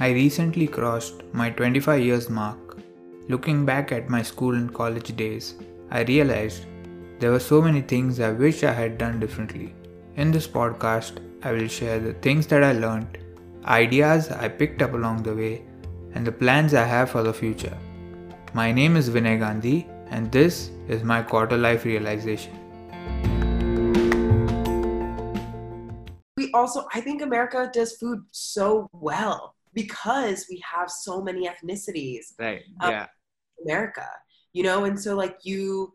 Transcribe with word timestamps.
I 0.00 0.10
recently 0.10 0.68
crossed 0.68 1.24
my 1.32 1.50
25 1.50 2.00
years 2.00 2.30
mark. 2.30 2.78
Looking 3.28 3.66
back 3.66 3.90
at 3.90 4.08
my 4.08 4.22
school 4.22 4.54
and 4.54 4.72
college 4.72 5.16
days, 5.16 5.56
I 5.90 6.02
realized 6.02 6.66
there 7.18 7.32
were 7.32 7.40
so 7.40 7.60
many 7.60 7.80
things 7.80 8.20
I 8.20 8.30
wish 8.30 8.62
I 8.62 8.72
had 8.72 8.96
done 8.96 9.18
differently. 9.18 9.74
In 10.14 10.30
this 10.30 10.46
podcast, 10.46 11.18
I 11.42 11.50
will 11.50 11.66
share 11.66 11.98
the 11.98 12.12
things 12.12 12.46
that 12.46 12.62
I 12.62 12.74
learned, 12.74 13.18
ideas 13.64 14.30
I 14.30 14.46
picked 14.46 14.82
up 14.82 14.92
along 14.92 15.24
the 15.24 15.34
way, 15.34 15.64
and 16.14 16.24
the 16.24 16.30
plans 16.30 16.74
I 16.74 16.84
have 16.84 17.10
for 17.10 17.24
the 17.24 17.34
future. 17.34 17.76
My 18.54 18.70
name 18.70 18.94
is 18.94 19.10
Vinay 19.10 19.40
Gandhi, 19.40 19.88
and 20.10 20.30
this 20.30 20.70
is 20.86 21.02
my 21.02 21.22
quarter 21.24 21.58
life 21.58 21.84
realization. 21.84 22.56
We 26.36 26.52
also, 26.52 26.86
I 26.94 27.00
think 27.00 27.20
America 27.20 27.68
does 27.74 27.96
food 27.96 28.22
so 28.30 28.88
well 28.92 29.56
because 29.78 30.46
we 30.50 30.60
have 30.68 30.90
so 30.90 31.22
many 31.22 31.48
ethnicities. 31.48 32.32
Right. 32.36 32.62
Yeah. 32.82 33.06
America, 33.64 34.08
you 34.52 34.64
know, 34.64 34.84
and 34.84 35.00
so 35.00 35.14
like 35.14 35.36
you, 35.44 35.94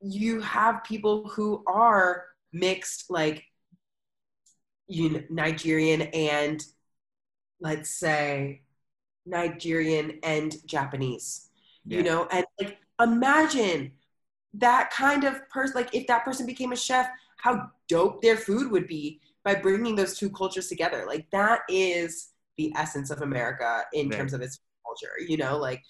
you 0.00 0.40
have 0.40 0.82
people 0.82 1.28
who 1.28 1.62
are 1.68 2.24
mixed, 2.52 3.10
like 3.10 3.44
you 4.88 5.10
know, 5.10 5.22
Nigerian 5.30 6.02
and 6.02 6.64
let's 7.60 7.90
say 7.90 8.62
Nigerian 9.24 10.18
and 10.24 10.56
Japanese, 10.66 11.48
yeah. 11.86 11.98
you 11.98 12.02
know, 12.02 12.26
and 12.32 12.44
like 12.60 12.78
imagine 13.00 13.92
that 14.54 14.90
kind 14.90 15.22
of 15.22 15.48
person, 15.48 15.76
like 15.76 15.94
if 15.94 16.08
that 16.08 16.24
person 16.24 16.44
became 16.44 16.72
a 16.72 16.76
chef, 16.76 17.08
how 17.38 17.70
dope 17.88 18.20
their 18.20 18.36
food 18.36 18.72
would 18.72 18.88
be 18.88 19.20
by 19.44 19.54
bringing 19.54 19.94
those 19.94 20.18
two 20.18 20.30
cultures 20.30 20.66
together. 20.66 21.04
Like 21.06 21.30
that 21.30 21.60
is 21.68 22.31
the 22.56 22.72
essence 22.76 23.10
of 23.10 23.22
America 23.22 23.82
in 23.92 24.08
right. 24.08 24.16
terms 24.16 24.32
of 24.32 24.40
its 24.40 24.60
culture, 24.84 25.12
you 25.26 25.36
know, 25.36 25.56
like 25.56 25.82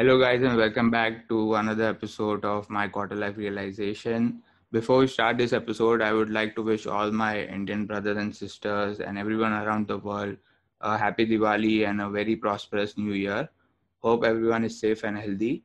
Hello, 0.00 0.18
guys, 0.18 0.42
and 0.42 0.56
welcome 0.56 0.90
back 0.90 1.28
to 1.28 1.56
another 1.56 1.84
episode 1.84 2.42
of 2.42 2.70
my 2.70 2.88
quarter 2.88 3.14
life 3.14 3.36
realization. 3.36 4.42
Before 4.72 5.00
we 5.00 5.06
start 5.06 5.36
this 5.36 5.52
episode, 5.52 6.00
I 6.00 6.14
would 6.14 6.30
like 6.30 6.56
to 6.56 6.62
wish 6.62 6.86
all 6.86 7.10
my 7.10 7.42
Indian 7.42 7.84
brothers 7.84 8.16
and 8.16 8.34
sisters 8.34 9.00
and 9.00 9.18
everyone 9.18 9.52
around 9.52 9.88
the 9.88 9.98
world 9.98 10.38
a 10.80 10.96
happy 10.96 11.26
Diwali 11.26 11.86
and 11.86 12.00
a 12.00 12.08
very 12.08 12.34
prosperous 12.34 12.96
new 12.96 13.12
year. 13.12 13.50
Hope 13.98 14.24
everyone 14.24 14.64
is 14.64 14.80
safe 14.80 15.04
and 15.04 15.18
healthy. 15.18 15.64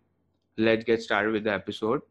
Let's 0.57 0.83
get 0.83 1.01
started 1.01 1.31
with 1.31 1.45
the 1.45 1.53
episode. 1.53 2.01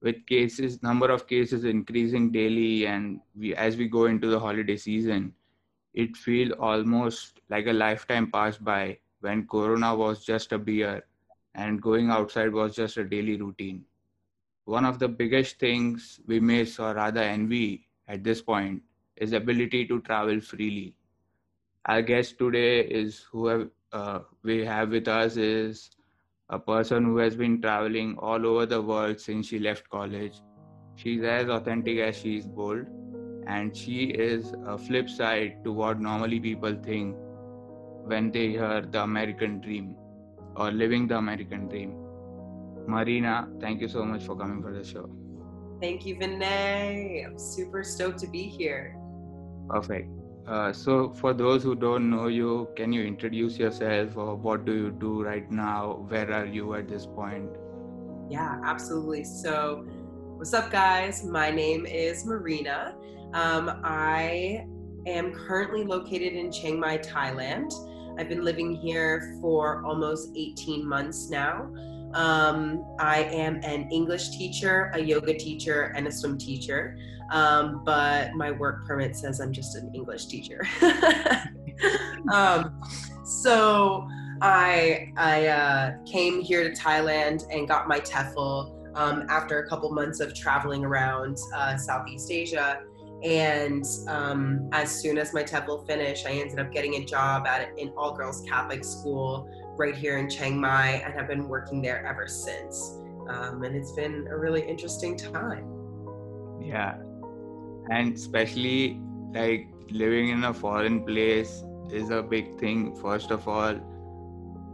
With 0.00 0.26
cases, 0.26 0.82
number 0.82 1.12
of 1.12 1.28
cases 1.28 1.62
increasing 1.62 2.32
daily, 2.32 2.88
and 2.88 3.20
we 3.36 3.54
as 3.54 3.76
we 3.76 3.86
go 3.86 4.06
into 4.06 4.26
the 4.26 4.40
holiday 4.40 4.76
season, 4.76 5.32
it 5.94 6.16
feels 6.16 6.50
almost 6.58 7.38
like 7.50 7.68
a 7.68 7.72
lifetime 7.72 8.32
passed 8.32 8.64
by 8.64 8.98
when 9.20 9.46
Corona 9.46 9.94
was 9.94 10.24
just 10.24 10.50
a 10.50 10.58
beer 10.58 11.04
and 11.54 11.82
going 11.82 12.10
outside 12.10 12.52
was 12.52 12.74
just 12.76 12.96
a 12.96 13.04
daily 13.04 13.36
routine. 13.36 13.84
One 14.64 14.84
of 14.84 14.98
the 14.98 15.08
biggest 15.08 15.58
things 15.58 16.20
we 16.26 16.40
miss 16.40 16.78
or 16.78 16.94
rather 16.94 17.20
envy 17.20 17.88
at 18.08 18.24
this 18.24 18.42
point 18.42 18.82
is 19.16 19.30
the 19.30 19.38
ability 19.38 19.86
to 19.86 20.00
travel 20.02 20.40
freely. 20.40 20.94
Our 21.86 22.02
guest 22.02 22.38
today 22.38 22.80
is 22.80 23.26
who 23.30 23.46
have, 23.46 23.70
uh, 23.92 24.20
we 24.42 24.64
have 24.64 24.90
with 24.90 25.08
us 25.08 25.36
is 25.36 25.90
a 26.48 26.58
person 26.58 27.04
who 27.04 27.16
has 27.18 27.36
been 27.36 27.60
traveling 27.60 28.16
all 28.18 28.46
over 28.46 28.66
the 28.66 28.80
world 28.80 29.20
since 29.20 29.48
she 29.48 29.58
left 29.58 29.88
college. 29.90 30.40
She's 30.96 31.22
as 31.22 31.48
authentic 31.48 31.98
as 31.98 32.16
she 32.16 32.36
is 32.36 32.46
bold, 32.46 32.86
and 33.46 33.76
she 33.76 34.04
is 34.04 34.54
a 34.66 34.78
flip 34.78 35.08
side 35.08 35.64
to 35.64 35.72
what 35.72 36.00
normally 36.00 36.40
people 36.40 36.74
think 36.82 37.16
when 38.04 38.30
they 38.30 38.48
hear 38.50 38.82
the 38.82 39.02
American 39.02 39.60
dream 39.60 39.96
or 40.56 40.70
living 40.70 41.06
the 41.06 41.16
American 41.16 41.68
dream. 41.68 41.94
Marina, 42.86 43.48
thank 43.60 43.80
you 43.80 43.88
so 43.88 44.04
much 44.04 44.24
for 44.24 44.36
coming 44.36 44.62
for 44.62 44.72
the 44.72 44.84
show. 44.84 45.08
Thank 45.80 46.06
you, 46.06 46.16
Vinay. 46.16 47.26
I'm 47.26 47.38
super 47.38 47.82
stoked 47.82 48.18
to 48.20 48.28
be 48.28 48.42
here. 48.42 48.96
Perfect. 49.68 50.08
Uh, 50.46 50.72
so, 50.72 51.12
for 51.12 51.32
those 51.32 51.62
who 51.62 51.74
don't 51.74 52.10
know 52.10 52.26
you, 52.26 52.68
can 52.76 52.92
you 52.92 53.04
introduce 53.04 53.58
yourself 53.58 54.16
or 54.16 54.34
what 54.34 54.64
do 54.64 54.74
you 54.74 54.90
do 54.90 55.22
right 55.22 55.48
now? 55.50 56.04
Where 56.08 56.32
are 56.32 56.46
you 56.46 56.74
at 56.74 56.88
this 56.88 57.06
point? 57.06 57.48
Yeah, 58.28 58.60
absolutely. 58.64 59.24
So, 59.24 59.84
what's 60.36 60.52
up, 60.52 60.70
guys? 60.70 61.24
My 61.24 61.50
name 61.50 61.86
is 61.86 62.24
Marina. 62.26 62.96
Um, 63.34 63.80
I 63.84 64.66
am 65.06 65.32
currently 65.32 65.84
located 65.84 66.32
in 66.32 66.50
Chiang 66.50 66.80
Mai, 66.80 66.98
Thailand. 66.98 67.72
I've 68.18 68.28
been 68.28 68.44
living 68.44 68.74
here 68.74 69.38
for 69.40 69.84
almost 69.84 70.30
18 70.36 70.86
months 70.86 71.30
now. 71.30 71.72
Um, 72.14 72.84
I 72.98 73.24
am 73.24 73.56
an 73.64 73.90
English 73.90 74.30
teacher, 74.30 74.90
a 74.94 75.00
yoga 75.00 75.34
teacher, 75.34 75.92
and 75.96 76.06
a 76.06 76.12
swim 76.12 76.36
teacher. 76.36 76.96
Um, 77.30 77.82
but 77.84 78.34
my 78.34 78.50
work 78.50 78.86
permit 78.86 79.16
says 79.16 79.40
I'm 79.40 79.52
just 79.52 79.74
an 79.76 79.90
English 79.94 80.26
teacher. 80.26 80.60
um, 82.32 82.82
so 83.24 84.06
I 84.42 85.12
I 85.16 85.46
uh, 85.46 85.92
came 86.04 86.40
here 86.40 86.68
to 86.68 86.78
Thailand 86.78 87.44
and 87.50 87.66
got 87.66 87.88
my 87.88 88.00
TEFL 88.00 88.94
um, 88.94 89.24
after 89.28 89.60
a 89.60 89.68
couple 89.68 89.90
months 89.92 90.20
of 90.20 90.34
traveling 90.34 90.84
around 90.84 91.38
uh, 91.54 91.76
Southeast 91.76 92.30
Asia. 92.30 92.82
And 93.22 93.84
um, 94.08 94.68
as 94.72 94.90
soon 94.90 95.16
as 95.16 95.32
my 95.32 95.44
TEFL 95.44 95.86
finished, 95.86 96.26
I 96.26 96.32
ended 96.32 96.58
up 96.58 96.72
getting 96.72 96.94
a 96.96 97.04
job 97.04 97.46
at 97.46 97.68
an 97.78 97.92
all 97.96 98.16
girls 98.16 98.42
Catholic 98.48 98.84
school 98.84 99.48
right 99.78 99.94
here 99.94 100.18
in 100.18 100.28
Chiang 100.28 100.60
Mai 100.60 101.02
and 101.04 101.14
have 101.14 101.28
been 101.28 101.48
working 101.48 101.80
there 101.80 102.04
ever 102.04 102.26
since. 102.26 102.98
Um, 103.28 103.62
and 103.62 103.76
it's 103.76 103.92
been 103.92 104.26
a 104.28 104.36
really 104.36 104.62
interesting 104.62 105.16
time. 105.16 105.64
Yeah. 106.60 106.96
And 107.90 108.14
especially 108.14 109.00
like 109.32 109.68
living 109.90 110.30
in 110.30 110.42
a 110.44 110.52
foreign 110.52 111.04
place 111.04 111.62
is 111.92 112.10
a 112.10 112.22
big 112.22 112.58
thing, 112.58 112.96
first 112.96 113.30
of 113.30 113.46
all. 113.46 113.78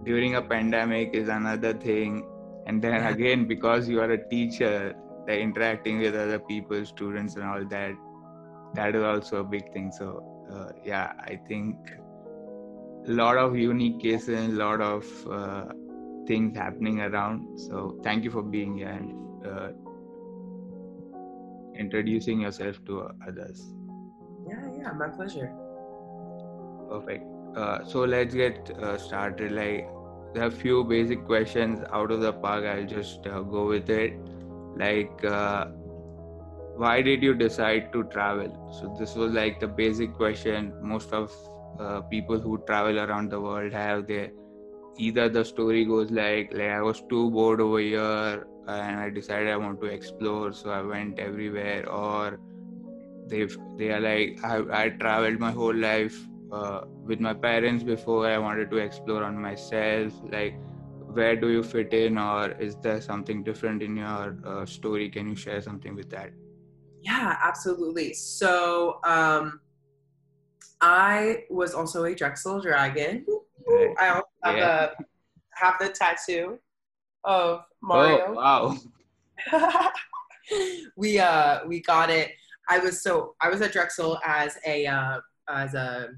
During 0.05 0.37
a 0.37 0.43
pandemic 0.43 1.11
is 1.13 1.29
another 1.29 1.75
thing. 1.75 2.27
And 2.67 2.81
then 2.81 3.05
again, 3.05 3.47
because 3.47 3.89
you 3.89 4.01
are 4.01 4.11
a 4.11 4.29
teacher, 4.29 4.95
the 5.27 5.39
interacting 5.39 5.99
with 5.99 6.15
other 6.15 6.39
people, 6.39 6.87
students, 6.87 7.37
and 7.37 7.45
all 7.45 7.65
that 7.67 7.95
that 8.75 8.95
is 8.95 9.03
also 9.03 9.41
a 9.41 9.45
big 9.45 9.73
thing. 9.73 9.91
So 9.91 10.39
uh, 10.51 10.71
yeah 10.85 11.13
i 11.21 11.37
think 11.49 11.77
a 13.07 13.13
lot 13.13 13.37
of 13.37 13.57
unique 13.57 14.01
cases 14.01 14.49
a 14.49 14.57
lot 14.57 14.81
of 14.81 15.05
uh, 15.31 15.65
things 16.27 16.57
happening 16.57 17.01
around. 17.01 17.59
So 17.59 17.99
thank 18.03 18.23
you 18.25 18.31
for 18.31 18.43
being 18.43 18.77
here 18.77 18.89
and 18.89 19.47
uh, 19.47 19.69
introducing 21.75 22.43
yourself 22.43 22.85
to 22.87 23.09
others. 23.27 23.75
Yeah 24.47 24.69
yeah 24.79 24.93
my 24.93 25.09
pleasure. 25.09 25.51
Perfect. 26.91 27.25
Uh, 27.57 27.85
so 27.85 28.05
let's 28.05 28.35
get 28.35 28.71
uh, 28.83 28.99
started. 28.99 29.53
Like 29.53 29.89
there 30.35 30.45
are 30.45 30.51
few 30.51 30.85
basic 30.85 31.25
questions 31.25 31.81
out 31.93 32.11
of 32.11 32.21
the 32.21 32.33
park. 32.33 32.65
I'll 32.65 32.87
just 32.87 33.27
uh, 33.27 33.41
go 33.41 33.67
with 33.67 33.89
it. 33.89 34.15
Like 34.77 35.25
why 36.79 37.03
did 37.03 37.23
you 37.23 37.35
decide 37.35 37.93
to 37.93 38.05
travel? 38.05 38.51
So 38.81 38.95
this 38.99 39.15
was 39.15 39.33
like 39.33 39.61
the 39.61 39.67
basic 39.67 40.15
question 40.15 40.73
most 40.81 41.13
of 41.13 41.33
uh, 41.79 42.01
people 42.03 42.39
who 42.39 42.59
travel 42.67 42.99
around 42.99 43.31
the 43.31 43.41
world 43.41 43.73
have 43.73 44.07
their 44.07 44.31
either 44.97 45.29
the 45.29 45.45
story 45.45 45.85
goes 45.85 46.11
like 46.11 46.53
like 46.53 46.71
i 46.77 46.81
was 46.83 47.03
too 47.09 47.31
bored 47.31 47.61
over 47.61 47.79
here 47.79 48.47
and 48.67 48.99
i 49.01 49.09
decided 49.09 49.49
i 49.49 49.57
want 49.57 49.81
to 49.81 49.87
explore 49.87 50.53
so 50.53 50.71
i 50.71 50.81
went 50.83 51.21
everywhere 51.21 51.89
or 51.89 52.41
they 53.29 53.47
they 53.77 53.91
are 53.91 54.01
like 54.01 54.41
i, 54.43 54.57
I 54.83 54.89
traveled 54.89 55.39
my 55.39 55.53
whole 55.53 55.75
life 55.75 56.19
uh, 56.51 56.81
with 57.05 57.21
my 57.21 57.35
parents 57.35 57.85
before 57.85 58.27
i 58.27 58.39
wanted 58.39 58.71
to 58.71 58.79
explore 58.79 59.23
on 59.23 59.41
myself. 59.41 60.13
Like 60.33 60.55
where 61.13 61.37
do 61.37 61.49
you 61.51 61.63
fit 61.63 61.93
in 61.93 62.19
or 62.19 62.51
is 62.53 62.77
there 62.77 63.01
something 63.01 63.43
different 63.43 63.83
in 63.83 63.97
your 63.97 64.37
uh, 64.45 64.67
story? 64.67 65.09
Can 65.11 65.29
you 65.29 65.37
share 65.37 65.61
something 65.61 65.95
with 65.95 66.11
that 66.11 66.31
yeah, 67.09 67.39
absolutely. 67.43 68.13
So 68.13 69.01
um, 69.03 69.61
I 70.83 71.45
was 71.49 71.73
also 71.73 72.05
a 72.05 72.15
Drexel 72.15 72.61
dragon. 72.61 73.25
I 73.99 74.09
also 74.09 74.27
have, 74.45 74.57
yeah. 74.57 74.85
a, 74.85 75.05
have 75.55 75.75
the 75.81 75.89
tattoo 75.89 76.59
of 77.25 77.65
Mario. 77.83 78.27
Oh, 78.29 78.77
wow. 79.53 79.91
we 80.97 81.19
uh 81.19 81.61
we 81.67 81.81
got 81.81 82.11
it. 82.11 82.33
I 82.69 82.79
was 82.79 83.03
so 83.03 83.35
I 83.41 83.49
was 83.49 83.63
at 83.63 83.73
Drexel 83.73 84.19
as 84.25 84.59
a 84.67 84.87
uh, 84.87 85.21
as 85.49 85.75
a 85.75 86.09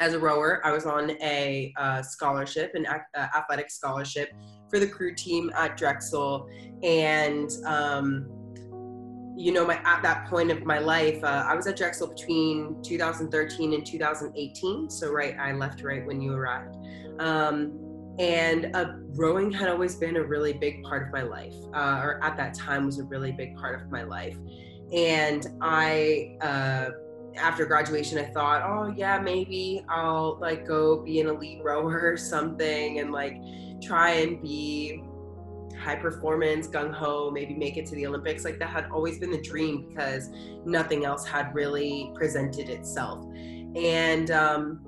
as 0.00 0.14
a 0.14 0.18
rower. 0.18 0.60
I 0.64 0.72
was 0.72 0.86
on 0.86 1.10
a 1.22 1.72
uh, 1.76 2.02
scholarship, 2.02 2.74
an 2.74 2.86
uh, 2.86 2.98
athletic 3.36 3.70
scholarship 3.70 4.32
for 4.68 4.80
the 4.80 4.88
crew 4.88 5.14
team 5.14 5.52
at 5.54 5.76
Drexel, 5.76 6.48
and 6.82 7.50
um, 7.64 8.43
you 9.36 9.52
know, 9.52 9.66
my 9.66 9.76
at 9.84 10.02
that 10.02 10.26
point 10.28 10.50
of 10.50 10.64
my 10.64 10.78
life, 10.78 11.22
uh, 11.24 11.44
I 11.46 11.54
was 11.54 11.66
at 11.66 11.76
Drexel 11.76 12.08
between 12.08 12.82
2013 12.82 13.74
and 13.74 13.84
2018. 13.84 14.90
So 14.90 15.10
right, 15.10 15.36
I 15.38 15.52
left 15.52 15.82
right 15.82 16.06
when 16.06 16.20
you 16.20 16.32
arrived. 16.32 16.76
Um, 17.18 17.80
and 18.18 18.74
uh, 18.76 18.92
rowing 19.16 19.50
had 19.50 19.68
always 19.68 19.96
been 19.96 20.16
a 20.16 20.22
really 20.22 20.52
big 20.52 20.84
part 20.84 21.06
of 21.06 21.12
my 21.12 21.22
life, 21.22 21.54
uh, 21.74 22.00
or 22.02 22.22
at 22.22 22.36
that 22.36 22.54
time 22.54 22.86
was 22.86 22.98
a 22.98 23.04
really 23.04 23.32
big 23.32 23.56
part 23.56 23.80
of 23.80 23.90
my 23.90 24.04
life. 24.04 24.36
And 24.92 25.46
I, 25.60 26.36
uh, 26.40 26.90
after 27.36 27.64
graduation, 27.64 28.18
I 28.18 28.26
thought, 28.26 28.62
oh 28.62 28.94
yeah, 28.96 29.18
maybe 29.18 29.84
I'll 29.88 30.38
like 30.40 30.64
go 30.64 31.02
be 31.02 31.20
an 31.20 31.26
elite 31.26 31.60
rower 31.64 32.00
or 32.00 32.16
something, 32.16 33.00
and 33.00 33.10
like 33.10 33.36
try 33.82 34.10
and 34.10 34.40
be 34.40 35.02
high 35.84 35.96
performance, 35.96 36.66
gung 36.66 36.92
ho, 36.92 37.30
maybe 37.30 37.54
make 37.54 37.76
it 37.76 37.86
to 37.86 37.94
the 37.94 38.06
Olympics. 38.06 38.44
Like 38.44 38.58
that 38.58 38.70
had 38.70 38.86
always 38.90 39.18
been 39.18 39.30
the 39.30 39.42
dream 39.42 39.86
because 39.88 40.30
nothing 40.64 41.04
else 41.04 41.26
had 41.26 41.54
really 41.54 42.10
presented 42.14 42.68
itself. 42.70 43.24
And 43.76 44.30
um, 44.30 44.80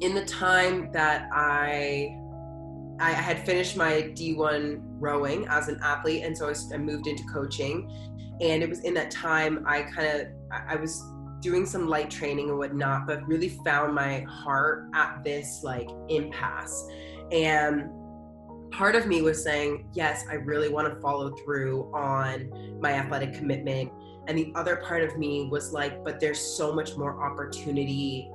in 0.00 0.14
the 0.14 0.24
time 0.24 0.90
that 0.92 1.28
I 1.32 2.16
I 2.98 3.10
had 3.10 3.44
finished 3.44 3.76
my 3.76 4.10
D1 4.14 4.80
rowing 4.98 5.46
as 5.48 5.68
an 5.68 5.78
athlete, 5.82 6.24
and 6.24 6.36
so 6.36 6.52
I 6.72 6.78
moved 6.78 7.06
into 7.06 7.24
coaching. 7.32 7.90
And 8.40 8.62
it 8.62 8.68
was 8.68 8.80
in 8.80 8.94
that 8.94 9.10
time 9.10 9.64
I 9.66 9.82
kind 9.82 10.08
of 10.08 10.26
I 10.50 10.76
was 10.76 11.02
doing 11.40 11.66
some 11.66 11.88
light 11.88 12.10
training 12.10 12.48
and 12.48 12.58
whatnot, 12.58 13.06
but 13.06 13.26
really 13.28 13.50
found 13.64 13.94
my 13.94 14.20
heart 14.28 14.88
at 14.94 15.22
this 15.22 15.60
like 15.62 15.88
impasse. 16.08 16.88
And 17.30 17.90
part 18.70 18.94
of 18.94 19.06
me 19.06 19.22
was 19.22 19.42
saying, 19.42 19.88
yes, 19.92 20.24
I 20.30 20.34
really 20.34 20.68
want 20.68 20.92
to 20.92 21.00
follow 21.00 21.34
through 21.36 21.90
on 21.94 22.78
my 22.80 22.92
athletic 22.92 23.34
commitment. 23.34 23.90
And 24.28 24.36
the 24.36 24.52
other 24.54 24.76
part 24.76 25.02
of 25.02 25.16
me 25.18 25.48
was 25.50 25.72
like, 25.72 26.04
but 26.04 26.20
there's 26.20 26.40
so 26.40 26.72
much 26.74 26.96
more 26.96 27.22
opportunity 27.22 28.30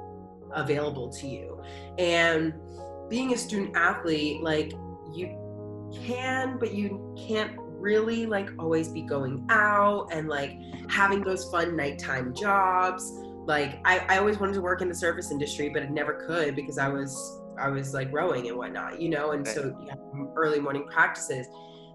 available 0.54 1.10
to 1.10 1.28
you. 1.28 1.62
And 1.98 2.54
being 3.10 3.34
a 3.34 3.38
student 3.38 3.76
athlete, 3.76 4.42
like 4.42 4.74
you 5.14 5.38
can, 6.06 6.58
but 6.58 6.74
you 6.74 7.16
can't 7.28 7.58
really 7.58 8.26
like 8.26 8.50
always 8.60 8.88
be 8.88 9.02
going 9.02 9.46
out 9.50 10.08
and 10.12 10.30
like 10.30 10.58
having 10.90 11.22
those 11.22 11.50
fun 11.52 11.76
nighttime 11.76 12.34
jobs. 12.34 13.12
Like 13.46 13.82
I, 13.86 14.00
I 14.08 14.18
always 14.20 14.40
wanted 14.40 14.54
to 14.54 14.62
work 14.62 14.82
in 14.82 14.88
the 14.88 14.96
service 14.96 15.32
industry, 15.32 15.70
but 15.70 15.84
it 15.84 15.92
never 15.92 16.26
could 16.26 16.56
because 16.56 16.78
I 16.78 16.88
was 16.88 17.41
I 17.62 17.70
was 17.70 17.94
like 17.94 18.12
rowing 18.12 18.48
and 18.48 18.58
whatnot, 18.58 19.02
you 19.02 19.10
know, 19.10 19.32
and 19.32 19.48
so 19.48 19.76
you 19.86 20.34
early 20.36 20.60
morning 20.60 20.88
practices. 20.90 21.48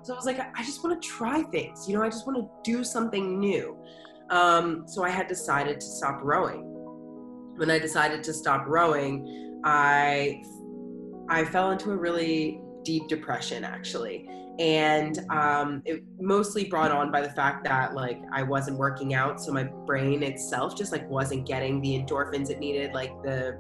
So 0.02 0.12
I 0.12 0.16
was 0.16 0.26
like, 0.26 0.38
I 0.38 0.62
just 0.62 0.84
want 0.84 1.00
to 1.00 1.08
try 1.08 1.42
things, 1.42 1.88
you 1.88 1.96
know, 1.96 2.02
I 2.02 2.08
just 2.08 2.26
want 2.26 2.38
to 2.38 2.48
do 2.70 2.84
something 2.84 3.40
new. 3.40 3.76
Um, 4.30 4.84
so 4.86 5.04
I 5.04 5.10
had 5.10 5.26
decided 5.26 5.80
to 5.80 5.86
stop 5.86 6.20
rowing. 6.22 6.62
When 7.56 7.70
I 7.70 7.78
decided 7.78 8.22
to 8.24 8.32
stop 8.32 8.64
rowing, 8.66 9.60
I 9.64 10.42
I 11.28 11.44
fell 11.44 11.72
into 11.72 11.90
a 11.90 11.96
really 11.96 12.60
deep 12.84 13.08
depression 13.08 13.64
actually 13.64 14.28
and 14.58 15.18
um, 15.30 15.82
it 15.84 16.02
mostly 16.18 16.64
brought 16.64 16.90
on 16.90 17.10
by 17.10 17.20
the 17.20 17.30
fact 17.30 17.64
that 17.64 17.94
like 17.94 18.20
i 18.32 18.42
wasn't 18.42 18.76
working 18.76 19.12
out 19.12 19.40
so 19.40 19.52
my 19.52 19.64
brain 19.64 20.22
itself 20.22 20.76
just 20.76 20.92
like 20.92 21.06
wasn't 21.10 21.46
getting 21.46 21.80
the 21.82 21.90
endorphins 21.90 22.48
it 22.48 22.58
needed 22.58 22.92
like 22.92 23.10
the 23.22 23.58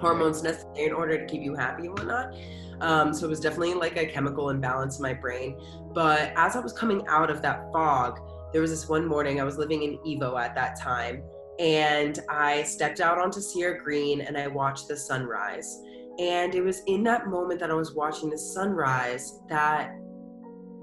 hormones 0.00 0.42
necessary 0.42 0.86
in 0.86 0.92
order 0.92 1.18
to 1.18 1.26
keep 1.26 1.42
you 1.42 1.54
happy 1.54 1.86
and 1.86 1.98
whatnot. 1.98 2.34
Um, 2.80 3.14
so 3.14 3.26
it 3.26 3.30
was 3.30 3.40
definitely 3.40 3.74
like 3.74 3.96
a 3.96 4.06
chemical 4.06 4.50
imbalance 4.50 4.98
in 4.98 5.02
my 5.02 5.14
brain. 5.14 5.60
But 5.92 6.32
as 6.36 6.56
I 6.56 6.60
was 6.60 6.72
coming 6.72 7.06
out 7.06 7.30
of 7.30 7.40
that 7.42 7.70
fog, 7.72 8.20
there 8.52 8.60
was 8.60 8.70
this 8.70 8.88
one 8.88 9.06
morning 9.06 9.40
I 9.40 9.44
was 9.44 9.58
living 9.58 9.82
in 9.82 9.98
Evo 9.98 10.40
at 10.40 10.54
that 10.54 10.78
time, 10.80 11.22
and 11.58 12.18
I 12.28 12.62
stepped 12.64 13.00
out 13.00 13.18
onto 13.18 13.40
Cira 13.40 13.82
Green 13.82 14.20
and 14.22 14.36
I 14.36 14.48
watched 14.48 14.88
the 14.88 14.96
sunrise. 14.96 15.80
And 16.18 16.54
it 16.54 16.62
was 16.62 16.82
in 16.86 17.02
that 17.04 17.26
moment 17.26 17.60
that 17.60 17.70
I 17.70 17.74
was 17.74 17.94
watching 17.94 18.30
the 18.30 18.38
sunrise 18.38 19.40
that 19.48 19.96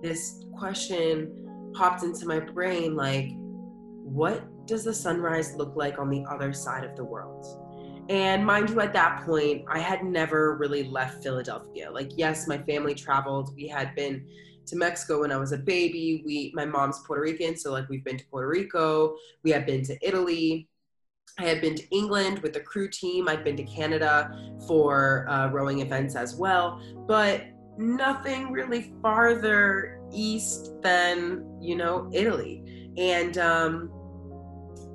this 0.02 0.46
question 0.58 1.72
popped 1.74 2.04
into 2.04 2.26
my 2.26 2.40
brain 2.40 2.96
like, 2.96 3.30
what 4.04 4.44
does 4.66 4.84
the 4.84 4.94
sunrise 4.94 5.56
look 5.56 5.76
like 5.76 6.00
on 6.00 6.10
the 6.10 6.26
other 6.30 6.52
side 6.54 6.84
of 6.84 6.96
the 6.96 7.04
world? 7.04 7.46
And 8.12 8.46
mind 8.46 8.70
you, 8.70 8.82
at 8.82 8.92
that 8.92 9.26
point, 9.26 9.64
I 9.70 9.80
had 9.80 10.04
never 10.04 10.58
really 10.58 10.84
left 10.84 11.24
Philadelphia. 11.24 11.90
Like, 11.90 12.12
yes, 12.18 12.46
my 12.46 12.58
family 12.58 12.94
traveled. 12.94 13.56
We 13.56 13.70
had 13.70 13.96
been 13.96 14.28
to 14.66 14.76
Mexico 14.76 15.22
when 15.22 15.32
I 15.32 15.38
was 15.38 15.54
a 15.54 15.58
baby. 15.58 16.22
We, 16.26 16.52
my 16.54 16.66
mom's 16.66 17.00
Puerto 17.08 17.22
Rican, 17.22 17.56
so 17.56 17.72
like 17.72 17.88
we've 17.88 18.04
been 18.04 18.18
to 18.18 18.26
Puerto 18.26 18.50
Rico. 18.50 19.16
We 19.44 19.52
had 19.52 19.66
been 19.66 19.82
to 19.84 19.98
Italy. 20.06 20.68
I 21.40 21.44
had 21.46 21.62
been 21.62 21.76
to 21.76 21.96
England 21.96 22.40
with 22.40 22.52
the 22.52 22.60
crew 22.60 22.90
team. 22.90 23.30
I'd 23.30 23.46
been 23.46 23.56
to 23.56 23.64
Canada 23.64 24.30
for 24.68 25.26
uh, 25.30 25.48
rowing 25.48 25.80
events 25.80 26.18
as 26.18 26.36
well, 26.36 26.82
but 27.08 27.46
nothing 27.78 28.52
really 28.52 28.94
farther 29.02 30.02
east 30.12 30.74
than 30.82 31.46
you 31.62 31.78
know 31.78 32.10
Italy. 32.12 32.92
And 32.98 33.38
um, 33.38 33.90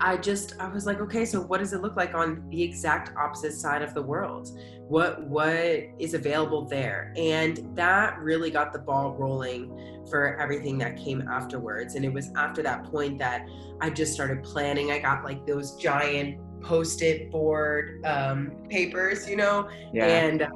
I 0.00 0.16
just 0.16 0.54
I 0.60 0.69
was 0.69 0.87
like, 0.87 1.00
okay, 1.00 1.25
so 1.25 1.40
what 1.40 1.60
does 1.60 1.72
it 1.72 1.81
look 1.81 1.96
like 1.96 2.14
on 2.14 2.46
the 2.50 2.62
exact 2.62 3.16
opposite 3.16 3.52
side 3.52 3.82
of 3.82 3.94
the 3.94 4.02
world? 4.02 4.50
What 4.88 5.26
what 5.26 5.56
is 5.98 6.14
available 6.14 6.66
there? 6.66 7.12
And 7.16 7.69
that 7.75 8.19
really 8.19 8.50
got 8.50 8.72
the 8.72 8.78
ball 8.78 9.14
rolling 9.14 10.04
for 10.10 10.37
everything 10.38 10.78
that 10.78 10.96
came 10.96 11.22
afterwards. 11.28 11.94
And 11.94 12.04
it 12.04 12.12
was 12.12 12.31
after 12.37 12.62
that 12.62 12.84
point 12.84 13.19
that 13.19 13.48
I 13.81 13.90
just 13.90 14.12
started 14.12 14.43
planning. 14.43 14.90
I 14.93 14.98
got 14.98 15.25
like 15.25 15.46
those 15.46 15.76
giant 15.76 16.38
post-it 16.60 17.31
board 17.31 18.04
um, 18.04 18.52
papers, 18.69 19.28
you 19.28 19.37
know, 19.37 19.69
yeah. 19.93 20.06
and 20.06 20.46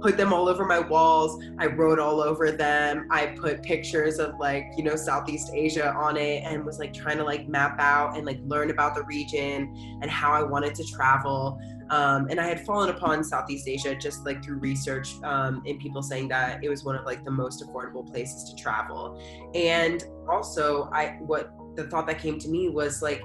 put 0.00 0.16
them 0.16 0.32
all 0.32 0.48
over 0.48 0.64
my 0.64 0.78
walls. 0.78 1.42
I 1.58 1.66
wrote 1.66 1.98
all 1.98 2.20
over 2.20 2.52
them. 2.52 3.06
I 3.10 3.26
put 3.26 3.62
pictures 3.62 4.18
of 4.18 4.38
like, 4.38 4.66
you 4.76 4.84
know, 4.84 4.96
Southeast 4.96 5.50
Asia 5.54 5.92
on 5.94 6.16
it 6.16 6.42
and 6.44 6.64
was 6.64 6.78
like 6.78 6.92
trying 6.92 7.18
to 7.18 7.24
like 7.24 7.48
map 7.48 7.76
out 7.78 8.16
and 8.16 8.26
like 8.26 8.38
learn 8.44 8.70
about 8.70 8.94
the 8.94 9.02
region 9.04 9.98
and 10.02 10.10
how 10.10 10.32
I 10.32 10.42
wanted 10.42 10.74
to 10.76 10.84
travel. 10.84 11.58
Um, 11.90 12.26
and 12.28 12.40
I 12.40 12.46
had 12.46 12.64
fallen 12.66 12.90
upon 12.90 13.22
Southeast 13.22 13.68
Asia 13.68 13.94
just 13.94 14.24
like 14.26 14.44
through 14.44 14.58
research 14.58 15.14
um, 15.22 15.62
and 15.66 15.78
people 15.78 16.02
saying 16.02 16.28
that 16.28 16.62
it 16.62 16.68
was 16.68 16.84
one 16.84 16.96
of 16.96 17.04
like 17.04 17.24
the 17.24 17.30
most 17.30 17.64
affordable 17.64 18.06
places 18.10 18.50
to 18.50 18.56
travel. 18.56 19.22
And 19.54 20.04
also, 20.28 20.90
I 20.92 21.16
what 21.20 21.52
the 21.76 21.84
thought 21.84 22.06
that 22.08 22.18
came 22.18 22.38
to 22.40 22.48
me 22.48 22.68
was 22.68 23.02
like, 23.02 23.22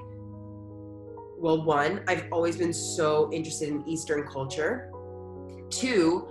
well, 1.39 1.63
one, 1.63 2.03
I've 2.07 2.25
always 2.31 2.55
been 2.55 2.73
so 2.73 3.31
interested 3.33 3.69
in 3.69 3.87
Eastern 3.87 4.27
culture. 4.27 4.91
Two, 5.71 6.27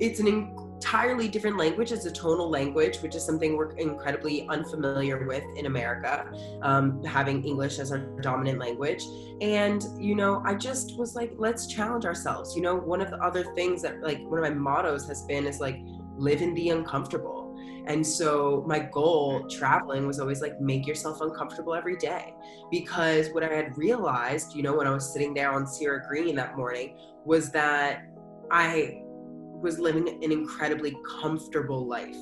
it's 0.00 0.18
an 0.18 0.26
entirely 0.26 1.28
different 1.28 1.58
language. 1.58 1.92
It's 1.92 2.06
a 2.06 2.10
tonal 2.10 2.48
language, 2.48 2.98
which 2.98 3.14
is 3.14 3.24
something 3.24 3.56
we're 3.56 3.72
incredibly 3.72 4.48
unfamiliar 4.48 5.26
with 5.26 5.44
in 5.56 5.66
America, 5.66 6.30
um, 6.62 7.04
having 7.04 7.44
English 7.44 7.78
as 7.78 7.92
our 7.92 7.98
dominant 8.22 8.58
language. 8.58 9.04
And, 9.42 9.84
you 9.98 10.14
know, 10.14 10.42
I 10.44 10.54
just 10.54 10.98
was 10.98 11.14
like, 11.14 11.32
let's 11.36 11.66
challenge 11.66 12.06
ourselves. 12.06 12.56
You 12.56 12.62
know, 12.62 12.76
one 12.76 13.00
of 13.00 13.10
the 13.10 13.18
other 13.18 13.44
things 13.54 13.82
that, 13.82 14.02
like, 14.02 14.20
one 14.22 14.42
of 14.42 14.44
my 14.44 14.54
mottos 14.54 15.06
has 15.06 15.22
been 15.24 15.46
is 15.46 15.60
like, 15.60 15.78
live 16.16 16.42
in 16.42 16.54
the 16.54 16.70
uncomfortable. 16.70 17.56
And 17.86 18.06
so 18.06 18.62
my 18.66 18.78
goal 18.78 19.48
traveling 19.48 20.06
was 20.06 20.20
always 20.20 20.40
like 20.42 20.60
make 20.60 20.86
yourself 20.86 21.20
uncomfortable 21.22 21.74
every 21.74 21.96
day. 21.96 22.34
Because 22.70 23.30
what 23.30 23.42
I 23.42 23.52
had 23.52 23.76
realized, 23.76 24.54
you 24.54 24.62
know, 24.62 24.76
when 24.76 24.86
I 24.86 24.90
was 24.90 25.10
sitting 25.12 25.34
there 25.34 25.50
on 25.52 25.64
Cira 25.64 26.06
Green 26.06 26.36
that 26.36 26.56
morning 26.56 26.98
was 27.24 27.50
that 27.50 28.04
I 28.50 29.02
was 29.60 29.78
living 29.78 30.08
an 30.08 30.32
incredibly 30.32 30.96
comfortable 31.20 31.86
life. 31.86 32.16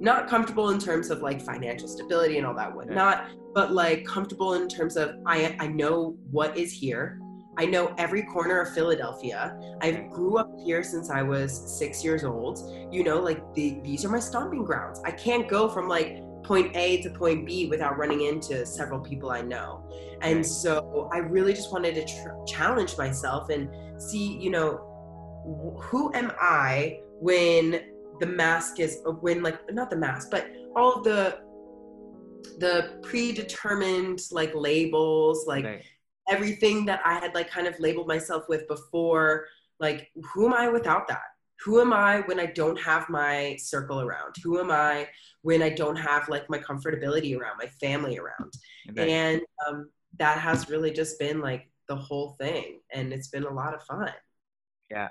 Not 0.00 0.28
comfortable 0.28 0.70
in 0.70 0.78
terms 0.78 1.10
of 1.10 1.20
like 1.20 1.40
financial 1.40 1.88
stability 1.88 2.38
and 2.38 2.46
all 2.46 2.54
that 2.54 2.74
whatnot, 2.74 3.26
yeah. 3.28 3.34
but 3.54 3.72
like 3.72 4.04
comfortable 4.04 4.54
in 4.54 4.68
terms 4.68 4.96
of 4.96 5.16
I 5.26 5.56
I 5.60 5.68
know 5.68 6.16
what 6.30 6.56
is 6.56 6.72
here. 6.72 7.20
I 7.56 7.66
know 7.66 7.94
every 7.98 8.24
corner 8.24 8.60
of 8.60 8.74
Philadelphia. 8.74 9.56
I 9.80 9.92
grew 10.12 10.38
up 10.38 10.50
here 10.64 10.82
since 10.82 11.10
I 11.10 11.22
was 11.22 11.78
six 11.78 12.02
years 12.02 12.24
old. 12.24 12.58
You 12.92 13.04
know, 13.04 13.20
like 13.20 13.54
the, 13.54 13.80
these 13.84 14.04
are 14.04 14.08
my 14.08 14.18
stomping 14.18 14.64
grounds. 14.64 15.00
I 15.04 15.12
can't 15.12 15.48
go 15.48 15.68
from 15.68 15.88
like 15.88 16.20
point 16.42 16.76
A 16.76 17.00
to 17.02 17.10
point 17.10 17.46
B 17.46 17.66
without 17.66 17.96
running 17.96 18.22
into 18.22 18.66
several 18.66 19.00
people 19.00 19.30
I 19.30 19.40
know. 19.40 19.88
And 20.20 20.44
so 20.44 21.08
I 21.12 21.18
really 21.18 21.54
just 21.54 21.72
wanted 21.72 21.94
to 21.94 22.04
tr- 22.04 22.44
challenge 22.46 22.96
myself 22.98 23.50
and 23.50 23.68
see, 24.00 24.36
you 24.38 24.50
know, 24.50 24.93
who 25.44 26.12
am 26.14 26.32
I 26.40 27.00
when 27.20 27.80
the 28.20 28.26
mask 28.26 28.80
is 28.80 29.00
when 29.20 29.42
like 29.42 29.72
not 29.72 29.90
the 29.90 29.96
mask, 29.96 30.30
but 30.30 30.50
all 30.76 30.94
of 30.94 31.04
the 31.04 31.38
the 32.58 32.98
predetermined 33.02 34.20
like 34.30 34.54
labels 34.54 35.46
like 35.46 35.64
right. 35.64 35.82
everything 36.28 36.84
that 36.84 37.00
i 37.04 37.14
had 37.14 37.34
like 37.34 37.50
kind 37.50 37.66
of 37.66 37.78
labeled 37.80 38.06
myself 38.06 38.44
with 38.50 38.68
before 38.68 39.46
like 39.80 40.10
who 40.22 40.46
am 40.46 40.54
i 40.54 40.68
without 40.68 41.08
that? 41.08 41.22
Who 41.64 41.80
am 41.80 41.92
i 41.92 42.20
when 42.20 42.38
i 42.38 42.46
don't 42.46 42.78
have 42.80 43.08
my 43.08 43.56
circle 43.58 44.00
around? 44.00 44.34
Who 44.42 44.60
am 44.60 44.70
i 44.70 45.08
when 45.42 45.62
i 45.62 45.68
don't 45.68 45.96
have 45.96 46.28
like 46.28 46.48
my 46.48 46.58
comfortability 46.58 47.36
around 47.36 47.56
my 47.58 47.66
family 47.80 48.18
around? 48.18 48.52
Right. 48.96 49.08
and 49.08 49.42
um, 49.66 49.90
that 50.18 50.38
has 50.38 50.68
really 50.68 50.92
just 50.92 51.18
been 51.18 51.40
like 51.40 51.68
the 51.88 51.96
whole 51.96 52.36
thing 52.40 52.80
and 52.92 53.12
it's 53.12 53.28
been 53.28 53.44
a 53.44 53.52
lot 53.52 53.74
of 53.74 53.82
fun. 53.82 54.12
Yeah 54.90 55.08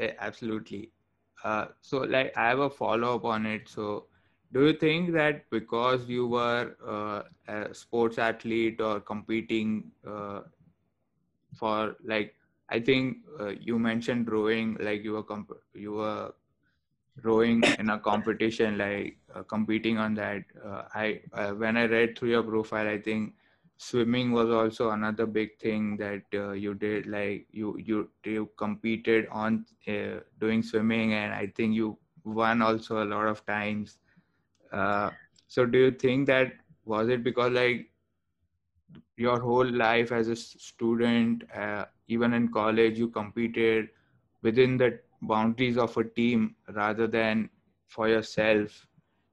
absolutely. 0.00 0.90
Uh, 1.44 1.66
so 1.80 1.98
like 1.98 2.32
i 2.36 2.48
have 2.48 2.58
a 2.60 2.70
follow 2.70 3.16
up 3.16 3.24
on 3.24 3.46
it. 3.46 3.68
So 3.68 4.06
do 4.52 4.66
you 4.66 4.72
think 4.74 5.12
that 5.12 5.48
because 5.50 6.08
you 6.08 6.26
were 6.26 6.76
uh, 6.86 7.22
a 7.48 7.74
sports 7.74 8.18
athlete 8.18 8.80
or 8.80 9.00
competing 9.00 9.90
uh, 10.06 10.40
for 11.54 11.96
like 12.04 12.34
i 12.68 12.78
think 12.80 13.18
uh, 13.40 13.48
you 13.48 13.78
mentioned 13.78 14.30
rowing 14.30 14.76
like 14.80 15.02
you 15.04 15.12
were 15.12 15.22
comp- 15.22 15.62
you 15.74 15.92
were 15.92 16.32
rowing 17.22 17.72
in 17.78 17.90
a 17.90 17.98
competition 17.98 18.78
like 18.78 19.18
uh, 19.34 19.42
competing 19.42 19.98
on 19.98 20.14
that. 20.14 20.42
Uh, 20.64 20.82
i 20.94 21.20
when 21.56 21.76
i 21.76 21.84
read 21.84 22.18
through 22.18 22.30
your 22.30 22.42
profile 22.42 22.88
i 22.88 22.98
think 22.98 23.34
swimming 23.82 24.32
was 24.32 24.50
also 24.50 24.90
another 24.90 25.26
big 25.26 25.58
thing 25.58 25.96
that 25.96 26.22
uh, 26.34 26.52
you 26.52 26.74
did 26.74 27.06
like 27.06 27.46
you 27.50 27.76
you 27.78 28.08
you 28.24 28.48
competed 28.56 29.26
on 29.30 29.64
uh, 29.88 30.20
doing 30.40 30.62
swimming 30.62 31.14
and 31.14 31.34
i 31.34 31.46
think 31.56 31.74
you 31.74 31.96
won 32.24 32.62
also 32.62 33.02
a 33.02 33.08
lot 33.12 33.26
of 33.26 33.44
times. 33.46 33.98
Uh, 34.72 35.10
so 35.48 35.66
do 35.66 35.78
you 35.78 35.90
think 35.90 36.26
that 36.26 36.52
was 36.84 37.08
it 37.08 37.24
because 37.24 37.52
like 37.52 37.90
your 39.16 39.40
whole 39.40 39.66
life 39.66 40.12
as 40.12 40.28
a 40.28 40.36
student 40.36 41.44
uh, 41.54 41.84
even 42.08 42.32
in 42.32 42.48
college 42.48 42.98
you 42.98 43.08
competed 43.08 43.88
within 44.42 44.76
the 44.76 44.98
boundaries 45.22 45.76
of 45.76 45.96
a 45.96 46.04
team 46.04 46.54
rather 46.74 47.06
than 47.06 47.48
for 47.86 48.08
yourself 48.08 48.86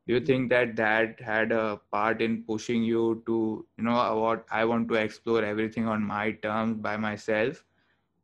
do 0.10 0.16
you 0.16 0.22
think 0.22 0.50
that 0.50 0.76
that 0.76 1.20
had 1.22 1.52
a 1.52 1.80
part 1.92 2.20
in 2.20 2.44
pushing 2.44 2.84
you 2.84 3.22
to 3.28 3.64
you 3.78 3.84
know 3.84 3.98
what 4.20 4.44
i 4.60 4.66
want 4.66 4.88
to 4.92 4.96
explore 4.96 5.44
everything 5.46 5.88
on 5.88 6.02
my 6.04 6.32
terms 6.46 6.80
by 6.88 6.98
myself 6.98 7.64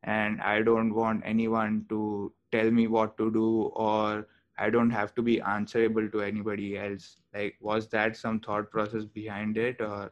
and 0.04 0.42
i 0.42 0.64
don't 0.64 0.96
want 0.96 1.22
anyone 1.34 1.86
to 1.88 2.34
tell 2.52 2.72
me 2.72 2.88
what 2.88 3.16
to 3.20 3.32
do 3.32 3.46
or 3.88 4.28
i 4.58 4.68
don't 4.68 4.90
have 4.90 5.14
to 5.14 5.22
be 5.22 5.40
answerable 5.42 6.10
to 6.10 6.22
anybody 6.22 6.76
else 6.76 7.18
like 7.36 7.56
was 7.62 7.88
that 7.90 8.18
some 8.18 8.40
thought 8.40 8.72
process 8.72 9.06
behind 9.06 9.58
it 9.58 9.80
or 9.80 10.12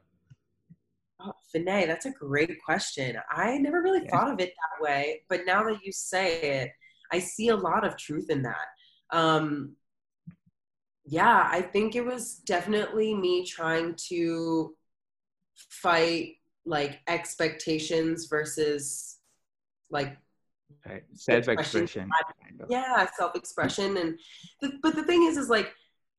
Oh, 1.26 1.32
Vinay, 1.56 1.88
that's 1.88 2.06
a 2.06 2.12
great 2.12 2.58
question. 2.66 3.18
I 3.32 3.58
never 3.58 3.82
really 3.82 4.02
Yeah. 4.04 4.10
thought 4.12 4.32
of 4.32 4.42
it 4.42 4.54
that 4.62 4.84
way, 4.84 5.22
but 5.30 5.46
now 5.46 5.64
that 5.64 5.86
you 5.86 5.94
say 5.94 6.42
it, 6.42 6.72
I 7.14 7.20
see 7.20 7.48
a 7.48 7.56
lot 7.56 7.86
of 7.88 7.96
truth 7.96 8.30
in 8.30 8.42
that. 8.42 8.68
Um, 9.12 9.78
yeah, 11.06 11.48
I 11.50 11.62
think 11.62 11.96
it 11.96 12.06
was 12.06 12.36
definitely 12.46 13.14
me 13.14 13.46
trying 13.46 13.96
to 14.10 14.76
fight 15.56 16.36
like 16.66 17.00
expectations 17.08 18.26
versus 18.26 19.18
like 19.90 20.18
right 20.88 21.04
self-expression 21.14 22.10
yeah 22.70 23.06
self-expression 23.18 23.98
and 23.98 24.18
the, 24.62 24.72
but 24.82 24.96
the 24.96 25.04
thing 25.04 25.24
is 25.24 25.38
is 25.38 25.50
like 25.50 25.74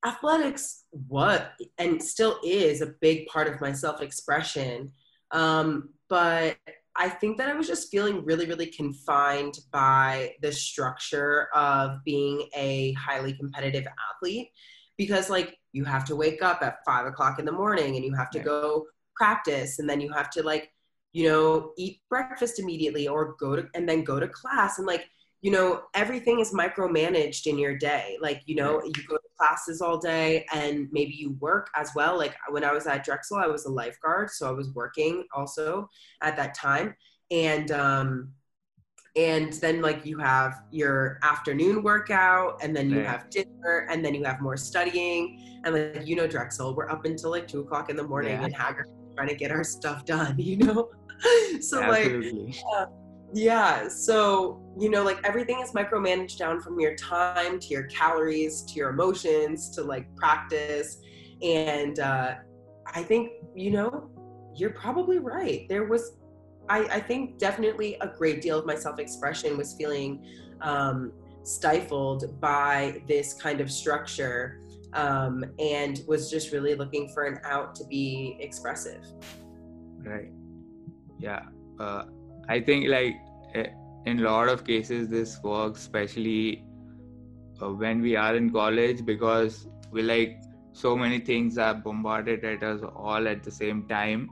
athletics 0.05 0.85
what 1.09 1.53
and 1.79 2.03
still 2.03 2.39
is 2.45 2.83
a 2.83 2.95
big 3.01 3.27
part 3.27 3.49
of 3.49 3.61
my 3.61 3.73
self-expression 3.73 4.93
um, 5.31 5.89
but 6.11 6.57
i 6.95 7.09
think 7.09 7.39
that 7.39 7.49
i 7.49 7.55
was 7.55 7.67
just 7.67 7.91
feeling 7.91 8.23
really 8.25 8.47
really 8.47 8.67
confined 8.67 9.59
by 9.73 10.33
the 10.43 10.53
structure 10.53 11.49
of 11.55 12.05
being 12.05 12.49
a 12.55 12.93
highly 12.93 13.33
competitive 13.33 13.87
athlete 14.13 14.51
because 14.97 15.31
like 15.31 15.57
you 15.73 15.85
have 15.85 16.05
to 16.07 16.17
wake 16.17 16.43
up 16.43 16.63
at 16.63 16.79
five 16.87 17.07
o'clock 17.07 17.39
in 17.39 17.45
the 17.45 17.53
morning 17.53 17.97
and 17.97 18.05
you 18.05 18.15
have 18.15 18.31
to 18.31 18.39
Right. 18.39 18.45
go 18.47 18.87
practice 19.17 19.79
and 19.79 19.89
then 19.89 20.01
you 20.01 20.13
have 20.13 20.31
to 20.31 20.43
like 20.43 20.71
you 21.13 21.29
know 21.29 21.73
eat 21.79 22.01
breakfast 22.11 22.59
immediately 22.59 23.07
or 23.09 23.35
go 23.39 23.57
to 23.57 23.69
and 23.75 23.89
then 23.89 24.05
go 24.05 24.19
to 24.21 24.29
class. 24.29 24.79
And 24.79 24.87
like 24.87 25.09
you 25.43 25.51
know 25.51 25.83
everything 25.95 26.41
is 26.41 26.53
micromanaged 26.55 27.47
in 27.47 27.59
your 27.59 27.77
day. 27.77 28.17
Like 28.21 28.43
you 28.47 28.55
know 28.57 28.83
you 28.85 28.93
go 29.09 29.17
to 29.17 29.29
classes 29.39 29.81
all 29.81 29.99
day 29.99 30.47
and 30.53 30.89
maybe 30.93 31.13
you 31.15 31.37
work 31.41 31.69
as 31.77 31.91
well. 31.95 32.17
Like 32.17 32.35
when 32.51 32.65
i 32.65 32.73
was 32.73 32.87
at 32.87 33.05
drexel 33.05 33.37
i 33.37 33.47
was 33.47 33.67
a 33.67 33.71
lifeguard 33.71 34.31
so 34.31 34.49
i 34.49 34.53
was 34.53 34.73
working 34.75 35.25
also 35.35 35.89
at 36.23 36.37
that 36.37 36.55
time. 36.55 36.95
And 37.31 37.71
um 37.73 38.33
and 39.17 39.53
then 39.55 39.81
like 39.81 40.05
you 40.05 40.19
have 40.19 40.63
your 40.71 41.19
afternoon 41.23 41.83
workout 41.83 42.59
and 42.63 42.75
then 42.75 42.91
you 42.91 43.01
have 43.01 43.31
dinner 43.31 43.87
and 43.91 44.05
then 44.05 44.15
you 44.15 44.25
have 44.25 44.41
more 44.41 44.57
studying 44.57 45.61
and 45.65 45.75
like 45.75 46.07
you 46.07 46.17
know 46.17 46.27
drexel 46.27 46.75
we're 46.75 46.91
up 46.91 47.05
until 47.05 47.31
like 47.31 47.47
two 47.47 47.61
o'clock 47.61 47.91
in 47.91 47.97
the 47.97 48.03
morning 48.03 48.33
Yeah. 48.33 48.45
and 48.45 48.55
haggard 48.55 48.89
trying 49.15 49.29
to 49.29 49.37
get 49.37 49.53
our 49.53 49.63
stuff 49.63 50.05
done 50.05 50.35
you 50.39 50.57
know 50.57 50.89
so 51.61 51.81
like 51.81 52.07
absolutely 52.07 52.55
yeah. 53.35 53.89
So, 53.89 54.63
you 54.79 54.89
know, 54.89 55.03
like 55.03 55.19
everything 55.25 55.61
is 55.61 55.73
micromanaged 55.73 56.39
down 56.39 56.61
from 56.61 56.79
your 56.79 56.95
time 56.95 57.59
to 57.59 57.67
your 57.67 57.83
calories 57.85 58.63
to 58.63 58.75
your 58.75 58.91
emotions 58.91 59.71
to 59.71 59.83
like 59.83 60.15
practice. 60.15 60.99
And 61.43 61.99
uh, 61.99 62.37
I 62.87 63.03
think, 63.03 63.33
you 63.55 63.73
know, 63.73 64.09
you're 64.55 64.71
probably 64.71 65.19
right. 65.19 65.67
There 65.69 65.85
was, 65.85 66.13
I, 66.69 66.81
I 66.85 67.01
think 67.01 67.39
definitely 67.39 67.97
a 68.01 68.09
great 68.09 68.41
deal 68.41 68.59
of 68.59 68.67
my 68.67 68.75
self 68.75 68.99
expression 68.99 69.57
was 69.57 69.75
feeling 69.75 70.25
um, 70.61 71.13
stifled 71.43 72.41
by 72.41 73.03
this 73.07 73.35
kind 73.35 73.61
of 73.61 73.71
structure 73.71 74.61
um, 74.95 75.45
and 75.59 76.03
was 76.07 76.31
just 76.31 76.53
really 76.53 76.75
looking 76.75 77.09
for 77.09 77.25
an 77.25 77.39
out 77.45 77.75
to 77.77 77.85
be 77.85 78.37
expressive. 78.41 79.05
right 79.99 80.31
yeah 81.19 81.43
uh, 81.81 82.05
i 82.49 82.61
think 82.61 82.89
like 82.89 83.15
eh, 83.55 83.69
in 84.07 84.19
a 84.21 84.23
lot 84.23 84.49
of 84.49 84.65
cases 84.65 85.09
this 85.09 85.39
works 85.43 85.81
especially 85.81 86.65
uh, 87.63 87.71
when 87.83 88.03
we 88.03 88.17
are 88.17 88.35
in 88.37 88.51
college 88.51 89.05
because 89.05 89.67
we 89.93 90.03
like 90.03 90.37
so 90.73 90.97
many 90.97 91.21
things 91.21 91.57
are 91.57 91.75
bombarded 91.75 92.45
at 92.45 92.63
us 92.63 92.81
all 92.97 93.29
at 93.29 93.43
the 93.43 93.51
same 93.51 93.87
time 93.89 94.29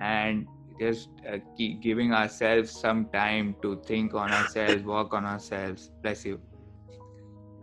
and 0.00 0.46
just 0.80 1.10
uh, 1.30 1.38
keep 1.56 1.82
giving 1.82 2.12
ourselves 2.12 2.70
some 2.70 3.06
time 3.12 3.56
to 3.62 3.80
think 3.86 4.14
on 4.14 4.32
ourselves 4.32 4.84
work 4.84 5.14
on 5.14 5.26
ourselves. 5.26 5.90
Bless 6.02 6.24
you. 6.24 6.40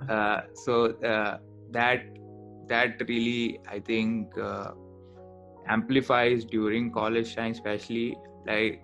Uh, 0.10 0.42
so 0.54 0.86
uh, 1.04 1.38
that 1.72 2.04
that 2.68 3.02
really 3.08 3.60
i 3.68 3.80
think 3.80 4.38
uh, 4.38 4.72
amplifies 5.68 6.46
during 6.46 6.92
college 6.92 7.36
time 7.36 7.52
especially 7.52 8.16
like 8.46 8.82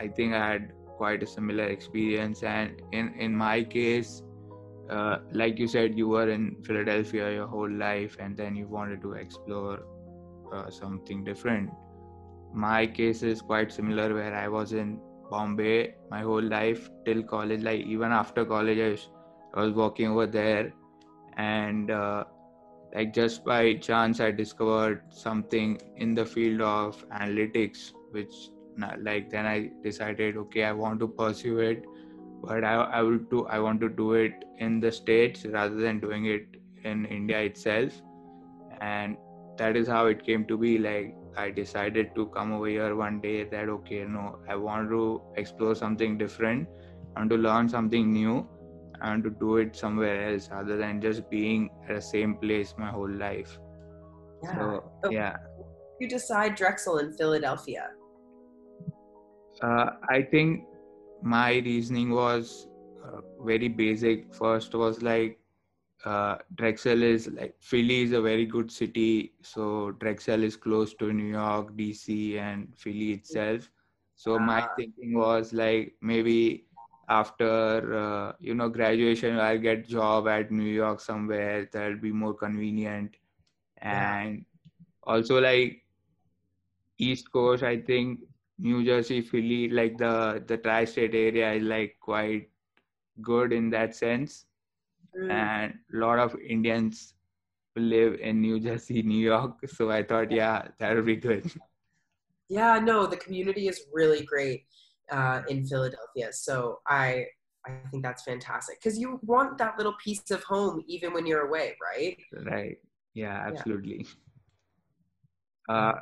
i 0.00 0.08
think 0.08 0.34
i 0.34 0.52
had 0.52 0.72
quite 0.96 1.22
a 1.22 1.26
similar 1.26 1.64
experience. 1.64 2.42
And 2.42 2.80
in 2.92 3.12
in 3.18 3.36
my 3.36 3.64
case 3.64 4.22
uh, 4.90 5.18
like 5.32 5.58
you 5.58 5.68
said 5.68 5.98
you 5.98 6.08
were 6.08 6.30
in 6.30 6.56
philadelphia 6.64 7.32
your 7.32 7.46
whole 7.46 7.70
life 7.70 8.16
and 8.20 8.36
then 8.36 8.56
you 8.56 8.66
wanted 8.68 9.02
to 9.02 9.12
explore 9.12 9.80
uh, 10.52 10.70
something 10.70 11.24
different 11.24 11.70
my 12.52 12.86
case 12.86 13.22
is 13.22 13.42
quite 13.42 13.72
similar 13.72 14.14
where 14.14 14.34
i 14.34 14.48
was 14.48 14.72
in 14.72 14.98
bombay 15.30 15.94
my 16.10 16.20
whole 16.20 16.42
life 16.42 16.88
till 17.04 17.22
college 17.22 17.62
like 17.62 17.80
even 17.80 18.12
after 18.12 18.44
college 18.44 18.78
i 18.78 18.90
was, 18.90 19.08
I 19.54 19.60
was 19.62 19.72
working 19.72 20.08
over 20.08 20.26
there. 20.26 20.72
And 21.38 21.90
uh, 21.90 22.24
like 22.94 23.12
just 23.12 23.44
by 23.44 23.74
chance 23.74 24.20
i 24.20 24.30
discovered 24.30 25.02
something 25.10 25.78
in 25.96 26.14
the 26.14 26.24
field 26.24 26.60
of 26.60 27.04
analytics 27.10 27.92
which 28.10 28.32
like 29.00 29.28
then 29.30 29.46
i 29.46 29.70
decided 29.82 30.36
okay 30.36 30.64
i 30.64 30.72
want 30.72 31.00
to 31.00 31.08
pursue 31.08 31.58
it 31.58 31.84
but 32.42 32.64
i, 32.64 32.74
I 32.74 33.02
will 33.02 33.18
do 33.18 33.46
i 33.46 33.58
want 33.58 33.80
to 33.80 33.88
do 33.88 34.14
it 34.14 34.44
in 34.58 34.80
the 34.80 34.92
states 34.92 35.44
rather 35.44 35.76
than 35.76 36.00
doing 36.00 36.26
it 36.26 36.56
in 36.84 37.04
india 37.06 37.40
itself. 37.40 37.92
And 38.80 39.16
that 39.58 39.76
is 39.76 39.88
how 39.88 40.06
it 40.06 40.24
came 40.24 40.44
to 40.46 40.56
be 40.56 40.78
like 40.78 41.14
i 41.36 41.50
decided 41.50 42.14
to 42.14 42.26
come 42.36 42.52
over 42.52 42.66
here 42.66 42.94
one 42.96 43.20
day 43.20 43.44
that 43.44 43.68
okay 43.68 44.04
no 44.04 44.38
i 44.48 44.54
want 44.56 44.88
to 44.90 45.22
explore 45.36 45.74
something 45.74 46.16
different 46.18 46.68
and 47.16 47.30
to 47.30 47.36
learn 47.36 47.68
something 47.68 48.12
new 48.12 48.46
and 49.02 49.22
to 49.24 49.30
do 49.30 49.56
it 49.58 49.76
somewhere 49.76 50.30
else 50.30 50.48
other 50.52 50.76
than 50.76 51.00
just 51.00 51.28
being 51.30 51.68
at 51.88 51.94
the 51.96 52.00
same 52.00 52.34
place 52.36 52.74
my 52.78 52.90
whole 52.90 53.10
life 53.26 53.58
Yeah. 54.42 54.54
so 54.54 54.64
Oh. 55.04 55.10
yeah 55.10 55.36
You 56.00 56.08
decide 56.12 56.56
Drexel 56.60 56.98
in 57.02 57.12
Philadelphia. 57.18 57.84
uh, 59.62 59.86
i 60.14 60.22
think 60.32 60.64
my 61.22 61.50
reasoning 61.66 62.10
was 62.10 62.68
uh, 63.04 63.20
very 63.50 63.68
basic 63.68 64.34
first 64.34 64.74
was 64.74 65.02
like 65.02 65.38
uh, 66.04 66.36
Drexel 66.54 67.02
is 67.02 67.28
like 67.28 67.56
Philly 67.60 68.02
is 68.02 68.12
a 68.12 68.20
very 68.20 68.46
good 68.46 68.70
city. 68.70 69.34
So 69.42 69.92
Drexel 69.92 70.42
is 70.42 70.56
close 70.56 70.94
to 70.94 71.12
New 71.12 71.30
York, 71.32 71.76
DC, 71.76 72.38
and 72.38 72.76
Philly 72.76 73.12
itself. 73.12 73.70
So 74.14 74.38
my 74.38 74.60
Ah. 74.60 74.74
thinking 74.76 75.14
was 75.14 75.52
like 75.52 75.96
maybe 76.00 76.66
after 77.08 77.94
uh, 77.94 78.32
you 78.40 78.54
know 78.54 78.68
graduation, 78.68 79.38
I'll 79.38 79.58
get 79.58 79.86
job 79.88 80.28
at 80.28 80.50
New 80.50 80.70
York 80.82 81.00
somewhere 81.00 81.68
that'll 81.72 81.98
be 81.98 82.12
more 82.12 82.34
convenient, 82.34 83.16
and 83.78 84.44
also 85.02 85.40
like 85.40 85.84
East 86.98 87.30
Coast. 87.32 87.62
I 87.62 87.78
think 87.80 88.20
New 88.58 88.84
Jersey, 88.84 89.20
Philly, 89.22 89.68
like 89.68 89.98
the 89.98 90.42
the 90.46 90.56
tri-state 90.58 91.14
area 91.14 91.52
is 91.54 91.62
like 91.62 91.96
quite 92.00 92.50
good 93.22 93.52
in 93.52 93.70
that 93.70 93.94
sense 93.94 94.46
Mm. 95.16 95.30
and 95.30 95.74
a 95.94 95.96
lot 95.96 96.18
of 96.18 96.36
Indians 96.40 97.14
live 97.74 98.20
in 98.20 98.40
New 98.40 98.60
Jersey, 98.60 99.02
New 99.14 99.18
York. 99.18 99.68
So 99.68 99.90
I 99.90 100.02
thought, 100.02 100.30
yeah, 100.30 100.68
that 100.78 100.94
would 100.94 101.06
be 101.06 101.16
good. 101.16 101.50
Yeah, 102.48 102.78
no, 102.78 103.06
the 103.06 103.16
community 103.16 103.68
is 103.68 103.80
really 103.92 104.24
great 104.24 104.66
uh, 105.10 105.42
in 105.48 105.66
Philadelphia. 105.66 106.32
So 106.32 106.80
I 106.86 107.26
I 107.66 107.72
think 107.90 108.04
that's 108.04 108.22
fantastic 108.22 108.80
because 108.80 108.96
you 108.98 109.18
want 109.24 109.58
that 109.58 109.76
little 109.76 109.94
piece 110.02 110.30
of 110.30 110.44
home 110.44 110.84
even 110.86 111.12
when 111.12 111.26
you're 111.26 111.46
away, 111.46 111.76
right? 111.82 112.16
Right. 112.44 112.78
Yeah, 113.14 113.44
absolutely. 113.48 114.06
Uh, 115.68 115.94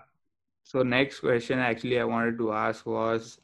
so 0.64 0.83
next 0.83 1.21
question 1.21 1.59
actually 1.59 1.99
I 1.99 2.04
wanted 2.04 2.37
to 2.38 2.52
ask 2.52 2.85
was 2.85 3.40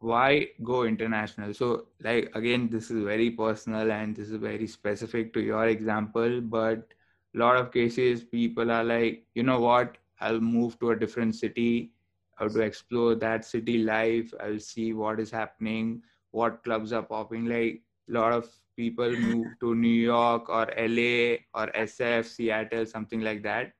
why 0.00 0.48
go 0.64 0.84
international? 0.84 1.54
So 1.54 1.86
like 2.02 2.30
again, 2.34 2.68
this 2.70 2.90
is 2.90 3.04
very 3.04 3.30
personal 3.30 3.92
and 3.92 4.16
this 4.16 4.30
is 4.30 4.36
very 4.36 4.66
specific 4.66 5.32
to 5.34 5.40
your 5.40 5.68
example, 5.68 6.40
but 6.40 6.88
a 7.34 7.38
lot 7.38 7.56
of 7.56 7.72
cases 7.72 8.24
people 8.24 8.70
are 8.70 8.84
like, 8.84 9.24
you 9.34 9.42
know 9.42 9.60
what, 9.60 9.98
I'll 10.20 10.40
move 10.40 10.78
to 10.80 10.90
a 10.90 10.96
different 10.96 11.34
city. 11.34 11.92
I'll 12.38 12.50
to 12.50 12.60
explore 12.60 13.14
that 13.16 13.44
city 13.44 13.78
life. 13.78 14.32
I'll 14.40 14.58
see 14.58 14.94
what 14.94 15.20
is 15.20 15.30
happening, 15.30 16.02
what 16.30 16.64
clubs 16.64 16.92
are 16.92 17.02
popping. 17.02 17.44
Like 17.44 17.82
a 18.08 18.12
lot 18.12 18.32
of 18.32 18.48
people 18.76 19.10
move 19.10 19.46
to 19.60 19.74
New 19.74 19.88
York 19.88 20.48
or 20.48 20.66
LA 20.78 21.36
or 21.54 21.70
SF, 21.76 22.24
Seattle, 22.24 22.86
something 22.86 23.20
like 23.20 23.42
that. 23.42 23.72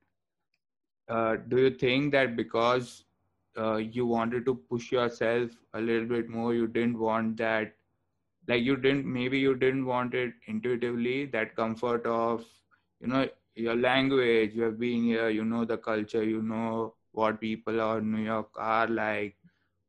Uh, 1.09 1.37
do 1.49 1.57
you 1.59 1.71
think 1.71 2.13
that 2.13 2.37
because 2.37 3.05
uh, 3.59 3.77
you 3.77 4.07
wanted 4.07 4.45
to 4.47 4.55
push 4.55 4.93
yourself 4.93 5.51
a 5.75 5.81
little 5.81 6.07
bit 6.07 6.29
more, 6.29 6.55
you 6.55 6.67
didn't 6.67 6.99
want 6.99 7.37
that, 7.39 7.75
like 8.49 8.63
you 8.63 8.77
didn't, 8.77 9.07
maybe 9.07 9.39
you 9.39 9.55
didn't 9.55 9.87
want 9.87 10.15
it 10.15 10.33
intuitively, 10.47 11.27
that 11.27 11.55
comfort 11.57 12.07
of, 12.07 12.45
you 13.01 13.09
know, 13.09 13.29
your 13.55 13.77
language, 13.77 14.53
you 14.55 14.63
have 14.63 14.79
been 14.79 15.05
here, 15.05 15.29
you 15.29 15.45
know 15.45 15.65
the 15.65 15.77
culture, 15.77 16.23
you 16.25 16.43
know 16.43 16.95
what 17.13 17.41
people 17.41 17.81
of 17.81 18.05
New 18.05 18.23
York 18.23 18.49
are 18.57 18.87
like, 18.89 19.37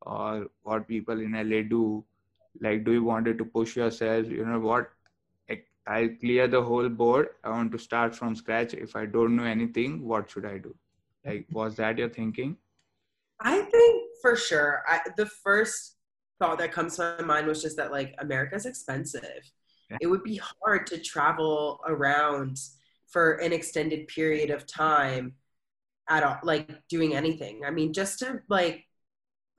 or 0.02 0.46
what 0.62 0.88
people 0.88 1.20
in 1.20 1.32
LA 1.32 1.62
do. 1.62 2.04
Like, 2.60 2.84
do 2.84 2.92
you 2.92 3.04
wanted 3.04 3.38
to 3.38 3.44
push 3.44 3.76
yourself? 3.76 4.28
You 4.28 4.44
know 4.44 4.60
what? 4.60 4.90
I'll 5.86 6.08
clear 6.20 6.46
the 6.46 6.62
whole 6.62 6.88
board. 6.88 7.30
I 7.42 7.50
want 7.50 7.72
to 7.72 7.78
start 7.78 8.14
from 8.14 8.36
scratch. 8.36 8.74
If 8.74 8.94
I 8.94 9.06
don't 9.06 9.34
know 9.36 9.44
anything, 9.44 10.06
what 10.06 10.30
should 10.30 10.44
I 10.46 10.58
do? 10.58 10.74
Like, 11.24 11.46
was 11.50 11.76
that 11.76 11.98
your 11.98 12.08
thinking? 12.08 12.56
I 13.44 13.62
think 13.62 14.04
for 14.20 14.36
sure. 14.36 14.82
I, 14.86 15.00
the 15.16 15.26
first 15.26 15.96
thought 16.38 16.58
that 16.58 16.72
comes 16.72 16.96
to 16.96 17.16
my 17.18 17.24
mind 17.24 17.46
was 17.46 17.62
just 17.62 17.76
that 17.76 17.92
like 17.92 18.14
America's 18.18 18.66
expensive. 18.66 19.50
Yeah. 19.90 19.98
It 20.00 20.06
would 20.06 20.22
be 20.22 20.40
hard 20.60 20.86
to 20.88 20.98
travel 20.98 21.80
around 21.86 22.58
for 23.08 23.34
an 23.34 23.52
extended 23.52 24.08
period 24.08 24.50
of 24.50 24.66
time 24.66 25.34
at 26.08 26.22
all, 26.22 26.38
like 26.42 26.70
doing 26.88 27.14
anything. 27.14 27.62
I 27.66 27.70
mean, 27.70 27.92
just 27.92 28.18
to 28.20 28.40
like 28.48 28.84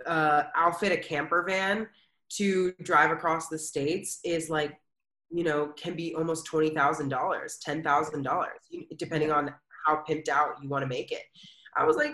uh, 0.06 0.44
outfit 0.56 0.92
a 0.92 0.98
camper 0.98 1.46
van 1.48 1.88
to 2.30 2.74
drive 2.82 3.12
across 3.12 3.48
the 3.48 3.60
states 3.60 4.20
is 4.24 4.50
like, 4.50 4.74
you 5.30 5.44
know, 5.44 5.68
can 5.78 5.96
be 5.96 6.16
almost 6.16 6.46
twenty 6.46 6.70
thousand 6.70 7.10
dollars, 7.10 7.60
ten 7.62 7.84
thousand 7.84 8.24
dollars, 8.24 8.60
depending 8.98 9.32
on 9.32 9.54
how 9.86 10.04
pimped 10.08 10.30
out 10.30 10.56
you 10.62 10.70
want 10.70 10.84
to 10.84 10.88
make 10.88 11.12
it. 11.12 11.24
I 11.78 11.86
was 11.86 11.96
like, 11.96 12.14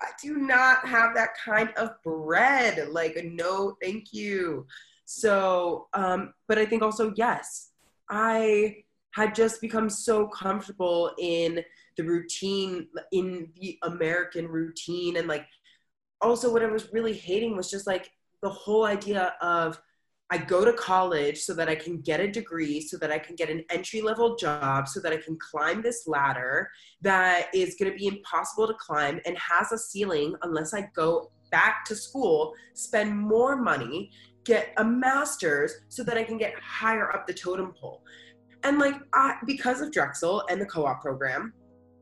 I 0.00 0.08
do 0.22 0.36
not 0.36 0.86
have 0.86 1.14
that 1.14 1.30
kind 1.42 1.70
of 1.76 1.90
bread. 2.04 2.88
Like, 2.90 3.18
no, 3.24 3.76
thank 3.82 4.12
you. 4.12 4.66
So, 5.06 5.88
um, 5.94 6.34
but 6.48 6.58
I 6.58 6.66
think 6.66 6.82
also, 6.82 7.12
yes, 7.16 7.70
I 8.10 8.84
had 9.12 9.34
just 9.34 9.60
become 9.60 9.88
so 9.88 10.26
comfortable 10.28 11.12
in 11.18 11.64
the 11.96 12.04
routine, 12.04 12.88
in 13.12 13.48
the 13.58 13.78
American 13.84 14.46
routine. 14.46 15.16
And 15.16 15.26
like, 15.26 15.46
also, 16.20 16.52
what 16.52 16.62
I 16.62 16.66
was 16.66 16.92
really 16.92 17.14
hating 17.14 17.56
was 17.56 17.70
just 17.70 17.86
like 17.86 18.10
the 18.42 18.50
whole 18.50 18.84
idea 18.84 19.34
of 19.40 19.80
I 20.30 20.38
go 20.38 20.64
to 20.64 20.72
college 20.72 21.38
so 21.38 21.54
that 21.54 21.68
I 21.68 21.76
can 21.76 22.00
get 22.00 22.18
a 22.18 22.26
degree, 22.26 22.80
so 22.80 22.96
that 22.98 23.12
I 23.12 23.18
can 23.18 23.36
get 23.36 23.48
an 23.48 23.64
entry 23.70 24.00
level 24.00 24.36
job, 24.36 24.88
so 24.88 24.98
that 25.00 25.12
I 25.12 25.18
can 25.18 25.38
climb 25.38 25.82
this 25.82 26.08
ladder 26.08 26.68
that 27.02 27.48
is 27.54 27.76
going 27.78 27.92
to 27.92 27.96
be 27.96 28.08
impossible 28.08 28.66
to 28.66 28.74
climb 28.74 29.20
and 29.24 29.38
has 29.38 29.70
a 29.70 29.78
ceiling 29.78 30.34
unless 30.42 30.74
I 30.74 30.88
go 30.96 31.30
back 31.52 31.84
to 31.86 31.94
school, 31.94 32.54
spend 32.74 33.16
more 33.16 33.56
money, 33.56 34.10
get 34.44 34.72
a 34.78 34.84
master's 34.84 35.72
so 35.88 36.02
that 36.02 36.18
I 36.18 36.24
can 36.24 36.38
get 36.38 36.54
higher 36.60 37.12
up 37.14 37.26
the 37.26 37.34
totem 37.34 37.72
pole. 37.80 38.02
And 38.64 38.78
like, 38.78 38.96
I, 39.14 39.36
because 39.46 39.80
of 39.80 39.92
Drexel 39.92 40.42
and 40.50 40.60
the 40.60 40.66
co 40.66 40.86
op 40.86 41.02
program, 41.02 41.52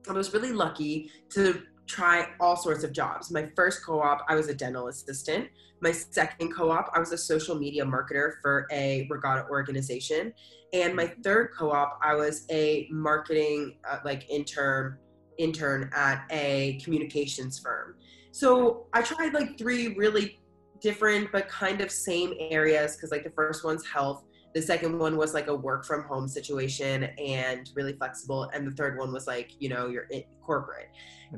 I 0.08 0.12
was 0.12 0.32
really 0.32 0.52
lucky 0.52 1.10
to 1.30 1.62
try 1.86 2.28
all 2.40 2.56
sorts 2.56 2.84
of 2.84 2.92
jobs. 2.92 3.30
My 3.30 3.48
first 3.56 3.84
co 3.84 4.00
op, 4.00 4.24
I 4.28 4.34
was 4.34 4.48
a 4.48 4.54
dental 4.54 4.88
assistant. 4.88 5.48
My 5.80 5.92
second 5.92 6.54
co 6.54 6.70
op, 6.70 6.90
I 6.94 6.98
was 6.98 7.12
a 7.12 7.18
social 7.18 7.56
media 7.56 7.84
marketer 7.84 8.34
for 8.42 8.66
a 8.70 9.06
regatta 9.10 9.46
organization. 9.48 10.32
And 10.72 10.94
my 10.94 11.12
third 11.22 11.50
co 11.56 11.70
op, 11.70 11.98
I 12.02 12.14
was 12.14 12.46
a 12.50 12.88
marketing 12.90 13.76
uh, 13.88 13.98
like 14.04 14.28
intern 14.30 14.98
intern 15.38 15.90
at 15.94 16.24
a 16.30 16.78
communications 16.82 17.58
firm. 17.58 17.96
So 18.30 18.86
I 18.92 19.02
tried 19.02 19.34
like 19.34 19.58
three 19.58 19.94
really 19.94 20.40
different 20.80 21.32
but 21.32 21.48
kind 21.48 21.80
of 21.80 21.90
same 21.90 22.34
areas 22.38 22.94
because 22.94 23.10
like 23.10 23.24
the 23.24 23.30
first 23.30 23.64
one's 23.64 23.86
health 23.86 24.24
the 24.54 24.62
second 24.62 24.98
one 24.98 25.16
was 25.16 25.34
like 25.34 25.48
a 25.48 25.54
work 25.54 25.84
from 25.84 26.04
home 26.04 26.28
situation 26.28 27.04
and 27.18 27.70
really 27.74 27.92
flexible 27.92 28.44
and 28.54 28.66
the 28.66 28.70
third 28.70 28.96
one 28.98 29.12
was 29.12 29.26
like 29.26 29.50
you 29.58 29.68
know 29.68 29.88
you're 29.88 30.04
in 30.04 30.22
corporate. 30.42 30.88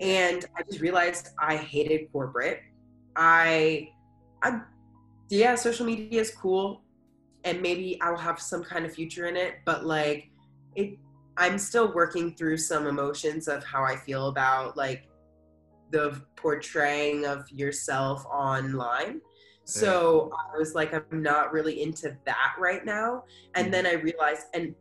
And 0.00 0.44
i 0.56 0.62
just 0.62 0.80
realized 0.80 1.28
i 1.40 1.56
hated 1.56 2.12
corporate. 2.12 2.60
I 3.16 3.88
i 4.42 4.60
yeah 5.30 5.54
social 5.54 5.86
media 5.86 6.20
is 6.20 6.30
cool 6.30 6.82
and 7.44 7.62
maybe 7.62 7.98
i'll 8.02 8.16
have 8.16 8.38
some 8.38 8.62
kind 8.62 8.84
of 8.84 8.92
future 8.94 9.26
in 9.26 9.36
it 9.36 9.54
but 9.64 9.84
like 9.84 10.30
it 10.74 10.98
i'm 11.36 11.58
still 11.58 11.92
working 11.94 12.34
through 12.36 12.56
some 12.56 12.86
emotions 12.86 13.48
of 13.48 13.64
how 13.64 13.82
i 13.82 13.96
feel 13.96 14.28
about 14.28 14.76
like 14.76 15.08
the 15.90 16.20
portraying 16.36 17.24
of 17.24 17.50
yourself 17.50 18.24
online 18.26 19.20
so 19.66 20.30
I 20.54 20.56
was 20.56 20.76
like, 20.76 20.94
I'm 20.94 21.22
not 21.22 21.52
really 21.52 21.82
into 21.82 22.16
that 22.24 22.54
right 22.56 22.84
now. 22.84 23.24
And 23.56 23.74
then 23.74 23.84
I 23.84 23.94
realized, 23.94 24.44
and 24.54 24.74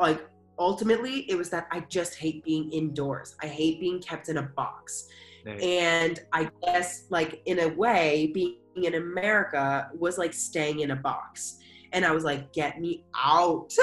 like 0.00 0.26
ultimately, 0.58 1.30
it 1.30 1.36
was 1.36 1.50
that 1.50 1.66
I 1.70 1.80
just 1.80 2.14
hate 2.14 2.42
being 2.42 2.72
indoors. 2.72 3.36
I 3.42 3.48
hate 3.48 3.80
being 3.80 4.00
kept 4.00 4.30
in 4.30 4.38
a 4.38 4.42
box. 4.42 5.08
And 5.46 6.20
I 6.32 6.50
guess, 6.62 7.04
like, 7.10 7.42
in 7.44 7.58
a 7.60 7.68
way, 7.68 8.30
being 8.32 8.56
in 8.76 8.94
America 8.94 9.90
was 9.94 10.16
like 10.16 10.32
staying 10.32 10.80
in 10.80 10.92
a 10.92 10.96
box. 10.96 11.58
And 11.92 12.02
I 12.02 12.12
was 12.12 12.24
like, 12.24 12.50
get 12.54 12.80
me 12.80 13.04
out. 13.14 13.70
so, 13.72 13.82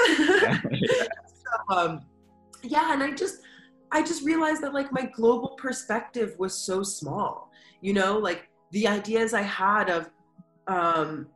um, 1.68 2.00
yeah, 2.64 2.92
and 2.92 3.00
I 3.00 3.12
just, 3.12 3.42
I 3.92 4.02
just 4.02 4.24
realized 4.24 4.60
that 4.62 4.74
like 4.74 4.92
my 4.92 5.08
global 5.14 5.50
perspective 5.50 6.34
was 6.36 6.52
so 6.52 6.82
small. 6.82 7.52
You 7.80 7.94
know, 7.94 8.18
like 8.18 8.48
the 8.72 8.88
ideas 8.88 9.32
I 9.32 9.42
had 9.42 9.88
of 9.88 10.10
um, 10.66 11.28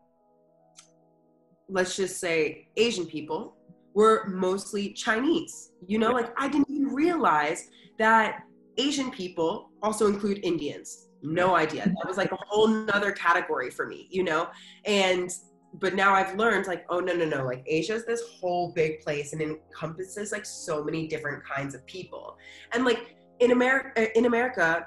let's 1.69 1.97
just 1.97 2.21
say 2.21 2.69
Asian 2.77 3.07
people 3.07 3.57
were 3.95 4.27
mostly 4.29 4.93
Chinese. 4.93 5.73
You 5.87 5.99
know, 5.99 6.13
like 6.13 6.31
I 6.39 6.49
didn't 6.49 6.71
even 6.71 6.95
realize 6.95 7.69
that 7.99 8.43
Asian 8.79 9.11
people 9.11 9.71
also 9.83 10.07
include 10.07 10.45
Indians. 10.45 11.09
No 11.23 11.57
idea. 11.57 11.85
That 11.85 12.07
was 12.07 12.17
like 12.17 12.31
a 12.31 12.37
whole 12.47 12.69
nother 12.69 13.13
category 13.13 13.71
for 13.71 13.87
me, 13.87 14.07
you 14.11 14.23
know? 14.23 14.49
And 14.85 15.31
but 15.79 15.95
now 15.95 16.15
I've 16.15 16.37
learned 16.37 16.67
like, 16.67 16.87
oh 16.89 17.01
no, 17.01 17.15
no, 17.15 17.25
no, 17.25 17.45
like 17.45 17.63
Asia 17.67 17.95
is 17.95 18.07
this 18.07 18.23
whole 18.41 18.73
big 18.73 19.01
place 19.01 19.33
and 19.33 19.43
encompasses 19.43 20.33
like 20.33 20.47
so 20.47 20.83
many 20.83 21.07
different 21.07 21.45
kinds 21.45 21.75
of 21.75 21.85
people. 21.87 22.39
And 22.73 22.85
like 22.85 23.17
in 23.41 23.51
America 23.51 24.17
in 24.17 24.27
America, 24.27 24.87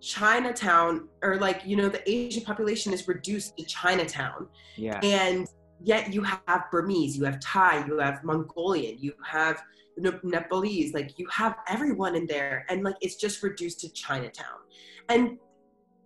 Chinatown 0.00 1.08
or 1.22 1.36
like, 1.36 1.62
you 1.64 1.76
know, 1.76 1.88
the 1.88 2.08
Asian 2.10 2.44
population 2.44 2.92
is 2.92 3.08
reduced 3.08 3.56
to 3.58 3.64
Chinatown 3.64 4.48
yeah. 4.76 5.00
and 5.02 5.46
yet 5.82 6.12
you 6.12 6.22
have 6.22 6.64
Burmese, 6.70 7.16
you 7.16 7.24
have 7.24 7.40
Thai, 7.40 7.84
you 7.86 7.98
have 7.98 8.22
Mongolian, 8.24 8.98
you 8.98 9.12
have 9.24 9.62
Nepalese, 10.22 10.94
like 10.94 11.18
you 11.18 11.26
have 11.32 11.56
everyone 11.68 12.14
in 12.14 12.26
there, 12.26 12.64
and 12.68 12.84
like 12.84 12.94
it's 13.00 13.16
just 13.16 13.42
reduced 13.42 13.80
to 13.80 13.88
Chinatown, 13.92 14.58
and 15.08 15.38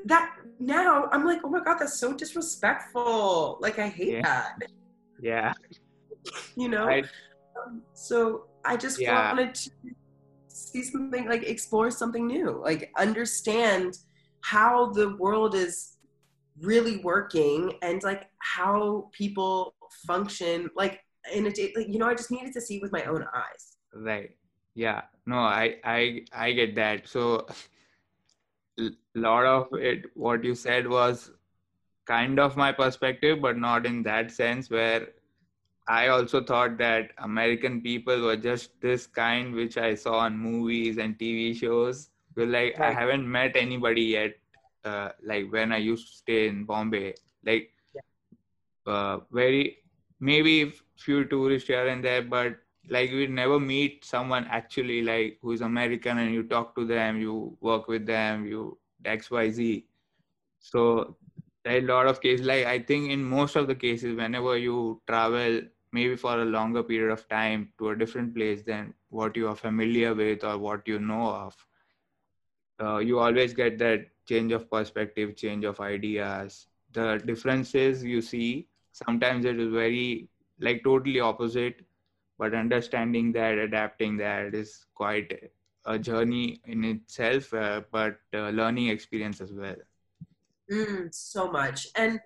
that 0.06 0.34
now 0.58 1.08
I'm 1.12 1.24
like, 1.24 1.40
oh 1.44 1.50
my 1.50 1.60
god, 1.60 1.76
that's 1.78 1.98
so 1.98 2.12
disrespectful. 2.12 3.58
Like 3.60 3.78
I 3.78 3.88
hate 3.88 4.08
Yeah. 4.08 4.22
that. 4.22 4.58
Yeah. 5.20 5.52
You 6.56 6.68
know. 6.68 6.88
I, 6.88 7.02
Um, 7.66 7.82
so 7.92 8.46
I 8.64 8.76
just 8.76 8.98
Yeah. 8.98 9.28
wanted 9.28 9.54
to 9.54 9.70
see 10.62 10.82
something 10.82 11.28
like 11.28 11.42
explore 11.42 11.90
something 11.90 12.26
new, 12.26 12.60
like 12.62 12.92
understand 12.96 13.98
how 14.40 14.92
the 14.92 15.16
world 15.16 15.54
is 15.54 15.96
really 16.60 16.98
working 16.98 17.72
and 17.82 18.02
like 18.02 18.28
how 18.38 19.08
people 19.12 19.74
function 20.06 20.68
like 20.76 21.00
in 21.32 21.46
a 21.46 21.50
day 21.50 21.72
like, 21.76 21.88
you 21.88 21.98
know 21.98 22.06
i 22.06 22.14
just 22.14 22.30
needed 22.30 22.52
to 22.52 22.60
see 22.60 22.78
with 22.78 22.92
my 22.92 23.04
own 23.04 23.24
eyes 23.34 23.76
right. 23.94 24.30
Yeah. 24.74 25.02
No, 25.26 25.36
I 25.36 25.76
I 25.84 26.24
I 26.32 26.52
get 26.52 26.74
that. 26.76 27.06
So 27.08 27.46
a 28.80 28.90
lot 29.14 29.44
of 29.44 29.68
it 29.74 30.06
what 30.14 30.42
you 30.44 30.54
said 30.54 30.88
was 30.88 31.30
kind 32.06 32.40
of 32.40 32.56
my 32.56 32.72
perspective 32.72 33.40
but 33.40 33.56
not 33.56 33.86
in 33.86 34.02
that 34.02 34.30
sense 34.30 34.70
where 34.70 35.08
i 35.88 36.08
also 36.08 36.42
thought 36.42 36.76
that 36.78 37.10
american 37.18 37.80
people 37.80 38.22
were 38.22 38.36
just 38.36 38.80
this 38.80 39.06
kind 39.06 39.54
which 39.54 39.76
i 39.76 39.94
saw 39.94 40.18
on 40.18 40.36
movies 40.38 40.98
and 40.98 41.18
tv 41.18 41.54
shows. 41.56 42.10
But 42.34 42.48
like 42.48 42.78
i 42.80 42.92
haven't 42.92 43.30
met 43.30 43.56
anybody 43.56 44.02
yet 44.02 44.36
uh, 44.84 45.10
like 45.22 45.52
when 45.52 45.72
i 45.72 45.76
used 45.76 46.08
to 46.08 46.14
stay 46.14 46.48
in 46.48 46.64
bombay. 46.64 47.14
Like 47.44 47.72
uh, 48.86 49.18
very 49.30 49.78
maybe 50.20 50.72
few 50.96 51.24
tourists 51.24 51.68
here 51.68 51.88
and 51.88 52.04
there 52.04 52.22
but 52.22 52.56
like 52.88 53.10
we 53.10 53.26
never 53.26 53.58
meet 53.60 54.04
someone 54.04 54.46
actually 54.50 55.02
like 55.02 55.38
who's 55.42 55.60
american 55.60 56.18
and 56.18 56.32
you 56.32 56.42
talk 56.44 56.74
to 56.74 56.84
them 56.84 57.20
you 57.20 57.56
work 57.60 57.88
with 57.88 58.06
them 58.06 58.46
you 58.46 58.78
xyz 59.04 59.84
so 60.60 61.16
there 61.64 61.74
are 61.74 61.78
a 61.78 61.82
lot 61.82 62.06
of 62.06 62.20
cases. 62.20 62.46
Like 62.46 62.66
i 62.66 62.78
think 62.78 63.10
in 63.10 63.22
most 63.22 63.56
of 63.56 63.66
the 63.66 63.74
cases 63.74 64.16
whenever 64.16 64.56
you 64.56 65.00
travel 65.06 65.62
maybe 65.92 66.16
for 66.16 66.40
a 66.40 66.44
longer 66.44 66.82
period 66.82 67.12
of 67.12 67.28
time 67.28 67.72
to 67.78 67.90
a 67.90 67.96
different 67.96 68.34
place 68.34 68.62
than 68.62 68.94
what 69.10 69.36
you 69.36 69.48
are 69.48 69.56
familiar 69.56 70.14
with 70.14 70.44
or 70.44 70.58
what 70.58 70.86
you 70.88 70.98
know 70.98 71.28
of. 71.28 71.66
Uh, 72.82 72.98
you 72.98 73.18
always 73.18 73.52
get 73.52 73.78
that 73.78 74.06
change 74.26 74.52
of 74.52 74.70
perspective 74.70 75.36
change 75.36 75.64
of 75.64 75.80
ideas. 75.80 76.66
The 76.92 77.22
differences 77.24 78.02
you 78.02 78.20
see 78.20 78.68
sometimes 78.92 79.44
it 79.44 79.58
is 79.58 79.72
very 79.72 80.28
like 80.60 80.84
totally 80.84 81.18
opposite 81.18 81.80
but 82.38 82.54
understanding 82.54 83.32
that 83.32 83.56
adapting 83.58 84.16
that 84.18 84.54
is 84.54 84.86
quite 84.94 85.50
a 85.86 85.98
journey 85.98 86.60
in 86.66 86.84
itself 86.84 87.52
uh, 87.54 87.80
but 87.90 88.18
learning 88.32 88.88
experience 88.88 89.40
as 89.40 89.52
well. 89.52 89.76
Mm, 90.70 91.14
so 91.14 91.50
much. 91.50 91.88
And 91.96 92.20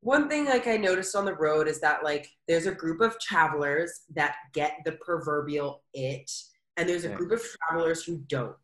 one 0.00 0.28
thing 0.28 0.44
like 0.44 0.66
i 0.66 0.76
noticed 0.76 1.16
on 1.16 1.24
the 1.24 1.34
road 1.34 1.66
is 1.68 1.80
that 1.80 2.04
like 2.04 2.28
there's 2.46 2.66
a 2.66 2.74
group 2.74 3.00
of 3.00 3.18
travelers 3.18 4.02
that 4.14 4.36
get 4.52 4.78
the 4.84 4.92
proverbial 4.92 5.82
it 5.94 6.30
and 6.76 6.88
there's 6.88 7.04
a 7.04 7.08
Yeah. 7.08 7.16
group 7.16 7.32
of 7.32 7.42
travelers 7.42 8.04
who 8.04 8.18
don't 8.28 8.56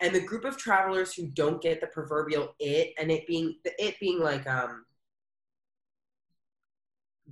and 0.00 0.14
the 0.14 0.20
group 0.20 0.44
of 0.44 0.56
travelers 0.56 1.12
who 1.12 1.26
don't 1.26 1.60
get 1.60 1.80
the 1.80 1.88
proverbial 1.88 2.54
it 2.58 2.94
and 2.98 3.10
it 3.10 3.26
being 3.26 3.56
the 3.64 3.72
it 3.84 3.98
being 4.00 4.20
like 4.20 4.46
um 4.48 4.84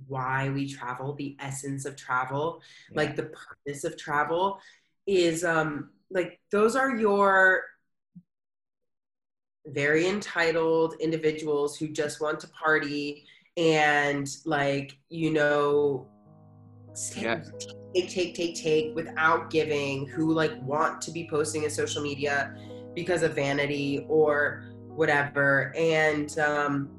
why 0.07 0.49
we 0.49 0.71
travel 0.71 1.13
the 1.13 1.35
essence 1.39 1.85
of 1.85 1.95
travel 1.95 2.61
like 2.93 3.15
the 3.15 3.23
purpose 3.23 3.83
of 3.83 3.97
travel 3.97 4.59
is 5.07 5.43
um 5.43 5.89
like 6.11 6.39
those 6.51 6.75
are 6.75 6.95
your 6.95 7.63
very 9.65 10.07
entitled 10.07 10.93
individuals 10.99 11.77
who 11.77 11.87
just 11.87 12.21
want 12.21 12.39
to 12.39 12.47
party 12.49 13.25
and 13.57 14.37
like 14.45 14.97
you 15.09 15.31
know 15.31 16.07
take, 17.13 17.23
Yeah. 17.23 17.41
take 17.93 18.09
take 18.09 18.35
take 18.35 18.55
take 18.55 18.95
without 18.95 19.49
giving 19.49 20.07
who 20.07 20.31
like 20.33 20.61
want 20.61 21.01
to 21.01 21.11
be 21.11 21.27
posting 21.29 21.63
in 21.63 21.69
social 21.69 22.01
media 22.01 22.55
because 22.95 23.23
of 23.23 23.33
vanity 23.33 24.05
or 24.07 24.63
whatever 24.87 25.73
and 25.75 26.37
um 26.39 26.89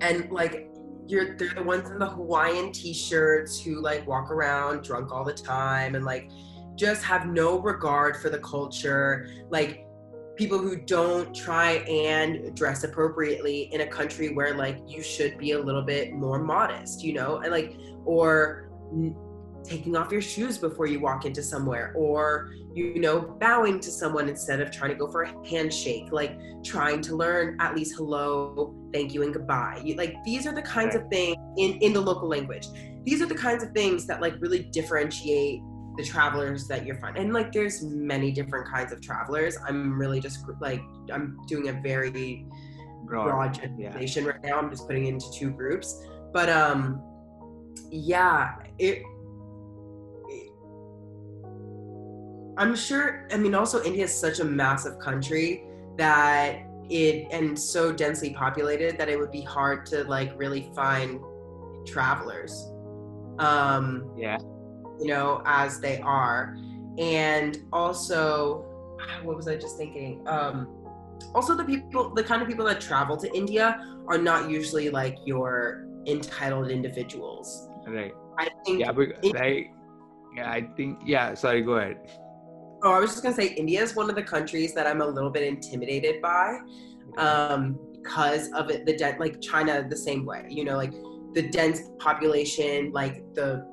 and 0.00 0.30
like 0.30 0.68
you're 1.08 1.36
they're 1.36 1.54
the 1.54 1.62
ones 1.62 1.90
in 1.90 1.98
the 1.98 2.08
Hawaiian 2.08 2.72
t-shirts 2.72 3.60
who 3.60 3.80
like 3.80 4.06
walk 4.06 4.30
around 4.30 4.84
drunk 4.84 5.12
all 5.12 5.24
the 5.24 5.34
time 5.34 5.96
and 5.96 6.04
like 6.04 6.30
just 6.76 7.02
have 7.02 7.26
no 7.26 7.58
regard 7.60 8.16
for 8.16 8.30
the 8.30 8.38
culture 8.38 9.28
like 9.50 9.84
people 10.40 10.56
who 10.56 10.74
don't 10.74 11.34
try 11.34 11.72
and 11.86 12.56
dress 12.56 12.82
appropriately 12.82 13.68
in 13.74 13.82
a 13.82 13.86
country 13.86 14.32
where 14.32 14.54
like 14.54 14.78
you 14.86 15.02
should 15.02 15.36
be 15.36 15.52
a 15.52 15.58
little 15.58 15.82
bit 15.82 16.14
more 16.14 16.38
modest 16.38 17.04
you 17.04 17.12
know 17.12 17.40
and 17.40 17.52
like 17.52 17.76
or 18.06 18.70
n- 18.90 19.14
taking 19.62 19.94
off 19.94 20.10
your 20.10 20.22
shoes 20.22 20.56
before 20.56 20.86
you 20.86 20.98
walk 20.98 21.26
into 21.26 21.42
somewhere 21.42 21.92
or 21.94 22.54
you 22.72 22.98
know 22.98 23.20
bowing 23.38 23.78
to 23.78 23.90
someone 23.90 24.30
instead 24.30 24.62
of 24.62 24.70
trying 24.70 24.90
to 24.90 24.96
go 24.96 25.10
for 25.10 25.24
a 25.24 25.46
handshake 25.46 26.06
like 26.10 26.40
trying 26.64 27.02
to 27.02 27.14
learn 27.14 27.54
at 27.60 27.76
least 27.76 27.94
hello 27.98 28.74
thank 28.92 29.14
you 29.14 29.22
and 29.22 29.32
goodbye. 29.32 29.80
You, 29.84 29.94
like 29.94 30.16
these 30.24 30.46
are 30.46 30.52
the 30.54 30.62
kinds 30.62 30.94
of 30.94 31.08
things 31.08 31.36
in 31.56 31.72
in 31.78 31.92
the 31.92 32.00
local 32.00 32.28
language. 32.28 32.66
These 33.04 33.22
are 33.22 33.26
the 33.26 33.34
kinds 33.34 33.62
of 33.62 33.72
things 33.72 34.06
that 34.06 34.20
like 34.20 34.34
really 34.40 34.64
differentiate 34.64 35.60
the 36.00 36.06
travelers 36.06 36.66
that 36.68 36.86
you're 36.86 36.96
finding. 36.96 37.24
And 37.24 37.32
like 37.32 37.52
there's 37.52 37.82
many 37.82 38.30
different 38.32 38.66
kinds 38.68 38.92
of 38.92 39.00
travelers. 39.00 39.56
I'm 39.66 39.98
really 39.98 40.20
just 40.20 40.44
like 40.60 40.82
i'm 41.12 41.38
doing 41.46 41.68
a 41.68 41.72
very 41.72 42.46
broad, 43.04 43.24
broad 43.24 43.56
yeah. 43.56 43.66
generalization 43.66 44.24
right 44.24 44.42
now. 44.42 44.58
I'm 44.58 44.70
just 44.70 44.86
putting 44.86 45.06
it 45.06 45.10
into 45.10 45.30
two 45.32 45.50
groups. 45.50 46.02
But 46.32 46.48
um 46.48 47.02
yeah 47.90 48.56
it, 48.78 49.02
it 50.28 50.52
i'm 52.58 52.74
sure 52.74 53.26
i 53.32 53.36
mean 53.36 53.54
also 53.54 53.82
india 53.84 54.04
is 54.04 54.14
such 54.14 54.40
a 54.40 54.44
massive 54.44 54.98
country 54.98 55.64
that 55.96 56.62
it 56.90 57.26
and 57.30 57.58
so 57.58 57.92
densely 57.92 58.30
populated 58.30 58.98
that 58.98 59.08
it 59.08 59.18
would 59.18 59.30
be 59.30 59.42
hard 59.42 59.86
to 59.86 60.04
like 60.04 60.32
really 60.36 60.70
find 60.74 61.20
travelers. 61.86 62.52
Um 63.38 64.12
yeah 64.18 64.38
you 65.00 65.08
know, 65.08 65.42
as 65.44 65.80
they 65.80 66.00
are. 66.00 66.56
And 66.98 67.58
also, 67.72 68.64
what 69.22 69.36
was 69.36 69.48
I 69.48 69.56
just 69.56 69.76
thinking? 69.76 70.26
Um, 70.28 70.68
also, 71.34 71.54
the 71.54 71.64
people, 71.64 72.14
the 72.14 72.24
kind 72.24 72.42
of 72.42 72.48
people 72.48 72.64
that 72.66 72.80
travel 72.80 73.16
to 73.16 73.34
India 73.34 73.80
are 74.08 74.18
not 74.18 74.50
usually 74.50 74.90
like 74.90 75.16
your 75.24 75.86
entitled 76.06 76.70
individuals. 76.70 77.68
right 77.86 78.12
I 78.38 78.48
think, 78.64 78.80
yeah 78.80 78.90
like 78.90 79.70
yeah 80.34 80.50
i 80.50 80.62
think 80.76 80.98
yeah 81.04 81.34
sorry 81.34 81.60
go 81.60 81.72
ahead 81.72 81.98
oh, 82.82 82.92
I 82.92 83.00
was 83.00 83.10
just 83.10 83.22
gonna 83.22 83.34
say, 83.34 83.48
India 83.48 83.82
is 83.82 83.94
one 83.94 84.08
of 84.08 84.16
the 84.16 84.22
countries 84.22 84.74
that 84.74 84.86
I'm 84.86 85.00
a 85.00 85.06
little 85.06 85.30
bit 85.30 85.42
intimidated 85.42 86.22
by 86.22 86.58
um, 87.16 87.78
because 87.92 88.50
of 88.52 88.70
it. 88.70 88.86
The 88.86 88.96
den- 88.96 89.18
like 89.18 89.40
China, 89.40 89.86
the 89.88 89.96
same 89.96 90.24
way. 90.24 90.46
You 90.48 90.64
know, 90.64 90.76
like 90.76 90.92
the 91.34 91.48
dense 91.50 91.82
population, 91.98 92.92
like 92.92 93.22
the 93.34 93.66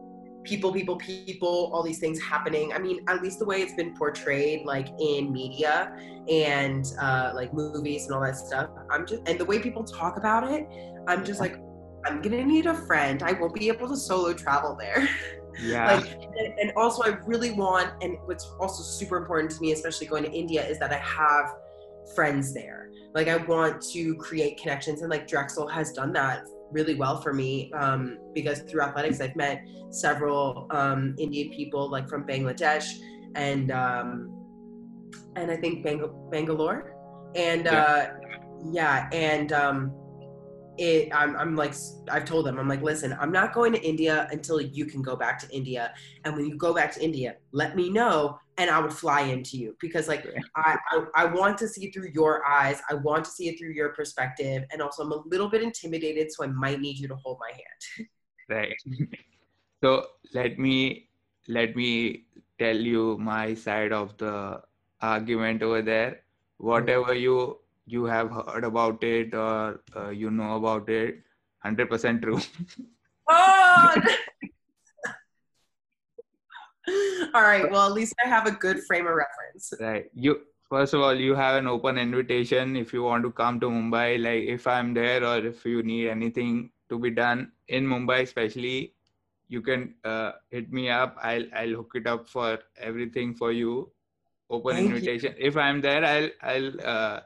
people, 0.47 0.71
people, 0.71 0.95
people, 0.95 1.71
all 1.73 1.83
these 1.83 1.99
things 1.99 2.19
happening. 2.21 2.73
I 2.73 2.79
mean, 2.79 3.01
at 3.07 3.21
least 3.21 3.39
the 3.39 3.45
way 3.45 3.62
it's 3.62 3.73
been 3.73 3.95
portrayed, 3.95 4.65
like 4.65 4.88
in 4.99 5.31
media 5.31 5.95
and 6.29 6.86
uh, 6.99 7.31
like 7.36 7.53
movies 7.53 8.05
and 8.05 8.15
all 8.15 8.21
that 8.21 8.38
stuff. 8.38 8.69
I'm 8.89 9.05
just 9.05 9.27
and 9.27 9.39
the 9.39 9.45
way 9.45 9.60
people 9.60 9.83
talk 9.83 10.17
about 10.17 10.49
it, 10.51 10.67
I'm 11.07 11.25
just 11.25 11.39
like, 11.39 11.57
I'm 12.05 12.21
gonna 12.21 12.43
need 12.43 12.65
a 12.65 12.73
friend. 12.73 13.21
I 13.23 13.33
won't 13.33 13.53
be 13.53 13.67
able 13.67 13.88
to 13.89 13.97
solo 13.97 14.33
travel 14.33 14.75
there. 14.79 15.07
yeah 15.60 15.95
like 15.95 16.05
and, 16.38 16.60
and 16.60 16.71
also 16.75 17.01
i 17.03 17.17
really 17.25 17.51
want 17.51 17.91
and 18.03 18.17
what's 18.25 18.45
also 18.60 18.83
super 18.83 19.17
important 19.17 19.49
to 19.49 19.60
me 19.60 19.71
especially 19.71 20.05
going 20.05 20.23
to 20.23 20.31
india 20.31 20.63
is 20.67 20.77
that 20.77 20.91
i 20.91 20.97
have 20.97 21.55
friends 22.13 22.53
there 22.53 22.91
like 23.13 23.27
i 23.27 23.38
want 23.38 23.81
to 23.81 24.15
create 24.17 24.60
connections 24.60 25.01
and 25.01 25.10
like 25.10 25.27
drexel 25.27 25.67
has 25.67 25.91
done 25.93 26.13
that 26.13 26.43
really 26.71 26.95
well 26.95 27.21
for 27.21 27.34
me 27.34 27.71
um, 27.73 28.17
because 28.34 28.60
through 28.62 28.82
athletics 28.82 29.21
i've 29.21 29.36
met 29.36 29.62
several 29.89 30.67
um, 30.71 31.15
indian 31.17 31.49
people 31.49 31.89
like 31.89 32.08
from 32.10 32.25
bangladesh 32.25 32.88
and 33.36 33.71
um, 33.71 34.30
and 35.36 35.49
i 35.51 35.56
think 35.56 35.84
Bang- 35.84 36.30
bangalore 36.32 36.93
and 37.36 37.65
Yeah. 37.65 37.84
uh, 37.84 38.13
yeah 38.71 39.10
and 39.12 39.51
um, 39.53 39.93
it 40.77 41.10
I'm, 41.13 41.36
I'm 41.36 41.56
like 41.56 41.73
i've 42.10 42.25
told 42.25 42.45
them 42.45 42.60
i'm 42.60 42.67
like 42.67 42.82
listen 42.82 43.15
i'm 43.19 43.32
not 43.32 43.53
going 43.53 43.73
to 43.73 43.82
india 43.82 44.27
until 44.32 44.62
you 44.62 44.86
can 44.86 45.01
go 45.01 45.15
back 45.15 45.39
to 45.39 45.49
india 45.56 45.93
and 46.23 46.36
when 46.36 46.45
you 46.45 46.56
go 46.58 46.73
back 46.73 46.91
to 46.93 47.03
india 47.03 47.36
let 47.51 47.75
me 47.75 47.89
know 47.89 48.38
and 48.58 48.70
i 48.70 48.80
will 48.80 48.89
fly 48.89 49.22
into 49.22 49.58
you 49.58 49.76
because 49.80 50.08
like 50.08 50.26
Yeah. 50.26 50.41
I, 50.56 50.78
I 50.91 51.04
i 51.15 51.26
want 51.26 51.58
to 51.60 51.67
see 51.67 51.91
through 51.91 52.10
your 52.13 52.46
eyes 52.46 52.82
i 52.89 52.93
want 52.96 53.26
to 53.26 53.32
see 53.32 53.50
it 53.50 53.58
through 53.60 53.72
your 53.72 53.89
perspective 53.89 54.63
and 54.72 54.82
also 54.82 55.04
i'm 55.04 55.12
a 55.12 55.22
little 55.26 55.50
bit 55.50 55.62
intimidated 55.62 56.32
so 56.32 56.43
i 56.43 56.48
might 56.48 56.80
need 56.80 56.98
you 56.98 57.08
to 57.08 57.15
hold 57.15 57.38
my 57.39 57.52
hand 57.52 58.08
right. 58.50 58.76
so 59.84 60.06
let 60.34 60.58
me 60.58 61.10
let 61.48 61.76
me 61.76 62.26
tell 62.60 62.76
you 62.76 63.17
my 63.20 63.54
side 63.54 63.93
of 63.93 64.17
the 64.17 64.62
argument 65.02 65.63
over 65.63 65.82
there. 65.82 66.22
Whatever 66.58 67.13
you 67.13 67.60
you 67.86 68.06
have 68.06 68.32
heard 68.32 68.63
about 68.63 69.04
it 69.04 69.34
or 69.34 69.82
uh, 69.96 70.10
you 70.10 70.32
know 70.32 70.56
about 70.56 70.89
it, 70.89 71.24
hundred 71.60 71.89
percent 71.89 72.22
true. 72.22 72.39
Oh. 73.30 73.96
All 77.34 77.41
right. 77.41 77.69
Well, 77.69 77.86
at 77.86 77.93
least 77.93 78.13
I 78.23 78.28
have 78.28 78.47
a 78.47 78.52
good 78.52 78.84
frame 78.84 79.08
of 79.08 79.15
reference. 79.15 79.73
right. 79.80 80.06
You 80.13 80.41
first 80.69 80.93
of 80.93 81.02
all, 81.02 81.15
you 81.15 81.36
have 81.36 81.56
an 81.56 81.67
open 81.67 81.97
invitation 81.97 82.76
if 82.76 82.93
you 82.93 83.04
want 83.04 83.23
to 83.23 83.32
come 83.32 83.60
to 83.60 83.67
Mumbai. 83.67 84.21
Like 84.21 84.43
if 84.43 84.67
I'm 84.67 84.93
there 84.93 85.23
or 85.23 85.38
if 85.38 85.65
you 85.65 85.84
need 85.84 86.10
anything 86.10 86.71
to 86.89 87.00
be 87.00 87.12
done 87.12 87.52
in 87.67 87.86
Mumbai, 87.86 88.21
especially, 88.23 88.93
you 89.50 89.62
can 89.62 89.95
uh, 90.04 90.32
hit 90.50 90.71
me 90.71 90.89
up. 90.89 91.17
I'll 91.21 91.45
I'll 91.54 91.76
hook 91.76 91.91
it 91.95 92.08
up 92.08 92.28
for 92.30 92.60
everything 92.78 93.34
for 93.34 93.52
you. 93.52 93.91
Open 94.50 94.76
Thank 94.76 94.89
you. 94.89 94.95
invitation. 94.95 95.36
If 95.38 95.58
I'm 95.58 95.82
there, 95.82 96.06
I'll 96.06 96.30
I'll 96.41 96.82
uh, 96.82 97.19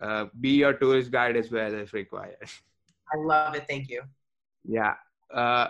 uh, 0.00 0.26
be 0.40 0.50
your 0.50 0.74
tourist 0.74 1.10
guide 1.10 1.36
as 1.36 1.50
well 1.50 1.74
if 1.74 1.92
required. 1.92 2.36
I 3.12 3.16
love 3.16 3.54
it. 3.54 3.66
Thank 3.68 3.88
you. 3.88 4.02
Yeah. 4.64 4.94
Uh, 5.32 5.68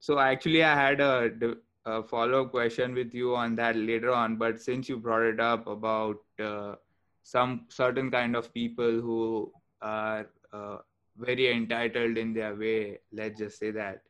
so 0.00 0.18
actually, 0.18 0.64
I 0.64 0.74
had 0.74 1.00
a, 1.00 1.30
a 1.84 2.02
follow-up 2.02 2.50
question 2.52 2.94
with 2.94 3.14
you 3.14 3.34
on 3.36 3.54
that 3.56 3.76
later 3.76 4.12
on, 4.12 4.36
but 4.36 4.60
since 4.60 4.88
you 4.88 4.96
brought 4.98 5.22
it 5.22 5.40
up 5.40 5.66
about 5.66 6.16
uh, 6.40 6.74
some 7.22 7.66
certain 7.68 8.10
kind 8.10 8.36
of 8.36 8.52
people 8.54 9.00
who 9.00 9.52
are 9.80 10.26
uh, 10.52 10.78
very 11.16 11.52
entitled 11.52 12.16
in 12.18 12.32
their 12.32 12.54
way, 12.54 12.98
let's 13.12 13.38
just 13.38 13.58
say 13.58 13.70
that. 13.72 14.02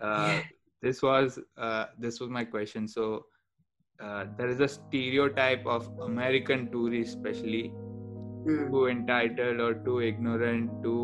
Uh, 0.00 0.16
Yeah. 0.28 0.42
This 0.82 1.00
was 1.02 1.38
uh, 1.56 1.86
this 1.96 2.18
was 2.20 2.28
my 2.28 2.44
question. 2.44 2.88
So 2.88 3.26
uh, 4.00 4.26
there 4.36 4.48
is 4.48 4.58
a 4.60 4.68
stereotype 4.68 5.64
of 5.66 5.88
American 6.00 6.70
tourists, 6.72 7.14
especially 7.14 7.72
Mm. 8.46 8.70
too 8.72 8.86
entitled 8.88 9.60
or 9.60 9.74
too 9.84 10.00
ignorant 10.00 10.82
to 10.82 10.94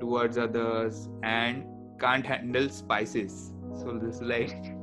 towards 0.00 0.38
others 0.38 1.08
and 1.22 1.64
can't 2.00 2.24
handle 2.24 2.68
spices 2.70 3.52
so 3.82 3.98
this 3.98 4.16
is 4.16 4.22
like. 4.22 4.74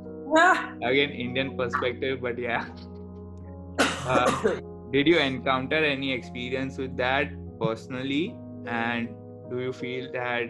again 0.83 1.09
indian 1.11 1.57
perspective 1.57 2.21
but 2.21 2.37
yeah. 2.37 2.65
Uh, 4.07 4.61
did 4.91 5.05
you 5.05 5.17
encounter 5.19 5.75
any 5.75 6.13
experience 6.13 6.77
with 6.77 6.95
that 6.95 7.29
personally? 7.59 8.35
And 8.65 9.09
do 9.49 9.59
you 9.59 9.73
feel 9.73 10.09
that 10.13 10.49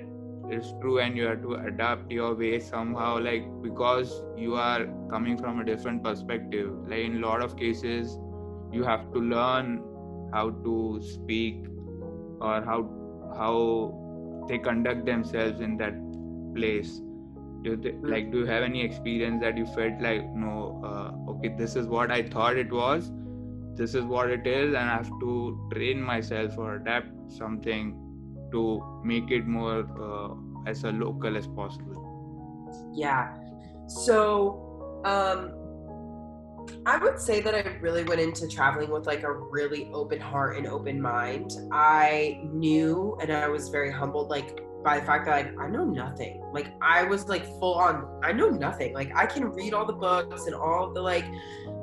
it's 0.49 0.73
true 0.79 0.99
and 0.99 1.17
you 1.17 1.25
have 1.25 1.41
to 1.41 1.55
adapt 1.55 2.11
your 2.11 2.35
way 2.35 2.59
somehow? 2.59 3.19
Like 3.19 3.43
because 3.63 4.23
you 4.37 4.55
are 4.55 4.85
coming 5.09 5.37
from 5.37 5.59
a 5.59 5.65
different 5.65 6.03
perspective. 6.03 6.71
Like 6.87 6.99
in 6.99 7.23
a 7.23 7.27
lot 7.27 7.41
of 7.41 7.57
cases 7.57 8.19
you 8.71 8.83
have 8.83 9.11
to 9.13 9.19
learn 9.19 9.83
how 10.33 10.51
to 10.51 10.99
speak 11.01 11.65
or 12.39 12.61
how 12.61 12.89
how 13.35 14.45
they 14.47 14.59
conduct 14.59 15.05
themselves 15.05 15.61
in 15.61 15.77
that 15.77 15.95
place 16.53 17.01
do 17.75 17.99
like 18.03 18.31
do 18.31 18.39
you 18.39 18.45
have 18.45 18.63
any 18.63 18.81
experience 18.81 19.41
that 19.41 19.57
you 19.57 19.65
felt 19.67 20.01
like 20.01 20.23
no 20.33 20.81
uh, 20.83 21.31
okay 21.31 21.53
this 21.57 21.75
is 21.75 21.87
what 21.87 22.11
i 22.11 22.21
thought 22.23 22.57
it 22.57 22.71
was 22.71 23.11
this 23.75 23.93
is 23.93 24.03
what 24.03 24.29
it 24.29 24.47
is 24.47 24.73
and 24.73 24.89
i 24.89 24.95
have 24.95 25.11
to 25.19 25.69
train 25.73 26.01
myself 26.01 26.57
or 26.57 26.75
adapt 26.75 27.09
something 27.31 27.95
to 28.51 28.81
make 29.03 29.29
it 29.29 29.45
more 29.45 29.85
uh, 30.01 30.69
as 30.69 30.83
a 30.83 30.91
local 30.91 31.37
as 31.37 31.47
possible 31.47 32.07
Yeah. 32.93 33.33
So, 33.87 35.01
um, 35.05 35.53
I 36.85 36.97
would 36.97 37.19
say 37.19 37.39
that 37.41 37.55
I 37.55 37.77
really 37.79 38.03
went 38.03 38.19
into 38.19 38.47
traveling 38.47 38.89
with 38.89 39.05
like 39.05 39.23
a 39.23 39.31
really 39.31 39.89
open 39.93 40.19
heart 40.19 40.57
and 40.57 40.67
open 40.67 41.01
mind. 41.01 41.51
I 41.71 42.41
knew 42.43 43.17
and 43.21 43.31
I 43.31 43.47
was 43.47 43.69
very 43.69 43.91
humbled, 43.91 44.29
like 44.29 44.59
by 44.87 45.01
the 45.01 45.05
fact 45.05 45.25
that 45.25 45.31
like, 45.31 45.59
I 45.59 45.67
know 45.67 45.83
nothing. 45.83 46.41
Like 46.53 46.71
I 46.81 47.03
was 47.03 47.27
like 47.27 47.45
full 47.59 47.73
on, 47.73 48.21
I 48.23 48.31
know 48.31 48.47
nothing. 48.47 48.93
Like 48.93 49.11
I 49.13 49.25
can 49.25 49.49
read 49.49 49.73
all 49.73 49.85
the 49.85 49.91
books 49.91 50.45
and 50.45 50.55
all 50.55 50.93
the 50.93 51.01
like 51.01 51.25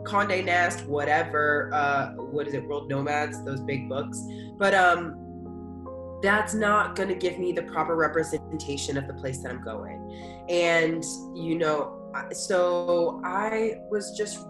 Conde 0.04 0.46
Nast, 0.46 0.86
whatever. 0.86 1.68
Uh, 1.74 2.12
what 2.12 2.48
is 2.48 2.54
it, 2.54 2.66
World 2.66 2.88
Nomads? 2.88 3.44
Those 3.44 3.60
big 3.60 3.90
books. 3.90 4.18
But 4.56 4.72
um, 4.72 6.18
that's 6.22 6.54
not 6.54 6.96
going 6.96 7.10
to 7.10 7.14
give 7.14 7.38
me 7.38 7.52
the 7.52 7.64
proper 7.64 7.94
representation 7.94 8.96
of 8.96 9.06
the 9.06 9.12
place 9.12 9.42
that 9.42 9.52
I'm 9.52 9.62
going. 9.62 10.00
And, 10.48 11.04
you 11.34 11.58
know, 11.58 12.10
so 12.32 13.20
I 13.22 13.80
was 13.90 14.16
just, 14.16 14.46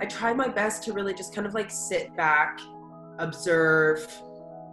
I 0.00 0.06
tried 0.06 0.36
my 0.36 0.48
best 0.48 0.82
to 0.86 0.92
really 0.92 1.14
just 1.14 1.32
kind 1.32 1.46
of 1.46 1.54
like 1.54 1.70
sit 1.70 2.16
back, 2.16 2.58
observe, 3.20 4.04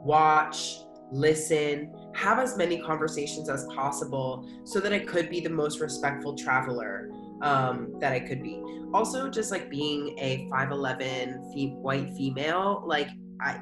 watch, 0.04 0.80
listen, 1.12 1.94
have 2.14 2.40
as 2.40 2.58
many 2.58 2.80
conversations 2.82 3.50
as 3.50 3.66
possible 3.76 4.48
so 4.64 4.80
that 4.80 4.94
I 4.94 5.00
could 5.00 5.30
be 5.30 5.40
the 5.40 5.50
most 5.50 5.80
respectful 5.80 6.36
traveler 6.36 7.10
um, 7.42 7.96
that 8.00 8.14
I 8.14 8.20
could 8.20 8.44
be. 8.44 8.62
Also, 8.94 9.30
just 9.30 9.52
like 9.52 9.70
being 9.70 10.18
a 10.20 10.48
5'11 10.52 11.54
fe- 11.54 11.76
white 11.76 12.10
female, 12.16 12.84
like 12.86 13.10
I, 13.42 13.60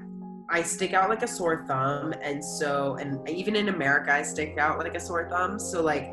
I 0.50 0.62
stick 0.62 0.94
out 0.94 1.10
like 1.10 1.24
a 1.24 1.28
sore 1.28 1.66
thumb, 1.68 2.14
and 2.22 2.44
so, 2.44 2.96
and 2.96 3.28
even 3.30 3.56
in 3.56 3.70
America, 3.70 4.14
I 4.14 4.22
stick 4.22 4.58
out 4.58 4.80
like 4.80 4.96
a 4.96 5.00
sore 5.00 5.30
thumb. 5.30 5.60
So, 5.60 5.84
like, 5.84 6.08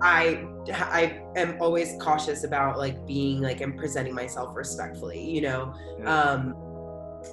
I, 0.00 0.44
I 0.72 1.22
am 1.36 1.56
always 1.60 1.96
cautious 2.00 2.44
about 2.44 2.78
like 2.78 3.04
being 3.06 3.40
like 3.40 3.60
and 3.60 3.76
presenting 3.76 4.14
myself 4.14 4.56
respectfully, 4.56 5.28
you 5.28 5.40
know. 5.42 5.74
Um, 6.06 6.54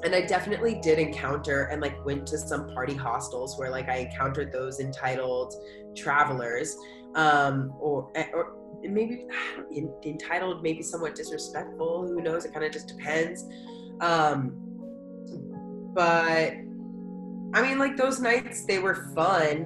and 0.03 0.15
I 0.15 0.25
definitely 0.25 0.79
did 0.81 0.99
encounter 0.99 1.65
and 1.65 1.81
like 1.81 2.03
went 2.05 2.27
to 2.27 2.37
some 2.37 2.67
party 2.73 2.93
hostels 2.93 3.57
where 3.57 3.69
like 3.69 3.89
I 3.89 3.97
encountered 3.97 4.51
those 4.51 4.79
entitled 4.79 5.53
travelers, 5.95 6.75
um, 7.15 7.73
or 7.79 8.11
or 8.33 8.55
maybe 8.83 9.25
entitled, 10.05 10.63
maybe 10.63 10.81
somewhat 10.81 11.15
disrespectful. 11.15 12.07
Who 12.07 12.21
knows? 12.21 12.45
It 12.45 12.53
kind 12.53 12.65
of 12.65 12.71
just 12.71 12.87
depends. 12.87 13.45
Um, 14.01 14.55
but 15.93 16.53
I 17.53 17.61
mean, 17.61 17.79
like 17.79 17.97
those 17.97 18.19
nights, 18.19 18.65
they 18.65 18.79
were 18.79 19.11
fun, 19.15 19.65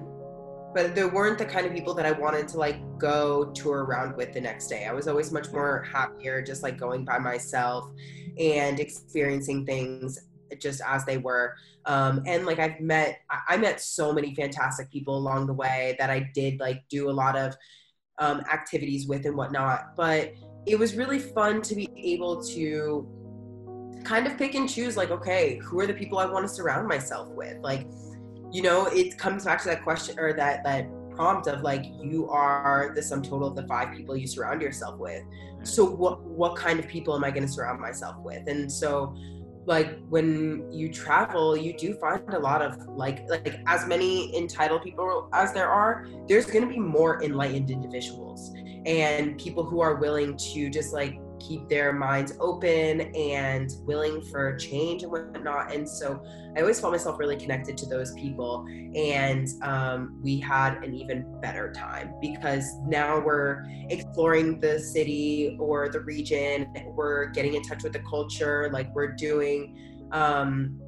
but 0.73 0.95
they 0.95 1.05
weren't 1.05 1.37
the 1.37 1.45
kind 1.45 1.65
of 1.65 1.73
people 1.73 1.93
that 1.93 2.05
I 2.05 2.11
wanted 2.11 2.47
to 2.49 2.57
like 2.57 2.77
go 2.97 3.51
tour 3.51 3.83
around 3.83 4.15
with 4.15 4.33
the 4.33 4.41
next 4.41 4.67
day. 4.67 4.85
I 4.85 4.93
was 4.93 5.07
always 5.07 5.31
much 5.31 5.51
more 5.51 5.83
happier 5.91 6.41
just 6.41 6.63
like 6.63 6.77
going 6.77 7.05
by 7.05 7.19
myself 7.19 7.89
and 8.39 8.79
experiencing 8.79 9.65
things 9.65 10.19
just 10.59 10.81
as 10.87 11.05
they 11.05 11.17
were. 11.17 11.55
Um, 11.85 12.23
and 12.25 12.45
like 12.45 12.59
I've 12.59 12.79
met, 12.79 13.19
I 13.47 13.57
met 13.57 13.81
so 13.81 14.13
many 14.13 14.33
fantastic 14.35 14.89
people 14.91 15.17
along 15.17 15.47
the 15.47 15.53
way 15.53 15.95
that 15.99 16.09
I 16.09 16.31
did 16.33 16.59
like 16.59 16.83
do 16.89 17.09
a 17.09 17.11
lot 17.11 17.35
of 17.35 17.55
um, 18.19 18.41
activities 18.51 19.07
with 19.07 19.25
and 19.25 19.35
whatnot. 19.35 19.95
But 19.95 20.33
it 20.65 20.77
was 20.77 20.95
really 20.95 21.19
fun 21.19 21.61
to 21.63 21.75
be 21.75 21.89
able 21.97 22.43
to 22.43 23.07
kind 24.03 24.27
of 24.27 24.37
pick 24.37 24.53
and 24.55 24.69
choose 24.69 24.97
like 24.97 25.11
okay 25.11 25.57
who 25.63 25.79
are 25.79 25.87
the 25.87 25.93
people 25.93 26.17
i 26.17 26.25
want 26.25 26.45
to 26.45 26.53
surround 26.53 26.85
myself 26.87 27.29
with 27.29 27.57
like 27.59 27.87
you 28.53 28.61
know 28.61 28.85
it 28.87 29.17
comes 29.17 29.45
back 29.45 29.61
to 29.63 29.67
that 29.67 29.83
question 29.83 30.17
or 30.17 30.31
that 30.33 30.63
that 30.63 30.87
prompt 31.15 31.47
of 31.47 31.61
like 31.61 31.85
you 32.01 32.29
are 32.29 32.91
the 32.95 33.01
sum 33.01 33.21
total 33.21 33.47
of 33.47 33.55
the 33.55 33.67
five 33.67 33.95
people 33.95 34.15
you 34.15 34.27
surround 34.27 34.61
yourself 34.61 34.97
with. 34.97 35.23
So 35.63 35.85
what 35.85 36.23
what 36.23 36.55
kind 36.55 36.79
of 36.79 36.87
people 36.87 37.15
am 37.15 37.23
i 37.23 37.31
going 37.31 37.45
to 37.45 37.51
surround 37.51 37.79
myself 37.79 38.15
with? 38.23 38.47
And 38.47 38.71
so 38.71 39.15
like 39.65 39.99
when 40.09 40.69
you 40.73 40.91
travel 40.91 41.55
you 41.55 41.75
do 41.77 41.93
find 41.93 42.21
a 42.33 42.39
lot 42.39 42.61
of 42.61 42.77
like 42.89 43.29
like 43.29 43.61
as 43.65 43.87
many 43.87 44.35
entitled 44.35 44.83
people 44.83 45.29
as 45.31 45.53
there 45.53 45.69
are 45.69 46.05
there's 46.27 46.45
going 46.45 46.61
to 46.61 46.67
be 46.67 46.79
more 46.79 47.23
enlightened 47.23 47.71
individuals 47.71 48.53
and 48.85 49.37
people 49.39 49.63
who 49.63 49.79
are 49.79 49.95
willing 49.95 50.35
to 50.35 50.69
just 50.69 50.91
like 50.91 51.17
keep 51.47 51.67
their 51.69 51.93
minds 51.93 52.33
open 52.39 53.01
and 53.15 53.71
willing 53.81 54.21
for 54.21 54.55
change 54.57 55.03
and 55.03 55.11
whatnot. 55.11 55.73
And 55.73 55.87
so 55.87 56.23
I 56.55 56.61
always 56.61 56.79
felt 56.79 56.93
myself 56.93 57.19
really 57.19 57.35
connected 57.35 57.77
to 57.77 57.85
those 57.85 58.13
people. 58.13 58.65
And 58.95 59.47
um, 59.61 60.19
we 60.23 60.39
had 60.39 60.83
an 60.83 60.93
even 60.93 61.39
better 61.41 61.71
time 61.71 62.13
because 62.21 62.65
now 62.85 63.19
we're 63.19 63.65
exploring 63.89 64.59
the 64.59 64.79
city 64.79 65.57
or 65.59 65.89
the 65.89 66.01
region. 66.01 66.71
We're 66.95 67.27
getting 67.27 67.55
in 67.55 67.63
touch 67.63 67.83
with 67.83 67.93
the 67.93 68.03
culture. 68.09 68.69
Like 68.71 68.93
we're 68.95 69.13
doing, 69.13 70.07
um, 70.11 70.79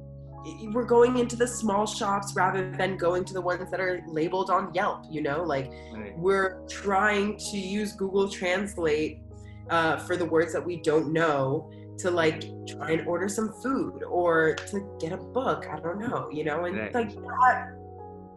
we're 0.72 0.84
going 0.84 1.18
into 1.18 1.34
the 1.34 1.46
small 1.46 1.86
shops 1.86 2.32
rather 2.36 2.70
than 2.76 2.96
going 2.96 3.24
to 3.24 3.34
the 3.34 3.40
ones 3.40 3.68
that 3.70 3.80
are 3.80 4.04
labeled 4.06 4.48
on 4.48 4.72
Yelp, 4.72 5.04
you 5.10 5.20
know, 5.20 5.42
like 5.42 5.72
Right. 5.92 6.16
we're 6.16 6.64
trying 6.68 7.36
to 7.50 7.58
use 7.58 7.92
Google 7.92 8.28
Translate 8.28 9.25
uh, 9.70 9.96
for 9.98 10.16
the 10.16 10.24
words 10.24 10.52
that 10.52 10.64
we 10.64 10.80
don't 10.80 11.12
know 11.12 11.70
to 11.98 12.10
like 12.10 12.44
try 12.66 12.90
and 12.92 13.06
order 13.06 13.28
some 13.28 13.52
food 13.62 14.02
or 14.04 14.54
to 14.54 14.96
get 15.00 15.12
a 15.12 15.16
book. 15.16 15.66
I 15.70 15.80
don't 15.80 15.98
know, 15.98 16.28
you 16.30 16.44
know, 16.44 16.64
and 16.64 16.76
Right. 16.76 16.94
like 16.94 17.14
that 17.14 17.72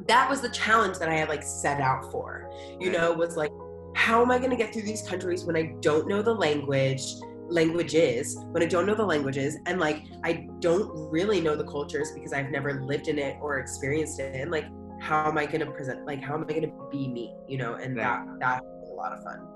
that 0.08 0.30
was 0.30 0.42
the 0.42 0.50
challenge 0.50 0.98
that 0.98 1.10
I 1.10 1.16
had 1.16 1.30
like 1.30 1.44
set 1.44 1.82
out 1.82 2.10
for. 2.12 2.50
You 2.80 2.92
know, 2.92 3.12
was 3.14 3.36
like, 3.36 3.52
how 3.96 4.22
am 4.22 4.32
I 4.32 4.38
going 4.38 4.50
to 4.50 4.56
get 4.56 4.72
through 4.72 4.84
these 4.84 5.02
countries 5.02 5.44
when 5.44 5.56
I 5.58 5.74
don't 5.82 6.08
know 6.08 6.22
the 6.22 6.34
language? 6.34 7.04
languages 7.52 8.38
when 8.52 8.62
I 8.62 8.68
don't 8.68 8.86
know 8.86 8.94
the 8.94 9.04
languages 9.04 9.58
and 9.66 9.80
like 9.80 10.04
I 10.24 10.48
don't 10.60 10.92
really 11.12 11.42
know 11.42 11.56
the 11.56 11.64
cultures 11.64 12.12
because 12.12 12.32
I've 12.32 12.52
never 12.52 12.84
lived 12.84 13.08
in 13.08 13.18
it 13.18 13.38
or 13.42 13.58
experienced 13.58 14.20
it 14.20 14.36
and 14.36 14.52
like 14.52 14.66
how 15.02 15.28
am 15.28 15.36
I 15.36 15.48
gonna 15.48 15.72
present 15.72 16.06
like 16.06 16.22
how 16.22 16.36
am 16.36 16.46
I 16.48 16.54
gonna 16.54 16.72
be 16.92 17.08
me 17.08 17.34
you 17.48 17.58
know 17.58 17.74
and 17.74 17.98
right. 17.98 18.04
that 18.04 18.40
that 18.40 18.64
was 18.64 18.92
a 18.92 18.94
lot 18.94 19.14
of 19.14 19.24
fun 19.24 19.48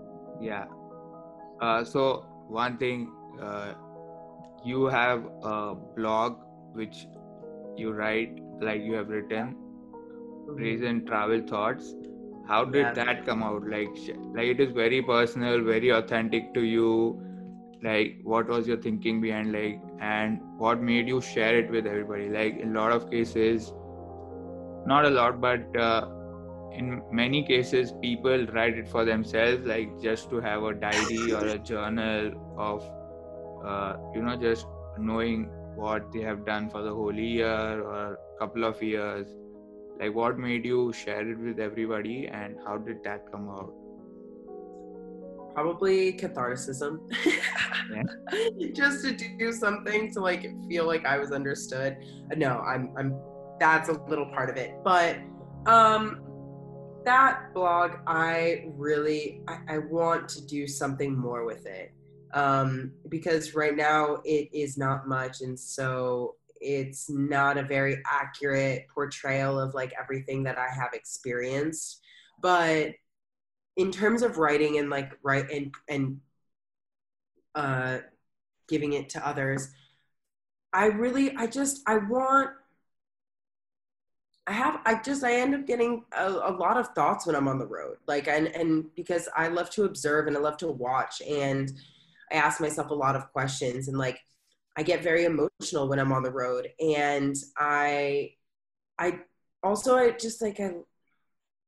yeah 0.41 0.65
uh, 1.63 1.84
so 1.84 2.06
one 2.62 2.78
thing 2.78 3.10
uh, 3.41 3.73
you 4.65 4.86
have 4.86 5.26
a 5.43 5.76
blog 5.97 6.39
which 6.73 7.06
you 7.78 7.91
write 7.91 8.39
like 8.62 8.82
you 8.82 8.93
have 8.93 9.10
written 9.10 9.54
mm-hmm. 9.56 10.56
recent 10.56 11.06
travel 11.08 11.45
thoughts 11.52 11.93
how 12.47 12.63
did 12.65 12.86
yeah. 12.86 12.93
that 12.93 13.26
come 13.26 13.43
out 13.49 13.67
like 13.76 14.02
like 14.39 14.47
it 14.56 14.63
is 14.65 14.73
very 14.80 15.02
personal 15.12 15.63
very 15.63 15.91
authentic 15.99 16.54
to 16.54 16.65
you 16.71 16.89
like 17.84 18.19
what 18.23 18.47
was 18.47 18.67
your 18.67 18.78
thinking 18.88 19.21
behind 19.21 19.52
like 19.52 19.80
and 19.99 20.39
what 20.58 20.82
made 20.89 21.08
you 21.08 21.21
share 21.21 21.58
it 21.62 21.71
with 21.78 21.88
everybody 21.93 22.30
like 22.30 22.60
in 22.65 22.76
a 22.76 22.80
lot 22.80 22.91
of 22.91 23.10
cases 23.12 23.71
not 24.86 25.06
a 25.06 25.10
lot 25.10 25.39
but 25.41 25.78
uh, 25.78 26.06
in 26.73 27.01
many 27.12 27.43
cases 27.43 27.93
people 28.01 28.45
write 28.47 28.77
it 28.77 28.88
for 28.88 29.05
themselves 29.05 29.65
like 29.65 29.89
just 30.01 30.29
to 30.29 30.39
have 30.39 30.63
a 30.63 30.73
diary 30.73 31.31
or 31.31 31.45
a 31.45 31.57
journal 31.57 32.31
of 32.57 32.83
uh, 33.65 33.95
you 34.13 34.21
know 34.21 34.36
just 34.36 34.65
knowing 34.97 35.49
what 35.75 36.12
they 36.12 36.21
have 36.21 36.45
done 36.45 36.69
for 36.69 36.81
the 36.83 36.93
whole 36.93 37.13
year 37.13 37.81
or 37.81 38.13
a 38.13 38.39
couple 38.39 38.63
of 38.63 38.81
years. 38.81 39.27
Like 39.99 40.13
what 40.13 40.38
made 40.38 40.65
you 40.65 40.91
share 40.93 41.27
it 41.29 41.39
with 41.39 41.59
everybody 41.59 42.27
and 42.27 42.57
how 42.65 42.77
did 42.77 43.03
that 43.03 43.31
come 43.31 43.49
out 43.49 43.73
probably 45.53 46.13
catharticism 46.13 46.99
just 48.73 49.05
to 49.05 49.12
do 49.38 49.51
something 49.51 50.12
to 50.12 50.19
like 50.19 50.51
feel 50.67 50.88
like 50.88 51.05
i 51.05 51.19
was 51.19 51.31
understood. 51.31 51.95
No 52.36 52.57
i'm 52.59 52.91
i'm 52.97 53.15
that's 53.59 53.88
a 53.89 53.93
little 54.09 54.25
part 54.25 54.49
of 54.49 54.57
it. 54.57 54.73
But 54.83 55.17
um 55.65 56.21
that 57.06 57.54
blog 57.54 57.92
i 58.08 58.66
really 58.76 59.42
I, 59.48 59.76
I 59.76 59.78
want 59.80 60.30
to 60.30 60.46
do 60.46 60.68
something 60.68 61.18
more 61.18 61.46
with 61.46 61.66
it 61.66 61.94
um 62.34 62.92
because 63.10 63.54
right 63.54 63.76
now 63.76 64.18
it 64.26 64.50
is 64.54 64.78
not 64.78 65.08
much 65.08 65.42
and 65.42 65.60
so 65.60 66.36
it's 66.63 67.10
not 67.10 67.58
a 67.58 67.63
very 67.63 68.02
accurate 68.10 68.88
portrayal 68.94 69.60
of 69.60 69.74
like 69.74 69.94
everything 70.00 70.44
that 70.44 70.58
i 70.58 70.70
have 70.70 70.94
experienced. 70.94 72.00
But 72.42 72.94
in 73.78 73.92
terms 73.92 74.22
of 74.22 74.38
writing 74.38 74.78
and 74.78 74.89
like 74.89 75.13
write 75.24 75.50
and 75.50 75.74
and 75.89 76.20
uh, 77.56 78.00
giving 78.68 78.94
it 78.94 79.10
to 79.10 79.28
others, 79.28 79.70
I 80.72 80.88
really 80.88 81.36
I 81.36 81.48
just 81.48 81.82
I 81.88 81.98
want 81.98 82.50
I 84.45 84.51
have 84.51 84.82
I 84.86 85.01
just 85.01 85.23
I 85.23 85.36
end 85.36 85.56
up 85.56 85.65
getting 85.65 86.03
a, 86.12 86.27
a, 86.27 86.51
lot 86.51 86.75
of 86.75 86.89
thoughts 86.89 87.25
when 87.25 87.36
I'm 87.36 87.47
on 87.47 87.60
the 87.60 87.65
road. 87.65 87.97
Like 88.08 88.27
and 88.27 88.47
and 88.47 88.93
because 88.95 89.29
I 89.36 89.47
love 89.47 89.69
to 89.71 89.86
observe 89.86 90.27
and 90.27 90.36
I 90.36 90.39
love 90.39 90.58
to 90.58 90.67
watch 90.67 91.21
and 91.21 91.71
I 92.32 92.36
ask 92.36 92.60
myself 92.60 92.89
a 92.89 92.95
lot 92.95 93.15
of 93.15 93.32
questions 93.32 93.88
and 93.88 93.97
like 93.97 94.19
I 94.75 94.84
get 94.84 95.03
very 95.03 95.25
emotional 95.25 95.88
when 95.88 95.99
I'm 95.99 96.12
on 96.12 96.23
the 96.23 96.32
road 96.32 96.67
and 96.79 97.36
I 97.58 98.34
I 98.99 99.19
also 99.62 99.95
I 99.95 100.12
just 100.12 100.41
like 100.41 100.60
I 100.60 100.73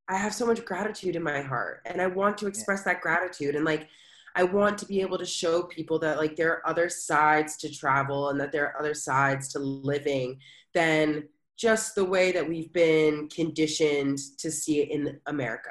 I 0.08 0.18
have 0.18 0.34
so 0.34 0.46
much 0.46 0.66
gratitude 0.66 1.16
in 1.16 1.24
my 1.24 1.42
heart 1.42 1.82
and 1.86 2.02
I 2.02 2.08
want 2.08 2.38
to 2.40 2.48
express 2.48 2.84
that 2.84 3.02
gratitude 3.02 3.56
and 3.56 3.64
like 3.64 3.88
I 4.36 4.44
want 4.44 4.78
to 4.80 4.86
be 4.86 5.00
able 5.00 5.18
to 5.18 5.26
show 5.26 5.64
people 5.64 5.98
that 6.00 6.18
like 6.18 6.36
there 6.36 6.52
are 6.52 6.68
other 6.68 6.90
sides 6.90 7.56
to 7.58 7.74
travel 7.74 8.30
and 8.30 8.40
that 8.42 8.52
there 8.52 8.68
are 8.68 8.80
other 8.80 8.94
sides 8.94 9.48
to 9.54 9.60
living 9.60 10.40
than 10.74 11.30
just 11.58 11.96
the 11.96 12.06
way 12.06 12.32
that 12.32 12.48
we've 12.48 12.72
been 12.74 13.30
conditioned 13.30 14.18
to 14.38 14.52
see 14.52 14.82
it 14.82 14.92
in 14.92 15.20
America. 15.28 15.70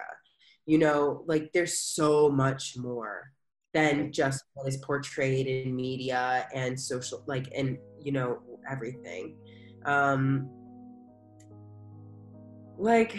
You 0.66 0.78
know, 0.78 1.24
like 1.26 1.50
there's 1.52 1.78
so 1.78 2.30
much 2.30 2.76
more 2.76 3.32
than 3.74 4.12
just 4.12 4.44
what 4.54 4.68
is 4.68 4.78
portrayed 4.78 5.46
in 5.46 5.74
media 5.74 6.46
and 6.54 6.80
social 6.80 7.24
like 7.26 7.48
and 7.54 7.76
you 8.00 8.12
know 8.12 8.38
everything. 8.70 9.36
Um 9.84 10.48
like 12.78 13.18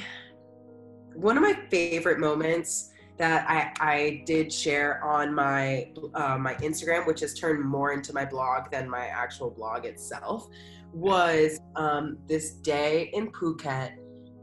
one 1.13 1.38
of 1.38 1.43
my 1.43 1.58
favorite 1.69 2.19
moments 2.19 2.91
that 3.17 3.49
I, 3.49 3.71
I 3.80 4.23
did 4.25 4.51
share 4.51 5.01
on 5.04 5.34
my 5.34 5.91
uh, 6.13 6.38
my 6.38 6.56
Instagram, 6.56 7.08
which 7.08 7.21
has 7.21 7.34
turned 7.34 7.63
more 7.63 7.93
into 7.93 8.13
my 8.13 8.25
blog 8.25 8.69
than 8.71 8.89
my 8.89 9.08
actual 9.08 9.49
blog 9.49 9.86
itself, 9.86 10.49
was 10.96 11.60
um, 11.76 12.18
this 12.28 12.54
day 12.56 13.12
in 13.14 13.30
Phuket 13.32 13.92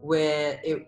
where 0.03 0.61
it 0.63 0.87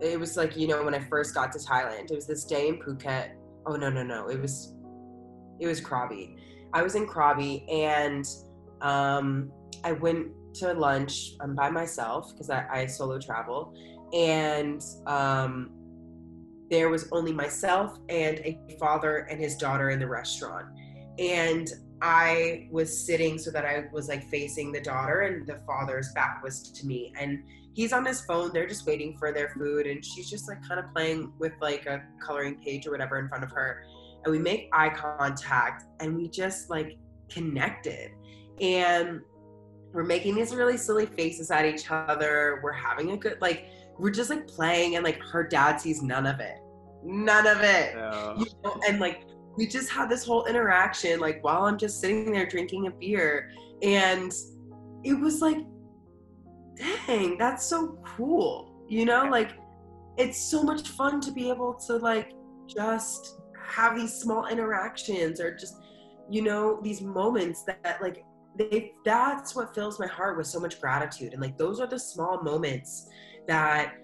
it 0.00 0.20
was 0.20 0.36
like 0.36 0.56
you 0.56 0.68
know 0.68 0.84
when 0.84 0.94
I 0.94 1.00
first 1.00 1.34
got 1.34 1.52
to 1.52 1.58
Thailand. 1.58 2.10
It 2.10 2.14
was 2.14 2.26
this 2.26 2.44
day 2.44 2.68
in 2.68 2.78
Phuket. 2.78 3.30
Oh 3.66 3.76
no 3.76 3.88
no 3.88 4.02
no! 4.02 4.28
It 4.28 4.40
was 4.40 4.74
it 5.58 5.66
was 5.66 5.80
Krabi. 5.80 6.36
I 6.74 6.82
was 6.82 6.94
in 6.94 7.06
Krabi 7.06 7.64
and 7.72 8.26
um, 8.82 9.50
I 9.84 9.92
went 9.92 10.28
to 10.56 10.74
lunch 10.74 11.32
um, 11.40 11.54
by 11.54 11.70
myself 11.70 12.32
because 12.32 12.50
I, 12.50 12.66
I 12.70 12.86
solo 12.86 13.18
travel 13.18 13.74
and 14.12 14.82
um, 15.06 15.70
there 16.70 16.90
was 16.90 17.08
only 17.12 17.32
myself 17.32 17.98
and 18.08 18.38
a 18.40 18.58
father 18.78 19.26
and 19.30 19.40
his 19.40 19.56
daughter 19.56 19.90
in 19.90 19.98
the 19.98 20.06
restaurant 20.06 20.66
and 21.18 21.68
i 22.02 22.68
was 22.70 23.06
sitting 23.06 23.38
so 23.38 23.50
that 23.50 23.64
i 23.64 23.84
was 23.92 24.08
like 24.08 24.28
facing 24.28 24.72
the 24.72 24.80
daughter 24.80 25.20
and 25.22 25.46
the 25.46 25.60
father's 25.66 26.12
back 26.12 26.42
was 26.42 26.62
to 26.62 26.86
me. 26.86 27.12
And 27.18 27.42
he's 27.74 27.92
on 27.92 28.04
his 28.04 28.20
phone 28.22 28.52
they're 28.52 28.66
just 28.66 28.86
waiting 28.86 29.16
for 29.18 29.32
their 29.32 29.50
food 29.50 29.86
and 29.86 30.04
she's 30.04 30.28
just 30.28 30.48
like 30.48 30.66
kind 30.66 30.80
of 30.80 30.92
playing 30.92 31.32
with 31.38 31.52
like 31.60 31.86
a 31.86 32.02
coloring 32.24 32.56
page 32.56 32.86
or 32.86 32.90
whatever 32.90 33.18
in 33.18 33.28
front 33.28 33.44
of 33.44 33.52
her. 33.52 33.84
And 34.24 34.32
we 34.32 34.38
make 34.38 34.68
eye 34.72 34.90
contact 34.90 35.84
and 36.00 36.16
we 36.16 36.28
just 36.28 36.70
like 36.70 36.98
connected. 37.28 38.10
And 38.60 39.20
we're 39.92 40.04
making 40.04 40.34
these 40.34 40.54
really 40.54 40.76
silly 40.76 41.06
faces 41.06 41.50
at 41.50 41.64
each 41.64 41.90
other. 41.90 42.60
We're 42.62 42.72
having 42.72 43.12
a 43.12 43.16
good 43.16 43.38
like 43.40 43.66
we're 43.98 44.10
just 44.10 44.30
like 44.30 44.46
playing 44.46 44.96
and 44.96 45.04
like 45.04 45.20
her 45.22 45.42
dad 45.42 45.80
sees 45.80 46.02
none 46.02 46.26
of 46.26 46.40
it. 46.40 46.58
None 47.04 47.46
of 47.46 47.60
it. 47.60 47.94
Yeah. 47.96 48.34
you 48.38 48.46
know? 48.64 48.80
and 48.86 48.98
like 48.98 49.22
we 49.58 49.66
just 49.66 49.90
had 49.90 50.08
this 50.08 50.24
whole 50.24 50.46
interaction 50.46 51.20
like 51.20 51.42
while 51.44 51.64
i'm 51.64 51.76
just 51.76 52.00
sitting 52.00 52.32
there 52.32 52.46
drinking 52.46 52.86
a 52.86 52.90
beer 52.90 53.50
and 53.82 54.32
it 55.04 55.14
was 55.14 55.42
like 55.42 55.58
dang 57.06 57.36
that's 57.36 57.66
so 57.66 57.98
cool 58.16 58.68
you 58.88 59.04
know? 59.04 59.28
Like 59.30 59.52
it's 60.16 60.40
so 60.40 60.62
much 60.62 60.88
fun 60.88 61.20
to 61.20 61.30
be 61.30 61.48
able 61.48 61.74
to 61.86 61.96
like 61.96 62.32
just 62.66 63.38
have 63.66 63.96
these 63.96 64.12
small 64.12 64.46
interactions 64.46 65.40
or 65.40 65.54
just 65.54 65.76
you 66.30 66.42
know 66.42 66.80
these 66.82 67.00
moments 67.00 67.64
that, 67.64 67.98
like 68.00 68.24
they 68.58 68.92
that's 69.04 69.54
what 69.54 69.74
fills 69.74 70.00
my 70.00 70.06
heart 70.06 70.36
with 70.36 70.46
so 70.46 70.58
much 70.58 70.80
gratitude 70.80 71.32
and 71.32 71.40
like 71.40 71.56
those 71.56 71.80
are 71.80 71.86
the 71.86 71.98
small 71.98 72.42
moments 72.42 73.06
that 73.46 73.94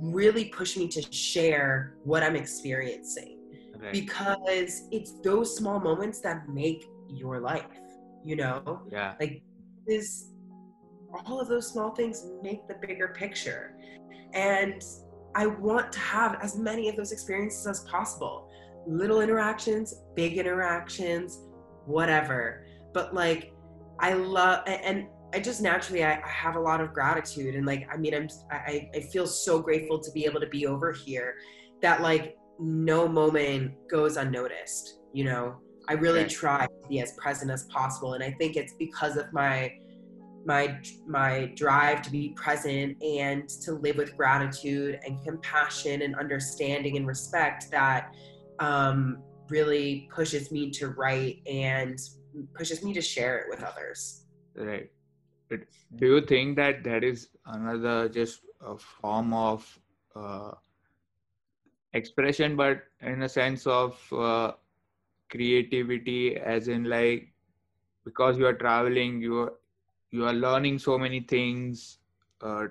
really 0.00 0.46
push 0.46 0.76
me 0.76 0.86
to 0.88 1.00
share 1.12 1.94
what 2.04 2.22
I'm 2.22 2.36
experiencing 2.36 3.31
okay. 3.82 4.00
because 4.00 4.88
it's 4.90 5.20
those 5.22 5.56
small 5.56 5.80
moments 5.80 6.20
that 6.20 6.48
make 6.48 6.84
your 7.08 7.40
life, 7.40 7.66
you 8.24 8.36
know? 8.36 8.82
Yeah. 8.90 9.14
Like 9.18 9.42
this 9.86 10.28
all 11.26 11.40
of 11.40 11.48
those 11.48 11.70
small 11.70 11.90
things 11.90 12.26
make 12.42 12.66
the 12.68 12.74
bigger 12.74 13.08
picture. 13.08 13.74
And 14.32 14.82
I 15.34 15.46
want 15.46 15.92
to 15.92 15.98
have 15.98 16.38
as 16.42 16.56
many 16.56 16.88
of 16.88 16.96
those 16.96 17.12
experiences 17.12 17.66
as 17.66 17.80
possible. 17.80 18.48
Little 18.86 19.20
interactions, 19.20 19.94
big 20.14 20.38
interactions, 20.38 21.40
whatever. 21.86 22.66
But 22.92 23.14
like 23.14 23.52
I 24.00 24.14
love 24.14 24.62
and 24.66 25.06
I 25.34 25.40
just 25.40 25.62
naturally 25.62 26.04
I, 26.04 26.14
I, 26.14 26.28
have 26.28 26.56
a 26.56 26.60
lot 26.60 26.80
of 26.80 26.92
gratitude 26.92 27.54
and 27.54 27.64
like 27.64 27.88
I 27.92 27.96
mean 27.96 28.14
I'm 28.14 28.28
I, 28.50 28.90
I 28.94 29.00
feel 29.00 29.26
so 29.26 29.60
grateful 29.60 29.98
to 29.98 30.10
be 30.12 30.26
able 30.26 30.40
to 30.40 30.46
be 30.46 30.66
over 30.66 30.92
here 30.92 31.36
that 31.80 32.02
like 32.02 32.36
no 32.58 33.08
moment 33.08 33.72
goes 33.88 34.16
unnoticed 34.16 34.98
you 35.12 35.24
know? 35.24 35.56
I 35.88 35.94
really 35.94 36.20
right. 36.20 36.30
try 36.30 36.66
to 36.66 36.88
be 36.88 37.00
as 37.00 37.12
present 37.14 37.50
as 37.50 37.64
possible 37.64 38.14
and 38.14 38.22
I 38.22 38.30
think 38.32 38.56
it's 38.56 38.74
because 38.74 39.16
of 39.16 39.32
my 39.32 39.72
my 40.44 40.78
my 41.06 41.52
drive 41.56 42.02
to 42.02 42.10
be 42.10 42.30
present 42.30 43.00
and 43.02 43.48
to 43.48 43.72
live 43.72 43.96
with 43.96 44.16
gratitude 44.16 44.98
and 45.04 45.22
compassion 45.22 46.02
and 46.02 46.14
understanding 46.16 46.96
and 46.96 47.06
respect 47.06 47.70
that 47.70 48.14
um, 48.58 49.22
really 49.48 50.08
pushes 50.12 50.50
me 50.50 50.70
to 50.70 50.88
write 50.88 51.42
and 51.46 51.98
pushes 52.54 52.82
me 52.82 52.92
to 52.94 53.00
share 53.00 53.38
it 53.38 53.46
with 53.48 53.62
others. 53.62 54.26
Right. 54.56 54.90
Do 55.96 56.06
you 56.06 56.20
think 56.22 56.56
that 56.56 56.82
that 56.84 57.04
is 57.04 57.28
another 57.46 58.08
just 58.08 58.40
a 58.64 58.76
form 58.76 59.34
of 59.34 59.78
uh, 60.16 60.52
expression 61.94 62.56
but 62.56 62.82
in 63.00 63.22
a 63.22 63.28
sense 63.28 63.66
of 63.66 64.00
uh, 64.12 64.52
creativity 65.30 66.36
as 66.36 66.68
in 66.68 66.84
like 66.84 67.32
because 68.04 68.38
you 68.38 68.46
are 68.46 68.54
traveling 68.54 69.20
you 69.20 69.38
are, 69.40 69.52
you 70.10 70.24
are 70.26 70.32
learning 70.32 70.78
so 70.78 70.98
many 70.98 71.20
things 71.20 71.98
uh, 72.42 72.66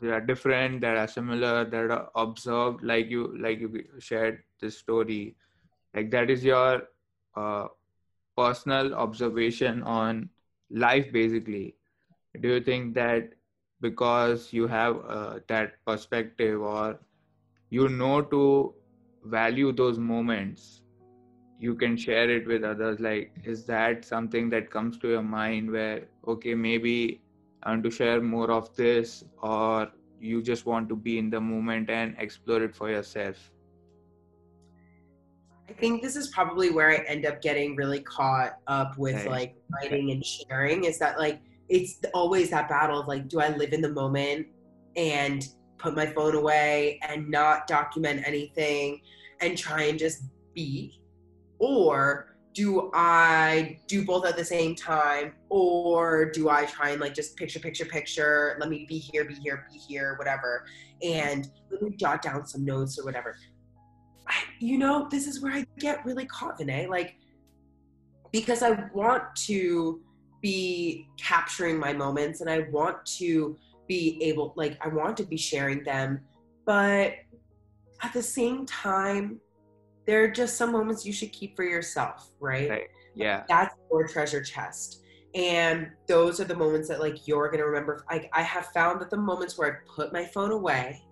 they 0.00 0.08
are 0.10 0.20
different 0.20 0.80
that 0.80 0.96
are 0.96 1.06
similar 1.08 1.64
that 1.64 1.90
are 1.90 2.10
observed 2.14 2.82
like 2.82 3.08
you 3.10 3.36
like 3.38 3.60
you 3.60 3.84
shared 3.98 4.42
this 4.60 4.78
story. 4.78 5.36
Like 5.94 6.10
that 6.10 6.30
is 6.30 6.44
your 6.44 6.82
uh, 7.36 7.68
personal 8.36 8.94
observation 8.94 9.82
on 9.82 10.28
life 10.70 11.12
basically. 11.12 11.76
Do 12.40 12.48
you 12.48 12.60
think 12.60 12.94
that 12.94 13.34
because 13.80 14.52
you 14.52 14.66
have 14.66 14.96
uh, 15.08 15.38
that 15.48 15.84
perspective 15.86 16.60
or 16.60 16.98
you 17.72 17.88
know 17.88 18.20
to 18.20 18.74
value 19.24 19.72
those 19.72 19.98
moments. 19.98 20.82
You 21.58 21.74
can 21.74 21.96
share 21.96 22.28
it 22.28 22.46
with 22.46 22.64
others. 22.64 23.00
Like 23.00 23.32
is 23.44 23.64
that 23.66 24.04
something 24.04 24.50
that 24.50 24.70
comes 24.70 24.98
to 24.98 25.08
your 25.08 25.22
mind 25.22 25.70
where 25.70 26.08
okay 26.32 26.54
maybe 26.54 27.22
i 27.62 27.70
want 27.70 27.84
to 27.84 27.90
share 27.90 28.20
more 28.20 28.50
of 28.50 28.74
this 28.76 29.24
or 29.42 29.90
you 30.20 30.42
just 30.42 30.66
want 30.66 30.88
to 30.88 30.96
be 30.96 31.18
in 31.18 31.30
the 31.30 31.40
moment 31.40 31.88
and 31.90 32.14
explore 32.18 32.62
it 32.62 32.76
for 32.76 32.90
yourself? 32.90 33.50
I 35.70 35.72
think 35.74 36.02
this 36.02 36.16
is 36.16 36.28
probably 36.28 36.70
where 36.70 36.90
i 36.90 36.96
end 37.14 37.24
up 37.24 37.40
getting 37.40 37.76
really 37.76 38.00
caught 38.00 38.58
up 38.66 38.98
with 38.98 39.24
like 39.26 39.56
writing 39.74 40.10
and 40.10 40.24
sharing 40.24 40.84
is 40.84 40.98
that 40.98 41.18
like 41.18 41.40
it's 41.68 41.98
always 42.12 42.50
that 42.50 42.68
battle 42.68 43.00
of 43.00 43.08
like 43.08 43.28
do 43.28 43.40
i 43.40 43.48
live 43.56 43.72
in 43.72 43.80
the 43.80 43.92
moment 44.00 44.46
and 44.96 45.48
put 45.82 45.96
my 45.96 46.06
phone 46.06 46.36
away 46.36 47.00
and 47.08 47.28
not 47.28 47.66
document 47.66 48.22
anything 48.26 49.00
and 49.40 49.58
try 49.58 49.84
and 49.84 49.98
just 49.98 50.24
be? 50.54 51.00
Or 51.58 52.36
do 52.54 52.90
I 52.92 53.78
do 53.86 54.04
both 54.04 54.26
at 54.26 54.36
the 54.36 54.44
same 54.44 54.74
time? 54.74 55.34
Or 55.48 56.30
do 56.30 56.48
I 56.48 56.66
try 56.66 56.90
and 56.90 57.00
like 57.00 57.14
just 57.14 57.36
picture, 57.36 57.58
picture, 57.58 57.84
picture, 57.84 58.56
let 58.60 58.68
me 58.68 58.86
be 58.88 58.98
here, 58.98 59.24
be 59.24 59.34
here, 59.34 59.66
be 59.72 59.78
here, 59.78 60.16
whatever, 60.18 60.66
and 61.02 61.48
let 61.70 61.82
me 61.82 61.90
jot 61.96 62.22
down 62.22 62.46
some 62.46 62.64
notes 62.64 62.98
or 62.98 63.04
whatever? 63.04 63.36
I, 64.28 64.34
you 64.60 64.78
know, 64.78 65.08
this 65.10 65.26
is 65.26 65.42
where 65.42 65.52
I 65.52 65.66
get 65.78 66.04
really 66.04 66.26
caught, 66.26 66.58
Vinay. 66.58 66.88
Like, 66.88 67.16
because 68.32 68.62
I 68.62 68.88
want 68.94 69.24
to 69.46 70.00
be 70.40 71.06
capturing 71.18 71.78
my 71.78 71.92
moments 71.92 72.40
and 72.40 72.50
I 72.50 72.66
want 72.70 73.04
to 73.18 73.56
be 73.92 74.22
able 74.22 74.54
like 74.56 74.78
i 74.80 74.88
want 74.88 75.14
to 75.18 75.22
be 75.22 75.36
sharing 75.36 75.84
them 75.84 76.18
but 76.64 77.12
at 78.02 78.12
the 78.14 78.22
same 78.22 78.64
time 78.64 79.38
there 80.06 80.24
are 80.24 80.28
just 80.28 80.56
some 80.56 80.72
moments 80.72 81.04
you 81.04 81.12
should 81.12 81.30
keep 81.30 81.54
for 81.54 81.62
yourself 81.62 82.30
right, 82.40 82.70
right. 82.70 82.88
yeah 83.14 83.44
that's 83.50 83.74
your 83.90 84.08
treasure 84.08 84.42
chest 84.42 85.02
and 85.34 85.90
those 86.08 86.40
are 86.40 86.44
the 86.44 86.56
moments 86.56 86.88
that 86.88 87.00
like 87.00 87.28
you're 87.28 87.50
gonna 87.50 87.66
remember 87.66 88.02
like 88.10 88.30
i 88.32 88.40
have 88.40 88.66
found 88.68 88.98
that 88.98 89.10
the 89.10 89.16
moments 89.16 89.58
where 89.58 89.68
i 89.70 89.94
put 89.94 90.10
my 90.10 90.24
phone 90.24 90.52
away 90.52 91.02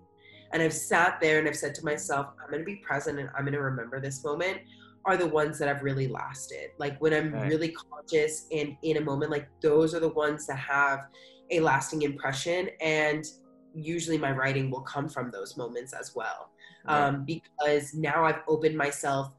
and 0.51 0.63
i've 0.63 0.73
sat 0.73 1.19
there 1.21 1.37
and 1.37 1.47
i've 1.47 1.55
said 1.55 1.75
to 1.75 1.85
myself 1.85 2.27
i'm 2.43 2.49
gonna 2.49 2.63
be 2.63 2.77
present 2.77 3.19
and 3.19 3.29
i'm 3.37 3.45
gonna 3.45 3.61
remember 3.61 4.01
this 4.01 4.23
moment 4.23 4.57
are 5.05 5.17
the 5.17 5.27
ones 5.27 5.59
that 5.59 5.67
have 5.67 5.83
really 5.83 6.07
lasted 6.07 6.69
like 6.79 6.99
when 6.99 7.13
i'm 7.13 7.31
right. 7.31 7.47
really 7.47 7.75
conscious 7.91 8.47
and 8.51 8.75
in 8.81 8.97
a 8.97 9.01
moment 9.01 9.29
like 9.29 9.47
those 9.61 9.93
are 9.93 9.99
the 9.99 10.15
ones 10.25 10.47
that 10.47 10.57
have 10.57 11.01
a 11.51 11.59
lasting 11.59 12.01
impression 12.01 12.69
and 12.81 13.25
usually 13.73 14.17
my 14.17 14.31
writing 14.31 14.69
will 14.69 14.81
come 14.81 15.07
from 15.07 15.31
those 15.31 15.57
moments 15.57 15.93
as 15.93 16.15
well. 16.15 16.49
Um, 16.87 17.25
because 17.25 17.93
now 17.93 18.25
i've 18.25 18.39
opened 18.47 18.75
myself 18.75 19.35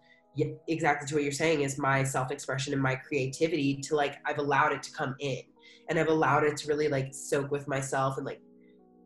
exactly 0.69 1.09
to 1.09 1.15
what 1.17 1.25
you're 1.25 1.33
saying 1.33 1.63
is 1.63 1.77
my 1.77 2.05
self-expression 2.05 2.73
and 2.73 2.81
my 2.81 2.95
creativity 2.95 3.77
to 3.83 3.97
like 3.97 4.19
i've 4.27 4.39
allowed 4.39 4.73
it 4.73 4.83
to 4.85 4.93
come 4.93 5.17
in. 5.19 5.41
And 5.89 5.99
i've 5.99 6.09
allowed 6.09 6.45
it 6.45 6.57
to 6.59 6.69
really 6.69 6.89
like 6.89 7.13
soak 7.13 7.51
with 7.51 7.67
myself 7.67 8.17
and 8.17 8.25
like 8.25 8.41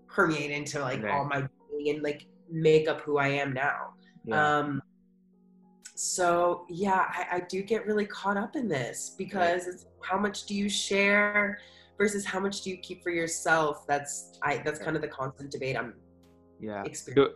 permeate 0.06 0.50
into 0.50 0.80
like 0.80 1.02
all 1.04 1.24
my 1.24 1.48
being 1.70 1.94
and 1.94 2.04
like 2.04 2.26
make 2.50 2.88
up 2.88 3.00
who 3.00 3.16
i 3.16 3.28
am 3.28 3.54
now. 3.54 3.94
Yeah. 4.24 4.58
um 4.58 4.82
so 5.94 6.66
yeah 6.68 7.06
I, 7.08 7.36
I, 7.36 7.40
do 7.40 7.62
get 7.62 7.86
really 7.86 8.04
caught 8.04 8.36
up 8.36 8.54
in 8.54 8.68
this 8.68 9.14
because 9.16 9.66
it's 9.66 9.86
how 10.02 10.18
much 10.18 10.44
do 10.44 10.54
you 10.54 10.68
share 10.68 11.58
versus 11.98 12.24
how 12.24 12.40
much 12.40 12.62
do 12.62 12.70
you 12.70 12.76
keep 12.78 13.02
for 13.02 13.10
yourself? 13.10 13.86
That's 13.86 14.38
i 14.42 14.58
that's 14.58 14.78
kind 14.78 14.96
of 14.96 15.02
the 15.02 15.08
constant 15.08 15.50
debate 15.50 15.76
i'm 15.76 15.94
yeah. 16.60 16.84
Do, 17.14 17.34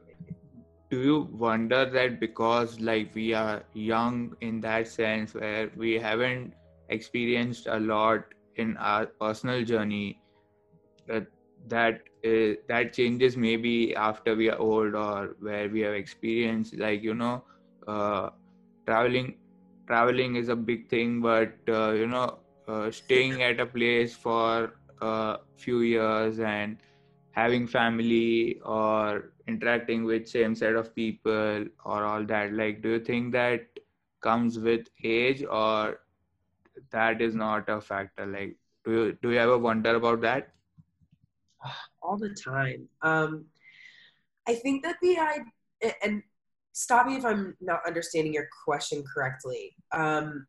do 0.90 1.00
you 1.00 1.28
wonder 1.32 1.88
that 1.88 2.20
because 2.20 2.80
like 2.80 3.14
we 3.14 3.32
are 3.34 3.62
young 3.74 4.34
in 4.40 4.60
that 4.62 4.88
sense 4.88 5.34
where 5.34 5.70
we 5.76 5.94
haven't 5.94 6.54
experienced 6.88 7.66
a 7.66 7.78
lot 7.78 8.24
in 8.56 8.76
our 8.78 9.06
personal 9.06 9.64
journey 9.64 10.20
that 11.06 11.26
that 11.68 12.00
is, 12.22 12.56
that 12.68 12.92
changes 12.92 13.36
maybe 13.36 13.94
after 13.94 14.34
we 14.34 14.50
are 14.50 14.58
old 14.58 14.94
or 14.94 15.36
where 15.40 15.68
we 15.68 15.80
have 15.80 15.94
experienced 15.94 16.76
like 16.76 17.02
you 17.02 17.14
know 17.14 17.44
uh, 17.86 18.30
traveling 18.86 19.36
traveling 19.86 20.36
is 20.36 20.48
a 20.48 20.56
big 20.56 20.88
thing 20.88 21.20
but 21.20 21.52
uh, 21.68 21.90
you 21.90 22.06
know 22.06 22.38
uh, 22.70 22.90
staying 22.90 23.42
at 23.42 23.60
a 23.60 23.66
place 23.66 24.14
for 24.14 24.74
a 25.00 25.38
few 25.56 25.80
years 25.80 26.40
and 26.40 26.76
having 27.32 27.66
family 27.66 28.60
or 28.64 29.32
interacting 29.46 30.04
with 30.04 30.28
same 30.28 30.54
set 30.54 30.74
of 30.74 30.94
people 30.94 31.64
or 31.84 32.04
all 32.04 32.24
that 32.24 32.52
like 32.52 32.82
do 32.82 32.90
you 32.90 33.00
think 33.00 33.32
that 33.32 33.80
comes 34.20 34.58
with 34.58 34.88
age 35.02 35.44
or 35.50 36.00
that 36.90 37.20
is 37.20 37.34
not 37.34 37.68
a 37.68 37.80
factor? 37.80 38.26
Like 38.26 38.56
do 38.84 38.92
you 38.92 39.18
do 39.22 39.30
you 39.30 39.38
ever 39.38 39.58
wonder 39.58 39.94
about 39.96 40.20
that? 40.22 40.52
All 42.02 42.18
the 42.18 42.34
time. 42.34 42.88
Um 43.02 43.46
i 44.48 44.54
think 44.54 44.82
that 44.82 44.96
the 45.02 45.18
i 45.18 45.38
and 46.02 46.22
stop 46.72 47.06
me 47.06 47.16
if 47.16 47.24
i'm 47.24 47.54
not 47.60 47.86
understanding 47.86 48.32
your 48.34 48.48
question 48.64 49.04
correctly. 49.14 49.76
Um 49.92 50.46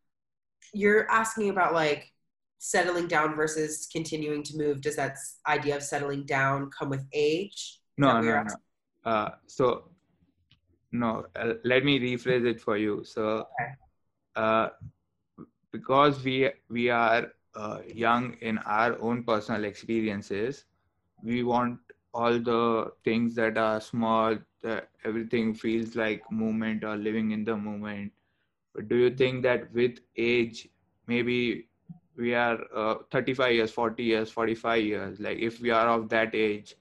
you're 0.73 1.09
asking 1.09 1.49
about 1.49 1.73
like 1.73 2.11
settling 2.59 3.07
down 3.07 3.35
versus 3.35 3.87
continuing 3.91 4.43
to 4.43 4.57
move. 4.57 4.81
Does 4.81 4.95
that 4.95 5.17
idea 5.47 5.75
of 5.75 5.83
settling 5.83 6.25
down 6.25 6.69
come 6.69 6.89
with 6.89 7.05
age? 7.11 7.79
No, 7.97 8.21
no, 8.21 8.43
no. 8.43 8.53
Uh, 9.03 9.29
so, 9.47 9.89
no. 10.91 11.25
Uh, 11.35 11.53
let 11.63 11.83
me 11.83 11.99
rephrase 11.99 12.45
it 12.45 12.61
for 12.61 12.77
you. 12.77 13.03
So, 13.03 13.47
okay. 13.59 13.71
uh, 14.35 14.69
because 15.71 16.23
we 16.23 16.51
we 16.69 16.89
are 16.89 17.33
uh, 17.55 17.79
young 17.93 18.35
in 18.41 18.59
our 18.59 18.99
own 19.01 19.23
personal 19.23 19.63
experiences, 19.63 20.65
we 21.23 21.43
want 21.43 21.79
all 22.13 22.37
the 22.39 22.91
things 23.03 23.35
that 23.35 23.57
are 23.57 23.81
small. 23.81 24.37
That 24.61 24.89
everything 25.03 25.55
feels 25.55 25.95
like 25.95 26.21
movement 26.31 26.83
or 26.83 26.95
living 26.95 27.31
in 27.31 27.43
the 27.43 27.57
moment. 27.57 28.11
But 28.73 28.87
do 28.89 28.95
you 28.95 29.09
think 29.09 29.43
that 29.43 29.71
with 29.73 29.99
age, 30.17 30.69
maybe 31.07 31.67
we 32.17 32.33
are 32.35 32.59
uh, 32.75 32.95
35 33.11 33.53
years 33.53 33.71
40 33.71 34.03
years 34.03 34.29
45 34.29 34.83
years 34.83 35.19
like 35.19 35.39
if 35.39 35.61
we 35.61 35.71
are 35.71 35.87
of 35.87 36.09
that 36.09 36.35
age 36.35 36.75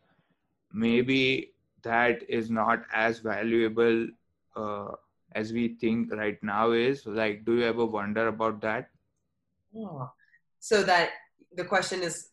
maybe 0.72 1.52
that 1.82 2.22
is 2.28 2.50
not 2.50 2.82
as 2.92 3.20
valuable 3.20 4.08
uh, 4.56 4.88
as 5.32 5.52
we 5.52 5.76
think 5.80 6.12
right 6.12 6.42
now 6.42 6.72
is? 6.72 7.06
Like 7.06 7.44
do 7.44 7.56
you 7.56 7.64
ever 7.64 7.86
wonder 7.86 8.28
about 8.28 8.60
that? 8.62 8.90
Oh. 9.76 10.10
so 10.58 10.82
that 10.82 11.10
the 11.54 11.64
question 11.64 12.02
is 12.02 12.30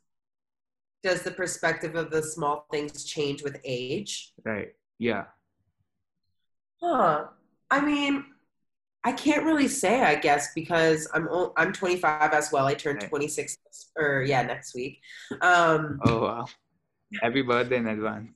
does 1.03 1.21
the 1.21 1.29
perspective 1.29 1.95
of 1.95 2.09
the 2.09 2.23
small 2.23 2.65
things 2.71 3.05
change 3.05 3.43
with 3.43 3.57
age? 3.63 4.33
Right 4.43 4.73
yeah. 4.97 5.25
Huh 6.81 7.25
i 7.69 7.81
mean 7.81 8.23
I 9.07 9.13
can't 9.13 9.45
really 9.45 9.69
say, 9.69 10.01
I 10.01 10.15
guess, 10.15 10.49
because 10.53 11.07
I'm 11.13 11.29
I'm 11.55 11.71
25 11.71 12.33
as 12.33 12.51
well. 12.51 12.65
I 12.65 12.73
turned 12.73 12.99
26 12.99 13.57
or 13.97 14.25
yeah 14.27 14.41
next 14.41 14.75
week. 14.75 14.99
Um, 15.39 16.01
oh 16.03 16.23
wow! 16.23 16.45
Happy 17.21 17.41
birthday 17.41 17.77
in 17.77 17.87
advance. 17.87 18.31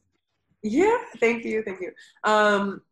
Yeah, 0.63 0.97
thank 1.17 1.43
you, 1.43 1.61
thank 1.63 1.82
you. 1.82 1.91
Um, 2.24 2.84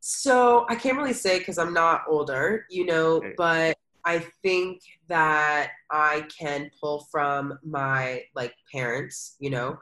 so 0.00 0.66
I 0.68 0.74
can't 0.74 0.96
really 0.96 1.12
say 1.12 1.38
because 1.38 1.58
I'm 1.58 1.72
not 1.72 2.02
older, 2.08 2.66
you 2.68 2.86
know, 2.86 3.22
but 3.36 3.76
I 4.04 4.18
think 4.42 4.80
that 5.06 5.70
I 5.92 6.26
can 6.36 6.72
pull 6.80 7.06
from 7.12 7.56
my 7.64 8.22
like 8.34 8.52
parents, 8.72 9.36
you 9.38 9.50
know. 9.50 9.78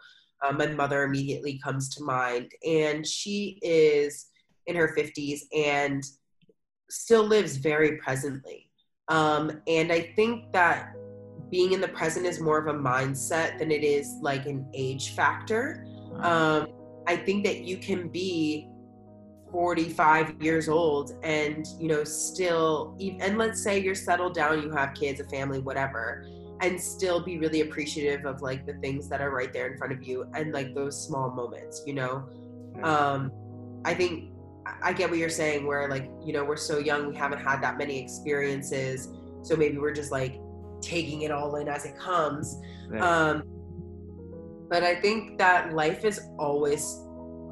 Um, 0.46 0.58
my 0.58 0.66
mother 0.66 1.04
immediately 1.04 1.58
comes 1.64 1.88
to 1.94 2.04
mind, 2.04 2.52
and 2.66 3.06
she 3.06 3.58
is 3.62 4.26
in 4.66 4.76
her 4.76 4.94
50s 4.94 5.40
and 5.56 6.04
still 6.90 7.24
lives 7.24 7.56
very 7.56 7.96
presently. 7.98 8.70
Um, 9.08 9.60
and 9.66 9.92
I 9.92 10.12
think 10.14 10.52
that 10.52 10.94
being 11.50 11.72
in 11.72 11.80
the 11.80 11.88
present 11.88 12.26
is 12.26 12.40
more 12.40 12.58
of 12.58 12.68
a 12.68 12.78
mindset 12.78 13.58
than 13.58 13.70
it 13.70 13.82
is 13.82 14.16
like 14.22 14.46
an 14.46 14.66
age 14.72 15.14
factor. 15.14 15.84
Um, 16.20 16.68
I 17.06 17.16
think 17.16 17.44
that 17.44 17.62
you 17.62 17.76
can 17.76 18.08
be 18.08 18.68
45 19.50 20.40
years 20.40 20.68
old 20.68 21.12
and 21.24 21.66
you 21.78 21.88
know 21.88 22.04
still 22.04 22.96
and 23.00 23.36
let's 23.36 23.60
say 23.60 23.80
you're 23.80 23.96
settled 23.96 24.32
down 24.32 24.62
you 24.62 24.70
have 24.70 24.94
kids 24.94 25.18
a 25.18 25.24
family 25.24 25.58
whatever 25.58 26.24
and 26.60 26.80
still 26.80 27.20
be 27.20 27.36
really 27.38 27.62
appreciative 27.62 28.26
of 28.26 28.42
like 28.42 28.64
the 28.64 28.74
things 28.74 29.08
that 29.08 29.20
are 29.20 29.30
right 29.30 29.52
there 29.52 29.66
in 29.72 29.76
front 29.76 29.92
of 29.92 30.02
you 30.02 30.24
and 30.34 30.52
like 30.52 30.72
those 30.74 31.04
small 31.04 31.30
moments 31.30 31.82
you 31.84 31.94
know 31.94 32.28
um 32.84 33.32
i 33.84 33.92
think 33.92 34.30
i 34.82 34.92
get 34.92 35.08
what 35.08 35.18
you're 35.18 35.28
saying 35.28 35.66
where 35.66 35.88
like 35.88 36.10
you 36.24 36.32
know 36.32 36.44
we're 36.44 36.56
so 36.56 36.78
young 36.78 37.08
we 37.08 37.16
haven't 37.16 37.38
had 37.38 37.62
that 37.62 37.78
many 37.78 37.98
experiences 37.98 39.08
so 39.42 39.56
maybe 39.56 39.78
we're 39.78 39.94
just 39.94 40.12
like 40.12 40.40
taking 40.80 41.22
it 41.22 41.30
all 41.30 41.56
in 41.56 41.68
as 41.68 41.84
it 41.84 41.96
comes 41.98 42.58
right. 42.88 43.02
um 43.02 43.42
but 44.68 44.82
i 44.82 44.94
think 44.94 45.38
that 45.38 45.72
life 45.72 46.04
is 46.04 46.20
always 46.38 47.02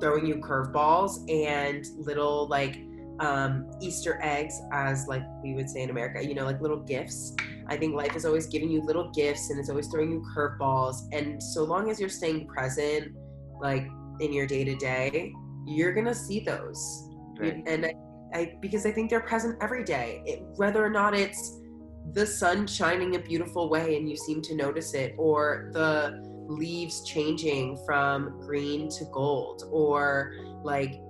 throwing 0.01 0.27
you 0.27 0.37
curveballs 0.37 1.29
and 1.31 1.87
little 1.99 2.47
like 2.49 2.79
um, 3.21 3.71
Easter 3.81 4.21
eggs, 4.23 4.61
as 4.73 5.07
like 5.09 5.23
we 5.43 5.55
would 5.55 5.69
say 5.69 5.83
in 5.83 5.91
America, 5.91 6.25
you 6.25 6.35
know, 6.35 6.45
like 6.45 6.61
little 6.61 6.79
gifts. 6.79 7.35
I 7.67 7.77
think 7.77 7.95
life 7.95 8.17
is 8.17 8.25
always 8.25 8.47
giving 8.47 8.71
you 8.71 8.81
little 8.81 9.11
gifts 9.11 9.51
and 9.51 9.59
it's 9.59 9.69
always 9.69 9.89
throwing 9.89 10.11
you 10.11 10.25
curveballs. 10.35 11.09
And 11.13 11.43
so 11.43 11.65
long 11.65 11.91
as 11.91 12.01
you're 12.01 12.09
staying 12.09 12.47
present, 12.47 13.15
like 13.61 13.89
in 14.21 14.33
your 14.33 14.47
day 14.47 14.65
to 14.65 14.77
day, 14.77 15.33
you're 15.69 15.93
gonna 15.93 16.14
see 16.14 16.41
those. 16.41 17.09
Right. 17.39 17.62
And 17.66 17.87
I, 17.87 17.95
I, 18.35 18.55
because 18.61 18.85
I 18.87 18.91
think 18.91 19.11
they're 19.11 19.21
present 19.21 19.57
every 19.61 19.85
day, 19.85 20.23
it, 20.27 20.43
whether 20.57 20.85
or 20.85 20.91
not 20.91 21.14
it's 21.14 21.61
the 22.12 22.27
sun 22.27 22.66
shining 22.66 23.16
a 23.16 23.19
beautiful 23.19 23.69
way 23.69 23.97
and 23.97 24.09
you 24.09 24.16
seem 24.16 24.43
to 24.43 24.55
notice 24.55 24.95
it, 24.95 25.14
or 25.19 25.71
the 25.73 26.23
leaves 26.49 27.05
changing 27.05 27.79
from 27.85 28.41
green 28.41 28.89
to 28.89 29.05
gold 29.12 29.64
or 29.71 30.35
like 30.64 31.01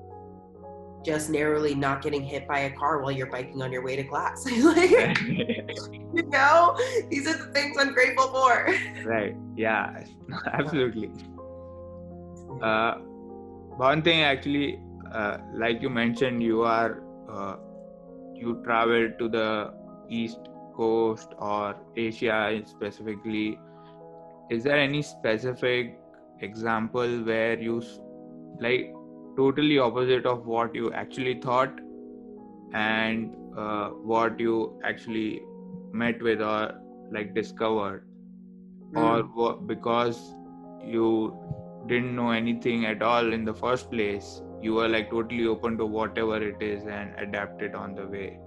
just 1.04 1.30
narrowly 1.30 1.74
not 1.74 2.02
getting 2.02 2.22
hit 2.22 2.46
by 2.48 2.60
a 2.60 2.70
car 2.70 3.00
while 3.00 3.12
you're 3.12 3.30
biking 3.30 3.62
on 3.62 3.72
your 3.72 3.82
way 3.82 3.96
to 3.96 4.04
class. 4.04 4.44
like, 4.62 4.90
you 5.28 6.22
know, 6.28 6.76
these 7.08 7.26
are 7.26 7.36
the 7.36 7.50
things 7.54 7.76
I'm 7.78 7.94
grateful 7.94 8.28
for. 8.28 8.74
Right. 9.04 9.34
Yeah, 9.56 10.04
absolutely. 10.52 11.10
Uh, 12.62 12.98
one 13.78 14.02
thing 14.02 14.22
actually, 14.22 14.80
uh, 15.12 15.38
like 15.54 15.80
you 15.80 15.88
mentioned, 15.88 16.42
you 16.42 16.62
are, 16.62 17.02
uh, 17.30 17.56
you 18.34 18.60
travel 18.64 19.10
to 19.18 19.28
the 19.28 19.72
East 20.08 20.38
Coast 20.76 21.32
or 21.38 21.76
Asia 21.96 22.60
specifically 22.64 23.58
is 24.50 24.64
there 24.64 24.78
any 24.78 25.02
specific 25.02 25.98
example 26.40 27.22
where 27.24 27.58
you 27.58 27.82
like 28.60 28.92
totally 29.36 29.78
opposite 29.78 30.26
of 30.26 30.46
what 30.46 30.74
you 30.74 30.92
actually 30.92 31.34
thought 31.40 31.72
and 32.72 33.34
uh, 33.56 33.88
what 34.12 34.40
you 34.40 34.80
actually 34.84 35.42
met 35.92 36.22
with 36.22 36.40
or 36.40 36.80
like 37.12 37.34
discovered 37.34 38.06
mm. 38.92 39.36
or 39.36 39.54
because 39.56 40.32
you 40.82 41.36
didn't 41.86 42.14
know 42.14 42.30
anything 42.30 42.84
at 42.86 43.02
all 43.02 43.32
in 43.32 43.44
the 43.44 43.54
first 43.54 43.90
place 43.90 44.42
you 44.60 44.74
were 44.74 44.88
like 44.88 45.10
totally 45.10 45.46
open 45.46 45.78
to 45.78 45.86
whatever 45.86 46.42
it 46.42 46.60
is 46.60 46.84
and 46.84 47.14
adapted 47.18 47.74
on 47.74 47.94
the 47.94 48.06
way 48.06 48.38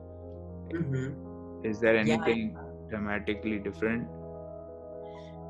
mm-hmm. 0.74 1.66
is 1.66 1.80
there 1.80 1.96
anything 1.96 2.56
yeah. 2.56 2.90
dramatically 2.90 3.60
different 3.60 4.08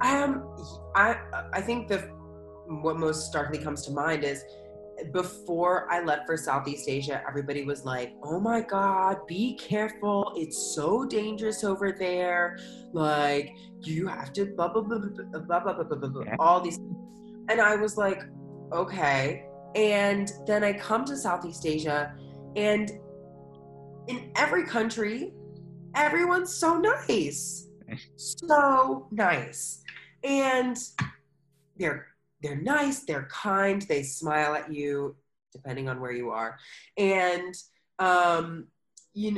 um, 0.04 0.56
I 0.96 1.16
I 1.54 1.62
think 1.62 1.88
the 1.88 2.00
what 2.68 2.98
most 2.98 3.28
starkly 3.28 3.60
comes 3.60 3.86
to 3.86 3.92
mind 3.92 4.24
is 4.24 4.44
before 5.12 5.92
I 5.92 6.04
left 6.04 6.26
for 6.26 6.38
Southeast 6.38 6.88
Asia, 6.88 7.24
everybody 7.28 7.64
was 7.64 7.86
like, 7.86 8.14
"Oh 8.24 8.40
my 8.40 8.62
God, 8.62 9.26
be 9.28 9.56
careful! 9.56 10.34
It's 10.36 10.58
so 10.76 11.06
dangerous 11.06 11.64
over 11.64 11.92
there. 11.92 12.58
Like 12.94 13.56
you 13.82 14.08
have 14.08 14.34
to 14.34 14.46
blah 14.46 14.70
blah 14.70 14.82
blah 14.82 15.00
blah 15.00 15.40
blah 15.40 15.60
blah 15.60 15.84
blah, 15.84 15.98
blah, 15.98 16.10
blah 16.10 16.24
all 16.40 16.62
these." 16.62 16.80
And 17.50 17.62
I 17.62 17.76
was 17.76 17.98
like, 17.98 18.24
"Okay." 18.72 19.46
And 19.76 20.32
then 20.46 20.64
I 20.64 20.74
come 20.74 21.06
to 21.06 21.16
Southeast 21.16 21.66
Asia, 21.66 22.14
and 22.56 22.92
in 24.08 24.32
every 24.36 24.66
country, 24.66 25.34
everyone's 25.96 26.54
so 26.54 26.78
nice, 26.78 27.68
so 28.16 29.08
nice. 29.12 29.84
And 30.24 30.78
they're 31.78 32.08
they're 32.42 32.62
nice 32.62 33.00
they're 33.02 33.28
kind 33.32 33.82
they 33.84 34.04
smile 34.04 34.56
at 34.56 34.74
you 34.74 35.16
depending 35.52 35.90
on 35.90 36.00
where 36.00 36.12
you 36.12 36.30
are. 36.30 36.58
And 36.98 37.56
um 38.00 38.68
you 39.14 39.38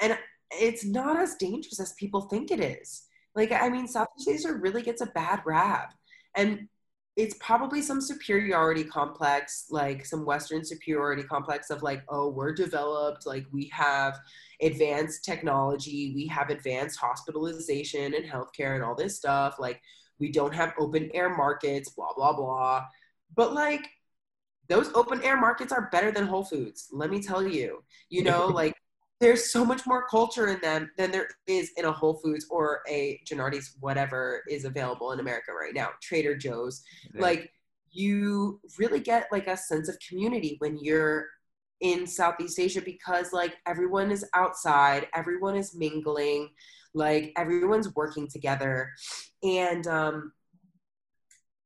and 0.00 0.18
it's 0.52 0.84
not 0.84 1.18
as 1.18 1.36
dangerous 1.36 1.80
as 1.80 1.92
people 1.94 2.22
think 2.22 2.50
it 2.50 2.60
is. 2.60 3.04
Like 3.34 3.52
i 3.52 3.68
mean 3.68 3.86
southeast 3.86 4.28
asia 4.28 4.52
really 4.52 4.82
gets 4.82 5.00
a 5.00 5.06
bad 5.06 5.40
rap. 5.44 5.94
And 6.36 6.68
it's 7.16 7.34
probably 7.40 7.82
some 7.82 8.00
superiority 8.00 8.84
complex 8.84 9.66
like 9.70 10.06
some 10.06 10.24
western 10.24 10.64
superiority 10.64 11.22
complex 11.22 11.68
of 11.68 11.82
like 11.82 12.02
oh 12.08 12.28
we're 12.28 12.52
developed 12.52 13.26
like 13.26 13.44
we 13.52 13.66
have 13.72 14.18
advanced 14.62 15.24
technology 15.24 16.12
we 16.14 16.26
have 16.26 16.50
advanced 16.50 16.98
hospitalization 16.98 18.14
and 18.14 18.24
healthcare 18.24 18.74
and 18.76 18.84
all 18.84 18.94
this 18.94 19.16
stuff 19.16 19.56
like 19.58 19.80
we 20.20 20.30
don't 20.30 20.54
have 20.54 20.74
open 20.78 21.10
air 21.14 21.34
markets, 21.34 21.88
blah, 21.88 22.12
blah, 22.14 22.34
blah. 22.34 22.84
But 23.34 23.54
like, 23.54 23.88
those 24.68 24.92
open 24.94 25.20
air 25.22 25.40
markets 25.40 25.72
are 25.72 25.88
better 25.90 26.12
than 26.12 26.26
Whole 26.26 26.44
Foods. 26.44 26.88
Let 26.92 27.10
me 27.10 27.20
tell 27.20 27.42
you, 27.44 27.82
you 28.10 28.22
know, 28.22 28.46
like 28.54 28.74
there's 29.20 29.52
so 29.52 29.64
much 29.64 29.86
more 29.86 30.06
culture 30.06 30.48
in 30.48 30.60
them 30.60 30.90
than 30.96 31.10
there 31.10 31.28
is 31.46 31.70
in 31.76 31.84
a 31.84 31.92
Whole 31.92 32.14
Foods 32.14 32.46
or 32.50 32.80
a 32.88 33.20
Genuardi's, 33.30 33.76
whatever 33.80 34.42
is 34.48 34.64
available 34.64 35.12
in 35.12 35.20
America 35.20 35.52
right 35.52 35.74
now, 35.74 35.90
Trader 36.02 36.36
Joe's. 36.36 36.82
Yeah. 37.14 37.22
Like 37.22 37.52
you 37.92 38.60
really 38.78 39.00
get 39.00 39.28
like 39.30 39.46
a 39.46 39.56
sense 39.56 39.88
of 39.88 39.96
community 40.06 40.56
when 40.58 40.78
you're 40.80 41.26
in 41.80 42.06
Southeast 42.06 42.58
Asia 42.58 42.80
because 42.80 43.32
like 43.32 43.56
everyone 43.66 44.10
is 44.10 44.24
outside, 44.34 45.06
everyone 45.14 45.56
is 45.56 45.74
mingling 45.74 46.50
like 46.94 47.32
everyone's 47.36 47.94
working 47.94 48.28
together 48.28 48.90
and 49.42 49.86
um, 49.86 50.32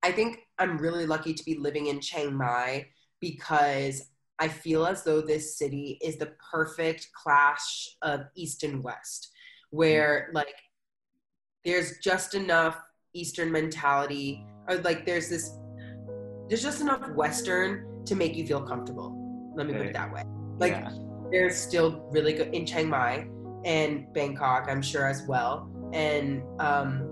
i 0.03 0.13
think 0.13 0.39
i'm 0.59 0.79
really 0.79 1.07
lucky 1.07 1.35
to 1.35 1.45
be 1.45 1.57
living 1.59 1.87
in 1.87 2.01
chiang 2.01 2.35
mai 2.35 2.87
because 3.21 4.11
i 4.39 4.49
feel 4.49 4.87
as 4.87 5.03
though 5.05 5.21
this 5.21 5.59
city 5.59 5.99
is 6.03 6.17
the 6.17 6.33
perfect 6.53 7.09
clash 7.13 7.97
of 8.03 8.23
east 8.35 8.63
and 8.63 8.83
west 8.83 9.31
where 9.71 10.31
like 10.33 10.57
there's 11.65 11.99
just 11.99 12.35
enough 12.35 12.77
eastern 13.15 13.51
mentality 13.51 14.45
or 14.69 14.77
like 14.79 15.05
there's 15.07 15.29
this 15.29 15.51
there's 16.49 16.63
just 16.63 16.81
enough 16.81 17.09
western 17.11 18.05
to 18.05 18.15
make 18.15 18.37
you 18.37 18.47
feel 18.47 18.63
comfortable 18.63 19.53
let 19.57 19.67
me 19.67 19.73
put 19.73 19.87
it 19.87 19.93
that 19.93 20.13
way 20.13 20.23
like 20.59 20.73
yeah. 20.73 20.91
there's 21.31 21.57
still 21.57 22.07
really 22.11 22.33
good 22.33 22.55
in 22.55 22.67
chiang 22.67 22.89
mai 22.89 23.27
and 23.65 24.13
Bangkok, 24.13 24.67
I'm 24.69 24.83
sure 24.83 25.07
as 25.07 25.27
well. 25.27 25.71
And 25.93 26.43
um, 26.61 27.09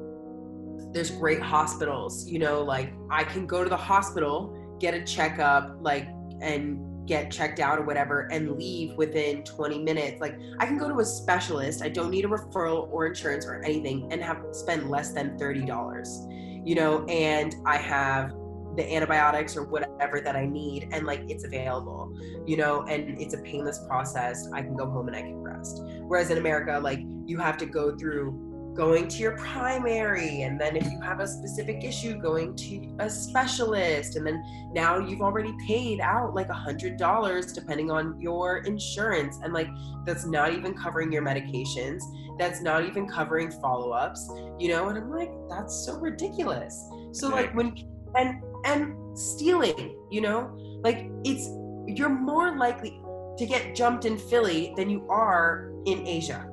there's 0.92 1.10
great 1.10 1.40
hospitals. 1.40 2.28
You 2.28 2.38
know, 2.38 2.62
like 2.62 2.92
I 3.10 3.24
can 3.24 3.46
go 3.46 3.64
to 3.64 3.70
the 3.70 3.76
hospital, 3.76 4.76
get 4.78 4.94
a 4.94 5.02
checkup, 5.02 5.76
like 5.80 6.08
and 6.40 6.78
get 7.06 7.30
checked 7.30 7.60
out 7.60 7.78
or 7.78 7.82
whatever, 7.82 8.28
and 8.30 8.56
leave 8.56 8.94
within 8.96 9.42
20 9.44 9.78
minutes. 9.82 10.20
Like 10.20 10.38
I 10.58 10.66
can 10.66 10.78
go 10.78 10.88
to 10.88 11.00
a 11.00 11.04
specialist. 11.04 11.82
I 11.82 11.88
don't 11.88 12.10
need 12.10 12.24
a 12.24 12.28
referral 12.28 12.88
or 12.90 13.06
insurance 13.06 13.46
or 13.46 13.62
anything, 13.62 14.08
and 14.12 14.22
have 14.22 14.42
spend 14.52 14.90
less 14.90 15.12
than 15.12 15.38
thirty 15.38 15.64
dollars. 15.64 16.26
You 16.64 16.74
know, 16.76 17.04
and 17.06 17.56
I 17.66 17.76
have 17.76 18.32
the 18.76 18.94
antibiotics 18.94 19.56
or 19.56 19.64
whatever 19.64 20.20
that 20.20 20.36
I 20.36 20.46
need, 20.46 20.88
and 20.92 21.06
like 21.06 21.28
it's 21.28 21.44
available, 21.44 22.16
you 22.46 22.56
know, 22.56 22.82
and 22.82 23.20
it's 23.20 23.34
a 23.34 23.38
painless 23.38 23.80
process. 23.86 24.48
I 24.52 24.62
can 24.62 24.76
go 24.76 24.88
home 24.88 25.08
and 25.08 25.16
I 25.16 25.22
can 25.22 25.36
rest. 25.42 25.82
Whereas 26.06 26.30
in 26.30 26.38
America, 26.38 26.78
like 26.82 27.00
you 27.26 27.38
have 27.38 27.56
to 27.58 27.66
go 27.66 27.96
through 27.96 28.51
going 28.74 29.06
to 29.06 29.18
your 29.18 29.36
primary 29.36 30.42
and 30.42 30.60
then 30.60 30.76
if 30.76 30.84
you 30.90 31.00
have 31.00 31.20
a 31.20 31.28
specific 31.28 31.84
issue 31.84 32.16
going 32.16 32.54
to 32.56 32.88
a 33.00 33.10
specialist 33.10 34.16
and 34.16 34.26
then 34.26 34.42
now 34.72 34.98
you've 34.98 35.20
already 35.20 35.52
paid 35.66 36.00
out 36.00 36.34
like 36.34 36.48
a 36.48 36.54
hundred 36.54 36.96
dollars 36.96 37.52
depending 37.52 37.90
on 37.90 38.18
your 38.20 38.58
insurance 38.58 39.38
and 39.42 39.52
like 39.52 39.68
that's 40.06 40.24
not 40.24 40.52
even 40.54 40.72
covering 40.72 41.12
your 41.12 41.22
medications 41.22 42.00
that's 42.38 42.62
not 42.62 42.84
even 42.84 43.06
covering 43.06 43.50
follow-ups 43.50 44.30
you 44.58 44.68
know 44.68 44.88
and 44.88 44.96
i'm 44.96 45.10
like 45.10 45.30
that's 45.52 45.84
so 45.84 45.98
ridiculous. 45.98 46.88
So 47.12 47.28
like 47.28 47.54
when 47.54 47.74
and 48.16 48.42
and 48.64 49.18
stealing 49.18 49.96
you 50.10 50.20
know 50.20 50.56
like 50.82 51.10
it's 51.24 51.48
you're 51.86 52.08
more 52.08 52.56
likely 52.56 53.00
to 53.38 53.46
get 53.46 53.74
jumped 53.74 54.04
in 54.04 54.18
philly 54.18 54.72
than 54.76 54.88
you 54.90 55.06
are 55.08 55.72
in 55.86 56.06
asia. 56.06 56.48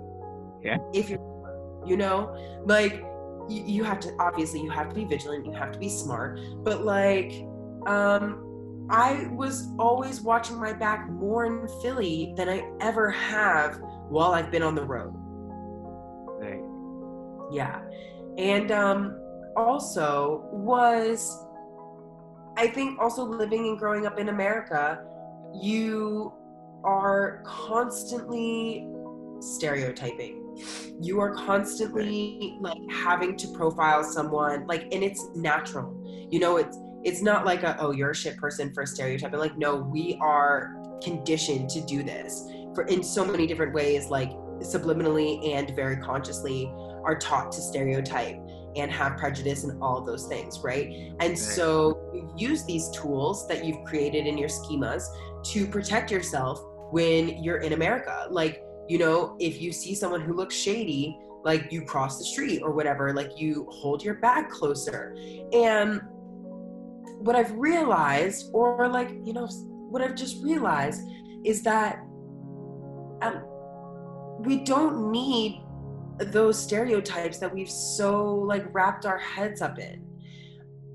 Yeah. 0.63 0.77
If 0.93 1.09
you're 1.09 1.19
you 1.89 1.97
know 1.97 2.35
like 2.65 3.03
you, 3.49 3.63
you 3.65 3.83
have 3.83 3.99
to 3.99 4.15
obviously 4.19 4.61
you 4.61 4.69
have 4.69 4.89
to 4.89 4.95
be 4.95 5.05
vigilant 5.05 5.45
you 5.45 5.51
have 5.51 5.71
to 5.71 5.79
be 5.79 5.89
smart 5.89 6.39
but 6.63 6.85
like 6.85 7.45
um 7.87 8.45
I 8.89 9.27
was 9.31 9.67
always 9.77 10.21
watching 10.21 10.59
my 10.59 10.73
back 10.73 11.07
more 11.09 11.45
in 11.45 11.67
Philly 11.81 12.33
than 12.35 12.49
I 12.49 12.67
ever 12.81 13.11
have 13.11 13.79
while 14.09 14.31
I've 14.31 14.49
been 14.49 14.63
on 14.63 14.73
the 14.73 14.83
road. 14.83 15.13
Right. 16.41 16.63
Yeah. 17.51 17.81
And 18.39 18.71
um, 18.71 19.21
also 19.55 20.49
was, 20.51 21.45
I 22.57 22.67
think, 22.67 22.99
also 22.99 23.23
living 23.23 23.67
and 23.67 23.77
growing 23.77 24.07
up 24.07 24.17
in 24.17 24.29
America, 24.29 25.05
you 25.53 26.33
are 26.83 27.43
constantly 27.45 28.87
stereotyping. 29.39 30.38
You 31.01 31.19
are 31.19 31.33
constantly 31.33 32.57
like 32.59 32.81
having 32.91 33.35
to 33.37 33.47
profile 33.49 34.03
someone, 34.03 34.67
like, 34.67 34.83
and 34.91 35.03
it's 35.03 35.29
natural. 35.35 35.95
You 36.29 36.39
know, 36.39 36.57
it's 36.57 36.77
it's 37.03 37.21
not 37.21 37.45
like 37.45 37.63
a 37.63 37.77
oh 37.79 37.91
you're 37.91 38.11
a 38.11 38.15
shit 38.15 38.37
person 38.37 38.73
for 38.73 38.85
stereotyping. 38.85 39.39
Like, 39.39 39.57
no, 39.57 39.75
we 39.77 40.17
are 40.21 40.75
conditioned 41.01 41.69
to 41.69 41.81
do 41.85 42.03
this 42.03 42.45
for 42.75 42.83
in 42.85 43.03
so 43.03 43.25
many 43.25 43.47
different 43.47 43.73
ways, 43.73 44.09
like 44.09 44.31
subliminally 44.59 45.53
and 45.53 45.75
very 45.75 45.97
consciously 45.97 46.71
are 47.03 47.17
taught 47.17 47.51
to 47.51 47.61
stereotype 47.61 48.37
and 48.75 48.91
have 48.91 49.17
prejudice 49.17 49.63
and 49.63 49.81
all 49.81 50.03
those 50.03 50.27
things, 50.27 50.59
right? 50.59 51.13
And 51.19 51.37
so 51.37 52.11
you 52.13 52.49
use 52.49 52.65
these 52.65 52.89
tools 52.91 53.47
that 53.47 53.65
you've 53.65 53.83
created 53.83 54.27
in 54.27 54.37
your 54.37 54.49
schemas 54.49 55.03
to 55.45 55.65
protect 55.65 56.11
yourself 56.11 56.61
when 56.91 57.41
you're 57.43 57.57
in 57.57 57.73
America. 57.73 58.27
Like, 58.29 58.63
you 58.89 58.97
know, 58.97 59.37
if 59.39 59.61
you 59.61 59.71
see 59.71 59.93
someone 59.93 60.19
who 60.19 60.33
looks 60.33 60.55
shady, 60.55 61.17
like 61.43 61.71
you 61.71 61.83
cross 61.83 62.17
the 62.17 62.25
street 62.25 62.61
or 62.61 62.71
whatever, 62.71 63.13
like 63.13 63.39
you 63.39 63.67
hold 63.71 64.03
your 64.03 64.15
bag 64.15 64.49
closer. 64.49 65.15
And 65.53 66.01
what 67.19 67.35
I've 67.35 67.51
realized, 67.51 68.49
or 68.51 68.87
like, 68.87 69.11
you 69.23 69.31
know, 69.33 69.45
what 69.45 70.01
I've 70.01 70.15
just 70.15 70.43
realized 70.43 71.01
is 71.45 71.61
that 71.63 71.99
um, 73.21 73.43
we 74.39 74.63
don't 74.63 75.11
need 75.11 75.61
those 76.17 76.61
stereotypes 76.61 77.37
that 77.37 77.53
we've 77.53 77.69
so 77.69 78.33
like 78.33 78.65
wrapped 78.73 79.05
our 79.05 79.19
heads 79.19 79.61
up 79.61 79.77
in. 79.77 80.03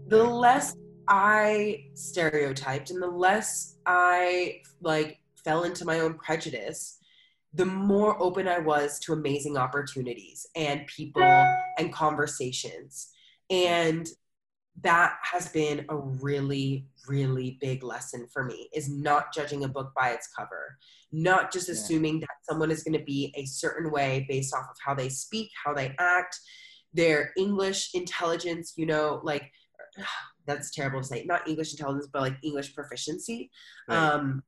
The 0.08 0.22
less 0.22 0.76
I 1.06 1.84
stereotyped 1.94 2.90
and 2.90 3.00
the 3.00 3.06
less 3.06 3.76
I 3.86 4.62
like 4.82 5.20
fell 5.44 5.62
into 5.62 5.84
my 5.84 6.00
own 6.00 6.14
prejudice, 6.14 6.98
the 7.54 7.64
more 7.64 8.20
open 8.20 8.48
I 8.48 8.58
was 8.58 8.98
to 9.00 9.12
amazing 9.12 9.56
opportunities 9.56 10.46
and 10.56 10.86
people 10.86 11.22
and 11.78 11.92
conversations. 11.92 13.10
And 13.48 14.08
that 14.82 15.16
has 15.22 15.48
been 15.50 15.84
a 15.88 15.96
really, 15.96 16.86
really 17.06 17.58
big 17.60 17.84
lesson 17.84 18.26
for 18.32 18.44
me 18.44 18.68
is 18.74 18.88
not 18.88 19.32
judging 19.32 19.62
a 19.62 19.68
book 19.68 19.92
by 19.96 20.10
its 20.10 20.28
cover, 20.36 20.76
not 21.12 21.52
just 21.52 21.68
assuming 21.68 22.18
that 22.20 22.28
someone 22.42 22.72
is 22.72 22.82
going 22.82 22.98
to 22.98 23.04
be 23.04 23.32
a 23.36 23.44
certain 23.44 23.92
way 23.92 24.26
based 24.28 24.52
off 24.52 24.64
of 24.64 24.76
how 24.84 24.94
they 24.94 25.08
speak, 25.08 25.50
how 25.64 25.72
they 25.72 25.94
act, 26.00 26.40
their 26.92 27.32
English 27.36 27.94
intelligence, 27.94 28.72
you 28.76 28.86
know, 28.86 29.20
like 29.22 29.48
that's 30.46 30.72
terrible 30.72 31.00
to 31.00 31.06
say, 31.06 31.24
not 31.24 31.48
English 31.48 31.72
intelligence, 31.72 32.08
but 32.12 32.22
like 32.22 32.36
English 32.42 32.74
proficiency. 32.74 33.50
Right. 33.88 33.96
Um, 33.96 34.42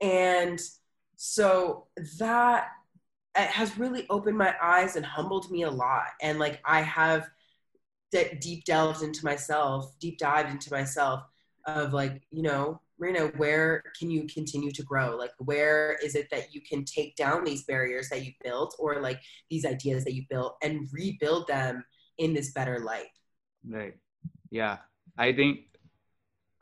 and 0.00 0.60
so 1.16 1.86
that 2.18 2.68
has 3.34 3.76
really 3.78 4.06
opened 4.08 4.38
my 4.38 4.54
eyes 4.62 4.96
and 4.96 5.04
humbled 5.04 5.50
me 5.50 5.62
a 5.62 5.70
lot. 5.70 6.06
And 6.22 6.38
like 6.38 6.60
I 6.64 6.82
have 6.82 7.28
de- 8.12 8.36
deep 8.40 8.64
delved 8.64 9.02
into 9.02 9.24
myself, 9.24 9.98
deep 9.98 10.18
dived 10.18 10.50
into 10.50 10.72
myself 10.72 11.22
of 11.66 11.92
like, 11.92 12.22
you 12.30 12.42
know, 12.42 12.80
Marina, 12.98 13.26
where 13.36 13.82
can 13.98 14.10
you 14.10 14.26
continue 14.26 14.70
to 14.70 14.82
grow? 14.82 15.16
Like, 15.16 15.32
where 15.38 15.98
is 16.02 16.14
it 16.14 16.30
that 16.30 16.54
you 16.54 16.62
can 16.62 16.84
take 16.84 17.14
down 17.16 17.44
these 17.44 17.64
barriers 17.64 18.08
that 18.08 18.24
you 18.24 18.32
built 18.42 18.74
or 18.78 19.02
like 19.02 19.20
these 19.50 19.66
ideas 19.66 20.04
that 20.04 20.14
you 20.14 20.24
built 20.30 20.56
and 20.62 20.88
rebuild 20.92 21.46
them 21.46 21.84
in 22.16 22.32
this 22.32 22.52
better 22.52 22.78
light? 22.78 23.08
Right. 23.68 23.94
Yeah. 24.50 24.78
I 25.18 25.32
think 25.34 25.60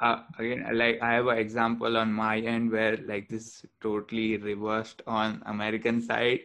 uh, 0.04 0.18
again 0.38 0.64
like 0.80 1.00
i 1.02 1.12
have 1.14 1.28
an 1.34 1.38
example 1.38 1.96
on 1.96 2.12
my 2.12 2.38
end 2.54 2.70
where 2.70 2.96
like 3.10 3.28
this 3.28 3.64
totally 3.80 4.36
reversed 4.36 5.02
on 5.06 5.42
american 5.46 6.00
side. 6.00 6.40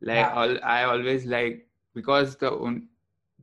Like 0.00 0.26
yeah. 0.26 0.32
all, 0.40 0.58
i 0.62 0.82
always 0.84 1.24
like 1.24 1.66
because 1.94 2.36
the 2.36 2.50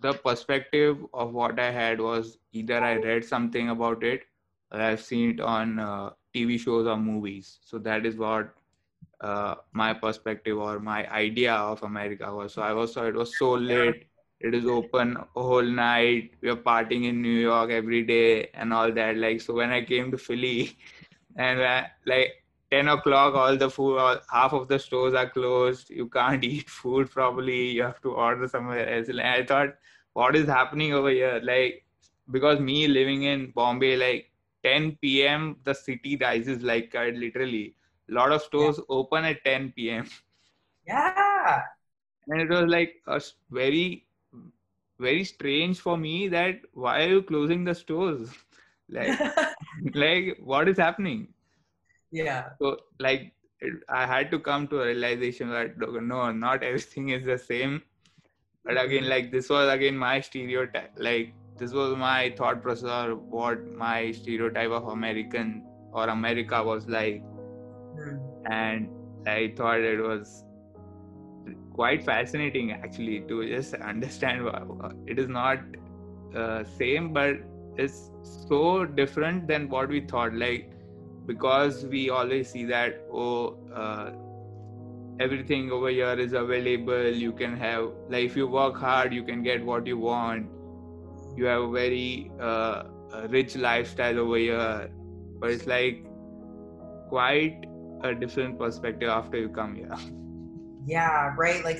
the 0.02 0.14
perspective 0.26 1.06
of 1.14 1.34
what 1.34 1.60
i 1.60 1.70
had 1.78 2.04
was 2.08 2.38
either 2.52 2.82
i 2.90 2.96
read 3.06 3.26
something 3.26 3.70
about 3.70 4.04
it 4.04 4.28
or 4.72 4.82
i've 4.82 5.02
seen 5.02 5.32
it 5.32 5.40
on 5.40 5.80
uh, 5.80 6.10
tv 6.36 6.60
shows 6.60 6.88
or 6.88 6.98
movies. 6.98 7.60
So 7.64 7.80
that 7.80 8.06
is 8.06 8.18
what 8.18 8.54
uh, 9.22 9.56
my 9.72 9.94
perspective 9.94 10.58
or 10.58 10.80
my 10.80 11.10
idea 11.12 11.54
of 11.54 11.84
america 11.84 12.34
was. 12.36 12.54
So 12.54 12.62
i 12.62 12.74
was 12.74 12.94
so 12.94 13.08
it 13.08 13.16
was 13.16 13.38
so 13.38 13.54
late 13.54 14.08
it 14.44 14.54
is 14.54 14.66
open 14.66 15.16
a 15.36 15.42
whole 15.42 15.64
night. 15.64 16.32
We 16.42 16.50
are 16.50 16.56
partying 16.56 17.06
in 17.06 17.22
new 17.22 17.40
york 17.50 17.72
every 17.72 18.04
day 18.04 18.50
and 18.54 18.74
all 18.74 18.92
that. 18.92 19.18
Like 19.18 19.42
so 19.42 19.54
when 19.54 19.72
i 19.72 19.84
came 19.84 20.12
to 20.12 20.18
philly 20.18 20.78
and 21.38 21.60
like 22.06 22.44
10 22.72 22.90
o'clock 22.90 23.36
all 23.36 23.56
the 23.56 23.70
food 23.70 23.98
all, 23.98 24.18
half 24.30 24.54
of 24.54 24.68
the 24.68 24.78
stores 24.78 25.14
are 25.14 25.30
closed. 25.30 25.90
You 25.90 26.08
can't 26.10 26.44
eat 26.54 26.70
food 26.70 27.10
properly. 27.10 27.70
You 27.72 27.84
have 27.84 28.02
to 28.02 28.12
order 28.12 28.48
somewhere 28.48 28.88
else. 28.90 29.08
And 29.08 29.22
i 29.22 29.46
thought 29.46 29.76
what 30.14 30.36
is 30.36 30.48
happening 30.48 30.94
over 30.94 31.10
here? 31.10 31.40
Like 31.44 31.86
because 32.32 32.60
me 32.60 32.88
living 32.88 33.24
in 33.24 33.52
bombay 33.52 33.96
like 33.98 34.30
10 34.64 34.98
p.m 35.02 35.58
the 35.64 35.74
city 35.74 36.18
rises 36.18 36.62
like 36.62 36.94
literally. 36.94 37.76
A 38.10 38.14
lot 38.14 38.34
of 38.34 38.42
stores 38.42 38.78
yeah. 38.78 38.84
open 38.90 39.24
at 39.24 39.44
10 39.46 39.74
p.m 39.76 40.10
yeah. 40.86 41.62
And 42.28 42.42
it 42.42 42.50
was 42.50 42.70
like 42.70 42.96
a 43.08 43.22
very 43.50 44.06
very 45.06 45.24
strange 45.30 45.80
for 45.86 45.98
me 45.98 46.16
that 46.34 46.66
why 46.74 46.96
are 47.04 47.10
you 47.10 47.22
closing 47.30 47.64
the 47.64 47.76
stores? 47.76 48.30
Like 48.90 49.20
like 50.04 50.38
what 50.54 50.70
is 50.74 50.78
happening? 50.78 51.28
Yeah. 52.12 52.50
So 52.62 52.78
like 53.00 53.32
i 53.98 54.06
had 54.06 54.30
to 54.32 54.38
come 54.46 54.68
to 54.72 54.82
a 54.82 54.86
realization 54.88 55.50
that 55.50 55.78
no 56.08 56.32
not 56.32 56.64
everything 56.64 57.10
is 57.18 57.26
the 57.26 57.38
same. 57.38 57.82
But 58.66 58.82
again 58.82 59.10
like 59.10 59.32
this 59.32 59.50
was 59.50 59.72
again 59.74 59.98
my 59.98 60.20
stereotype 60.22 60.92
like 60.98 61.34
this 61.58 61.74
was 61.74 61.96
my 61.98 62.34
thought 62.38 62.62
process 62.64 62.90
or 62.90 63.16
what 63.16 63.66
my 63.86 64.12
stereotype 64.12 64.72
of 64.72 64.88
american 64.88 65.64
or 65.92 66.10
america 66.18 66.64
was 66.72 66.90
like. 66.98 67.24
Mm. 67.98 68.20
and 68.50 69.28
i 69.32 69.54
thought 69.58 69.84
it 69.88 70.00
was 70.04 70.30
quite 71.74 72.04
fascinating 72.04 72.72
actually 72.72 73.22
to 73.22 73.48
just 73.48 73.74
understand 73.76 74.48
it 75.08 75.20
is 75.20 75.28
not 75.28 75.60
uh, 76.36 76.64
same 76.64 77.12
but 77.14 77.38
it's 77.78 78.12
so 78.48 78.86
different 78.86 79.48
than 79.48 79.70
what 79.70 79.90
we 79.90 80.02
thought 80.02 80.34
like 80.34 80.72
because 81.26 81.86
we 81.86 82.10
always 82.10 82.50
see 82.50 82.66
that 82.66 83.02
oh 83.12 83.58
uh, 83.74 84.12
everything 85.20 85.72
over 85.72 85.90
here 85.90 86.14
is 86.14 86.34
available 86.34 87.08
you 87.08 87.32
can 87.32 87.56
have 87.56 87.90
like 88.10 88.26
if 88.26 88.36
you 88.36 88.48
work 88.48 88.78
hard 88.78 89.14
you 89.14 89.24
can 89.24 89.44
get 89.44 89.64
what 89.64 89.86
you 89.88 89.98
want. 89.98 90.48
You 91.36 91.46
have 91.46 91.64
a 91.64 91.72
very 91.72 92.32
uh, 92.40 92.84
rich 93.30 93.56
lifestyle 93.56 94.20
over 94.20 94.38
here 94.38 94.90
but 95.40 95.50
it's 95.50 95.66
like 95.66 96.06
quite 97.10 97.66
a 98.04 98.14
different 98.14 98.60
perspective 98.60 99.10
after 99.10 99.38
you 99.38 99.50
come 99.50 99.76
here 99.76 99.96
yeah 100.86 101.34
right 101.38 101.64
like 101.64 101.80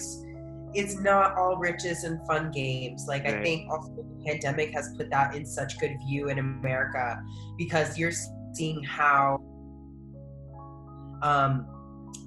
it's 0.74 1.00
not 1.00 1.38
all 1.38 1.58
riches 1.58 2.04
and 2.04 2.26
fun 2.26 2.52
games 2.52 3.06
like 3.08 3.24
right. 3.24 3.36
i 3.36 3.44
think 3.44 3.70
also 3.70 3.90
the 3.96 4.26
pandemic 4.26 4.72
has 4.74 4.94
put 4.98 5.10
that 5.10 5.36
in 5.36 5.46
such 5.46 5.80
good 5.80 5.96
view 6.08 6.30
in 6.30 6.40
america 6.40 7.22
because 7.58 7.98
you're 7.98 8.14
seeing 8.54 8.82
how 8.84 9.40
um, 11.22 11.66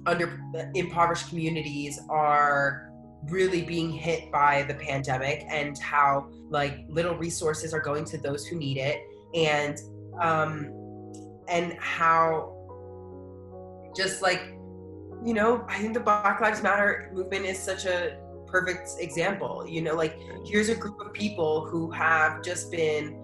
under 0.07 0.41
impoverished 0.73 1.29
communities 1.29 1.99
are 2.09 2.91
really 3.25 3.61
being 3.61 3.91
hit 3.91 4.31
by 4.31 4.63
the 4.63 4.73
pandemic 4.75 5.45
and 5.49 5.77
how 5.79 6.27
like 6.49 6.85
little 6.87 7.15
resources 7.15 7.73
are 7.73 7.79
going 7.79 8.05
to 8.05 8.17
those 8.17 8.45
who 8.45 8.55
need 8.57 8.77
it 8.77 9.01
and 9.33 9.77
um 10.21 10.71
and 11.47 11.73
how 11.79 12.53
just 13.95 14.21
like 14.21 14.56
you 15.25 15.33
know, 15.33 15.65
I 15.67 15.79
think 15.79 15.93
the 15.93 15.99
Black 15.99 16.39
Lives 16.41 16.61
Matter 16.61 17.09
movement 17.13 17.45
is 17.45 17.59
such 17.59 17.85
a 17.85 18.17
perfect 18.45 18.89
example. 18.99 19.65
You 19.67 19.81
know, 19.81 19.95
like 19.95 20.17
here's 20.45 20.69
a 20.69 20.75
group 20.75 20.99
of 20.99 21.13
people 21.13 21.65
who 21.65 21.91
have 21.91 22.43
just 22.43 22.71
been 22.71 23.23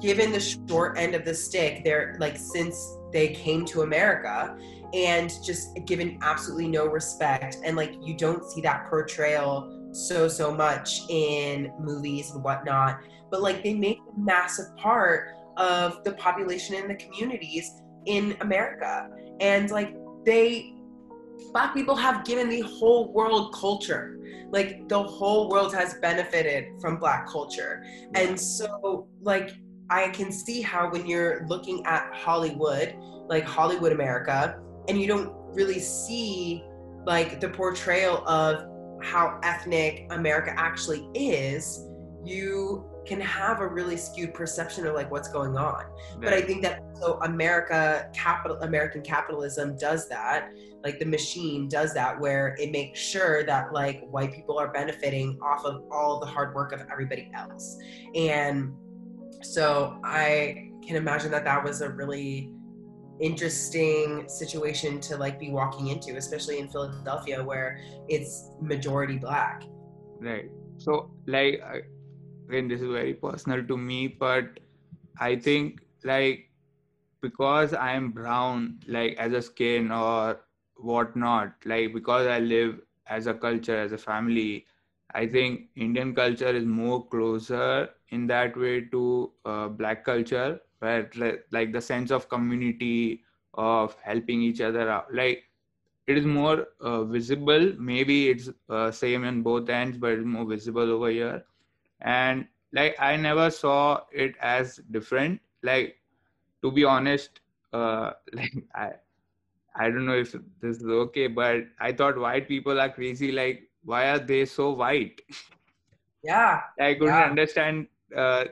given 0.00 0.30
the 0.30 0.40
short 0.40 0.98
end 0.98 1.14
of 1.14 1.24
the 1.24 1.34
stick 1.34 1.82
there 1.82 2.16
like 2.20 2.36
since 2.36 2.98
they 3.14 3.28
came 3.28 3.64
to 3.64 3.80
America 3.80 4.54
and 4.92 5.32
just 5.42 5.74
given 5.86 6.18
absolutely 6.20 6.68
no 6.68 6.86
respect 6.86 7.56
and 7.64 7.78
like 7.78 7.94
you 8.02 8.14
don't 8.14 8.44
see 8.44 8.60
that 8.60 8.86
portrayal 8.90 9.88
so 9.92 10.28
so 10.28 10.52
much 10.52 11.00
in 11.08 11.72
movies 11.80 12.30
and 12.32 12.44
whatnot 12.44 13.00
but 13.30 13.40
like 13.40 13.62
they 13.62 13.72
make 13.72 13.96
a 13.96 14.20
massive 14.20 14.76
part 14.76 15.30
of 15.56 16.04
the 16.04 16.12
population 16.12 16.74
in 16.74 16.88
the 16.88 16.94
communities 16.94 17.82
in 18.06 18.36
America. 18.40 19.08
And 19.40 19.70
like 19.70 19.94
they 20.26 20.74
black 21.52 21.72
people 21.72 21.94
have 21.94 22.24
given 22.24 22.50
the 22.50 22.60
whole 22.60 23.12
world 23.14 23.54
culture. 23.54 24.18
Like 24.50 24.88
the 24.88 25.02
whole 25.02 25.48
world 25.48 25.74
has 25.74 25.94
benefited 25.94 26.80
from 26.80 26.98
black 26.98 27.26
culture. 27.26 27.82
And 28.14 28.38
so 28.38 29.08
like 29.22 29.52
I 29.88 30.08
can 30.08 30.30
see 30.32 30.60
how 30.60 30.90
when 30.90 31.06
you're 31.06 31.46
looking 31.46 31.84
at 31.86 32.12
Hollywood, 32.12 32.96
like 33.28 33.44
Hollywood 33.44 33.92
America, 33.92 34.60
and 34.88 35.00
you 35.00 35.06
don't 35.06 35.32
really 35.54 35.78
see 35.78 36.62
like 37.06 37.40
the 37.40 37.48
portrayal 37.48 38.26
of 38.28 38.66
how 39.02 39.38
ethnic 39.42 40.06
America 40.10 40.52
actually 40.56 41.08
is, 41.14 41.88
you 42.24 42.84
can 43.06 43.20
have 43.20 43.60
a 43.60 43.66
really 43.66 43.96
skewed 43.96 44.34
perception 44.34 44.86
of 44.86 44.94
like 44.94 45.10
what's 45.10 45.28
going 45.28 45.56
on. 45.56 45.84
Right. 45.84 46.20
But 46.20 46.32
I 46.32 46.40
think 46.40 46.62
that 46.62 46.82
so 46.94 47.18
America 47.22 48.10
capital 48.14 48.58
American 48.62 49.02
capitalism 49.02 49.76
does 49.76 50.08
that. 50.08 50.50
Like 50.82 50.98
the 50.98 51.06
machine 51.06 51.68
does 51.68 51.94
that 51.94 52.18
where 52.20 52.56
it 52.58 52.70
makes 52.70 53.00
sure 53.00 53.44
that 53.44 53.72
like 53.72 54.02
white 54.08 54.32
people 54.32 54.58
are 54.58 54.72
benefiting 54.72 55.38
off 55.42 55.64
of 55.64 55.84
all 55.90 56.20
the 56.20 56.26
hard 56.26 56.54
work 56.54 56.72
of 56.72 56.82
everybody 56.90 57.30
else. 57.34 57.78
And 58.14 58.72
so 59.42 59.98
I 60.04 60.70
can 60.86 60.96
imagine 60.96 61.30
that 61.32 61.44
that 61.44 61.62
was 61.62 61.80
a 61.80 61.90
really 61.90 62.52
interesting 63.20 64.28
situation 64.28 65.00
to 65.00 65.16
like 65.16 65.40
be 65.40 65.50
walking 65.50 65.88
into, 65.88 66.16
especially 66.16 66.58
in 66.58 66.68
Philadelphia 66.68 67.42
where 67.42 67.80
it's 68.08 68.50
majority 68.60 69.18
black. 69.18 69.64
Right. 70.20 70.50
So 70.78 71.10
like 71.26 71.60
again, 72.48 72.68
this 72.68 72.80
is 72.82 72.88
very 72.88 73.14
personal 73.14 73.64
to 73.66 73.76
me, 73.76 74.08
but 74.08 74.60
I 75.18 75.36
think 75.36 75.80
like 76.04 76.50
because 77.20 77.74
I 77.74 77.92
am 77.92 78.10
brown, 78.12 78.80
like 78.86 79.16
as 79.18 79.32
a 79.32 79.42
skin 79.42 79.90
or 79.90 80.40
whatnot, 80.76 81.54
like 81.64 81.92
because 81.94 82.26
I 82.26 82.38
live 82.40 82.80
as 83.06 83.26
a 83.26 83.34
culture, 83.34 83.76
as 83.78 83.92
a 83.92 83.98
family, 83.98 84.66
I 85.14 85.26
think 85.26 85.70
Indian 85.76 86.14
culture 86.14 86.48
is 86.48 86.64
more 86.64 87.06
closer 87.08 87.90
in 88.10 88.26
that 88.28 88.56
way 88.56 88.82
to 88.86 89.32
uh, 89.44 89.68
black 89.68 90.04
culture 90.04 90.60
where 90.80 91.10
like 91.50 91.72
the 91.72 91.80
sense 91.80 92.10
of 92.10 92.28
community 92.28 93.22
of 93.54 93.96
helping 94.02 94.42
each 94.42 94.60
other 94.60 94.90
out 94.90 95.12
like 95.14 95.44
it 96.06 96.18
is 96.18 96.26
more 96.26 96.66
uh, 96.80 97.04
visible. 97.04 97.72
Maybe 97.78 98.28
it's 98.28 98.50
uh, 98.68 98.90
same 98.90 99.24
in 99.24 99.42
both 99.42 99.68
ends 99.68 99.98
but 99.98 100.12
it's 100.12 100.24
more 100.26 100.44
visible 100.44 100.90
over 100.92 101.10
here 101.10 101.44
and 102.00 102.46
like 102.72 102.96
i 103.00 103.16
never 103.16 103.50
saw 103.50 104.00
it 104.12 104.34
as 104.40 104.80
different 104.90 105.40
like 105.62 105.96
to 106.62 106.70
be 106.70 106.84
honest 106.84 107.40
uh 107.72 108.10
like 108.32 108.54
i 108.74 108.90
i 109.76 109.90
don't 109.90 110.06
know 110.06 110.18
if 110.18 110.34
this 110.60 110.76
is 110.76 110.86
okay 110.86 111.26
but 111.26 111.62
i 111.80 111.92
thought 111.92 112.18
white 112.18 112.48
people 112.48 112.80
are 112.80 112.90
crazy 112.90 113.32
like 113.32 113.62
why 113.84 114.08
are 114.08 114.18
they 114.18 114.44
so 114.44 114.70
white 114.70 115.20
yeah 116.22 116.60
i 116.80 116.94
couldn't 116.94 117.14
yeah. 117.14 117.24
understand 117.24 117.86
uh 118.16 118.44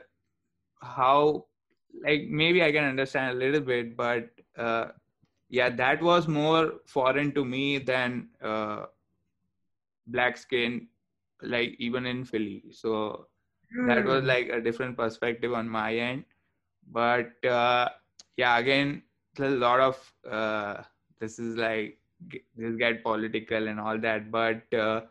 how 0.81 1.45
like 2.03 2.27
maybe 2.29 2.63
I 2.63 2.71
can 2.71 2.83
understand 2.83 3.35
a 3.35 3.39
little 3.39 3.61
bit, 3.61 3.95
but 3.95 4.29
uh, 4.57 4.87
yeah, 5.49 5.69
that 5.69 6.01
was 6.01 6.27
more 6.27 6.73
foreign 6.85 7.31
to 7.33 7.45
me 7.45 7.77
than 7.77 8.29
uh, 8.43 8.85
black 10.07 10.37
skin, 10.37 10.87
like 11.41 11.75
even 11.79 12.05
in 12.05 12.25
Philly. 12.25 12.63
So 12.71 13.27
mm. 13.77 13.87
that 13.87 14.05
was 14.05 14.21
hmm. 14.21 14.27
like 14.27 14.49
a 14.49 14.61
different 14.61 14.97
perspective 14.97 15.53
on 15.53 15.69
my 15.69 15.95
end. 15.95 16.25
But 16.91 17.43
uh, 17.45 17.89
yeah, 18.37 18.57
again, 18.57 19.03
a 19.39 19.49
lot 19.49 19.79
of 19.79 20.13
uh, 20.29 20.83
this 21.19 21.39
is 21.39 21.55
like 21.55 21.97
this 22.55 22.75
get 22.75 23.03
political 23.03 23.67
and 23.67 23.79
all 23.79 23.97
that, 23.99 24.31
but 24.31 24.73
uh, 24.73 25.01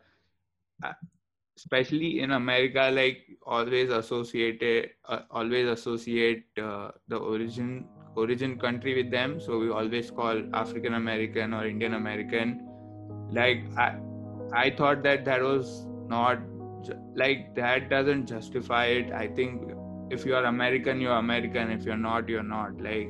especially 1.57 2.19
in 2.19 2.31
america 2.31 2.89
like 2.93 3.19
always 3.45 3.89
associated 3.89 4.89
uh, 5.07 5.19
always 5.31 5.67
associate 5.67 6.45
uh, 6.61 6.91
the 7.07 7.17
origin 7.17 7.85
origin 8.15 8.57
country 8.57 8.95
with 8.95 9.11
them 9.11 9.39
so 9.39 9.59
we 9.59 9.69
always 9.69 10.11
call 10.11 10.41
african 10.53 10.95
american 10.95 11.53
or 11.53 11.65
indian 11.65 11.93
american 11.93 12.59
like 13.31 13.63
i 13.77 13.95
i 14.53 14.69
thought 14.69 15.01
that 15.03 15.23
that 15.25 15.41
was 15.41 15.85
not 16.07 16.39
like 17.15 17.53
that 17.55 17.89
doesn't 17.89 18.25
justify 18.25 18.85
it 18.85 19.11
i 19.11 19.27
think 19.27 19.71
if 20.09 20.25
you 20.25 20.35
are 20.35 20.45
american 20.45 21.01
you're 21.01 21.19
american 21.19 21.71
if 21.71 21.83
you're 21.83 21.97
not 21.97 22.29
you're 22.29 22.43
not 22.43 22.79
like 22.79 23.09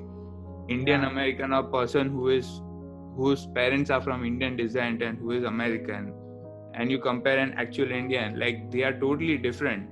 indian 0.69 1.03
american 1.05 1.53
or 1.53 1.63
person 1.63 2.09
who 2.09 2.29
is 2.29 2.61
whose 3.15 3.47
parents 3.47 3.89
are 3.89 4.01
from 4.01 4.25
indian 4.25 4.55
descent 4.55 5.01
and 5.01 5.17
who 5.17 5.31
is 5.31 5.43
american 5.43 6.13
and 6.77 6.91
you 6.91 6.99
compare 6.99 7.39
an 7.39 7.53
actual 7.53 7.91
Indian, 7.91 8.39
like 8.39 8.69
they 8.71 8.83
are 8.83 8.93
totally 8.99 9.37
different. 9.37 9.89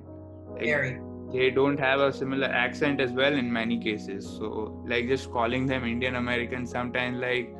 Like, 0.52 0.64
Very. 0.64 1.00
They 1.32 1.50
don't 1.50 1.78
have 1.78 2.00
a 2.00 2.12
similar 2.12 2.46
accent 2.46 3.00
as 3.00 3.10
well 3.10 3.32
in 3.32 3.52
many 3.52 3.78
cases. 3.78 4.26
So, 4.26 4.82
like, 4.86 5.08
just 5.08 5.32
calling 5.32 5.66
them 5.66 5.84
Indian 5.84 6.16
American 6.16 6.66
sometimes, 6.66 7.18
like, 7.18 7.50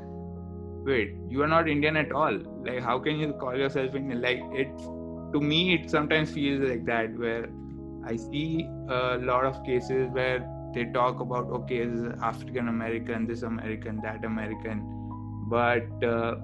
wait, 0.85 1.14
you 1.29 1.43
are 1.43 1.49
not 1.49 1.68
Indian 1.68 1.97
at 1.97 2.12
all. 2.12 2.39
Like, 2.64 2.83
how 2.83 2.99
can 2.99 3.18
you 3.18 3.33
call 3.33 3.57
yourself 3.57 3.95
Indian? 3.95 4.20
Like, 4.20 4.43
it 4.53 4.68
to 5.35 5.41
me, 5.41 5.74
it 5.74 5.91
sometimes 5.91 6.30
feels 6.30 6.68
like 6.68 6.87
that, 6.87 7.18
where 7.18 7.49
I 8.07 8.16
see 8.16 8.68
a 8.89 9.18
lot 9.18 9.45
of 9.45 9.62
cases 9.64 10.09
where 10.12 10.49
they 10.74 10.87
talk 10.87 11.20
about, 11.20 11.47
okay, 11.59 11.85
this 11.85 12.01
is 12.01 12.12
African 12.22 12.68
American, 12.68 13.26
this 13.26 13.43
American, 13.43 14.01
that 14.03 14.24
American, 14.24 14.82
but 15.49 16.05
uh, 16.05 16.37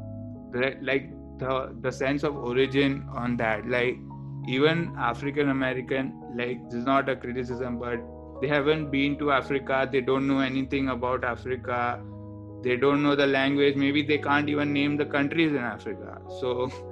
like 0.82 1.10
the 1.38 1.74
the 1.80 1.90
sense 1.90 2.22
of 2.22 2.36
origin 2.36 3.08
on 3.14 3.36
that 3.36 3.66
like 3.66 3.96
even 4.46 4.94
african 4.98 5.48
american 5.48 6.12
like 6.36 6.62
this 6.64 6.74
is 6.80 6.84
not 6.84 7.08
a 7.08 7.16
criticism 7.16 7.78
but 7.78 7.98
they 8.42 8.48
haven't 8.48 8.90
been 8.90 9.16
to 9.18 9.30
africa 9.32 9.88
they 9.90 10.02
don't 10.02 10.26
know 10.26 10.40
anything 10.40 10.90
about 10.90 11.24
africa 11.24 12.02
they 12.62 12.76
don't 12.76 13.02
know 13.02 13.14
the 13.16 13.26
language 13.26 13.76
maybe 13.76 14.02
they 14.02 14.18
can't 14.18 14.48
even 14.48 14.72
name 14.72 14.96
the 14.96 15.04
countries 15.04 15.50
in 15.52 15.58
africa. 15.58 16.20
So 16.40 16.70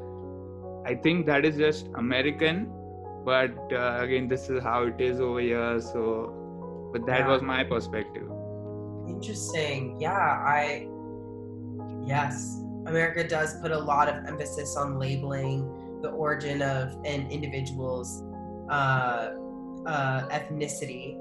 i 0.91 0.95
think 1.07 1.27
that 1.27 1.45
is 1.45 1.57
just 1.57 1.89
american 2.03 2.61
but 3.25 3.73
uh, 3.73 3.99
again 4.05 4.29
this 4.29 4.49
is 4.51 4.63
how 4.63 4.83
it 4.91 5.01
is 5.09 5.21
over 5.21 5.41
here 5.41 5.81
so 5.81 6.05
but 6.93 7.07
that 7.07 7.21
yeah. 7.21 7.33
was 7.33 7.43
my 7.43 7.63
perspective 7.75 8.31
interesting 9.17 10.01
yeah 10.01 10.41
i 10.57 10.87
yes 12.15 12.63
America 12.89 13.27
does 13.27 13.61
put 13.61 13.71
a 13.71 13.79
lot 13.79 14.09
of 14.09 14.25
emphasis 14.25 14.77
on 14.77 14.99
labeling 14.99 16.01
the 16.03 16.09
origin 16.11 16.63
of 16.63 16.95
an 17.05 17.31
individual's 17.31 18.23
uh, 18.71 19.35
uh, 19.87 20.29
ethnicity. 20.29 21.17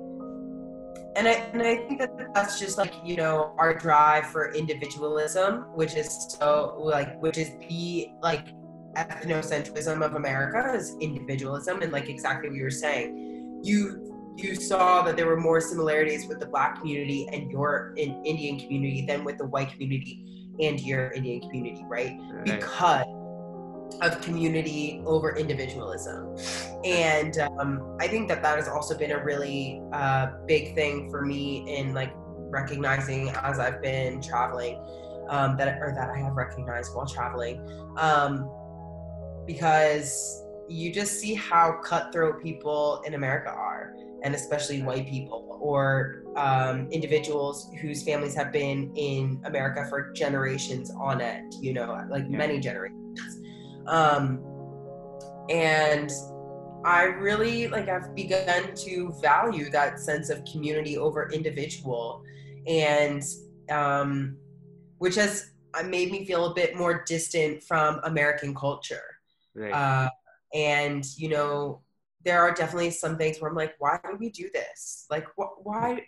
And 1.16 1.28
I, 1.28 1.32
and 1.52 1.62
I 1.62 1.78
think 1.88 2.00
that 2.00 2.34
that's 2.34 2.60
just 2.60 2.78
like, 2.78 2.94
you 3.04 3.16
know, 3.16 3.56
our 3.58 3.74
drive 3.74 4.28
for 4.28 4.54
individualism, 4.54 5.66
which 5.74 5.96
is 5.96 6.38
so, 6.40 6.76
like, 6.80 7.20
which 7.22 7.38
is 7.38 7.52
the, 7.68 8.12
like, 8.22 8.48
ethnocentrism 8.98 10.04
of 10.04 10.16
America 10.16 10.74
is 10.74 10.96
individualism. 11.00 11.82
And, 11.82 11.92
like, 11.92 12.10
exactly 12.10 12.50
what 12.50 12.58
you 12.58 12.64
were 12.64 12.70
saying. 12.70 13.62
You 13.64 14.04
you 14.38 14.54
saw 14.54 15.02
that 15.02 15.18
there 15.18 15.26
were 15.26 15.40
more 15.40 15.60
similarities 15.60 16.28
with 16.28 16.40
the 16.40 16.46
black 16.46 16.78
community 16.80 17.28
and 17.34 17.52
your 17.52 17.94
in 17.98 18.24
Indian 18.24 18.60
community 18.60 19.04
than 19.04 19.24
with 19.24 19.40
the 19.40 19.48
white 19.48 19.72
community 19.72 20.24
and 20.60 20.80
your 20.80 21.10
Indian 21.12 21.42
community, 21.42 21.84
right? 21.88 22.20
right. 22.32 22.46
Because 22.46 23.06
of 24.02 24.22
community 24.22 25.02
over 25.06 25.36
individualism. 25.36 26.36
And 26.84 27.38
um, 27.40 27.98
I 28.00 28.08
think 28.08 28.28
that 28.28 28.44
that 28.44 28.58
has 28.58 28.68
also 28.68 28.98
been 28.98 29.12
a 29.12 29.24
really 29.24 29.82
uh, 29.92 30.28
big 30.46 30.76
thing 30.76 31.10
for 31.10 31.26
me 31.26 31.78
in 31.78 31.94
like 31.94 32.14
recognizing 32.50 33.30
as 33.30 33.60
I've 33.60 33.82
been 33.82 34.22
traveling 34.22 34.76
um, 35.30 35.58
that 35.58 35.80
or 35.82 35.94
that 35.96 36.10
I 36.10 36.20
have 36.20 36.36
recognized 36.36 36.96
while 36.96 37.08
traveling, 37.08 37.60
um, 37.98 38.50
because 39.48 40.44
you 40.70 40.94
just 40.94 41.20
see 41.20 41.34
how 41.34 41.80
cutthroat 41.84 42.44
people 42.44 43.02
in 43.06 43.14
America 43.14 43.50
are, 43.50 43.96
and 44.24 44.36
especially 44.36 44.84
white 44.84 45.08
people 45.08 45.58
or 45.62 46.24
um, 46.36 46.88
individuals 46.92 47.72
whose 47.82 48.04
families 48.04 48.36
have 48.36 48.52
been 48.52 48.92
in 48.96 49.42
America 49.46 49.86
for 49.90 50.12
generations 50.12 50.92
on 51.00 51.22
end, 51.22 51.54
you 51.62 51.74
know, 51.74 52.06
like 52.10 52.30
many 52.30 52.60
generations. 52.60 53.20
Um, 53.88 54.44
and 55.50 56.12
I 56.86 57.04
really 57.04 57.68
like 57.68 57.90
I've 57.90 58.14
begun 58.16 58.76
to 58.76 59.14
value 59.22 59.70
that 59.72 60.00
sense 60.00 60.30
of 60.30 60.44
community 60.46 60.98
over 60.98 61.30
individual, 61.32 62.24
and 62.68 63.24
um, 63.72 64.38
which 64.98 65.16
has 65.16 65.52
uh, 65.74 65.84
made 65.84 66.12
me 66.12 66.26
feel 66.26 66.46
a 66.46 66.54
bit 66.54 66.76
more 66.76 67.04
distant 67.08 67.64
from 67.64 68.00
American 68.04 68.54
culture. 68.54 69.17
Right. 69.58 69.74
Uh, 69.74 70.10
and 70.54 71.04
you 71.18 71.30
know, 71.30 71.82
there 72.24 72.40
are 72.42 72.54
definitely 72.54 72.92
some 72.92 73.18
things 73.18 73.42
where 73.42 73.50
I'm 73.50 73.58
like, 73.58 73.76
why 73.80 74.00
do 74.10 74.16
we 74.18 74.30
do 74.30 74.50
this? 74.54 75.06
Like, 75.10 75.26
wh- 75.38 75.66
why? 75.66 76.06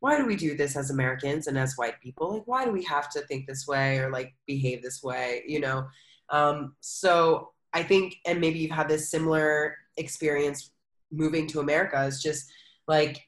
why 0.00 0.16
do 0.16 0.26
we 0.26 0.34
do 0.34 0.56
this 0.56 0.76
as 0.76 0.90
Americans 0.90 1.46
and 1.46 1.56
as 1.58 1.74
white 1.76 2.00
people? 2.00 2.32
Like, 2.32 2.46
why 2.46 2.64
do 2.64 2.72
we 2.72 2.82
have 2.84 3.10
to 3.10 3.20
think 3.20 3.46
this 3.46 3.66
way 3.66 3.98
or 3.98 4.10
like 4.10 4.34
behave 4.46 4.82
this 4.82 5.02
way? 5.02 5.42
You 5.46 5.60
know? 5.60 5.86
Um, 6.30 6.74
so 6.80 7.50
I 7.72 7.82
think, 7.82 8.16
and 8.26 8.40
maybe 8.40 8.58
you've 8.58 8.70
had 8.70 8.88
this 8.88 9.10
similar 9.10 9.76
experience 9.98 10.70
moving 11.12 11.46
to 11.48 11.60
America 11.60 12.02
is 12.04 12.22
just 12.22 12.50
like, 12.88 13.20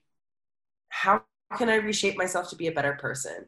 how 0.89 1.23
can 1.57 1.69
I 1.69 1.77
reshape 1.77 2.17
myself 2.17 2.49
to 2.51 2.57
be 2.57 2.69
a 2.69 2.73
better 2.73 2.95
person? 2.95 3.47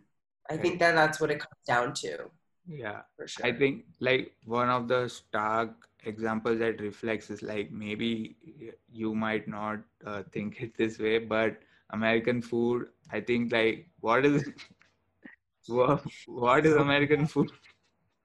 I 0.50 0.58
think 0.58 0.78
that 0.80 0.94
that's 0.94 1.20
what 1.20 1.30
it 1.30 1.38
comes 1.38 1.64
down 1.66 1.94
to. 1.94 2.30
Yeah, 2.68 3.00
for 3.16 3.26
sure. 3.26 3.46
I 3.46 3.52
think 3.52 3.84
like 4.00 4.32
one 4.44 4.68
of 4.68 4.88
the 4.88 5.08
stark 5.08 5.72
examples 6.06 6.58
that 6.58 6.80
reflects 6.80 7.30
is 7.30 7.42
like 7.42 7.70
maybe 7.70 8.36
you 8.92 9.14
might 9.14 9.48
not 9.48 9.80
uh, 10.06 10.22
think 10.32 10.60
it 10.60 10.76
this 10.76 10.98
way, 10.98 11.18
but 11.18 11.56
American 11.90 12.42
food, 12.42 12.88
I 13.10 13.20
think 13.20 13.52
like 13.52 13.88
what 14.00 14.24
is 14.24 14.48
what, 15.66 16.04
what 16.26 16.66
is 16.66 16.74
American 16.74 17.26
food? 17.32 17.50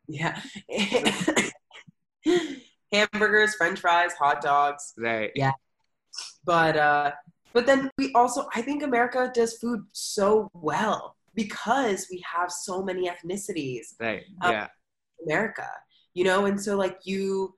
Yeah. 0.08 0.40
Hamburgers, 2.92 3.56
french 3.56 3.80
fries, 3.80 4.14
hot 4.14 4.42
dogs. 4.42 4.94
Right. 4.98 5.32
Yeah. 5.36 5.52
But 6.44 6.76
uh 6.78 7.12
but 7.54 7.66
then 7.66 7.90
we 7.98 8.12
also 8.14 8.48
I 8.56 8.62
think 8.62 8.84
America 8.84 9.32
does 9.34 9.58
food 9.58 9.82
so 9.94 10.50
well 10.54 11.16
because 11.36 12.08
we 12.12 12.24
have 12.34 12.52
so 12.52 12.84
many 12.84 13.10
ethnicities. 13.10 13.94
Right. 14.00 14.24
Yeah. 14.44 14.68
America. 15.26 15.70
You 16.16 16.24
know, 16.24 16.46
and 16.46 16.60
so 16.60 16.76
like 16.76 16.98
you 17.04 17.56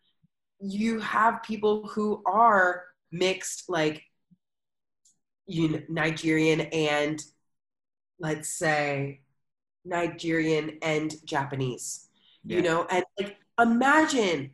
you 0.61 0.99
have 0.99 1.43
people 1.43 1.87
who 1.87 2.21
are 2.25 2.83
mixed 3.11 3.69
like 3.69 4.03
you 5.47 5.69
know, 5.69 5.81
Nigerian 5.89 6.61
and 6.61 7.21
let's 8.19 8.49
say 8.49 9.21
Nigerian 9.83 10.77
and 10.81 11.13
Japanese. 11.25 12.07
Yeah. 12.43 12.57
You 12.57 12.63
know, 12.63 12.87
and 12.89 13.03
like 13.19 13.37
imagine 13.59 14.51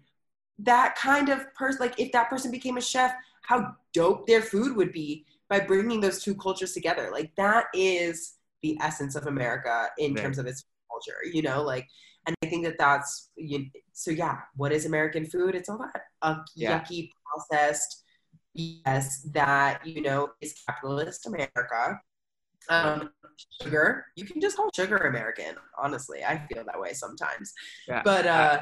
that 0.59 0.95
kind 0.95 1.29
of 1.29 1.53
person 1.53 1.79
like 1.81 1.99
if 1.99 2.11
that 2.13 2.29
person 2.29 2.51
became 2.51 2.77
a 2.77 2.81
chef, 2.81 3.13
how 3.43 3.75
dope 3.93 4.27
their 4.27 4.41
food 4.41 4.75
would 4.75 4.91
be 4.91 5.25
by 5.49 5.59
bringing 5.59 6.01
those 6.01 6.21
two 6.21 6.35
cultures 6.35 6.73
together. 6.73 7.09
Like 7.11 7.31
that 7.35 7.65
is 7.73 8.35
the 8.61 8.77
essence 8.81 9.15
of 9.15 9.27
America 9.27 9.87
in 9.97 10.13
right. 10.13 10.21
terms 10.21 10.37
of 10.37 10.47
its 10.47 10.65
culture, 10.89 11.17
you 11.31 11.41
know, 11.41 11.61
like 11.61 11.87
and 12.25 12.35
I 12.43 12.47
think 12.47 12.65
that 12.65 12.77
that's 12.77 13.29
you, 13.35 13.65
so 13.97 14.11
yeah. 14.11 14.37
What 14.55 14.71
is 14.71 14.85
American 14.85 15.25
food? 15.25 15.55
It's 15.55 15.69
all 15.69 15.79
that 15.79 16.01
uh, 16.21 16.43
yeah. 16.55 16.79
yucky 16.79 17.09
processed 17.25 18.03
BS 18.55 19.31
that 19.33 19.85
you 19.85 20.03
know 20.03 20.29
is 20.39 20.53
capitalist 20.67 21.25
America. 21.25 21.99
Um, 22.69 23.09
sugar, 23.61 24.05
you 24.15 24.25
can 24.25 24.39
just 24.39 24.55
call 24.55 24.69
sugar 24.75 24.97
American. 24.97 25.55
Honestly, 25.79 26.23
I 26.23 26.45
feel 26.47 26.63
that 26.63 26.79
way 26.79 26.93
sometimes. 26.93 27.53
Yeah. 27.87 28.03
But 28.05 28.27
uh, 28.27 28.61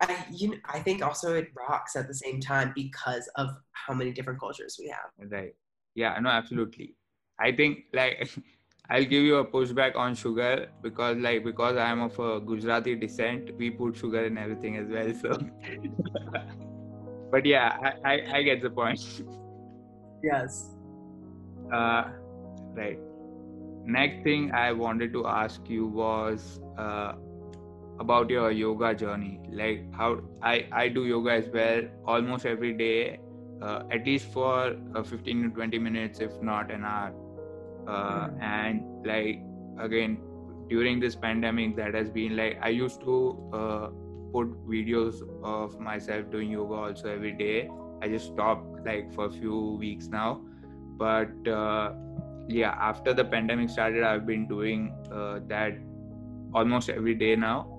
I 0.00 0.24
you 0.30 0.50
know, 0.50 0.56
I 0.66 0.78
think 0.78 1.02
also 1.02 1.34
it 1.34 1.48
rocks 1.58 1.96
at 1.96 2.06
the 2.06 2.14
same 2.14 2.40
time 2.40 2.72
because 2.76 3.28
of 3.34 3.48
how 3.72 3.92
many 3.92 4.12
different 4.12 4.38
cultures 4.38 4.76
we 4.78 4.86
have. 4.86 5.30
Right. 5.30 5.56
Yeah. 5.96 6.16
No. 6.20 6.30
Absolutely. 6.30 6.94
I 7.40 7.50
think 7.50 7.86
like 7.92 8.30
I'll 8.90 9.04
give 9.04 9.22
you 9.22 9.36
a 9.36 9.44
pushback 9.44 9.94
on 9.94 10.16
sugar 10.16 10.68
because 10.82 11.16
like 11.18 11.44
because 11.44 11.76
I 11.76 11.90
am 11.90 12.00
of 12.02 12.18
a 12.18 12.40
Gujarati 12.40 12.96
descent, 12.96 13.56
we 13.56 13.70
put 13.70 13.96
sugar 13.96 14.24
in 14.24 14.36
everything 14.36 14.76
as 14.78 14.88
well. 14.88 15.14
So, 15.14 15.38
but 17.30 17.46
yeah, 17.46 17.76
I, 18.04 18.14
I, 18.14 18.36
I 18.38 18.42
get 18.42 18.62
the 18.62 18.70
point. 18.70 19.00
Yes. 20.24 20.70
Uh, 21.72 22.08
right. 22.74 22.98
Next 23.84 24.24
thing 24.24 24.50
I 24.52 24.72
wanted 24.72 25.12
to 25.12 25.24
ask 25.26 25.60
you 25.68 25.86
was 25.86 26.58
uh, 26.76 27.12
about 28.00 28.28
your 28.28 28.50
yoga 28.50 28.92
journey. 28.92 29.40
Like 29.52 29.84
how 29.94 30.20
I 30.42 30.66
I 30.72 30.88
do 30.88 31.06
yoga 31.06 31.30
as 31.30 31.48
well, 31.54 31.82
almost 32.06 32.44
every 32.44 32.72
day, 32.72 33.20
uh, 33.62 33.84
at 33.92 34.04
least 34.04 34.32
for 34.32 34.76
uh, 34.96 35.02
15 35.04 35.42
to 35.44 35.50
20 35.50 35.78
minutes, 35.78 36.18
if 36.18 36.32
not 36.42 36.72
an 36.72 36.84
hour 36.84 37.14
uh, 37.86 38.28
and 38.40 38.82
like 39.06 39.40
again 39.78 40.18
during 40.68 41.00
this 41.00 41.16
pandemic 41.16 41.76
that 41.76 41.94
has 41.94 42.10
been 42.10 42.36
like 42.36 42.58
i 42.62 42.68
used 42.68 43.00
to 43.00 43.16
uh, 43.52 43.88
put 44.32 44.48
videos 44.68 45.22
of 45.42 45.78
myself 45.80 46.30
doing 46.30 46.50
yoga 46.50 46.74
also 46.74 47.12
every 47.12 47.32
day. 47.32 47.68
I 48.00 48.08
just 48.08 48.26
stopped 48.26 48.86
like 48.86 49.12
for 49.12 49.24
a 49.24 49.30
few 49.30 49.76
weeks 49.80 50.06
now. 50.06 50.40
But 50.96 51.48
uh, 51.48 51.92
yeah 52.50 52.74
after 52.80 53.14
the 53.14 53.24
pandemic 53.24 53.70
started 53.70 54.02
i've 54.02 54.26
been 54.26 54.46
doing 54.48 54.92
uh, 55.12 55.38
that 55.46 55.74
almost 56.52 56.90
every 56.90 57.14
day 57.14 57.36
now 57.36 57.69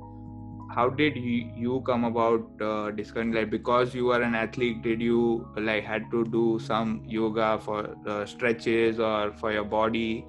how 0.74 0.90
did 0.90 1.16
you, 1.16 1.82
come 1.86 2.04
about 2.06 2.62
uh, 2.62 2.92
discovering 2.92 3.32
like 3.32 3.50
because 3.50 3.94
you 3.94 4.12
are 4.12 4.22
an 4.22 4.36
athlete 4.36 4.82
did 4.82 5.02
you 5.02 5.48
like 5.58 5.84
had 5.84 6.10
to 6.12 6.24
do 6.26 6.60
some 6.60 7.04
yoga 7.06 7.60
for 7.64 7.96
uh, 8.08 8.26
stretches 8.26 9.00
or 9.00 9.34
for 9.34 9.52
your 9.52 9.64
body? 9.64 10.26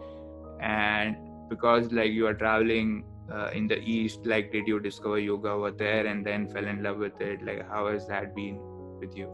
And 0.61 1.17
because 1.49 1.93
like 1.93 2.13
you 2.13 2.27
are 2.27 2.35
traveling 2.35 3.05
uh, 3.33 3.51
in 3.53 3.67
the 3.67 3.79
east 3.79 4.27
like 4.27 4.53
did 4.53 4.67
you 4.67 4.81
discover 4.81 5.19
yoga 5.19 5.51
over 5.51 5.71
there 5.71 6.07
and 6.07 6.25
then 6.25 6.49
fell 6.49 6.67
in 6.67 6.83
love 6.83 6.99
with 6.99 7.21
it? 7.21 7.45
Like 7.45 7.69
how 7.69 7.89
has 7.89 8.07
that 8.09 8.35
been 8.35 8.59
with 9.01 9.17
you? 9.17 9.31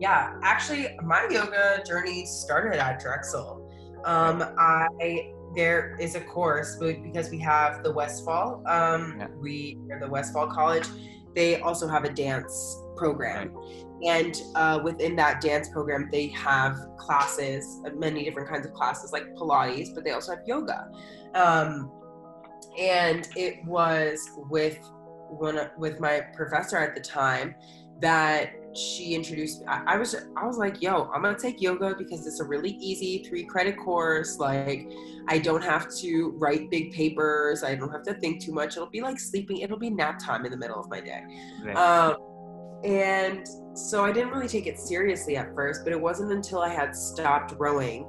Yeah 0.00 0.34
actually 0.42 0.96
my 1.02 1.26
yoga 1.30 1.82
journey 1.86 2.26
started 2.26 2.78
at 2.78 3.00
drexel. 3.00 3.64
Um, 4.04 4.42
i 4.58 5.32
there 5.54 5.96
is 6.00 6.14
a 6.14 6.20
course 6.20 6.76
because 6.76 7.30
we 7.30 7.38
have 7.40 7.82
the 7.82 7.92
Westphal. 7.92 8.62
Um, 8.66 9.16
yeah. 9.18 9.26
We 9.38 9.78
are 9.90 10.00
the 10.00 10.08
Westphal 10.08 10.48
College. 10.48 10.86
They 11.34 11.60
also 11.60 11.86
have 11.88 12.04
a 12.04 12.12
dance 12.12 12.82
program, 12.96 13.52
right. 13.54 13.84
and 14.06 14.42
uh, 14.56 14.80
within 14.82 15.14
that 15.16 15.40
dance 15.40 15.68
program, 15.68 16.08
they 16.10 16.28
have 16.28 16.76
classes, 16.96 17.80
many 17.94 18.24
different 18.24 18.48
kinds 18.48 18.66
of 18.66 18.72
classes 18.72 19.12
like 19.12 19.34
Pilates, 19.34 19.94
but 19.94 20.04
they 20.04 20.10
also 20.10 20.32
have 20.32 20.40
yoga. 20.46 20.88
Um, 21.34 21.92
and 22.78 23.28
it 23.36 23.64
was 23.64 24.30
with 24.50 24.78
one 25.28 25.70
with 25.76 26.00
my 26.00 26.22
professor 26.34 26.76
at 26.76 26.94
the 26.94 27.00
time 27.00 27.54
that 28.00 28.52
she 28.78 29.14
introduced 29.14 29.62
I, 29.66 29.82
I, 29.86 29.96
was 29.96 30.14
I 30.36 30.46
was 30.46 30.58
like, 30.58 30.80
yo, 30.80 31.10
I'm 31.14 31.22
gonna 31.22 31.38
take 31.38 31.60
yoga 31.60 31.94
because 31.96 32.26
it's 32.26 32.40
a 32.40 32.44
really 32.44 32.70
easy 32.80 33.24
three 33.24 33.44
credit 33.44 33.76
course. 33.76 34.38
Like 34.38 34.90
I 35.28 35.38
don't 35.38 35.62
have 35.62 35.88
to 35.96 36.34
write 36.36 36.70
big 36.70 36.92
papers. 36.92 37.64
I 37.64 37.74
don't 37.74 37.90
have 37.90 38.02
to 38.04 38.14
think 38.14 38.42
too 38.42 38.52
much. 38.52 38.76
It'll 38.76 38.90
be 38.90 39.00
like 39.00 39.18
sleeping, 39.18 39.58
it'll 39.58 39.78
be 39.78 39.90
nap 39.90 40.18
time 40.18 40.44
in 40.44 40.50
the 40.50 40.56
middle 40.56 40.78
of 40.78 40.88
my 40.88 41.00
day. 41.00 41.22
Right. 41.64 41.76
Um, 41.76 42.16
and 42.84 43.46
so 43.74 44.04
I 44.04 44.12
didn't 44.12 44.30
really 44.30 44.48
take 44.48 44.66
it 44.66 44.78
seriously 44.78 45.36
at 45.36 45.54
first, 45.54 45.82
but 45.84 45.92
it 45.92 46.00
wasn't 46.00 46.30
until 46.32 46.60
I 46.60 46.68
had 46.68 46.94
stopped 46.94 47.54
rowing 47.58 48.06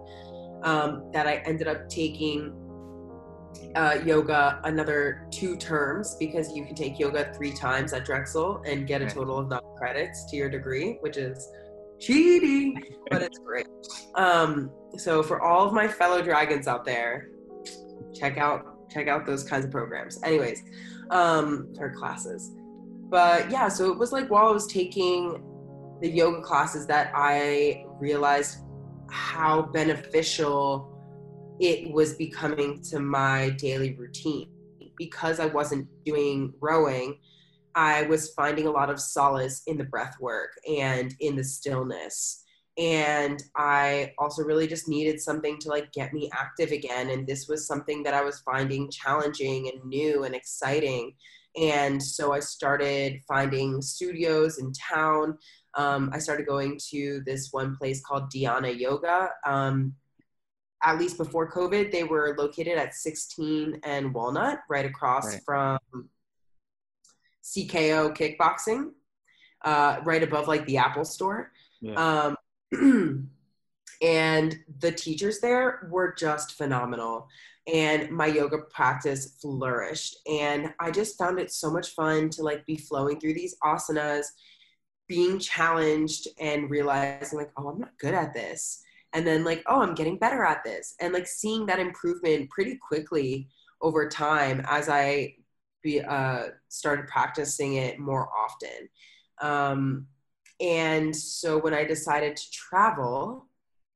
um, 0.63 1.09
that 1.11 1.25
I 1.27 1.37
ended 1.45 1.67
up 1.67 1.89
taking 1.89 2.53
uh, 3.75 3.99
yoga 4.05 4.59
another 4.63 5.27
two 5.31 5.55
terms 5.57 6.15
because 6.19 6.55
you 6.55 6.65
can 6.65 6.75
take 6.75 6.99
yoga 6.99 7.31
three 7.33 7.51
times 7.51 7.93
at 7.93 8.05
Drexel 8.05 8.61
and 8.65 8.87
get 8.87 9.01
a 9.01 9.07
total 9.07 9.39
of 9.39 9.49
nine 9.49 9.61
credits 9.77 10.25
to 10.29 10.37
your 10.37 10.49
degree, 10.49 10.97
which 11.01 11.17
is 11.17 11.47
cheating, 11.99 12.81
but 13.09 13.21
it's 13.21 13.37
great. 13.39 13.67
Um, 14.15 14.71
so 14.97 15.21
for 15.21 15.41
all 15.41 15.65
of 15.67 15.73
my 15.73 15.87
fellow 15.87 16.21
dragons 16.21 16.67
out 16.67 16.85
there, 16.85 17.29
check 18.13 18.37
out 18.37 18.89
check 18.89 19.07
out 19.07 19.25
those 19.25 19.43
kinds 19.43 19.65
of 19.65 19.71
programs. 19.71 20.21
Anyways, 20.23 20.63
um, 21.11 21.73
or 21.79 21.93
classes. 21.93 22.51
But 23.09 23.49
yeah, 23.49 23.67
so 23.67 23.91
it 23.91 23.97
was 23.97 24.11
like 24.11 24.29
while 24.29 24.47
I 24.47 24.51
was 24.51 24.67
taking 24.67 25.43
the 26.01 26.09
yoga 26.09 26.41
classes 26.41 26.87
that 26.87 27.11
I 27.13 27.85
realized 27.99 28.59
how 29.09 29.63
beneficial 29.63 30.88
it 31.59 31.91
was 31.91 32.13
becoming 32.13 32.81
to 32.83 32.99
my 32.99 33.51
daily 33.51 33.93
routine. 33.93 34.49
Because 34.97 35.39
I 35.39 35.45
wasn't 35.45 35.87
doing 36.03 36.53
rowing, 36.59 37.19
I 37.75 38.03
was 38.03 38.33
finding 38.33 38.67
a 38.67 38.71
lot 38.71 38.89
of 38.89 38.99
solace 38.99 39.61
in 39.67 39.77
the 39.77 39.85
breath 39.85 40.15
work 40.19 40.51
and 40.67 41.15
in 41.19 41.35
the 41.35 41.43
stillness. 41.43 42.43
And 42.77 43.41
I 43.55 44.13
also 44.17 44.43
really 44.43 44.67
just 44.67 44.87
needed 44.87 45.21
something 45.21 45.57
to 45.59 45.69
like 45.69 45.91
get 45.91 46.13
me 46.13 46.29
active 46.33 46.71
again. 46.71 47.09
And 47.09 47.27
this 47.27 47.47
was 47.47 47.67
something 47.67 48.03
that 48.03 48.13
I 48.13 48.21
was 48.21 48.39
finding 48.39 48.89
challenging 48.89 49.69
and 49.69 49.83
new 49.85 50.23
and 50.23 50.33
exciting. 50.33 51.13
And 51.59 52.01
so 52.01 52.31
I 52.31 52.39
started 52.39 53.21
finding 53.27 53.81
studios 53.81 54.59
in 54.59 54.71
town. 54.73 55.37
Um, 55.75 56.09
I 56.13 56.19
started 56.19 56.47
going 56.47 56.79
to 56.89 57.21
this 57.25 57.49
one 57.51 57.75
place 57.75 58.01
called 58.01 58.31
Dhyana 58.31 58.77
Yoga. 58.77 59.29
Um, 59.45 59.93
at 60.83 60.97
least 60.97 61.17
before 61.17 61.51
COVID, 61.51 61.91
they 61.91 62.03
were 62.03 62.35
located 62.37 62.77
at 62.77 62.95
16 62.95 63.81
and 63.83 64.13
Walnut, 64.13 64.59
right 64.69 64.85
across 64.85 65.33
right. 65.33 65.41
from 65.45 65.79
CKO 67.43 68.15
Kickboxing, 68.15 68.91
uh, 69.65 69.99
right 70.03 70.23
above 70.23 70.47
like 70.47 70.65
the 70.65 70.77
Apple 70.77 71.05
store. 71.05 71.51
Yeah. 71.81 72.33
Um, 72.71 73.29
and 74.01 74.59
the 74.79 74.91
teachers 74.91 75.39
there 75.39 75.87
were 75.91 76.13
just 76.13 76.53
phenomenal 76.53 77.27
and 77.71 78.09
my 78.09 78.25
yoga 78.25 78.59
practice 78.69 79.37
flourished 79.41 80.17
and 80.27 80.73
i 80.79 80.89
just 80.89 81.17
found 81.17 81.39
it 81.39 81.51
so 81.51 81.69
much 81.69 81.89
fun 81.89 82.29
to 82.29 82.41
like 82.41 82.65
be 82.65 82.77
flowing 82.77 83.19
through 83.19 83.33
these 83.33 83.55
asanas 83.63 84.27
being 85.07 85.37
challenged 85.39 86.27
and 86.39 86.69
realizing 86.69 87.37
like 87.37 87.51
oh 87.57 87.67
i'm 87.69 87.79
not 87.79 87.97
good 87.99 88.13
at 88.13 88.33
this 88.33 88.83
and 89.13 89.25
then 89.25 89.43
like 89.43 89.63
oh 89.67 89.81
i'm 89.81 89.95
getting 89.95 90.17
better 90.17 90.43
at 90.43 90.63
this 90.63 90.95
and 90.99 91.13
like 91.13 91.27
seeing 91.27 91.65
that 91.65 91.79
improvement 91.79 92.49
pretty 92.49 92.77
quickly 92.87 93.47
over 93.81 94.07
time 94.07 94.63
as 94.67 94.89
i 94.89 95.33
be, 95.81 96.01
uh, 96.01 96.47
started 96.67 97.07
practicing 97.07 97.75
it 97.75 97.99
more 97.99 98.29
often 98.37 98.89
um, 99.41 100.05
and 100.59 101.15
so 101.15 101.57
when 101.57 101.73
i 101.73 101.83
decided 101.83 102.35
to 102.35 102.51
travel 102.51 103.45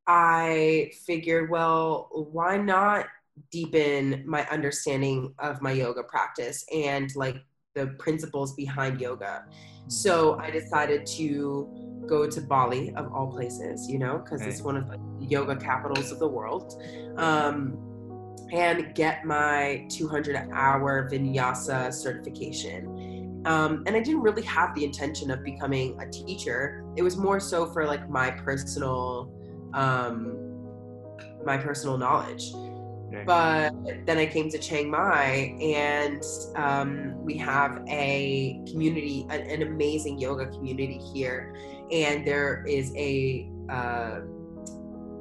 I 0.07 0.91
figured, 1.05 1.49
well, 1.49 2.09
why 2.11 2.57
not 2.57 3.07
deepen 3.51 4.23
my 4.25 4.45
understanding 4.49 5.33
of 5.39 5.61
my 5.61 5.71
yoga 5.71 6.03
practice 6.03 6.65
and 6.73 7.13
like 7.15 7.37
the 7.73 7.87
principles 7.99 8.53
behind 8.53 8.99
yoga? 8.99 9.45
So 9.87 10.37
I 10.39 10.51
decided 10.51 11.05
to 11.17 11.92
go 12.07 12.29
to 12.29 12.41
Bali, 12.41 12.93
of 12.95 13.13
all 13.13 13.27
places, 13.31 13.89
you 13.89 13.99
know, 13.99 14.17
because 14.19 14.41
it's 14.41 14.61
one 14.61 14.77
of 14.77 14.87
the 14.87 14.99
yoga 15.19 15.55
capitals 15.55 16.11
of 16.11 16.19
the 16.19 16.27
world. 16.27 16.81
Um, 17.17 17.77
and 18.51 18.93
get 18.93 19.25
my 19.25 19.85
200 19.89 20.49
hour 20.53 21.09
vinyasa 21.09 21.91
certification. 21.91 23.41
Um, 23.45 23.83
and 23.87 23.95
I 23.95 23.99
didn't 23.99 24.21
really 24.21 24.43
have 24.43 24.75
the 24.75 24.85
intention 24.85 25.31
of 25.31 25.43
becoming 25.43 25.99
a 25.99 26.09
teacher. 26.09 26.85
It 26.95 27.01
was 27.01 27.17
more 27.17 27.39
so 27.39 27.65
for 27.65 27.85
like 27.85 28.07
my 28.09 28.31
personal 28.31 29.33
um, 29.73 30.37
my 31.43 31.57
personal 31.57 31.97
knowledge. 31.97 32.53
But 33.25 33.73
then 34.05 34.17
I 34.17 34.25
came 34.25 34.49
to 34.49 34.57
Chiang 34.57 34.89
Mai, 34.89 35.55
and 35.61 36.23
um, 36.55 37.23
we 37.23 37.37
have 37.37 37.83
a 37.87 38.59
community, 38.67 39.27
an, 39.29 39.41
an, 39.41 39.61
amazing 39.61 40.17
yoga 40.17 40.47
community 40.47 40.99
here. 41.13 41.53
And 41.93 42.27
there 42.27 42.65
is 42.67 42.91
a 42.97 43.49
uh, 43.69 44.21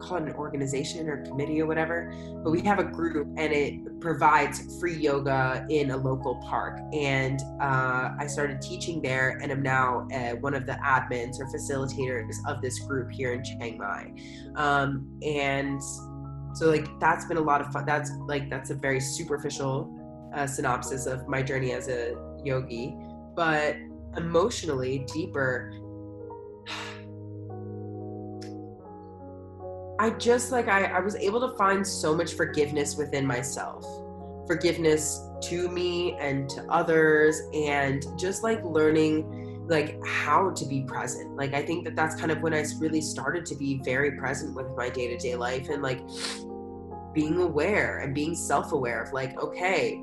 call 0.02 0.16
an 0.18 0.32
organization 0.32 1.08
or 1.08 1.24
committee 1.24 1.60
or 1.60 1.66
whatever, 1.66 2.12
but 2.42 2.50
we 2.50 2.60
have 2.62 2.78
a 2.78 2.84
group 2.84 3.28
and 3.36 3.52
it 3.52 4.00
provides 4.00 4.78
free 4.80 4.96
yoga 4.96 5.64
in 5.70 5.92
a 5.92 5.96
local 5.96 6.36
park. 6.48 6.80
And 6.92 7.40
uh, 7.60 8.10
I 8.18 8.26
started 8.26 8.60
teaching 8.60 9.00
there 9.00 9.38
and 9.42 9.52
I'm 9.52 9.62
now 9.62 10.08
uh, 10.12 10.36
one 10.36 10.54
of 10.54 10.66
the 10.66 10.72
admins 10.84 11.38
or 11.38 11.46
facilitators 11.46 12.34
of 12.48 12.60
this 12.60 12.80
group 12.80 13.12
here 13.12 13.32
in 13.32 13.44
Chiang 13.44 13.78
Mai. 13.78 14.12
Um, 14.56 15.18
and 15.22 15.80
so 16.54 16.68
like 16.68 16.88
that's 17.00 17.24
been 17.26 17.38
a 17.38 17.42
lot 17.42 17.60
of 17.60 17.72
fun. 17.72 17.86
That's 17.86 18.10
like 18.26 18.50
that's 18.50 18.70
a 18.70 18.74
very 18.74 19.00
superficial 19.00 19.98
uh, 20.34 20.46
synopsis 20.46 21.06
of 21.06 21.28
my 21.28 21.42
journey 21.42 21.72
as 21.72 21.88
a 21.88 22.14
yogi, 22.44 22.96
but 23.34 23.76
emotionally 24.16 25.06
deeper 25.12 25.72
I 30.02 30.10
just 30.10 30.50
like 30.50 30.66
I, 30.66 30.84
I 30.84 31.00
was 31.00 31.14
able 31.14 31.48
to 31.48 31.56
find 31.56 31.86
so 31.86 32.12
much 32.12 32.34
forgiveness 32.34 32.96
within 32.96 33.24
myself. 33.24 33.86
Forgiveness 34.48 35.28
to 35.42 35.68
me 35.68 36.14
and 36.14 36.48
to 36.50 36.64
others 36.68 37.40
and 37.54 38.04
just 38.18 38.42
like 38.42 38.64
learning 38.64 39.66
like 39.68 40.04
how 40.04 40.50
to 40.50 40.66
be 40.66 40.82
present. 40.82 41.36
Like 41.36 41.54
I 41.54 41.64
think 41.64 41.84
that 41.84 41.94
that's 41.94 42.16
kind 42.16 42.32
of 42.32 42.40
when 42.40 42.52
I 42.52 42.64
really 42.78 43.00
started 43.00 43.46
to 43.46 43.54
be 43.54 43.80
very 43.84 44.18
present 44.18 44.56
with 44.56 44.66
my 44.76 44.88
day-to-day 44.88 45.36
life 45.36 45.68
and 45.68 45.82
like 45.82 46.00
being 47.14 47.38
aware 47.38 48.00
and 48.00 48.12
being 48.12 48.34
self-aware 48.34 49.02
of 49.04 49.12
like 49.12 49.40
okay, 49.40 50.02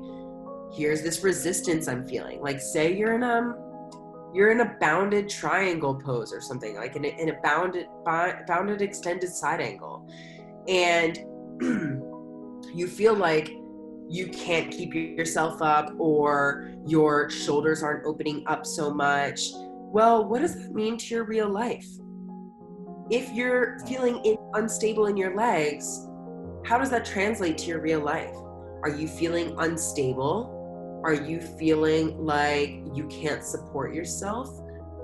here's 0.72 1.02
this 1.02 1.22
resistance 1.22 1.88
I'm 1.88 2.08
feeling. 2.08 2.40
Like 2.40 2.60
say 2.60 2.96
you're 2.96 3.12
in 3.12 3.22
um, 3.22 3.54
you're 4.32 4.50
in 4.50 4.60
a 4.60 4.76
bounded 4.80 5.28
triangle 5.28 5.94
pose 5.94 6.32
or 6.32 6.40
something 6.40 6.76
like 6.76 6.96
in 6.96 7.04
a, 7.04 7.08
in 7.08 7.30
a 7.30 7.40
bounded 7.42 7.86
bounded 8.04 8.82
extended 8.82 9.30
side 9.30 9.60
angle. 9.60 10.08
And 10.68 11.18
you 12.74 12.86
feel 12.86 13.14
like 13.14 13.50
you 14.08 14.28
can't 14.28 14.70
keep 14.70 14.94
yourself 14.94 15.62
up 15.62 15.92
or 15.98 16.72
your 16.86 17.30
shoulders 17.30 17.82
aren't 17.82 18.06
opening 18.06 18.44
up 18.46 18.66
so 18.66 18.92
much. 18.92 19.50
Well 19.54 20.24
what 20.28 20.40
does 20.40 20.54
that 20.54 20.72
mean 20.72 20.96
to 20.98 21.14
your 21.14 21.24
real 21.24 21.48
life? 21.48 21.86
If 23.10 23.32
you're 23.32 23.80
feeling 23.88 24.24
in, 24.24 24.36
unstable 24.54 25.06
in 25.06 25.16
your 25.16 25.34
legs 25.34 26.06
how 26.64 26.78
does 26.78 26.90
that 26.90 27.04
translate 27.04 27.58
to 27.58 27.66
your 27.66 27.80
real 27.80 28.00
life? 28.00 28.34
Are 28.82 28.90
you 28.90 29.08
feeling 29.08 29.54
unstable 29.58 30.59
are 31.02 31.14
you 31.14 31.40
feeling 31.40 32.24
like 32.24 32.82
you 32.94 33.06
can't 33.08 33.42
support 33.42 33.94
yourself? 33.94 34.50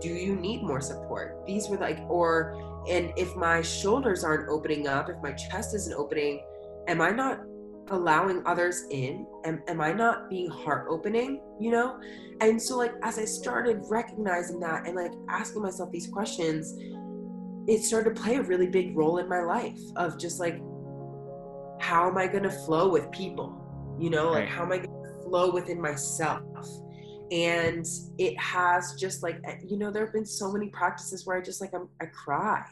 Do 0.00 0.08
you 0.08 0.36
need 0.36 0.62
more 0.62 0.80
support? 0.80 1.42
These 1.46 1.68
were 1.68 1.78
like, 1.78 1.98
or, 2.08 2.84
and 2.88 3.12
if 3.16 3.34
my 3.34 3.62
shoulders 3.62 4.22
aren't 4.22 4.48
opening 4.48 4.86
up, 4.86 5.08
if 5.08 5.16
my 5.22 5.32
chest 5.32 5.74
isn't 5.74 5.94
opening, 5.94 6.42
am 6.86 7.00
I 7.00 7.10
not 7.10 7.40
allowing 7.88 8.42
others 8.46 8.84
in? 8.90 9.26
Am, 9.44 9.62
am 9.68 9.80
I 9.80 9.92
not 9.92 10.28
being 10.28 10.50
heart 10.50 10.86
opening, 10.90 11.40
you 11.58 11.70
know? 11.70 11.98
And 12.40 12.60
so, 12.60 12.76
like, 12.76 12.92
as 13.02 13.18
I 13.18 13.24
started 13.24 13.82
recognizing 13.88 14.60
that 14.60 14.86
and 14.86 14.96
like 14.96 15.12
asking 15.30 15.62
myself 15.62 15.90
these 15.90 16.08
questions, 16.08 16.74
it 17.66 17.82
started 17.82 18.14
to 18.14 18.20
play 18.20 18.36
a 18.36 18.42
really 18.42 18.66
big 18.66 18.96
role 18.96 19.18
in 19.18 19.28
my 19.28 19.40
life 19.40 19.80
of 19.96 20.18
just 20.18 20.40
like, 20.40 20.60
how 21.80 22.08
am 22.08 22.18
I 22.18 22.26
going 22.26 22.42
to 22.42 22.50
flow 22.50 22.88
with 22.88 23.10
people? 23.10 23.62
You 23.98 24.10
know, 24.10 24.30
like, 24.30 24.48
how 24.48 24.62
am 24.62 24.72
I 24.72 24.78
going 24.78 24.95
flow 25.26 25.50
within 25.50 25.80
myself. 25.80 26.42
And 27.30 27.84
it 28.18 28.38
has 28.38 28.94
just 28.94 29.22
like 29.22 29.40
eh, 29.44 29.56
you 29.66 29.76
know 29.76 29.90
there 29.90 30.04
have 30.04 30.14
been 30.14 30.26
so 30.26 30.52
many 30.52 30.68
practices 30.68 31.26
where 31.26 31.36
i 31.36 31.40
just 31.40 31.60
like 31.60 31.74
I'm, 31.74 31.88
i 32.00 32.06
cry 32.06 32.64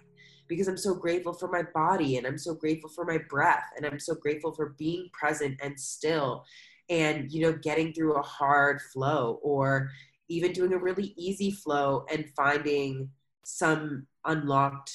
because 0.47 0.69
i'm 0.69 0.77
so 0.77 0.95
grateful 0.95 1.33
for 1.33 1.49
my 1.51 1.63
body 1.75 2.19
and 2.19 2.27
i'm 2.27 2.39
so 2.39 2.55
grateful 2.55 2.89
for 2.89 3.05
my 3.05 3.19
breath 3.29 3.65
and 3.77 3.85
i'm 3.85 3.99
so 3.99 4.15
grateful 4.15 4.53
for 4.53 4.77
being 4.79 5.09
present 5.13 5.59
and 5.61 5.79
still 5.79 6.45
and 6.89 7.33
you 7.33 7.43
know 7.43 7.53
getting 7.53 7.93
through 7.93 8.15
a 8.15 8.23
hard 8.23 8.81
flow 8.93 9.41
or 9.43 9.91
even 10.29 10.53
doing 10.53 10.73
a 10.73 10.79
really 10.79 11.15
easy 11.17 11.51
flow 11.51 12.07
and 12.13 12.31
finding 12.37 13.11
some 13.45 14.07
unlocked 14.25 14.93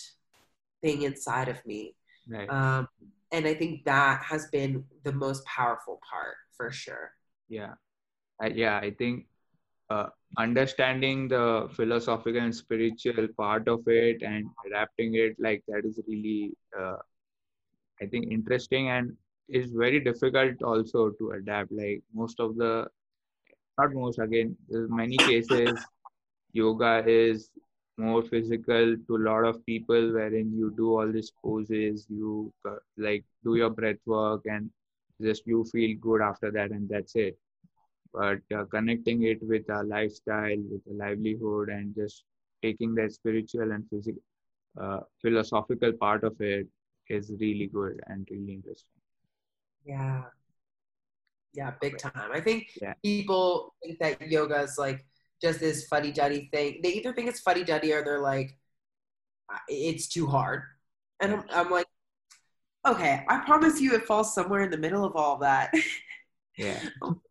thing 0.81 1.03
inside 1.03 1.49
of 1.49 1.63
me. 1.65 1.95
Right. 2.29 2.49
um, 2.49 2.87
and 3.33 3.45
i 3.45 3.53
think 3.53 3.83
that 3.83 4.23
has 4.23 4.47
been 4.47 4.85
the 5.03 5.11
most 5.11 5.43
powerful 5.45 5.99
part 6.09 6.35
for 6.55 6.71
sure 6.71 7.11
yeah. 7.49 7.73
I, 8.41 8.47
yeah 8.47 8.77
i 8.77 8.91
think 8.91 9.25
uh, 9.89 10.07
understanding 10.37 11.27
the 11.29 11.69
philosophical 11.75 12.41
and 12.41 12.55
spiritual 12.55 13.27
part 13.37 13.67
of 13.67 13.81
it 13.87 14.21
and 14.23 14.45
adapting 14.67 15.15
it 15.15 15.35
like 15.39 15.63
that 15.67 15.83
is 15.85 15.99
really 16.07 16.53
uh, 16.79 16.97
i 18.01 18.05
think 18.07 18.31
interesting 18.31 18.89
and 18.89 19.15
is 19.49 19.71
very 19.73 19.99
difficult 19.99 20.61
also 20.63 21.09
to 21.19 21.31
adapt. 21.31 21.71
Like 21.71 22.03
most 22.13 22.39
of 22.39 22.55
the 22.55 22.87
not 23.79 23.93
most 23.93 24.19
again 24.19 24.55
many 24.69 25.17
cases 25.17 25.87
yoga 26.53 27.03
is 27.07 27.49
more 27.97 28.21
physical 28.23 28.95
to 29.07 29.15
a 29.17 29.23
lot 29.29 29.45
of 29.45 29.65
people 29.65 30.13
wherein 30.13 30.51
you 30.57 30.73
do 30.77 30.89
all 30.97 31.11
these 31.11 31.31
poses 31.43 32.05
you 32.09 32.53
uh, 32.69 32.75
like 32.97 33.23
do 33.43 33.55
your 33.55 33.69
breath 33.69 34.03
work 34.05 34.41
and 34.45 34.69
just 35.21 35.45
you 35.45 35.65
feel 35.71 35.95
good 35.99 36.21
after 36.21 36.51
that 36.51 36.71
and 36.71 36.89
that's 36.89 37.15
it. 37.15 37.37
But 38.13 38.39
uh, 38.55 38.65
connecting 38.65 39.23
it 39.23 39.37
with 39.41 39.69
a 39.69 39.83
lifestyle 39.83 40.57
with 40.71 40.81
a 40.89 40.93
livelihood 40.93 41.69
and 41.69 41.93
just 41.95 42.23
taking 42.61 42.95
that 42.95 43.13
spiritual 43.13 43.71
and 43.71 43.85
physical 43.89 44.21
uh, 44.79 44.99
philosophical 45.21 45.93
part 45.93 46.23
of 46.23 46.39
it 46.39 46.67
is 47.09 47.31
really 47.39 47.67
good 47.67 47.99
and 48.07 48.27
really 48.31 48.53
interesting. 48.53 48.87
Yeah. 49.85 50.23
Yeah 51.53 51.71
big 51.81 51.97
time. 51.97 52.31
I 52.31 52.39
think 52.39 52.69
yeah. 52.81 52.93
people 53.03 53.73
think 53.83 53.99
that 53.99 54.21
yoga 54.29 54.61
is 54.61 54.77
like 54.77 55.05
just 55.41 55.59
this 55.59 55.87
fuddy-duddy 55.87 56.49
thing. 56.53 56.79
They 56.83 56.93
either 56.93 57.13
think 57.13 57.29
it's 57.29 57.39
fuddy-duddy 57.39 57.91
or 57.93 58.03
they're 58.03 58.21
like 58.21 58.57
it's 59.67 60.07
too 60.07 60.27
hard. 60.27 60.63
And 61.19 61.33
I'm, 61.33 61.43
I'm 61.51 61.71
like 61.71 61.87
okay 62.87 63.23
i 63.27 63.37
promise 63.39 63.79
you 63.81 63.93
it 63.93 64.05
falls 64.05 64.33
somewhere 64.33 64.61
in 64.61 64.71
the 64.71 64.77
middle 64.77 65.03
of 65.03 65.15
all 65.15 65.37
that. 65.37 65.73
Yeah. 66.57 66.77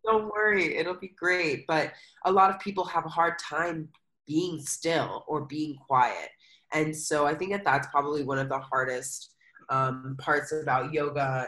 Don't 0.07 0.33
worry 0.33 0.79
it'll 0.79 0.97
be 0.99 1.09
great 1.09 1.67
but 1.67 1.93
a 2.25 2.33
lot 2.33 2.49
of 2.49 2.59
people 2.61 2.83
have 2.85 3.05
a 3.05 3.11
hard 3.11 3.35
time 3.39 3.91
being 4.27 4.59
still 4.63 5.23
or 5.29 5.43
being 5.43 5.77
quiet. 5.87 6.31
And 6.73 6.97
so 6.97 7.27
i 7.27 7.35
think 7.35 7.51
that 7.53 7.63
that's 7.63 7.89
probably 7.89 8.25
one 8.25 8.39
of 8.39 8.49
the 8.49 8.59
hardest 8.59 9.35
um, 9.69 10.17
parts 10.19 10.51
about 10.53 10.95
yoga 10.95 11.47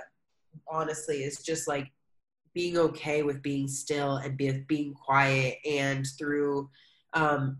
honestly 0.68 1.22
is 1.22 1.42
just 1.42 1.66
like 1.66 1.90
being 2.54 2.76
okay 2.76 3.22
with 3.22 3.42
being 3.42 3.68
still 3.68 4.16
and 4.16 4.36
be, 4.36 4.64
being 4.68 4.92
quiet 4.94 5.58
and 5.64 6.06
through 6.18 6.68
um, 7.12 7.58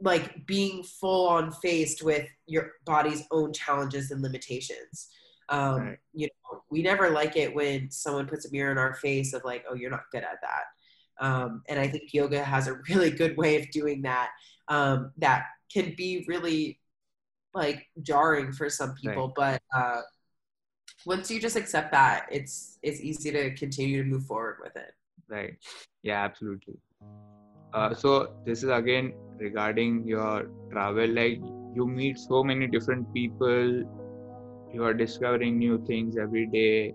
like 0.00 0.46
being 0.46 0.82
full 0.82 1.28
on 1.28 1.50
faced 1.50 2.02
with 2.02 2.26
your 2.46 2.72
body's 2.84 3.24
own 3.30 3.52
challenges 3.52 4.10
and 4.10 4.22
limitations. 4.22 5.08
Um, 5.48 5.80
Right. 5.80 5.98
You 6.12 6.26
know, 6.26 6.62
we 6.70 6.82
never 6.82 7.10
like 7.10 7.36
it 7.36 7.54
when 7.54 7.90
someone 7.90 8.26
puts 8.26 8.46
a 8.46 8.52
mirror 8.52 8.72
in 8.72 8.78
our 8.78 8.94
face 8.94 9.32
of 9.32 9.44
like, 9.44 9.64
oh, 9.68 9.74
you're 9.74 9.90
not 9.90 10.10
good 10.12 10.22
at 10.24 10.38
that. 10.42 10.64
Um, 11.20 11.62
and 11.68 11.78
I 11.78 11.88
think 11.88 12.14
yoga 12.14 12.42
has 12.42 12.68
a 12.68 12.74
really 12.88 13.10
good 13.10 13.36
way 13.36 13.60
of 13.60 13.70
doing 13.70 14.02
that. 14.02 14.30
Um, 14.68 15.12
that 15.18 15.46
can 15.72 15.94
be 15.96 16.24
really 16.28 16.78
like 17.54 17.86
jarring 18.02 18.52
for 18.52 18.68
some 18.68 18.94
people, 18.94 19.32
but 19.34 19.62
uh, 19.74 20.02
once 21.06 21.30
you 21.30 21.40
just 21.40 21.56
accept 21.56 21.92
that, 21.92 22.26
it's 22.30 22.78
it's 22.82 23.00
easy 23.00 23.30
to 23.30 23.54
continue 23.54 24.02
to 24.02 24.08
move 24.08 24.24
forward 24.24 24.56
with 24.62 24.76
it. 24.76 24.92
Right. 25.28 25.54
Yeah, 26.02 26.24
absolutely. 26.24 26.78
Uh, 27.72 27.94
so 27.94 28.34
this 28.44 28.62
is 28.62 28.70
again 28.70 29.12
regarding 29.38 30.06
your 30.06 30.50
travel. 30.70 31.06
Like 31.06 31.40
you 31.74 31.86
meet 31.86 32.18
so 32.18 32.42
many 32.42 32.66
different 32.66 33.12
people. 33.14 33.84
You 34.72 34.84
are 34.84 34.94
discovering 34.94 35.58
new 35.58 35.84
things 35.86 36.16
every 36.16 36.46
day. 36.46 36.94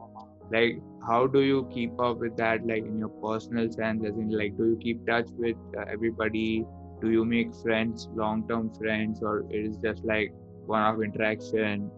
Like 0.51 0.79
how 1.07 1.27
do 1.27 1.41
you 1.41 1.67
keep 1.73 1.99
up 1.99 2.17
with 2.19 2.37
that? 2.37 2.65
Like 2.65 2.85
in 2.85 2.99
your 2.99 3.09
personal 3.09 3.71
sense, 3.71 4.05
as 4.05 4.15
in 4.15 4.29
like, 4.29 4.57
do 4.57 4.69
you 4.71 4.77
keep 4.81 5.05
touch 5.07 5.27
with 5.37 5.57
uh, 5.77 5.85
everybody? 5.91 6.65
Do 7.01 7.11
you 7.11 7.25
make 7.25 7.53
friends, 7.61 8.07
long-term 8.13 8.73
friends, 8.75 9.21
or 9.21 9.45
it 9.49 9.65
is 9.65 9.77
just 9.77 10.03
like 10.05 10.33
one-off 10.65 11.01
interaction? 11.01 11.91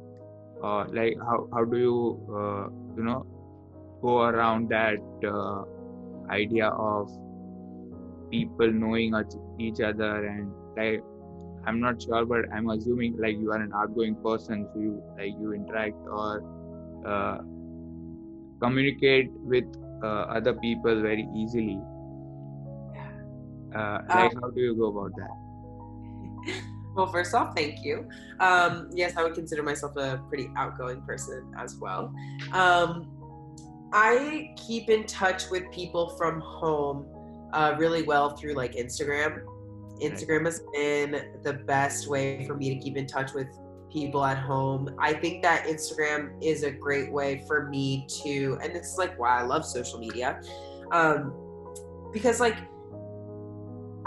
Or 0.61 0.87
like 0.87 1.17
how 1.19 1.47
how 1.53 1.65
do 1.65 1.77
you 1.77 2.19
uh, 2.29 2.69
you 2.97 3.03
know 3.03 3.25
go 4.01 4.21
around 4.23 4.69
that? 4.69 4.97
Uh, 5.27 5.63
idea 6.29 6.67
of 6.69 7.09
people 8.31 8.71
knowing 8.71 9.13
each 9.59 9.79
other 9.79 10.25
and 10.25 10.51
like 10.77 11.01
i'm 11.65 11.79
not 11.79 12.01
sure 12.01 12.25
but 12.25 12.45
i'm 12.53 12.69
assuming 12.69 13.15
like 13.17 13.37
you 13.37 13.51
are 13.51 13.61
an 13.61 13.71
outgoing 13.73 14.15
person 14.23 14.67
so 14.73 14.79
you 14.79 15.01
like 15.17 15.33
you 15.39 15.53
interact 15.53 15.95
or 16.07 16.43
uh, 17.05 17.37
communicate 18.61 19.31
with 19.53 19.65
uh, 20.03 20.25
other 20.37 20.53
people 20.53 21.01
very 21.01 21.27
easily 21.35 21.79
uh, 23.75 23.99
like 24.09 24.33
how 24.41 24.49
do 24.49 24.61
you 24.61 24.75
go 24.75 24.87
about 24.87 25.11
that 25.17 26.53
Well, 26.95 27.07
first 27.07 27.35
off, 27.35 27.53
thank 27.53 27.83
you. 27.83 28.07
Um, 28.39 28.89
yes, 28.93 29.17
I 29.17 29.23
would 29.23 29.33
consider 29.33 29.61
myself 29.61 29.97
a 29.97 30.23
pretty 30.29 30.49
outgoing 30.55 31.01
person 31.01 31.51
as 31.59 31.75
well. 31.75 32.13
Um, 32.53 33.11
I 33.91 34.53
keep 34.55 34.89
in 34.89 35.05
touch 35.05 35.49
with 35.51 35.69
people 35.71 36.09
from 36.17 36.39
home 36.39 37.05
uh, 37.51 37.75
really 37.77 38.03
well 38.03 38.37
through 38.37 38.53
like 38.53 38.75
Instagram. 38.75 39.41
Instagram 40.01 40.45
has 40.45 40.61
been 40.73 41.39
the 41.43 41.53
best 41.53 42.07
way 42.07 42.45
for 42.45 42.55
me 42.55 42.73
to 42.75 42.79
keep 42.79 42.97
in 42.97 43.07
touch 43.07 43.33
with 43.33 43.47
people 43.91 44.25
at 44.25 44.37
home. 44.37 44.93
I 44.99 45.13
think 45.13 45.41
that 45.43 45.65
Instagram 45.65 46.37
is 46.43 46.63
a 46.63 46.71
great 46.71 47.11
way 47.11 47.43
for 47.47 47.67
me 47.69 48.07
to, 48.23 48.57
and 48.61 48.75
this 48.75 48.91
is 48.91 48.97
like 48.97 49.17
why 49.17 49.39
I 49.39 49.43
love 49.43 49.65
social 49.65 49.99
media, 49.99 50.41
um, 50.91 51.33
because 52.11 52.39
like 52.39 52.57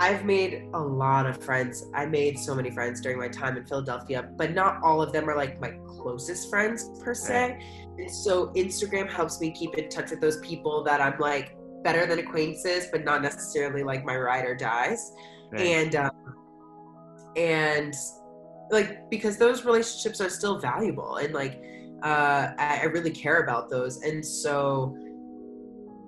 I've 0.00 0.24
made 0.24 0.68
a 0.74 0.80
lot 0.80 1.26
of 1.26 1.42
friends. 1.42 1.86
I 1.92 2.06
made 2.06 2.38
so 2.38 2.54
many 2.54 2.70
friends 2.70 3.00
during 3.00 3.18
my 3.18 3.28
time 3.28 3.56
in 3.56 3.66
Philadelphia, 3.66 4.30
but 4.36 4.52
not 4.52 4.80
all 4.82 5.02
of 5.02 5.12
them 5.12 5.28
are 5.28 5.36
like 5.36 5.60
my 5.60 5.72
closest 5.88 6.48
friends 6.48 6.90
per 7.02 7.14
se. 7.14 7.58
And 7.98 8.08
so 8.08 8.48
Instagram 8.48 9.10
helps 9.10 9.40
me 9.40 9.50
keep 9.50 9.74
in 9.74 9.88
touch 9.88 10.10
with 10.10 10.20
those 10.20 10.38
people 10.38 10.84
that 10.84 11.00
I'm 11.00 11.18
like 11.18 11.56
better 11.82 12.06
than 12.06 12.20
acquaintances, 12.20 12.86
but 12.92 13.04
not 13.04 13.22
necessarily 13.22 13.82
like 13.82 14.04
my 14.04 14.16
ride 14.16 14.44
or 14.44 14.54
dies. 14.54 15.12
And 15.56 15.96
um, 15.96 16.10
and 17.36 17.94
like 18.70 19.08
because 19.10 19.36
those 19.38 19.64
relationships 19.64 20.20
are 20.20 20.28
still 20.28 20.58
valuable 20.58 21.16
and 21.16 21.32
like 21.32 21.62
uh, 22.02 22.52
I, 22.58 22.80
I 22.82 22.84
really 22.84 23.10
care 23.10 23.42
about 23.42 23.68
those. 23.68 24.02
And 24.02 24.24
so 24.24 24.96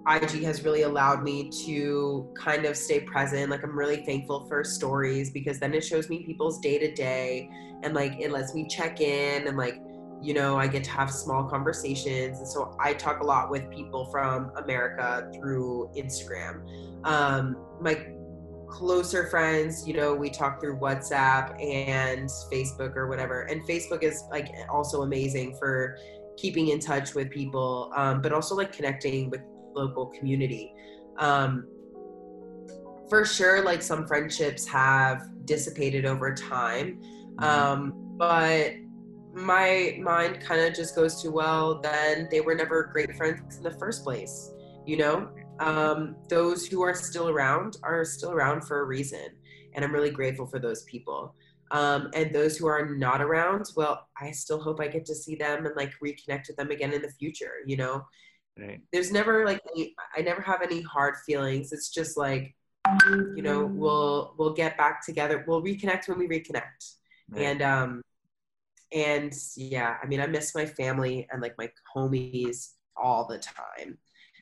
IG 0.09 0.43
has 0.45 0.63
really 0.63 0.83
allowed 0.83 1.23
me 1.23 1.51
to 1.67 2.33
kind 2.37 2.65
of 2.65 2.77
stay 2.77 3.01
present. 3.01 3.51
Like 3.51 3.63
I'm 3.63 3.77
really 3.77 4.05
thankful 4.05 4.47
for 4.47 4.65
stories 4.65 5.31
because 5.31 5.59
then 5.59 5.75
it 5.75 5.85
shows 5.85 6.09
me 6.09 6.25
people's 6.25 6.59
day 6.59 6.79
to 6.79 6.93
day 6.93 7.49
and 7.83 7.95
like 7.95 8.21
it 8.21 8.31
lets 8.31 8.55
me 8.55 8.67
check 8.69 9.01
in 9.01 9.47
and 9.47 9.57
like 9.57 9.81
you 10.23 10.35
know 10.35 10.57
I 10.57 10.67
get 10.67 10.85
to 10.85 10.91
have 10.91 11.11
small 11.11 11.45
conversations. 11.45 12.39
And 12.39 12.49
so 12.49 12.77
I 12.79 12.95
talk 12.95 13.21
a 13.21 13.25
lot 13.25 13.51
with 13.51 13.69
people 13.71 14.07
from 14.07 14.53
America 14.57 15.31
through 15.35 15.91
Instagram. 15.97 16.63
Um, 17.05 17.57
my 17.81 18.07
closer 18.71 19.27
friends, 19.27 19.87
you 19.87 19.95
know, 19.95 20.15
we 20.15 20.31
talk 20.31 20.61
through 20.61 20.79
WhatsApp 20.79 21.61
and 21.63 22.29
Facebook 22.53 22.97
or 22.97 23.09
whatever. 23.09 23.43
And 23.43 23.63
Facebook 23.63 24.03
is 24.03 24.25
like 24.31 24.49
also 24.71 25.03
amazing 25.03 25.57
for 25.59 25.99
keeping 26.37 26.69
in 26.69 26.79
touch 26.79 27.15
with 27.15 27.31
people, 27.31 27.93
um, 27.97 28.23
but 28.23 28.33
also 28.33 28.55
like 28.55 28.73
connecting 28.73 29.29
with 29.29 29.41
local 29.75 30.07
community. 30.07 30.73
Um, 31.19 31.67
for 33.09 33.25
sure, 33.25 33.65
like 33.65 33.83
some 33.83 34.07
friendships 34.07 34.67
have 34.69 35.23
dissipated 35.45 36.07
over 36.07 36.33
time, 36.33 37.03
um, 37.39 37.93
but 38.17 38.73
my 39.35 39.99
mind 40.01 40.41
kind 40.41 40.61
of 40.61 40.75
just 40.75 40.95
goes 40.95 41.21
to 41.23 41.31
well, 41.31 41.81
then 41.81 42.29
they 42.31 42.41
were 42.41 42.55
never 42.55 42.85
great 42.93 43.17
friends 43.17 43.57
in 43.57 43.63
the 43.63 43.73
first 43.73 44.05
place, 44.05 44.53
you 44.87 44.97
know. 44.97 45.29
Um, 45.61 46.17
those 46.29 46.67
who 46.67 46.83
are 46.83 46.95
still 46.95 47.29
around 47.29 47.77
are 47.83 48.05
still 48.05 48.33
around 48.33 48.63
for 48.63 48.81
a 48.81 48.85
reason, 48.85 49.29
and 49.75 49.85
I'm 49.85 49.93
really 49.93 50.11
grateful 50.11 50.47
for 50.47 50.59
those 50.59 50.83
people. 50.85 51.35
Um, 51.71 52.11
and 52.15 52.35
those 52.35 52.57
who 52.57 52.67
are 52.67 52.97
not 52.97 53.21
around, 53.21 53.67
well, 53.77 54.09
I 54.21 54.33
still 54.33 54.61
hope 54.61 54.81
I 54.81 54.89
get 54.89 55.05
to 55.07 55.15
see 55.15 55.37
them 55.37 55.67
and 55.67 55.77
like 55.77 55.93
reconnect 56.03 56.49
with 56.49 56.57
them 56.57 56.71
again 56.71 56.93
in 56.93 57.03
the 57.03 57.13
future. 57.13 57.53
You 57.67 57.77
know, 57.77 58.05
right 58.59 58.81
there's 58.93 59.13
never 59.13 59.45
like 59.45 59.61
any, 59.75 59.95
I 60.17 60.23
never 60.23 60.43
have 60.43 60.63
any 60.63 60.83
hard 60.83 61.15
feelings. 61.27 61.73
It's 61.73 61.91
just 61.91 62.17
like, 62.17 62.55
you 63.37 63.43
know, 63.43 63.65
we'll 63.65 64.35
we'll 64.39 64.55
get 64.55 64.77
back 64.77 65.05
together. 65.05 65.45
We'll 65.47 65.63
reconnect 65.63 66.09
when 66.09 66.19
we 66.19 66.29
reconnect. 66.29 66.95
right. 67.31 67.43
And 67.43 67.63
um, 67.63 68.03
and 68.93 69.33
yeah, 69.57 69.97
I 70.03 70.07
mean, 70.07 70.21
I 70.21 70.27
miss 70.27 70.55
my 70.55 70.67
family 70.67 71.29
and 71.31 71.41
like 71.41 71.55
my 71.59 71.71
homies 71.95 72.71
all 72.97 73.27
the 73.27 73.39
time. 73.39 73.99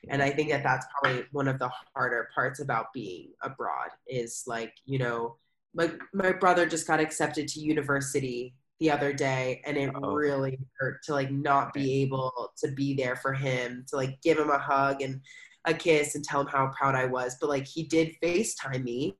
And 0.07 0.21
I 0.21 0.29
think 0.29 0.49
that 0.49 0.63
that's 0.63 0.85
probably 0.93 1.25
one 1.31 1.47
of 1.47 1.59
the 1.59 1.69
harder 1.95 2.29
parts 2.33 2.59
about 2.59 2.93
being 2.93 3.31
abroad 3.41 3.89
is 4.07 4.43
like, 4.47 4.73
you 4.85 4.99
know, 4.99 5.37
my 5.73 5.91
my 6.13 6.31
brother 6.31 6.65
just 6.65 6.87
got 6.87 6.99
accepted 6.99 7.47
to 7.49 7.59
university 7.59 8.55
the 8.79 8.89
other 8.89 9.11
day 9.11 9.61
and 9.65 9.77
it 9.77 9.89
Uh-oh. 9.93 10.13
really 10.13 10.57
hurt 10.79 11.03
to 11.03 11.13
like 11.13 11.31
not 11.31 11.73
be 11.73 12.01
able 12.01 12.51
to 12.57 12.69
be 12.71 12.93
there 12.93 13.15
for 13.15 13.33
him 13.33 13.85
to 13.87 13.95
like 13.95 14.21
give 14.21 14.37
him 14.37 14.49
a 14.49 14.57
hug 14.57 15.01
and 15.01 15.21
a 15.65 15.73
kiss 15.73 16.15
and 16.15 16.23
tell 16.23 16.41
him 16.41 16.47
how 16.47 16.67
proud 16.67 16.95
I 16.95 17.05
was 17.05 17.35
but 17.39 17.49
like 17.49 17.67
he 17.67 17.83
did 17.83 18.15
FaceTime 18.23 18.83
me 18.83 19.17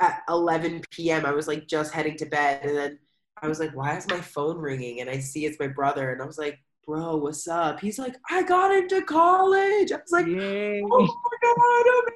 at 0.00 0.22
11 0.28 0.82
p.m. 0.90 1.26
I 1.26 1.32
was 1.32 1.46
like 1.46 1.66
just 1.66 1.92
heading 1.92 2.16
to 2.18 2.26
bed 2.26 2.64
and 2.64 2.76
then 2.76 2.98
I 3.42 3.48
was 3.48 3.60
like 3.60 3.76
why 3.76 3.96
is 3.96 4.08
my 4.08 4.20
phone 4.20 4.56
ringing 4.56 5.00
and 5.00 5.10
I 5.10 5.18
see 5.18 5.44
it's 5.44 5.60
my 5.60 5.68
brother 5.68 6.12
and 6.12 6.22
I 6.22 6.26
was 6.26 6.38
like 6.38 6.58
bro 6.86 7.16
what's 7.16 7.48
up? 7.48 7.80
He's 7.80 7.98
like 7.98 8.16
I 8.30 8.42
got 8.42 8.74
into 8.74 9.02
college. 9.02 9.92
I 9.92 9.96
was 9.96 10.12
like 10.12 10.26
Yay. 10.26 10.82
oh 10.82 11.00
my 11.00 11.36
god 11.42 12.12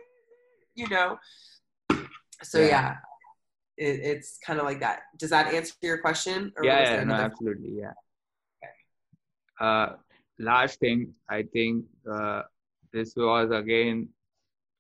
you 0.74 0.88
know? 0.88 1.18
So 2.42 2.60
Yeah. 2.60 2.66
yeah, 2.66 2.96
it, 3.76 4.00
it's 4.00 4.38
kind 4.38 4.58
of 4.58 4.64
like 4.64 4.80
that. 4.80 5.02
Does 5.18 5.30
that 5.30 5.52
answer 5.52 5.74
your 5.82 5.98
question 5.98 6.52
or 6.56 6.64
yeah, 6.64 6.94
yeah 6.94 7.04
no, 7.04 7.14
absolutely 7.14 7.80
yeah. 7.80 7.92
Uh 9.58 9.96
last 10.38 10.80
thing 10.80 11.12
i 11.28 11.42
think 11.42 11.84
uh, 12.10 12.40
this 12.94 13.12
was 13.14 13.50
again 13.50 14.08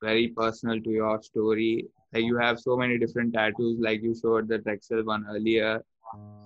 very 0.02 0.28
personal 0.28 0.80
to 0.80 0.90
your 0.90 1.22
story. 1.22 1.86
Like 2.12 2.24
you 2.24 2.36
have 2.38 2.58
so 2.58 2.76
many 2.76 2.98
different 2.98 3.34
tattoos 3.34 3.78
like 3.78 4.02
you 4.02 4.14
showed 4.14 4.48
the 4.48 4.58
Drexel 4.58 5.04
one 5.04 5.26
earlier 5.30 5.82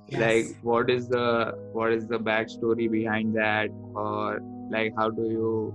Yes. 0.09 0.21
like 0.21 0.63
what 0.63 0.91
is 0.91 1.09
the 1.09 1.55
what 1.73 1.93
is 1.93 2.07
the 2.07 2.19
backstory 2.19 2.91
behind 2.91 3.35
that? 3.37 3.71
Or 3.95 4.41
like 4.71 4.93
how 4.97 5.11
do 5.11 5.23
you 5.23 5.75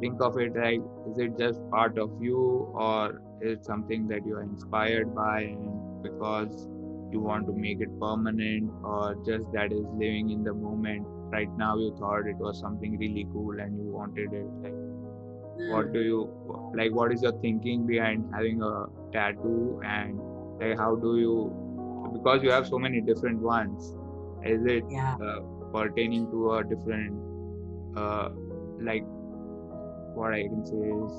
think 0.00 0.20
of 0.20 0.38
it? 0.38 0.56
Like 0.56 0.80
is 1.10 1.18
it 1.18 1.38
just 1.38 1.60
part 1.70 1.98
of 1.98 2.10
you? 2.20 2.70
Or 2.74 3.22
is 3.42 3.58
it 3.58 3.64
something 3.64 4.08
that 4.08 4.26
you 4.26 4.36
are 4.36 4.42
inspired 4.42 5.14
by 5.14 5.40
and 5.42 6.02
because 6.02 6.66
you 7.12 7.20
want 7.20 7.46
to 7.46 7.52
make 7.52 7.80
it 7.80 8.00
permanent? 8.00 8.70
Or 8.82 9.14
just 9.26 9.52
that 9.52 9.72
is 9.72 9.84
living 9.92 10.30
in 10.30 10.44
the 10.44 10.54
moment. 10.54 11.06
Right 11.30 11.50
now 11.58 11.76
you 11.76 11.94
thought 11.98 12.26
it 12.26 12.36
was 12.36 12.58
something 12.58 12.98
really 12.98 13.26
cool 13.32 13.60
and 13.60 13.76
you 13.76 13.92
wanted 13.92 14.32
it. 14.32 14.46
Like 14.62 14.72
what 15.70 15.92
do 15.92 16.00
hmm. 16.00 16.06
you 16.06 16.72
like 16.74 16.92
what 16.92 17.12
is 17.12 17.22
your 17.22 17.38
thinking 17.40 17.86
behind 17.86 18.30
having 18.32 18.62
a 18.62 18.86
tattoo? 19.12 19.82
And 19.84 20.18
like 20.58 20.78
how 20.78 20.96
do 20.96 21.18
you 21.18 21.67
because 22.12 22.42
you 22.42 22.50
have 22.50 22.66
so 22.66 22.78
many 22.78 23.00
different 23.00 23.38
ones 23.38 23.94
is 24.44 24.64
it 24.64 24.84
yeah 24.90 25.16
uh, 25.26 25.40
pertaining 25.72 26.30
to 26.30 26.52
a 26.54 26.64
different 26.64 27.12
uh 27.96 28.28
like 28.80 29.04
what 30.14 30.32
i 30.32 30.42
can 30.42 30.64
say 30.64 30.76
is 30.76 31.12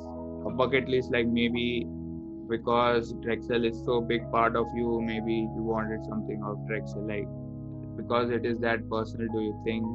a 0.47 0.51
bucket 0.61 0.87
list 0.87 1.11
like 1.11 1.27
maybe 1.27 1.85
because 2.49 3.13
Drexel 3.21 3.63
is 3.63 3.79
so 3.85 4.01
big 4.01 4.29
part 4.31 4.55
of 4.55 4.65
you, 4.75 5.01
maybe 5.01 5.33
you 5.33 5.63
wanted 5.63 6.03
something 6.05 6.41
of 6.43 6.57
Drexel, 6.67 7.07
like 7.07 7.27
because 7.95 8.31
it 8.31 8.45
is 8.45 8.59
that 8.59 8.89
personal. 8.89 9.27
Do 9.31 9.41
you 9.41 9.61
think 9.63 9.85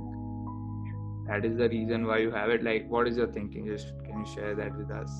that 1.26 1.44
is 1.44 1.56
the 1.56 1.68
reason 1.68 2.06
why 2.06 2.18
you 2.18 2.30
have 2.30 2.50
it? 2.50 2.62
Like, 2.62 2.86
what 2.88 3.08
is 3.08 3.16
your 3.16 3.26
thinking? 3.26 3.66
Just 3.66 3.92
can 4.04 4.20
you 4.20 4.26
share 4.34 4.54
that 4.54 4.76
with 4.76 4.90
us? 4.90 5.10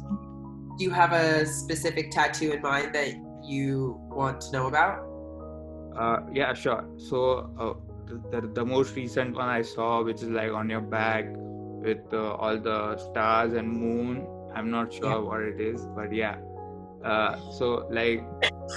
Do 0.78 0.84
you 0.84 0.90
have 0.90 1.12
a 1.12 1.44
specific 1.46 2.10
tattoo 2.10 2.52
in 2.52 2.62
mind 2.62 2.94
that 2.94 3.14
you 3.44 3.98
want 4.10 4.40
to 4.42 4.52
know 4.52 4.66
about? 4.68 5.03
Uh, 5.96 6.20
yeah, 6.32 6.52
sure. 6.54 6.84
So 6.96 7.50
uh, 7.58 7.74
the, 8.06 8.40
the, 8.40 8.48
the 8.48 8.64
most 8.64 8.96
recent 8.96 9.34
one 9.34 9.48
I 9.48 9.62
saw, 9.62 10.02
which 10.02 10.22
is 10.22 10.28
like 10.28 10.52
on 10.52 10.68
your 10.68 10.80
back 10.80 11.26
with 11.84 12.12
uh, 12.12 12.34
all 12.34 12.58
the 12.58 12.96
stars 12.96 13.52
and 13.52 13.68
moon. 13.68 14.26
I'm 14.54 14.70
not 14.70 14.92
sure 14.92 15.10
yeah. 15.10 15.18
what 15.18 15.40
it 15.40 15.60
is, 15.60 15.86
but 15.94 16.12
yeah. 16.12 16.36
Uh, 17.04 17.38
so 17.50 17.86
like, 17.90 18.24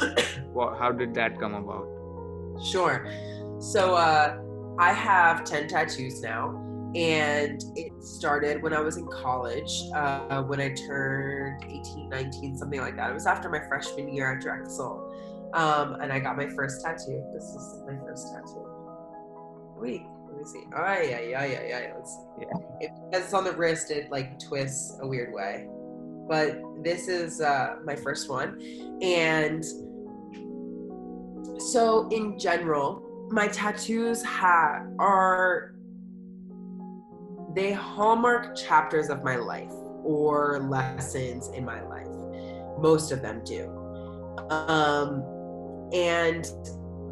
what, 0.53 0.77
how 0.77 0.91
did 0.91 1.13
that 1.15 1.39
come 1.39 1.53
about? 1.53 1.87
Sure. 2.63 3.07
So 3.59 3.95
uh, 3.95 4.37
I 4.79 4.91
have 4.91 5.43
ten 5.43 5.67
tattoos 5.67 6.21
now, 6.21 6.49
and 6.95 7.63
it 7.75 8.03
started 8.03 8.61
when 8.61 8.73
I 8.73 8.81
was 8.81 8.97
in 8.97 9.07
college. 9.07 9.71
Uh, 9.93 10.43
when 10.43 10.59
I 10.59 10.73
turned 10.73 11.63
18, 11.63 12.09
19, 12.09 12.57
something 12.57 12.81
like 12.81 12.95
that. 12.97 13.11
It 13.11 13.13
was 13.13 13.25
after 13.25 13.49
my 13.49 13.59
freshman 13.67 14.13
year 14.13 14.33
at 14.35 14.41
Drexel. 14.41 15.13
Um, 15.53 15.95
and 16.01 16.11
I 16.11 16.19
got 16.19 16.35
my 16.35 16.47
first 16.47 16.83
tattoo. 16.83 17.23
This 17.33 17.43
is 17.43 17.81
my 17.85 17.97
first 18.05 18.33
tattoo. 18.33 18.65
Wait, 19.77 20.03
let 20.27 20.37
me 20.37 20.43
see. 20.43 20.63
Oh 20.75 20.81
yeah, 20.81 21.19
yeah, 21.21 21.45
yeah, 21.45 21.67
yeah. 21.67 21.93
Let's 21.95 22.11
see. 22.11 22.45
Yeah. 22.45 22.57
It, 22.81 22.91
because 23.09 23.25
it's 23.25 23.33
on 23.33 23.43
the 23.43 23.53
wrist, 23.53 23.91
it 23.91 24.11
like 24.11 24.39
twists 24.39 24.97
a 25.01 25.07
weird 25.07 25.33
way. 25.33 25.67
But 26.27 26.59
this 26.83 27.07
is 27.07 27.39
uh, 27.39 27.77
my 27.85 27.95
first 27.95 28.29
one, 28.29 28.61
and 29.01 29.63
so 31.61 32.07
in 32.09 32.37
general, 32.37 33.03
my 33.29 33.47
tattoos 33.47 34.23
have 34.23 34.87
are 34.99 35.73
they 37.55 37.71
hallmark 37.71 38.55
chapters 38.55 39.09
of 39.09 39.23
my 39.23 39.35
life 39.35 39.71
or 40.03 40.59
lessons 40.69 41.47
in 41.49 41.65
my 41.65 41.81
life. 41.81 42.07
Most 42.79 43.11
of 43.11 43.21
them 43.21 43.41
do. 43.43 43.67
Um, 44.49 45.23
and 45.93 46.47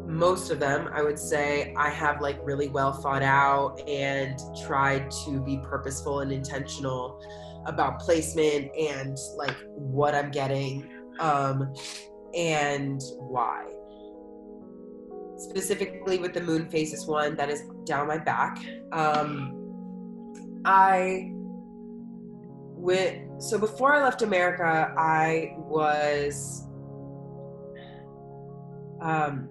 most 0.06 0.50
of 0.50 0.60
them 0.60 0.88
i 0.92 1.02
would 1.02 1.18
say 1.18 1.74
i 1.76 1.90
have 1.90 2.20
like 2.20 2.38
really 2.42 2.68
well 2.68 2.92
thought 2.92 3.22
out 3.22 3.80
and 3.88 4.38
tried 4.64 5.10
to 5.10 5.40
be 5.40 5.58
purposeful 5.64 6.20
and 6.20 6.30
intentional 6.30 7.20
about 7.66 7.98
placement 7.98 8.70
and 8.76 9.16
like 9.36 9.56
what 9.74 10.14
i'm 10.14 10.30
getting 10.30 10.88
um 11.18 11.74
and 12.36 13.00
why. 13.18 13.66
Specifically 15.38 16.18
with 16.18 16.34
the 16.34 16.40
moon 16.40 16.68
phases 16.68 17.06
one 17.06 17.34
that 17.36 17.50
is 17.50 17.62
down 17.84 18.06
my 18.06 18.18
back. 18.18 18.58
Um 18.92 19.52
i 20.64 21.30
with 22.78 23.22
so 23.38 23.56
before 23.56 23.94
i 23.94 24.02
left 24.02 24.22
america 24.22 24.92
i 24.98 25.54
was 25.58 26.65
um 29.00 29.48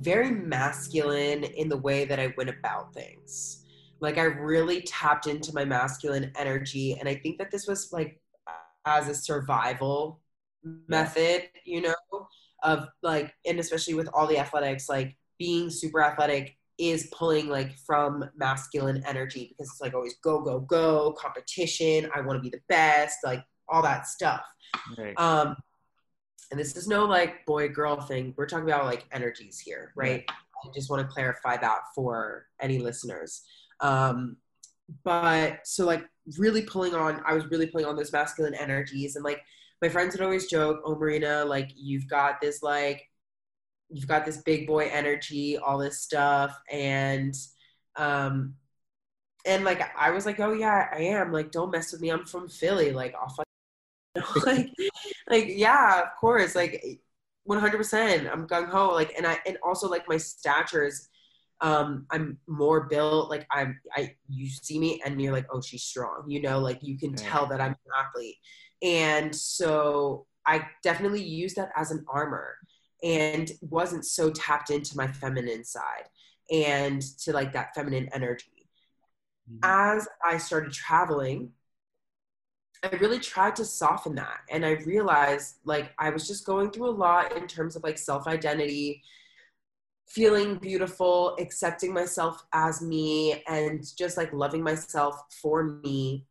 very 0.00 0.30
masculine 0.30 1.44
in 1.44 1.68
the 1.68 1.76
way 1.76 2.04
that 2.04 2.20
I 2.20 2.32
went 2.36 2.50
about 2.50 2.92
things. 2.94 3.64
Like 4.00 4.18
I 4.18 4.24
really 4.24 4.82
tapped 4.82 5.26
into 5.26 5.54
my 5.54 5.64
masculine 5.64 6.32
energy. 6.36 6.96
And 6.98 7.08
I 7.08 7.14
think 7.16 7.38
that 7.38 7.50
this 7.50 7.66
was 7.66 7.92
like 7.92 8.20
as 8.86 9.08
a 9.08 9.14
survival 9.14 10.20
method, 10.86 11.48
you 11.64 11.80
know, 11.80 12.28
of 12.62 12.88
like, 13.02 13.34
and 13.46 13.58
especially 13.58 13.94
with 13.94 14.08
all 14.12 14.26
the 14.26 14.38
athletics, 14.38 14.88
like 14.88 15.16
being 15.38 15.70
super 15.70 16.02
athletic 16.02 16.56
is 16.78 17.08
pulling 17.12 17.48
like 17.48 17.74
from 17.86 18.24
masculine 18.36 19.02
energy 19.06 19.48
because 19.48 19.70
it's 19.70 19.80
like 19.80 19.94
always 19.94 20.16
go, 20.22 20.42
go, 20.42 20.60
go, 20.60 21.12
competition. 21.18 22.10
I 22.14 22.20
want 22.20 22.36
to 22.36 22.42
be 22.42 22.50
the 22.50 22.62
best, 22.68 23.18
like 23.24 23.42
all 23.68 23.82
that 23.82 24.06
stuff. 24.06 24.44
Right. 24.98 25.18
Um, 25.18 25.56
and 26.50 26.60
this 26.60 26.76
is 26.76 26.86
no 26.86 27.04
like 27.04 27.44
boy 27.46 27.68
girl 27.68 28.00
thing. 28.00 28.34
We're 28.36 28.46
talking 28.46 28.68
about 28.68 28.84
like 28.84 29.06
energies 29.12 29.58
here 29.58 29.92
right? 29.96 30.24
I 30.28 30.68
just 30.74 30.90
want 30.90 31.06
to 31.06 31.12
clarify 31.12 31.56
that 31.58 31.80
for 31.94 32.46
any 32.60 32.78
listeners. 32.78 33.42
Um 33.80 34.36
but 35.04 35.66
so 35.66 35.84
like 35.84 36.04
really 36.38 36.62
pulling 36.62 36.94
on 36.94 37.20
i 37.26 37.34
was 37.34 37.44
really 37.46 37.66
pulling 37.66 37.86
on 37.86 37.96
those 37.96 38.12
masculine 38.12 38.54
energies 38.54 39.16
and 39.16 39.24
like 39.24 39.42
my 39.82 39.88
friends 39.88 40.14
would 40.14 40.24
always 40.24 40.46
joke 40.46 40.80
oh 40.84 40.94
marina 40.94 41.44
like 41.44 41.72
you've 41.74 42.08
got 42.08 42.40
this 42.40 42.62
like 42.62 43.02
you've 43.90 44.06
got 44.06 44.24
this 44.24 44.38
big 44.38 44.64
boy 44.64 44.88
energy 44.92 45.56
all 45.58 45.76
this 45.76 46.00
stuff 46.00 46.56
and 46.70 47.34
um 47.96 48.54
and 49.46 49.64
like 49.64 49.80
i 49.96 50.10
was 50.10 50.26
like 50.26 50.40
oh 50.40 50.52
yeah 50.52 50.88
i 50.92 51.00
am. 51.00 51.32
Like 51.32 51.50
don't 51.50 51.70
mess 51.70 51.92
with 51.92 52.00
me. 52.00 52.10
I'm 52.10 52.24
from 52.26 52.48
philly. 52.48 52.92
Like 52.92 53.14
i'll 53.14 53.34
like, 54.46 54.70
like 55.28 55.46
yeah, 55.48 56.02
of 56.02 56.08
course, 56.20 56.54
like 56.54 57.00
100%. 57.48 58.30
I'm 58.30 58.46
gung 58.46 58.68
ho. 58.68 58.92
Like, 58.92 59.14
and 59.16 59.26
I 59.26 59.38
and 59.46 59.56
also 59.64 59.88
like 59.88 60.08
my 60.08 60.16
stature 60.16 60.84
is, 60.84 61.08
um, 61.60 62.06
I'm 62.10 62.38
more 62.46 62.86
built. 62.88 63.30
Like 63.30 63.46
I'm, 63.50 63.80
I 63.96 64.14
you 64.28 64.48
see 64.48 64.78
me 64.78 65.00
and 65.04 65.20
you're 65.20 65.32
like, 65.32 65.46
oh, 65.50 65.60
she's 65.60 65.84
strong. 65.84 66.24
You 66.28 66.42
know, 66.42 66.58
like 66.58 66.78
you 66.82 66.98
can 66.98 67.10
yeah. 67.10 67.16
tell 67.16 67.46
that 67.46 67.60
I'm 67.60 67.72
an 67.72 67.92
athlete, 67.98 68.36
and 68.82 69.34
so 69.34 70.26
I 70.46 70.66
definitely 70.82 71.22
use 71.22 71.54
that 71.54 71.70
as 71.76 71.90
an 71.90 72.04
armor, 72.08 72.56
and 73.02 73.50
wasn't 73.62 74.04
so 74.04 74.30
tapped 74.30 74.70
into 74.70 74.96
my 74.96 75.06
feminine 75.06 75.64
side 75.64 76.08
and 76.50 77.02
to 77.20 77.32
like 77.32 77.52
that 77.52 77.74
feminine 77.74 78.08
energy. 78.12 78.68
Mm-hmm. 79.50 79.58
As 79.62 80.06
I 80.24 80.38
started 80.38 80.72
traveling 80.72 81.50
I 82.82 82.88
really 82.96 83.18
tried 83.18 83.56
to 83.56 83.64
soften 83.64 84.14
that. 84.16 84.40
And 84.50 84.64
I 84.64 84.72
realized 84.84 85.56
like 85.64 85.92
I 85.98 86.10
was 86.10 86.26
just 86.26 86.46
going 86.46 86.70
through 86.70 86.90
a 86.90 86.92
lot 86.92 87.36
in 87.36 87.46
terms 87.46 87.76
of 87.76 87.82
like 87.82 87.98
self 87.98 88.26
identity, 88.26 89.02
feeling 90.08 90.56
beautiful, 90.56 91.36
accepting 91.40 91.92
myself 91.92 92.44
as 92.52 92.82
me, 92.82 93.42
and 93.48 93.84
just 93.96 94.16
like 94.16 94.32
loving 94.32 94.62
myself 94.62 95.22
for 95.42 95.80
me 95.84 96.26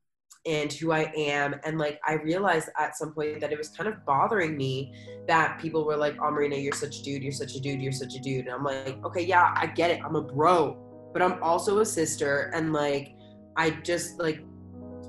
and 0.46 0.72
who 0.72 0.92
I 0.92 1.12
am. 1.16 1.56
And 1.64 1.78
like 1.80 2.00
I 2.08 2.14
realized 2.14 2.70
at 2.80 2.96
some 2.96 3.14
point 3.14 3.42
that 3.42 3.52
it 3.52 3.58
was 3.58 3.70
kind 3.70 3.90
of 3.90 4.06
bothering 4.06 4.56
me 4.56 4.94
that 5.28 5.60
people 5.60 5.86
were 5.86 5.98
like, 5.98 6.16
Oh, 6.22 6.30
Marina, 6.32 6.56
you're 6.56 6.74
such 6.74 7.00
a 7.00 7.04
dude, 7.04 7.24
you're 7.24 7.32
such 7.32 7.56
a 7.56 7.60
dude, 7.60 7.82
you're 7.82 7.92
such 7.92 8.16
a 8.16 8.20
dude. 8.20 8.46
And 8.46 8.54
I'm 8.54 8.64
like, 8.64 9.04
okay, 9.04 9.24
yeah, 9.24 9.54
I 9.56 9.66
get 9.68 9.92
it. 9.92 10.02
I'm 10.06 10.16
a 10.16 10.22
bro, 10.22 10.78
but 11.14 11.22
I'm 11.22 11.42
also 11.42 11.80
a 11.80 11.86
sister. 11.86 12.52
And 12.54 12.74
like, 12.74 13.16
I 13.58 13.72
just 13.72 14.20
like 14.20 14.42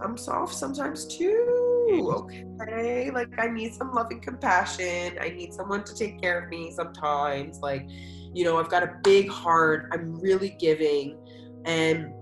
I'm 0.01 0.17
soft 0.17 0.55
sometimes 0.55 1.07
too. 1.07 1.87
Mm-hmm. 1.91 2.63
Okay. 2.63 3.11
Like 3.11 3.29
I 3.39 3.49
need 3.49 3.75
some 3.75 3.93
loving 3.93 4.21
compassion. 4.21 5.19
I 5.21 5.31
need 5.31 5.55
someone 5.55 5.85
to 5.85 5.95
take 5.95 6.21
care 6.21 6.43
of 6.43 6.51
me 6.51 6.73
sometimes. 6.73 7.61
Like, 7.61 7.87
you 8.33 8.45
know, 8.45 8.59
I've 8.59 8.69
got 8.69 8.83
a 8.83 8.97
big 9.03 9.29
heart. 9.29 9.89
I'm 9.93 10.21
really 10.21 10.57
giving. 10.59 11.19
And 11.65 12.13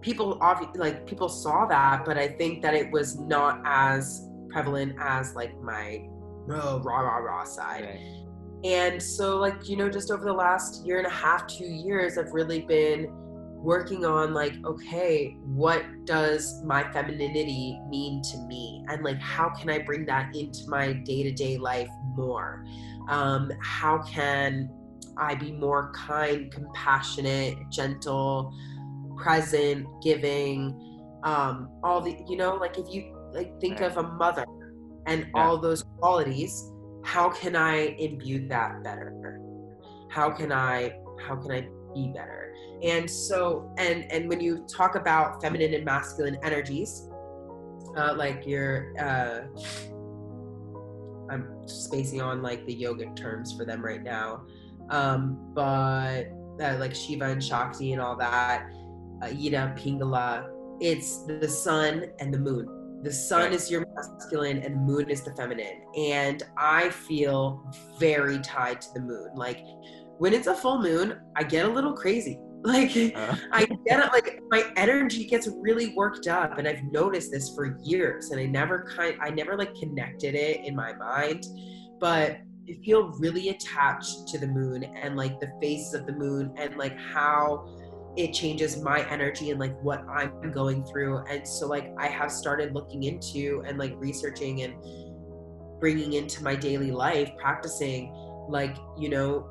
people 0.00 0.38
obviously 0.40 0.80
like 0.80 1.06
people 1.06 1.28
saw 1.28 1.66
that, 1.66 2.04
but 2.04 2.16
I 2.16 2.28
think 2.28 2.62
that 2.62 2.74
it 2.74 2.90
was 2.90 3.18
not 3.18 3.60
as 3.64 4.26
prevalent 4.48 4.96
as 4.98 5.34
like 5.34 5.58
my 5.60 6.06
oh. 6.50 6.80
raw 6.80 7.00
rah 7.00 7.18
rah 7.18 7.44
side. 7.44 7.84
Right. 7.84 8.16
And 8.64 9.02
so 9.02 9.38
like, 9.38 9.68
you 9.68 9.76
know, 9.76 9.88
just 9.88 10.10
over 10.10 10.24
the 10.24 10.32
last 10.32 10.84
year 10.86 10.98
and 10.98 11.06
a 11.06 11.10
half, 11.10 11.46
two 11.46 11.64
years, 11.64 12.18
I've 12.18 12.32
really 12.32 12.60
been 12.60 13.10
working 13.62 14.04
on 14.04 14.32
like 14.32 14.54
okay 14.64 15.36
what 15.44 15.84
does 16.04 16.62
my 16.64 16.82
femininity 16.92 17.78
mean 17.88 18.22
to 18.22 18.38
me? 18.46 18.84
And 18.88 19.04
like 19.04 19.20
how 19.20 19.50
can 19.50 19.70
i 19.70 19.78
bring 19.78 20.06
that 20.06 20.34
into 20.34 20.68
my 20.68 20.92
day-to-day 20.92 21.58
life 21.58 21.90
more? 22.16 22.64
Um, 23.08 23.50
how 23.62 23.98
can 23.98 24.70
i 25.16 25.34
be 25.34 25.52
more 25.52 25.92
kind 25.92 26.50
compassionate 26.50 27.56
gentle 27.70 28.52
present 29.16 29.86
giving? 30.02 30.86
Um, 31.22 31.70
all 31.84 32.00
the 32.00 32.16
you 32.28 32.36
know 32.36 32.54
like 32.54 32.78
if 32.78 32.92
you 32.92 33.14
like 33.32 33.60
think 33.60 33.80
of 33.80 33.98
a 33.98 34.02
mother 34.02 34.46
and 35.06 35.20
yeah. 35.34 35.42
all 35.42 35.58
those 35.58 35.84
qualities 35.98 36.72
how 37.02 37.28
can 37.30 37.56
i 37.56 37.94
imbue 37.98 38.48
that 38.48 38.82
better? 38.82 39.38
How 40.10 40.30
can 40.30 40.52
i 40.52 40.92
how 41.26 41.36
can 41.36 41.52
i 41.52 41.68
be 41.94 42.12
better 42.14 42.54
and 42.82 43.08
so 43.08 43.72
and 43.78 44.10
and 44.10 44.28
when 44.28 44.40
you 44.40 44.64
talk 44.66 44.94
about 44.94 45.40
feminine 45.42 45.74
and 45.74 45.84
masculine 45.84 46.38
energies 46.42 47.08
uh, 47.96 48.14
like 48.16 48.46
your 48.46 48.94
uh, 48.98 49.42
i'm 51.30 51.46
spacing 51.66 52.20
on 52.20 52.42
like 52.42 52.64
the 52.66 52.74
yogic 52.74 53.14
terms 53.16 53.52
for 53.56 53.64
them 53.64 53.84
right 53.84 54.02
now 54.02 54.42
um, 54.90 55.38
but 55.54 56.24
uh, 56.60 56.76
like 56.78 56.94
shiva 56.94 57.26
and 57.26 57.42
shakti 57.42 57.92
and 57.92 58.02
all 58.02 58.16
that 58.16 58.68
uh, 59.22 59.26
Ida, 59.26 59.74
Pingala, 59.76 60.48
it's 60.80 61.24
the 61.24 61.46
sun 61.46 62.06
and 62.18 62.32
the 62.32 62.38
moon. 62.38 63.02
the 63.02 63.12
sun 63.12 63.52
is 63.52 63.70
your 63.70 63.86
masculine 63.94 64.58
and 64.58 64.74
the 64.74 64.80
moon 64.80 65.08
is 65.08 65.22
the 65.22 65.34
feminine. 65.34 65.82
And 65.96 66.42
i 66.56 66.90
feel 66.90 67.62
very 67.98 68.38
tied 68.40 68.80
to 68.82 68.88
the 68.94 69.00
moon. 69.00 69.30
Like 69.34 69.60
when 70.20 70.34
it's 70.34 70.48
a 70.48 70.54
full 70.54 70.82
moon 70.82 71.18
i 71.34 71.42
get 71.42 71.64
a 71.64 71.68
little 71.68 71.94
crazy 71.94 72.38
like 72.62 72.94
uh. 73.16 73.36
i 73.52 73.64
get 73.86 74.00
it 74.00 74.12
like 74.12 74.40
my 74.50 74.64
energy 74.76 75.24
gets 75.24 75.48
really 75.60 75.94
worked 75.94 76.26
up 76.26 76.58
and 76.58 76.68
i've 76.68 76.82
noticed 76.84 77.30
this 77.30 77.54
for 77.54 77.78
years 77.82 78.30
and 78.30 78.40
i 78.40 78.44
never 78.44 78.86
kind 78.96 79.16
i 79.22 79.30
never 79.30 79.56
like 79.56 79.74
connected 79.74 80.34
it 80.34 80.64
in 80.64 80.74
my 80.76 80.92
mind 80.94 81.46
but 82.00 82.40
I 82.68 82.74
feel 82.84 83.08
really 83.18 83.48
attached 83.48 84.28
to 84.28 84.38
the 84.38 84.46
moon 84.46 84.84
and 84.84 85.16
like 85.16 85.40
the 85.40 85.50
phases 85.60 85.94
of 85.94 86.06
the 86.06 86.12
moon 86.12 86.54
and 86.56 86.76
like 86.76 86.96
how 86.98 87.68
it 88.16 88.32
changes 88.32 88.80
my 88.80 89.08
energy 89.08 89.50
and 89.50 89.58
like 89.58 89.80
what 89.82 90.04
I'm 90.08 90.52
going 90.52 90.84
through. 90.84 91.24
And 91.26 91.46
so 91.46 91.66
like 91.66 91.92
I 91.98 92.06
have 92.06 92.30
started 92.30 92.74
looking 92.74 93.04
into 93.04 93.62
and 93.66 93.78
like 93.78 93.94
researching 93.96 94.62
and 94.62 94.74
bringing 95.80 96.12
into 96.14 96.42
my 96.42 96.54
daily 96.54 96.92
life, 96.92 97.30
practicing 97.38 98.12
like, 98.48 98.76
you 98.98 99.08
know, 99.08 99.48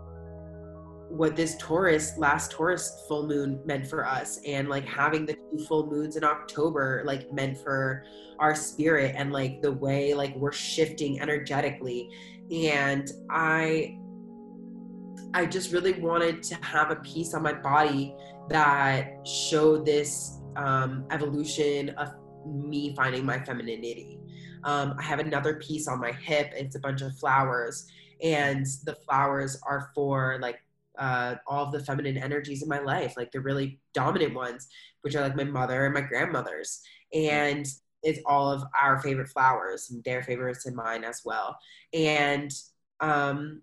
what 1.09 1.35
this 1.35 1.55
Taurus 1.57 2.17
last 2.17 2.51
Taurus 2.51 3.03
full 3.07 3.27
moon 3.27 3.59
meant 3.65 3.87
for 3.87 4.05
us 4.05 4.39
and 4.45 4.69
like 4.69 4.85
having 4.85 5.25
the 5.25 5.33
two 5.33 5.65
full 5.67 5.87
moons 5.87 6.15
in 6.15 6.23
October 6.23 7.01
like 7.05 7.31
meant 7.33 7.57
for 7.57 8.03
our 8.37 8.55
spirit 8.55 9.15
and 9.17 9.31
like 9.31 9.61
the 9.61 9.71
way 9.71 10.13
like 10.13 10.35
we're 10.35 10.51
shifting 10.51 11.19
energetically 11.19 12.09
and 12.51 13.11
I 13.29 13.97
I 15.33 15.45
just 15.45 15.71
really 15.71 15.93
wanted 15.93 16.41
to 16.43 16.55
have 16.61 16.91
a 16.91 16.95
piece 16.97 17.33
on 17.33 17.43
my 17.43 17.53
body 17.53 18.15
that 18.49 19.25
showed 19.27 19.85
this 19.85 20.39
um, 20.55 21.05
evolution 21.11 21.89
of 21.89 22.13
me 22.47 22.95
finding 22.95 23.25
my 23.25 23.39
femininity. 23.39 24.19
Um, 24.63 24.95
I 24.97 25.03
have 25.03 25.19
another 25.19 25.55
piece 25.55 25.87
on 25.87 25.99
my 25.99 26.11
hip. 26.11 26.51
It's 26.55 26.75
a 26.75 26.79
bunch 26.79 27.01
of 27.01 27.15
flowers, 27.17 27.87
and 28.23 28.65
the 28.85 28.95
flowers 29.05 29.59
are 29.67 29.91
for 29.93 30.39
like 30.41 30.59
uh, 30.99 31.35
all 31.47 31.65
of 31.65 31.71
the 31.71 31.83
feminine 31.83 32.17
energies 32.17 32.61
in 32.61 32.69
my 32.69 32.79
life, 32.79 33.15
like 33.17 33.31
the 33.31 33.39
really 33.39 33.79
dominant 33.93 34.35
ones, 34.35 34.67
which 35.01 35.15
are 35.15 35.21
like 35.21 35.35
my 35.35 35.43
mother 35.43 35.85
and 35.85 35.93
my 35.93 36.01
grandmother's. 36.01 36.81
And 37.13 37.65
it's 38.03 38.19
all 38.25 38.51
of 38.51 38.63
our 38.79 39.01
favorite 39.01 39.29
flowers 39.29 39.89
and 39.89 40.03
their 40.03 40.21
favorites 40.23 40.65
and 40.65 40.75
mine 40.75 41.03
as 41.03 41.21
well. 41.25 41.57
And 41.93 42.51
um, 42.99 43.61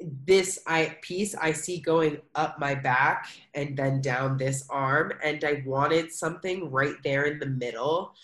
this 0.00 0.58
I 0.66 0.96
piece 1.02 1.34
I 1.34 1.52
see 1.52 1.80
going 1.80 2.18
up 2.34 2.58
my 2.58 2.74
back 2.74 3.28
and 3.54 3.76
then 3.76 4.00
down 4.00 4.36
this 4.36 4.66
arm, 4.70 5.12
and 5.22 5.44
I 5.44 5.62
wanted 5.66 6.12
something 6.12 6.70
right 6.70 6.96
there 7.04 7.24
in 7.24 7.38
the 7.38 7.46
middle 7.46 8.14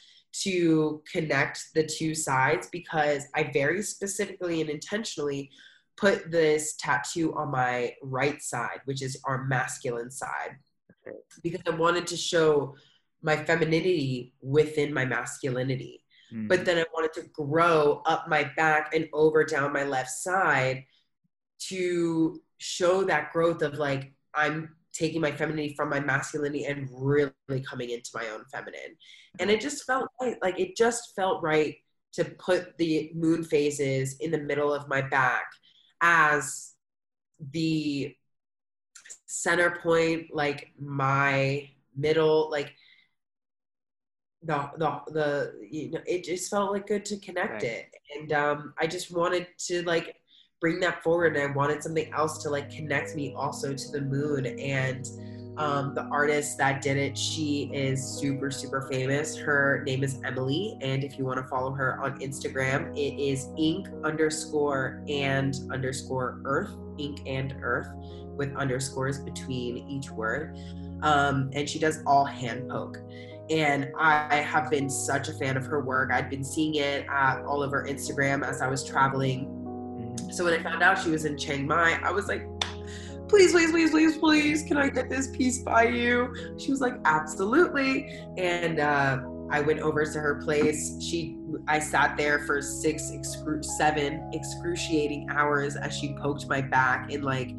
to 0.43 1.03
connect 1.11 1.75
the 1.75 1.85
two 1.85 2.15
sides 2.15 2.69
because 2.71 3.25
I 3.35 3.51
very 3.53 3.83
specifically 3.83 4.61
and 4.61 4.71
intentionally 4.71 5.51
put 5.99 6.31
this 6.31 6.77
tattoo 6.79 7.35
on 7.35 7.51
my 7.51 7.93
right 8.03 8.41
side, 8.41 8.81
which 8.85 9.03
is 9.03 9.21
our 9.25 9.45
masculine 9.47 10.11
side, 10.11 10.57
because 11.43 11.61
I 11.67 11.71
wanted 11.71 12.07
to 12.09 12.17
show 12.17 12.77
my 13.23 13.37
femininity 13.37 14.33
within 14.41 14.95
my 14.95 15.05
masculinity. 15.05 16.05
Mm-hmm. 16.33 16.47
But 16.47 16.65
then 16.65 16.79
I 16.79 16.85
wanted 16.95 17.13
to 17.15 17.29
grow 17.33 18.03
up 18.07 18.29
my 18.29 18.51
back 18.57 18.95
and 18.95 19.09
over 19.13 19.45
down 19.45 19.73
my 19.73 19.83
left 19.83 20.11
side 20.11 20.85
to 21.69 22.41
show 22.59 23.03
that 23.05 23.33
growth 23.33 23.63
of 23.63 23.79
like, 23.79 24.13
I'm 24.35 24.77
taking 24.93 25.21
my 25.21 25.33
femininity 25.33 25.75
from 25.75 25.91
my 25.91 26.01
masculinity 26.01 26.65
and 26.67 26.89
really 26.93 27.33
coming 27.69 27.91
into 27.91 28.11
my 28.15 28.29
own 28.29 28.45
feminine. 28.53 28.97
And 29.41 29.51
it 29.51 29.61
just 29.61 29.85
felt 29.85 30.09
right. 30.21 30.37
Like 30.43 30.61
it 30.61 30.77
just 30.77 31.15
felt 31.17 31.43
right 31.43 31.77
to 32.13 32.25
put 32.25 32.77
the 32.79 33.11
moon 33.15 33.43
phases 33.43 34.17
in 34.21 34.31
the 34.31 34.39
middle 34.39 34.73
of 34.73 34.89
my 34.89 35.01
back 35.01 35.47
as 36.01 36.73
the 37.53 38.15
center 39.27 39.79
point, 39.83 40.27
like 40.33 40.73
my 40.79 41.69
middle, 41.97 42.51
like 42.51 42.75
the 44.43 44.71
the 44.77 45.13
the 45.13 45.69
you 45.69 45.91
know 45.91 46.01
it 46.07 46.23
just 46.23 46.49
felt 46.49 46.73
like 46.73 46.87
good 46.87 47.05
to 47.05 47.17
connect 47.19 47.55
right. 47.55 47.65
it 47.65 47.87
and 48.17 48.33
um 48.33 48.73
i 48.79 48.87
just 48.87 49.11
wanted 49.11 49.49
to 49.59 49.83
like 49.83 50.15
bring 50.61 50.79
that 50.79 51.03
forward 51.03 51.37
and 51.37 51.51
i 51.51 51.55
wanted 51.57 51.83
something 51.83 52.13
else 52.13 52.41
to 52.41 52.49
like 52.49 52.71
connect 52.71 53.17
me 53.17 53.35
also 53.37 53.75
to 53.75 53.91
the 53.91 54.01
moon 54.01 54.47
and 54.47 55.09
um, 55.59 55.95
the 55.95 56.03
artist 56.05 56.57
that 56.59 56.81
did 56.81 56.97
it 56.97 57.17
she 57.17 57.71
is 57.73 58.03
super 58.03 58.51
super 58.51 58.83
famous 58.91 59.37
her 59.37 59.83
name 59.87 60.03
is 60.05 60.21
emily 60.25 60.79
and 60.81 61.05
if 61.05 61.19
you 61.19 61.25
want 61.25 61.39
to 61.39 61.47
follow 61.49 61.73
her 61.73 62.01
on 62.03 62.19
instagram 62.21 62.91
it 62.97 63.21
is 63.21 63.49
ink 63.59 63.89
underscore 64.05 65.03
and 65.09 65.57
underscore 65.73 66.41
earth 66.45 66.71
ink 66.99 67.21
and 67.27 67.55
earth 67.63 67.89
with 68.37 68.55
underscores 68.57 69.19
between 69.21 69.79
each 69.89 70.11
word 70.11 70.57
um, 71.03 71.51
and 71.55 71.69
she 71.69 71.79
does 71.79 72.03
all 72.07 72.25
hand 72.25 72.69
poke 72.69 72.99
and 73.51 73.91
I 73.99 74.37
have 74.37 74.71
been 74.71 74.91
such 74.91 75.29
a 75.29 75.33
fan 75.33 75.57
of 75.57 75.65
her 75.67 75.81
work. 75.81 76.11
I'd 76.13 76.29
been 76.29 76.45
seeing 76.45 76.75
it 76.77 77.07
at 77.09 77.43
all 77.45 77.63
over 77.63 77.87
Instagram 77.87 78.47
as 78.47 78.61
I 78.61 78.69
was 78.69 78.85
traveling. 78.85 79.47
Mm-hmm. 79.47 80.31
So 80.31 80.45
when 80.45 80.55
I 80.55 80.63
found 80.63 80.83
out 80.83 81.03
she 81.03 81.11
was 81.11 81.25
in 81.25 81.39
Chiang 81.39 81.67
Mai, 81.67 81.99
I 82.03 82.11
was 82.11 82.29
like, 82.29 82.43
please, 83.29 83.53
please, 83.53 83.71
please, 83.71 83.91
please, 83.91 84.19
please, 84.19 84.63
can 84.65 84.77
I 84.77 84.89
get 84.89 85.09
this 85.09 85.29
piece 85.37 85.59
by 85.59 85.85
you? 85.85 86.35
She 86.59 86.71
was 86.71 86.81
like, 86.81 86.95
absolutely. 87.05 88.09
And 88.37 88.81
uh, 88.81 89.21
I 89.51 89.61
went 89.61 89.81
over 89.81 90.05
to 90.05 90.19
her 90.19 90.37
place. 90.43 90.97
She, 91.03 91.39
I 91.67 91.79
sat 91.79 92.17
there 92.17 92.41
for 92.41 92.61
six, 92.63 93.11
excru- 93.11 93.65
seven 93.65 94.31
excruciating 94.33 95.29
hours 95.31 95.77
as 95.77 95.97
she 95.97 96.15
poked 96.15 96.49
my 96.49 96.61
back 96.61 97.13
in 97.13 97.23
like 97.23 97.51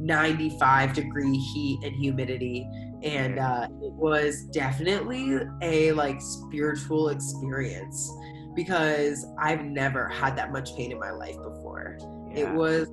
95 0.00 0.92
degree 0.92 1.36
heat 1.36 1.80
and 1.84 1.94
humidity 1.94 2.68
and 3.04 3.38
uh, 3.38 3.68
it 3.82 3.92
was 3.92 4.44
definitely 4.46 5.38
a 5.62 5.92
like 5.92 6.20
spiritual 6.20 7.10
experience 7.10 8.10
because 8.56 9.26
I've 9.38 9.62
never 9.62 10.08
had 10.08 10.36
that 10.36 10.52
much 10.52 10.74
pain 10.74 10.90
in 10.90 10.98
my 10.98 11.10
life 11.10 11.36
before. 11.36 11.98
Yeah. 12.32 12.48
It 12.48 12.54
was 12.54 12.88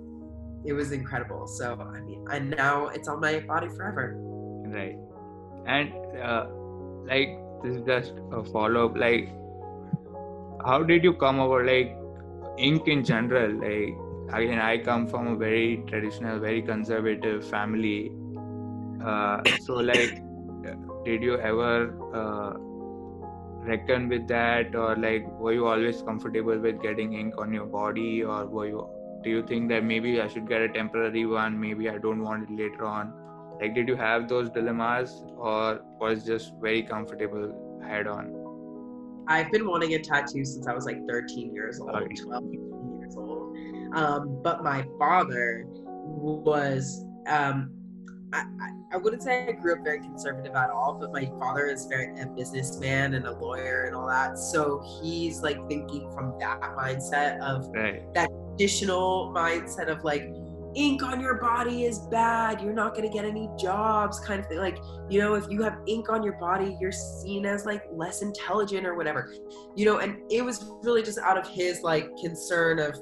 it 0.65 0.73
was 0.73 0.91
incredible. 0.91 1.47
So 1.47 1.73
I 1.79 1.99
mean, 2.01 2.25
and 2.31 2.51
now 2.51 2.88
it's 2.88 3.07
on 3.07 3.19
my 3.19 3.39
body 3.39 3.69
forever. 3.69 4.15
Right, 4.17 4.97
and 5.65 5.93
uh, 6.21 6.47
like 7.05 7.38
this 7.63 7.77
is 7.77 7.83
just 7.85 8.13
a 8.31 8.43
follow 8.43 8.85
up. 8.88 8.97
Like, 8.97 9.29
how 10.65 10.83
did 10.83 11.03
you 11.03 11.13
come 11.13 11.39
over 11.39 11.65
like 11.65 11.97
ink 12.57 12.88
in 12.88 13.03
general? 13.03 13.51
Like, 13.51 13.95
again, 14.33 14.59
I 14.59 14.77
come 14.77 15.07
from 15.07 15.27
a 15.27 15.35
very 15.35 15.83
traditional, 15.88 16.39
very 16.39 16.61
conservative 16.61 17.47
family 17.47 18.11
uh, 19.05 19.41
so 19.61 19.75
like 19.75 20.21
did 21.05 21.23
you 21.23 21.38
ever 21.39 21.93
uh, 22.13 22.53
reckon 23.65 24.07
with 24.09 24.27
that 24.27 24.75
or 24.75 24.95
like 24.95 25.27
were 25.39 25.53
you 25.53 25.65
always 25.65 26.01
comfortable 26.01 26.57
with 26.57 26.81
getting 26.81 27.13
ink 27.13 27.33
on 27.38 27.53
your 27.53 27.65
body 27.65 28.23
or 28.23 28.45
were 28.45 28.67
you 28.67 28.88
do 29.23 29.30
you 29.30 29.43
think 29.43 29.69
that 29.69 29.84
maybe 29.84 30.19
i 30.22 30.27
should 30.27 30.48
get 30.48 30.61
a 30.61 30.69
temporary 30.69 31.26
one 31.26 31.60
maybe 31.60 31.89
i 31.89 31.98
don't 31.98 32.22
want 32.22 32.49
it 32.49 32.56
later 32.56 32.85
on 32.85 33.14
like 33.60 33.76
did 33.76 33.88
you 33.88 33.95
have 33.95 34.27
those 34.27 34.49
dilemmas 34.49 35.23
or 35.38 35.81
was 35.99 36.26
just 36.26 36.53
very 36.61 36.84
comfortable 36.84 37.80
head 37.84 38.07
on 38.07 38.31
i've 39.27 39.52
been 39.52 39.68
wanting 39.68 39.93
a 39.95 39.99
tattoo 39.99 40.43
since 40.43 40.68
i 40.68 40.73
was 40.73 40.85
like 40.85 40.99
13 41.07 41.53
years 41.53 41.80
old 41.80 41.91
okay. 41.91 42.15
12 42.15 42.43
years 42.53 43.15
old 43.15 43.57
um, 43.93 44.39
but 44.41 44.64
my 44.64 44.85
father 44.98 45.65
was 45.68 47.06
um, 47.27 47.72
I, 48.34 48.45
I 48.93 48.98
wouldn't 48.98 49.23
say 49.23 49.48
I 49.48 49.52
grew 49.52 49.73
up 49.73 49.84
very 49.84 49.99
conservative 49.99 50.56
at 50.56 50.69
all, 50.69 50.98
but 50.99 51.11
my 51.11 51.30
father 51.39 51.68
is 51.68 51.85
very 51.85 52.18
a 52.19 52.26
businessman 52.27 53.14
and 53.14 53.26
a 53.26 53.31
lawyer 53.31 53.85
and 53.85 53.95
all 53.95 54.07
that. 54.07 54.38
So 54.38 54.81
he's 55.02 55.41
like 55.41 55.57
thinking 55.68 56.10
from 56.14 56.38
that 56.39 56.61
mindset 56.61 57.39
of 57.41 57.69
right. 57.73 58.02
that 58.14 58.30
traditional 58.61 59.33
mindset 59.35 59.88
of 59.88 60.03
like 60.03 60.31
ink 60.75 61.01
on 61.03 61.19
your 61.19 61.41
body 61.41 61.85
is 61.85 61.99
bad. 62.11 62.61
You're 62.61 62.73
not 62.73 62.93
going 62.93 63.09
to 63.09 63.13
get 63.13 63.25
any 63.25 63.49
jobs, 63.59 64.19
kind 64.19 64.39
of 64.39 64.45
thing. 64.47 64.59
Like, 64.59 64.77
you 65.09 65.19
know, 65.19 65.33
if 65.33 65.45
you 65.49 65.63
have 65.63 65.79
ink 65.88 66.09
on 66.09 66.23
your 66.23 66.33
body, 66.33 66.77
you're 66.79 66.91
seen 66.91 67.45
as 67.45 67.65
like 67.65 67.83
less 67.91 68.21
intelligent 68.21 68.85
or 68.85 68.95
whatever, 68.95 69.33
you 69.75 69.85
know. 69.85 69.97
And 69.97 70.17
it 70.29 70.45
was 70.45 70.71
really 70.83 71.01
just 71.01 71.17
out 71.17 71.38
of 71.38 71.47
his 71.47 71.81
like 71.81 72.07
concern 72.21 72.77
of 72.77 72.95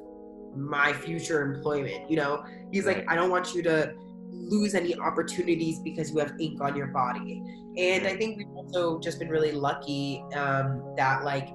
my 0.56 0.94
future 0.94 1.42
employment, 1.42 2.10
you 2.10 2.16
know. 2.16 2.44
He's 2.72 2.86
right. 2.86 3.00
like, 3.00 3.12
I 3.12 3.16
don't 3.16 3.30
want 3.30 3.54
you 3.54 3.62
to 3.64 3.94
lose 4.32 4.76
any 4.76 4.96
opportunities 4.96 5.80
because 5.80 6.12
you 6.12 6.20
have 6.20 6.32
ink 6.40 6.62
on 6.62 6.76
your 6.76 6.88
body. 6.88 7.44
And 7.78 8.08
I 8.08 8.16
think 8.16 8.38
we've 8.38 8.56
also 8.56 9.00
just 9.00 9.20
been 9.20 9.30
really 9.30 9.52
lucky 9.52 10.24
um, 10.36 10.94
that, 10.96 11.24
like, 11.24 11.50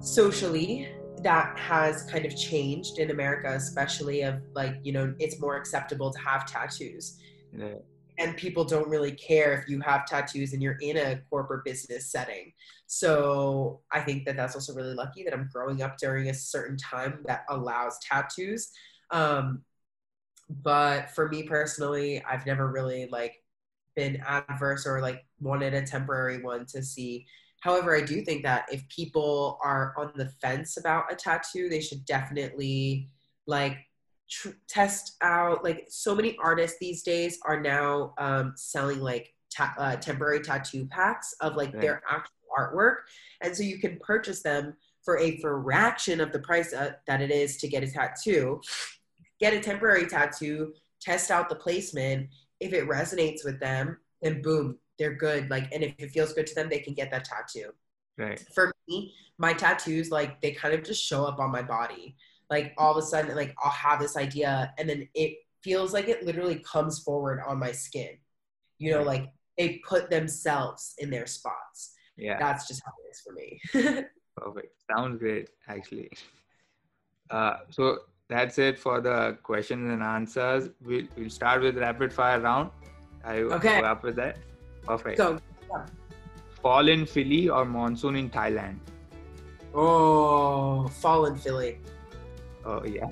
socially, 0.00 0.88
that 1.24 1.58
has 1.58 2.04
kind 2.04 2.24
of 2.26 2.36
changed 2.36 2.98
in 2.98 3.10
America, 3.10 3.52
especially 3.54 4.22
of 4.22 4.42
like, 4.54 4.76
you 4.84 4.92
know, 4.92 5.14
it's 5.18 5.40
more 5.40 5.56
acceptable 5.56 6.10
to 6.12 6.18
have 6.20 6.46
tattoos. 6.46 7.18
Yeah. 7.56 7.76
and 8.18 8.36
people 8.36 8.64
don't 8.64 8.88
really 8.88 9.12
care 9.12 9.54
if 9.54 9.68
you 9.68 9.80
have 9.80 10.06
tattoos 10.06 10.52
and 10.52 10.62
you're 10.62 10.78
in 10.80 10.96
a 10.96 11.20
corporate 11.30 11.64
business 11.64 12.10
setting. 12.10 12.52
So 12.86 13.80
I 13.92 14.00
think 14.00 14.24
that 14.26 14.36
that's 14.36 14.54
also 14.54 14.74
really 14.74 14.94
lucky 14.94 15.24
that 15.24 15.34
I'm 15.34 15.48
growing 15.52 15.82
up 15.82 15.98
during 15.98 16.28
a 16.30 16.34
certain 16.34 16.76
time 16.76 17.20
that 17.26 17.44
allows 17.48 17.98
tattoos. 18.00 18.70
Um, 19.10 19.62
but 20.48 21.10
for 21.10 21.28
me 21.28 21.42
personally, 21.44 22.22
I've 22.24 22.46
never 22.46 22.68
really 22.70 23.08
like 23.10 23.42
been 23.96 24.22
adverse 24.26 24.86
or 24.86 25.00
like 25.00 25.24
wanted 25.40 25.74
a 25.74 25.82
temporary 25.82 26.42
one 26.42 26.66
to 26.66 26.82
see. 26.82 27.26
However, 27.64 27.96
I 27.96 28.02
do 28.02 28.20
think 28.20 28.42
that 28.42 28.66
if 28.70 28.86
people 28.90 29.58
are 29.64 29.94
on 29.96 30.12
the 30.16 30.28
fence 30.42 30.76
about 30.76 31.10
a 31.10 31.16
tattoo, 31.16 31.70
they 31.70 31.80
should 31.80 32.04
definitely 32.04 33.08
like 33.46 33.78
tr- 34.30 34.60
test 34.68 35.16
out. 35.22 35.64
Like 35.64 35.86
so 35.88 36.14
many 36.14 36.36
artists 36.42 36.76
these 36.78 37.02
days 37.02 37.38
are 37.46 37.58
now 37.58 38.12
um, 38.18 38.52
selling 38.54 39.00
like 39.00 39.32
ta- 39.50 39.74
uh, 39.78 39.96
temporary 39.96 40.40
tattoo 40.40 40.84
packs 40.88 41.34
of 41.40 41.56
like 41.56 41.72
right. 41.72 41.80
their 41.80 42.02
actual 42.06 42.34
artwork, 42.58 42.96
and 43.40 43.56
so 43.56 43.62
you 43.62 43.78
can 43.78 43.98
purchase 44.00 44.42
them 44.42 44.74
for 45.02 45.18
a 45.18 45.40
fraction 45.40 46.20
of 46.20 46.32
the 46.32 46.40
price 46.40 46.74
uh, 46.74 46.92
that 47.06 47.22
it 47.22 47.30
is 47.30 47.56
to 47.56 47.66
get 47.66 47.82
a 47.82 47.90
tattoo. 47.90 48.60
Get 49.40 49.54
a 49.54 49.60
temporary 49.60 50.06
tattoo, 50.06 50.74
test 51.00 51.30
out 51.30 51.48
the 51.48 51.56
placement. 51.56 52.28
If 52.60 52.74
it 52.74 52.86
resonates 52.86 53.42
with 53.42 53.58
them, 53.58 53.96
then 54.20 54.42
boom, 54.42 54.76
they're 54.98 55.14
good. 55.14 55.50
Like, 55.50 55.72
and 55.72 55.82
if 55.82 55.94
it 55.98 56.10
feels 56.10 56.32
good 56.32 56.46
to 56.46 56.54
them, 56.54 56.68
they 56.68 56.78
can 56.78 56.94
get 56.94 57.10
that 57.10 57.24
tattoo. 57.24 57.70
Right. 58.16 58.40
For 58.54 58.72
me, 58.88 59.12
my 59.38 59.52
tattoos, 59.52 60.10
like, 60.10 60.40
they 60.40 60.52
kind 60.52 60.74
of 60.74 60.84
just 60.84 61.04
show 61.04 61.24
up 61.24 61.38
on 61.38 61.50
my 61.50 61.62
body. 61.62 62.16
Like, 62.50 62.74
all 62.78 62.92
of 62.92 62.96
a 62.96 63.06
sudden, 63.06 63.34
like, 63.34 63.54
I'll 63.62 63.70
have 63.70 64.00
this 64.00 64.16
idea, 64.16 64.72
and 64.78 64.88
then 64.88 65.08
it 65.14 65.38
feels 65.62 65.92
like 65.92 66.08
it 66.08 66.24
literally 66.24 66.56
comes 66.56 67.00
forward 67.00 67.40
on 67.46 67.58
my 67.58 67.72
skin. 67.72 68.18
You 68.78 68.92
know, 68.92 69.02
like 69.02 69.32
they 69.56 69.80
put 69.88 70.10
themselves 70.10 70.94
in 70.98 71.10
their 71.10 71.26
spots 71.26 71.94
yeah 72.16 72.38
that's 72.38 72.66
just 72.66 72.82
how 72.84 72.92
it 73.04 73.10
is 73.10 73.20
for 73.20 73.32
me 73.32 74.04
perfect 74.36 74.74
sounds 74.90 75.18
great 75.18 75.48
actually 75.68 76.10
uh, 77.30 77.56
so 77.70 77.98
that's 78.28 78.58
it 78.58 78.78
for 78.78 79.00
the 79.00 79.36
questions 79.42 79.90
and 79.90 80.02
answers 80.02 80.70
we'll, 80.84 81.06
we'll 81.16 81.30
start 81.30 81.62
with 81.62 81.76
rapid 81.76 82.12
fire 82.12 82.40
round 82.40 82.70
you 83.28 83.50
okay 83.52 83.82
up 83.82 84.02
with 84.02 84.16
that 84.16 84.36
perfect. 84.86 85.18
Go 85.18 85.38
yeah. 85.70 85.86
fall 86.62 86.88
in 86.88 87.06
philly 87.06 87.48
or 87.48 87.64
monsoon 87.64 88.16
in 88.16 88.30
thailand? 88.30 88.78
Oh 89.74 90.88
fall 90.88 91.26
in 91.26 91.36
philly. 91.36 91.78
Oh 92.64 92.84
yeah. 92.84 93.08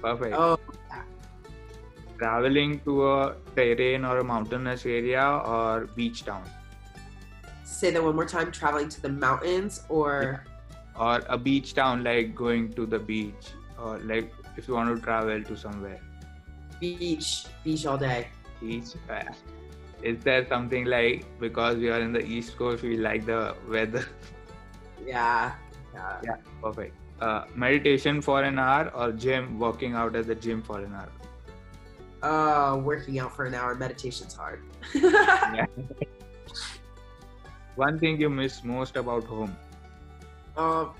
Perfect. 0.00 0.34
Oh 0.34 0.58
traveling 2.20 2.78
to 2.84 3.08
a 3.08 3.34
terrain 3.56 4.04
or 4.04 4.18
a 4.18 4.24
mountainous 4.24 4.84
area 4.84 5.24
or 5.24 5.88
beach 5.96 6.24
town? 6.24 6.44
Say 7.64 7.90
that 7.92 8.02
one 8.02 8.14
more 8.14 8.26
time 8.26 8.52
traveling 8.52 8.90
to 8.90 9.00
the 9.00 9.08
mountains 9.08 9.82
or? 9.88 10.44
Or 10.98 11.22
a 11.28 11.38
beach 11.38 11.72
town 11.72 12.04
like 12.04 12.34
going 12.34 12.72
to 12.74 12.84
the 12.84 12.98
beach 12.98 13.54
or 13.82 13.98
like 14.00 14.30
if 14.58 14.68
you 14.68 14.74
want 14.74 14.94
to 14.94 15.02
travel 15.02 15.42
to 15.42 15.56
somewhere? 15.56 16.00
Beach 16.78 17.46
beach 17.64 17.86
all 17.86 17.96
day. 17.96 18.28
Beach 18.60 18.92
is 20.02 20.22
there 20.22 20.46
something 20.46 20.84
like 20.84 21.24
because 21.40 21.76
we 21.76 21.90
are 21.90 22.00
in 22.00 22.12
the 22.12 22.24
east 22.24 22.56
coast 22.56 22.82
we 22.82 22.96
like 22.96 23.26
the 23.26 23.54
weather 23.68 24.04
yeah 25.06 25.52
yeah, 25.94 26.20
yeah 26.24 26.36
perfect 26.62 26.94
uh, 27.20 27.44
meditation 27.54 28.20
for 28.20 28.42
an 28.42 28.58
hour 28.58 28.90
or 28.94 29.12
gym 29.12 29.58
working 29.58 29.94
out 29.94 30.16
at 30.16 30.26
the 30.26 30.34
gym 30.34 30.62
for 30.62 30.80
an 30.80 30.94
hour 30.94 31.12
uh 32.22 32.76
working 32.76 33.18
out 33.18 33.34
for 33.34 33.46
an 33.46 33.54
hour 33.54 33.74
meditation's 33.74 34.34
hard 34.34 34.60
yeah. 34.94 35.66
One 37.76 37.98
thing 37.98 38.20
you 38.20 38.28
miss 38.28 38.62
most 38.62 38.96
about 38.96 39.24
home? 39.24 39.56
Um, 40.54 40.90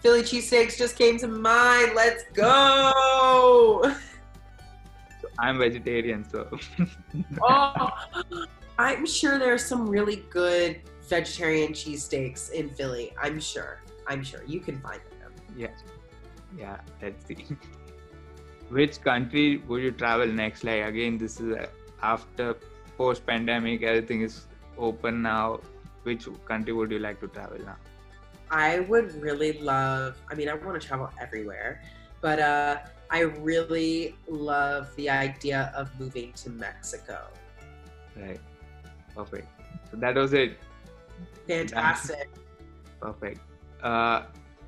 Philly 0.00 0.22
cheesesteaks 0.22 0.76
just 0.76 0.96
came 0.96 1.18
to 1.18 1.28
mind. 1.28 1.92
Let's 1.94 2.24
go. 2.34 3.94
I'm 5.38 5.58
vegetarian, 5.58 6.28
so. 6.28 6.48
oh, 7.42 7.88
I'm 8.78 9.06
sure 9.06 9.38
there's 9.38 9.64
some 9.64 9.88
really 9.88 10.16
good 10.30 10.80
vegetarian 11.08 11.72
cheesesteaks 11.72 12.50
in 12.50 12.70
Philly. 12.70 13.14
I'm 13.20 13.40
sure. 13.40 13.82
I'm 14.06 14.22
sure 14.22 14.42
you 14.46 14.60
can 14.60 14.80
find 14.80 15.00
them. 15.20 15.32
Yeah. 15.56 15.68
Yeah. 16.56 16.78
Let's 17.02 17.26
see. 17.26 17.46
Which 18.70 19.00
country 19.00 19.62
would 19.68 19.82
you 19.82 19.92
travel 19.92 20.26
next? 20.26 20.64
Like 20.64 20.84
again, 20.84 21.18
this 21.18 21.40
is 21.40 21.56
after 22.02 22.56
post 22.96 23.26
pandemic, 23.26 23.82
everything 23.82 24.22
is 24.22 24.46
open 24.78 25.22
now 25.22 25.60
which 26.04 26.28
country 26.44 26.72
would 26.72 26.90
you 26.90 26.98
like 26.98 27.20
to 27.20 27.28
travel 27.28 27.58
now? 27.58 27.76
I 28.50 28.80
would 28.80 29.12
really 29.20 29.58
love, 29.58 30.16
I 30.30 30.34
mean, 30.34 30.48
I 30.48 30.54
want 30.54 30.80
to 30.80 30.86
travel 30.86 31.10
everywhere, 31.20 31.82
but 32.20 32.38
uh, 32.38 32.76
I 33.10 33.20
really 33.20 34.16
love 34.26 34.94
the 34.96 35.10
idea 35.10 35.72
of 35.76 35.88
moving 35.98 36.32
to 36.34 36.50
Mexico. 36.50 37.26
Right. 38.16 38.40
Perfect. 39.14 39.48
So 39.90 39.96
that 39.98 40.14
was 40.14 40.32
it. 40.32 40.58
Fantastic. 41.46 42.28
Perfect. 43.00 43.40
Uh, 43.82 44.22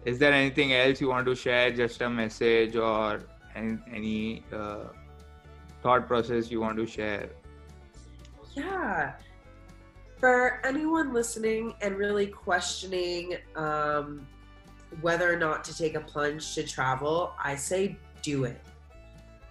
is 0.05 0.19
there 0.19 0.33
anything 0.33 0.73
else 0.73 1.01
you 1.01 1.09
want 1.09 1.27
to 1.27 1.35
share? 1.35 1.71
Just 1.71 2.01
a 2.03 2.11
message 2.11 2.77
or 2.77 3.21
any, 3.55 3.79
any 3.93 4.45
uh, 4.53 4.85
thought 5.83 6.07
process 6.07 6.51
you 6.51 6.61
want 6.61 6.77
to 6.77 6.87
share? 6.87 7.31
Yeah 8.55 9.15
for 10.19 10.61
anyone 10.65 11.13
listening 11.13 11.75
and 11.83 11.97
really 11.97 12.27
questioning 12.27 13.37
um, 13.55 14.27
whether 15.01 15.33
or 15.33 15.37
not 15.37 15.63
to 15.65 15.77
take 15.77 15.95
a 15.95 16.01
plunge 16.01 16.55
to 16.55 16.63
travel, 16.63 17.35
I 17.43 17.55
say 17.55 17.99
do 18.27 18.43
it. 18.43 18.61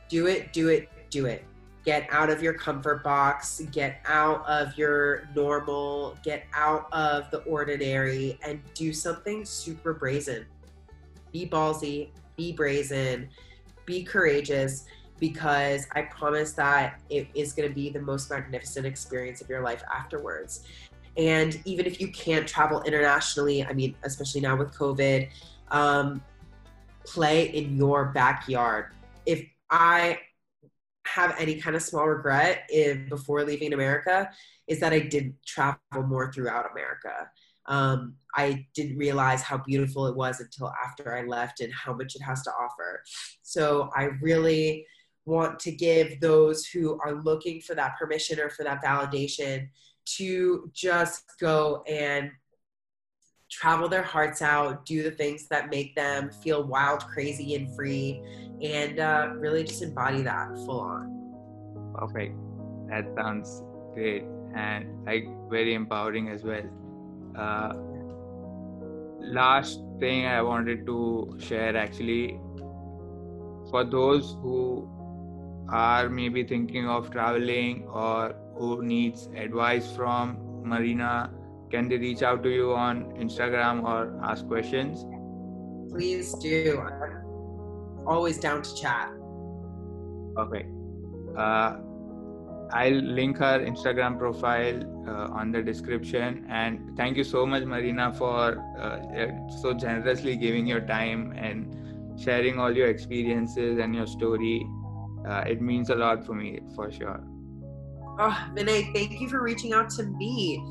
Do 0.10 0.28
it, 0.28 0.52
do 0.52 0.68
it, 0.68 0.90
do 1.10 1.28
it. 1.28 1.46
Get 1.86 2.08
out 2.12 2.30
of 2.30 2.44
your 2.44 2.54
comfort 2.54 3.06
box, 3.06 3.62
get 3.72 4.02
out 4.06 4.46
of 4.48 4.78
your 4.78 5.30
normal, 5.34 6.18
get 6.24 6.44
out 6.54 6.92
of 6.92 7.32
the 7.32 7.38
ordinary, 7.44 8.38
and 8.44 8.60
do 8.74 8.92
something 8.92 9.46
super 9.46 9.94
brazen. 9.94 10.46
Be 11.32 11.48
ballsy, 11.48 12.10
be 12.36 12.52
brazen, 12.52 13.30
be 13.86 14.04
courageous 14.04 14.84
because 15.22 15.88
I 15.94 16.02
promise 16.02 16.52
that 16.54 17.00
it 17.10 17.28
is 17.34 17.54
going 17.54 17.70
to 17.70 17.74
be 17.74 17.90
the 17.90 18.02
most 18.02 18.30
magnificent 18.30 18.86
experience 18.86 19.40
of 19.40 19.48
your 19.48 19.62
life 19.62 19.84
afterwards. 19.94 20.66
And 21.16 21.62
even 21.64 21.86
if 21.86 22.02
you 22.02 22.10
can't 22.10 22.46
travel 22.46 22.82
internationally, 22.82 23.64
I 23.64 23.72
mean, 23.72 23.96
especially 24.04 24.42
now 24.42 24.58
with 24.58 24.74
COVID, 24.74 25.30
um, 25.72 26.22
play 27.06 27.48
in 27.48 27.78
your 27.78 28.06
backyard. 28.06 28.88
If 29.26 29.46
I 29.70 30.20
have 31.08 31.36
any 31.38 31.62
kind 31.62 31.76
of 31.76 31.82
small 31.82 32.08
regret 32.08 32.64
if 32.70 33.10
before 33.10 33.44
leaving 33.44 33.74
America, 33.74 34.30
is 34.68 34.80
that 34.80 34.94
I 34.94 35.00
didn't 35.00 35.36
travel 35.46 35.80
more 36.08 36.32
throughout 36.32 36.72
America. 36.72 37.30
Um, 37.68 38.16
I 38.36 38.68
didn't 38.76 38.98
realize 38.98 39.42
how 39.42 39.58
beautiful 39.58 40.08
it 40.08 40.16
was 40.16 40.40
until 40.40 40.72
after 40.84 41.16
I 41.16 41.24
left 41.26 41.62
and 41.62 41.74
how 41.74 41.94
much 41.94 42.16
it 42.16 42.22
has 42.22 42.44
to 42.44 42.52
offer. 42.52 43.04
So 43.42 43.90
I 43.96 44.10
really 44.22 44.86
want 45.26 45.60
to 45.60 45.72
give 45.72 46.20
those 46.20 46.66
who 46.66 47.00
are 47.04 47.24
looking 47.24 47.62
for 47.62 47.74
that 47.76 47.98
permission 47.98 48.40
or 48.40 48.50
for 48.50 48.64
that 48.64 48.84
validation 48.84 49.68
to 50.18 50.70
just 50.74 51.24
go 51.40 51.84
and 51.88 52.30
travel 53.56 53.88
their 53.88 54.04
hearts 54.04 54.42
out, 54.42 54.86
do 54.86 55.02
the 55.02 55.12
things 55.12 55.48
that 55.48 55.70
make 55.70 55.96
them 55.96 56.30
feel 56.44 56.64
wild, 56.64 57.02
crazy, 57.08 57.56
and 57.56 57.74
free, 57.76 58.22
and 58.62 59.00
uh, 59.00 59.30
really 59.36 59.64
just 59.64 59.82
embody 59.82 60.22
that 60.24 60.50
full 60.66 60.82
on. 60.82 61.96
Perfect. 61.96 62.36
That 62.90 63.06
sounds 63.16 63.64
great 63.94 64.24
and 64.56 65.06
like 65.06 65.26
very 65.50 65.74
empowering 65.74 66.30
as 66.30 66.44
well. 66.44 66.68
Uh, 67.38 67.74
last 69.20 69.80
thing 70.00 70.26
I 70.26 70.42
wanted 70.42 70.86
to 70.86 71.38
share 71.40 71.76
actually 71.78 72.40
for 73.70 73.84
those 73.84 74.38
who 74.42 74.90
are 75.70 76.10
maybe 76.10 76.44
thinking 76.44 76.88
of 76.88 77.10
traveling 77.10 77.88
or 77.88 78.36
who 78.58 78.84
needs 78.84 79.28
advice 79.36 79.92
from 79.96 80.38
Marina, 80.64 81.32
can 81.72 81.90
they 81.90 81.98
reach 81.98 82.22
out 82.22 82.44
to 82.44 82.50
you 82.50 82.74
on 82.74 83.06
Instagram 83.14 83.84
or 83.84 84.20
ask 84.24 84.48
questions? 84.48 85.06
Please 85.92 86.34
do. 86.36 86.82
I'm 86.82 88.08
always 88.08 88.38
down 88.38 88.62
to 88.62 88.76
chat. 88.76 89.12
Okay. 90.38 90.66
Uh, 91.38 91.78
I'll 92.72 93.02
link 93.20 93.38
her 93.38 93.60
Instagram 93.60 94.18
profile 94.18 94.80
uh, 95.08 95.40
on 95.40 95.52
the 95.52 95.62
description. 95.62 96.46
And 96.50 96.96
thank 96.98 97.18
you 97.18 97.24
so 97.24 97.46
much, 97.46 97.64
Marina, 97.64 98.14
for 98.14 98.60
uh, 98.80 99.62
so 99.62 99.74
generously 99.74 100.36
giving 100.36 100.66
your 100.66 100.82
time 100.82 101.34
and 101.38 101.76
sharing 102.20 102.60
all 102.60 102.76
your 102.76 102.88
experiences 102.88 103.80
and 103.80 103.94
your 103.94 104.08
story 104.08 104.66
uh, 105.28 105.44
it 105.48 105.62
means 105.62 105.90
a 105.90 105.96
lot 105.96 106.26
for 106.26 106.34
me 106.34 106.60
for 106.76 106.92
sure 106.92 107.22
Oh, 108.18 108.48
Vinay, 108.56 108.94
thank 108.94 109.20
you 109.20 109.28
for 109.28 109.42
reaching 109.42 109.74
out 109.74 109.90
to 109.92 110.04
me. 110.04 110.64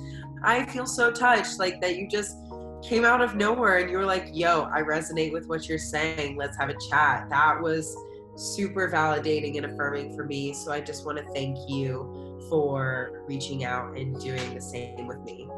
I 0.44 0.66
feel 0.66 0.86
so 0.86 1.10
touched, 1.10 1.58
like 1.58 1.80
that 1.80 1.96
you 1.96 2.06
just 2.08 2.36
came 2.82 3.04
out 3.04 3.22
of 3.22 3.34
nowhere 3.34 3.78
and 3.78 3.90
you 3.90 3.96
were 3.96 4.04
like, 4.04 4.28
yo, 4.32 4.64
I 4.64 4.82
resonate 4.82 5.32
with 5.32 5.46
what 5.46 5.68
you're 5.68 5.78
saying. 5.78 6.36
Let's 6.36 6.56
have 6.58 6.68
a 6.68 6.76
chat. 6.90 7.28
That 7.30 7.60
was 7.60 7.96
super 8.36 8.90
validating 8.90 9.56
and 9.56 9.66
affirming 9.66 10.14
for 10.14 10.24
me. 10.24 10.52
So 10.52 10.70
I 10.70 10.80
just 10.80 11.06
want 11.06 11.18
to 11.18 11.24
thank 11.32 11.56
you 11.68 12.46
for 12.50 13.24
reaching 13.26 13.64
out 13.64 13.96
and 13.96 14.20
doing 14.20 14.54
the 14.54 14.60
same 14.60 15.06
with 15.06 15.18
me. 15.24 15.48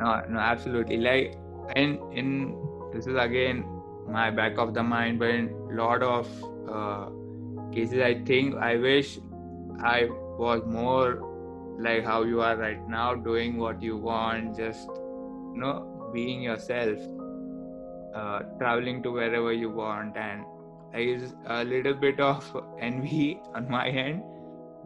No, 0.00 0.22
no, 0.28 0.38
absolutely. 0.38 0.98
Like, 0.98 1.36
in 1.76 1.98
in 2.12 2.56
this 2.92 3.06
is 3.06 3.16
again 3.16 3.64
my 4.08 4.30
back 4.30 4.58
of 4.58 4.74
the 4.74 4.82
mind, 4.82 5.18
but 5.18 5.30
in 5.30 5.48
a 5.70 5.74
lot 5.74 6.02
of 6.02 6.26
uh, 6.68 7.10
cases, 7.72 8.00
I 8.00 8.22
think 8.24 8.54
I 8.56 8.76
wish 8.76 9.18
I 9.82 10.08
was 10.38 10.62
more 10.66 11.29
like 11.80 12.04
how 12.04 12.22
you 12.22 12.40
are 12.40 12.56
right 12.56 12.86
now, 12.88 13.14
doing 13.14 13.56
what 13.56 13.82
you 13.82 13.96
want, 13.96 14.56
just 14.56 14.88
you 14.88 15.56
know, 15.56 16.10
being 16.12 16.42
yourself, 16.42 16.98
uh, 18.14 18.40
traveling 18.58 19.02
to 19.02 19.10
wherever 19.10 19.52
you 19.52 19.70
want, 19.70 20.16
and 20.16 20.44
is 20.94 21.34
a 21.46 21.64
little 21.64 21.94
bit 21.94 22.20
of 22.20 22.44
envy 22.80 23.40
on 23.54 23.68
my 23.70 23.88
end, 23.88 24.22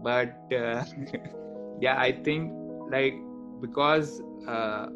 but 0.02 0.34
uh, 0.52 0.84
yeah, 1.80 1.98
I 1.98 2.12
think 2.12 2.52
like 2.90 3.14
because 3.60 4.20
uh, 4.46 4.86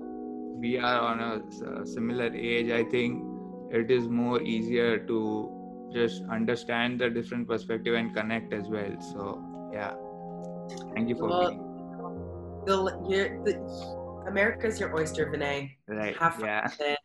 we 0.57 0.79
are 0.79 1.01
on 1.01 1.21
a, 1.21 1.81
a 1.81 1.87
similar 1.87 2.33
age, 2.35 2.71
I 2.71 2.85
think 2.85 3.23
it 3.71 3.91
is 3.91 4.09
more 4.09 4.43
easier 4.43 4.99
to 4.99 5.91
just 5.93 6.23
understand 6.31 7.01
the 7.01 7.09
different 7.09 7.49
perspective 7.49 7.95
and 7.95 8.15
connect 8.15 8.53
as 8.53 8.69
well. 8.69 8.95
So 9.13 9.43
yeah, 9.73 9.95
thank 10.95 11.09
you 11.09 11.17
for 11.17 11.29
well, 11.29 11.49
being. 11.49 11.68
The, 12.69 13.07
you're, 13.09 13.43
the, 13.45 13.55
America's 14.29 14.79
your 14.79 14.95
oyster, 14.95 15.27
Vinay. 15.27 15.71
Right. 15.87 16.17
Have 16.19 16.35
fun 16.35 16.45
yeah. 16.45 16.65
with 16.65 16.81
it. 16.81 16.99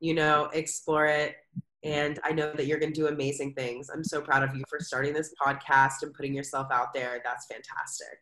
You 0.00 0.14
know, 0.14 0.50
explore 0.52 1.06
it 1.06 1.36
and 1.84 2.18
I 2.24 2.32
know 2.32 2.52
that 2.52 2.66
you're 2.66 2.78
going 2.78 2.92
to 2.92 3.00
do 3.00 3.06
amazing 3.06 3.54
things. 3.54 3.88
I'm 3.92 4.02
so 4.02 4.20
proud 4.20 4.42
of 4.42 4.54
you 4.54 4.64
for 4.68 4.80
starting 4.80 5.14
this 5.14 5.32
podcast 5.40 6.02
and 6.02 6.12
putting 6.12 6.34
yourself 6.34 6.66
out 6.72 6.92
there. 6.92 7.20
That's 7.24 7.46
fantastic. 7.46 8.18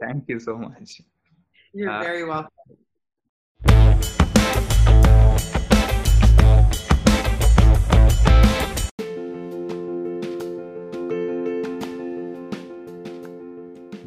Thank 0.00 0.28
you 0.28 0.38
so 0.38 0.56
much. 0.56 1.00
You're 1.72 1.90
uh, 1.90 2.02
very 2.02 2.24
welcome. 2.24 2.50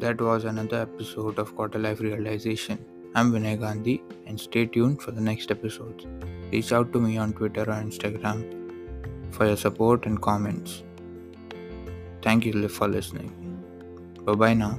That 0.04 0.20
was 0.20 0.44
another 0.44 0.82
episode 0.82 1.38
of 1.38 1.56
Quarter 1.56 1.78
Life 1.78 2.00
Realization. 2.00 2.78
I'm 3.14 3.32
Vinay 3.32 3.58
Gandhi 3.58 4.02
and 4.26 4.38
stay 4.38 4.66
tuned 4.66 5.00
for 5.00 5.12
the 5.12 5.20
next 5.22 5.50
episodes. 5.50 6.04
Reach 6.52 6.72
out 6.72 6.92
to 6.92 7.00
me 7.00 7.16
on 7.16 7.32
Twitter 7.32 7.62
or 7.62 7.78
Instagram 7.86 8.42
for 9.30 9.46
your 9.46 9.56
support 9.56 10.04
and 10.04 10.20
comments. 10.20 10.82
Thank 12.20 12.44
you 12.44 12.68
for 12.68 12.86
listening. 12.86 13.30
Bye 14.26 14.34
bye 14.34 14.52
now. 14.52 14.78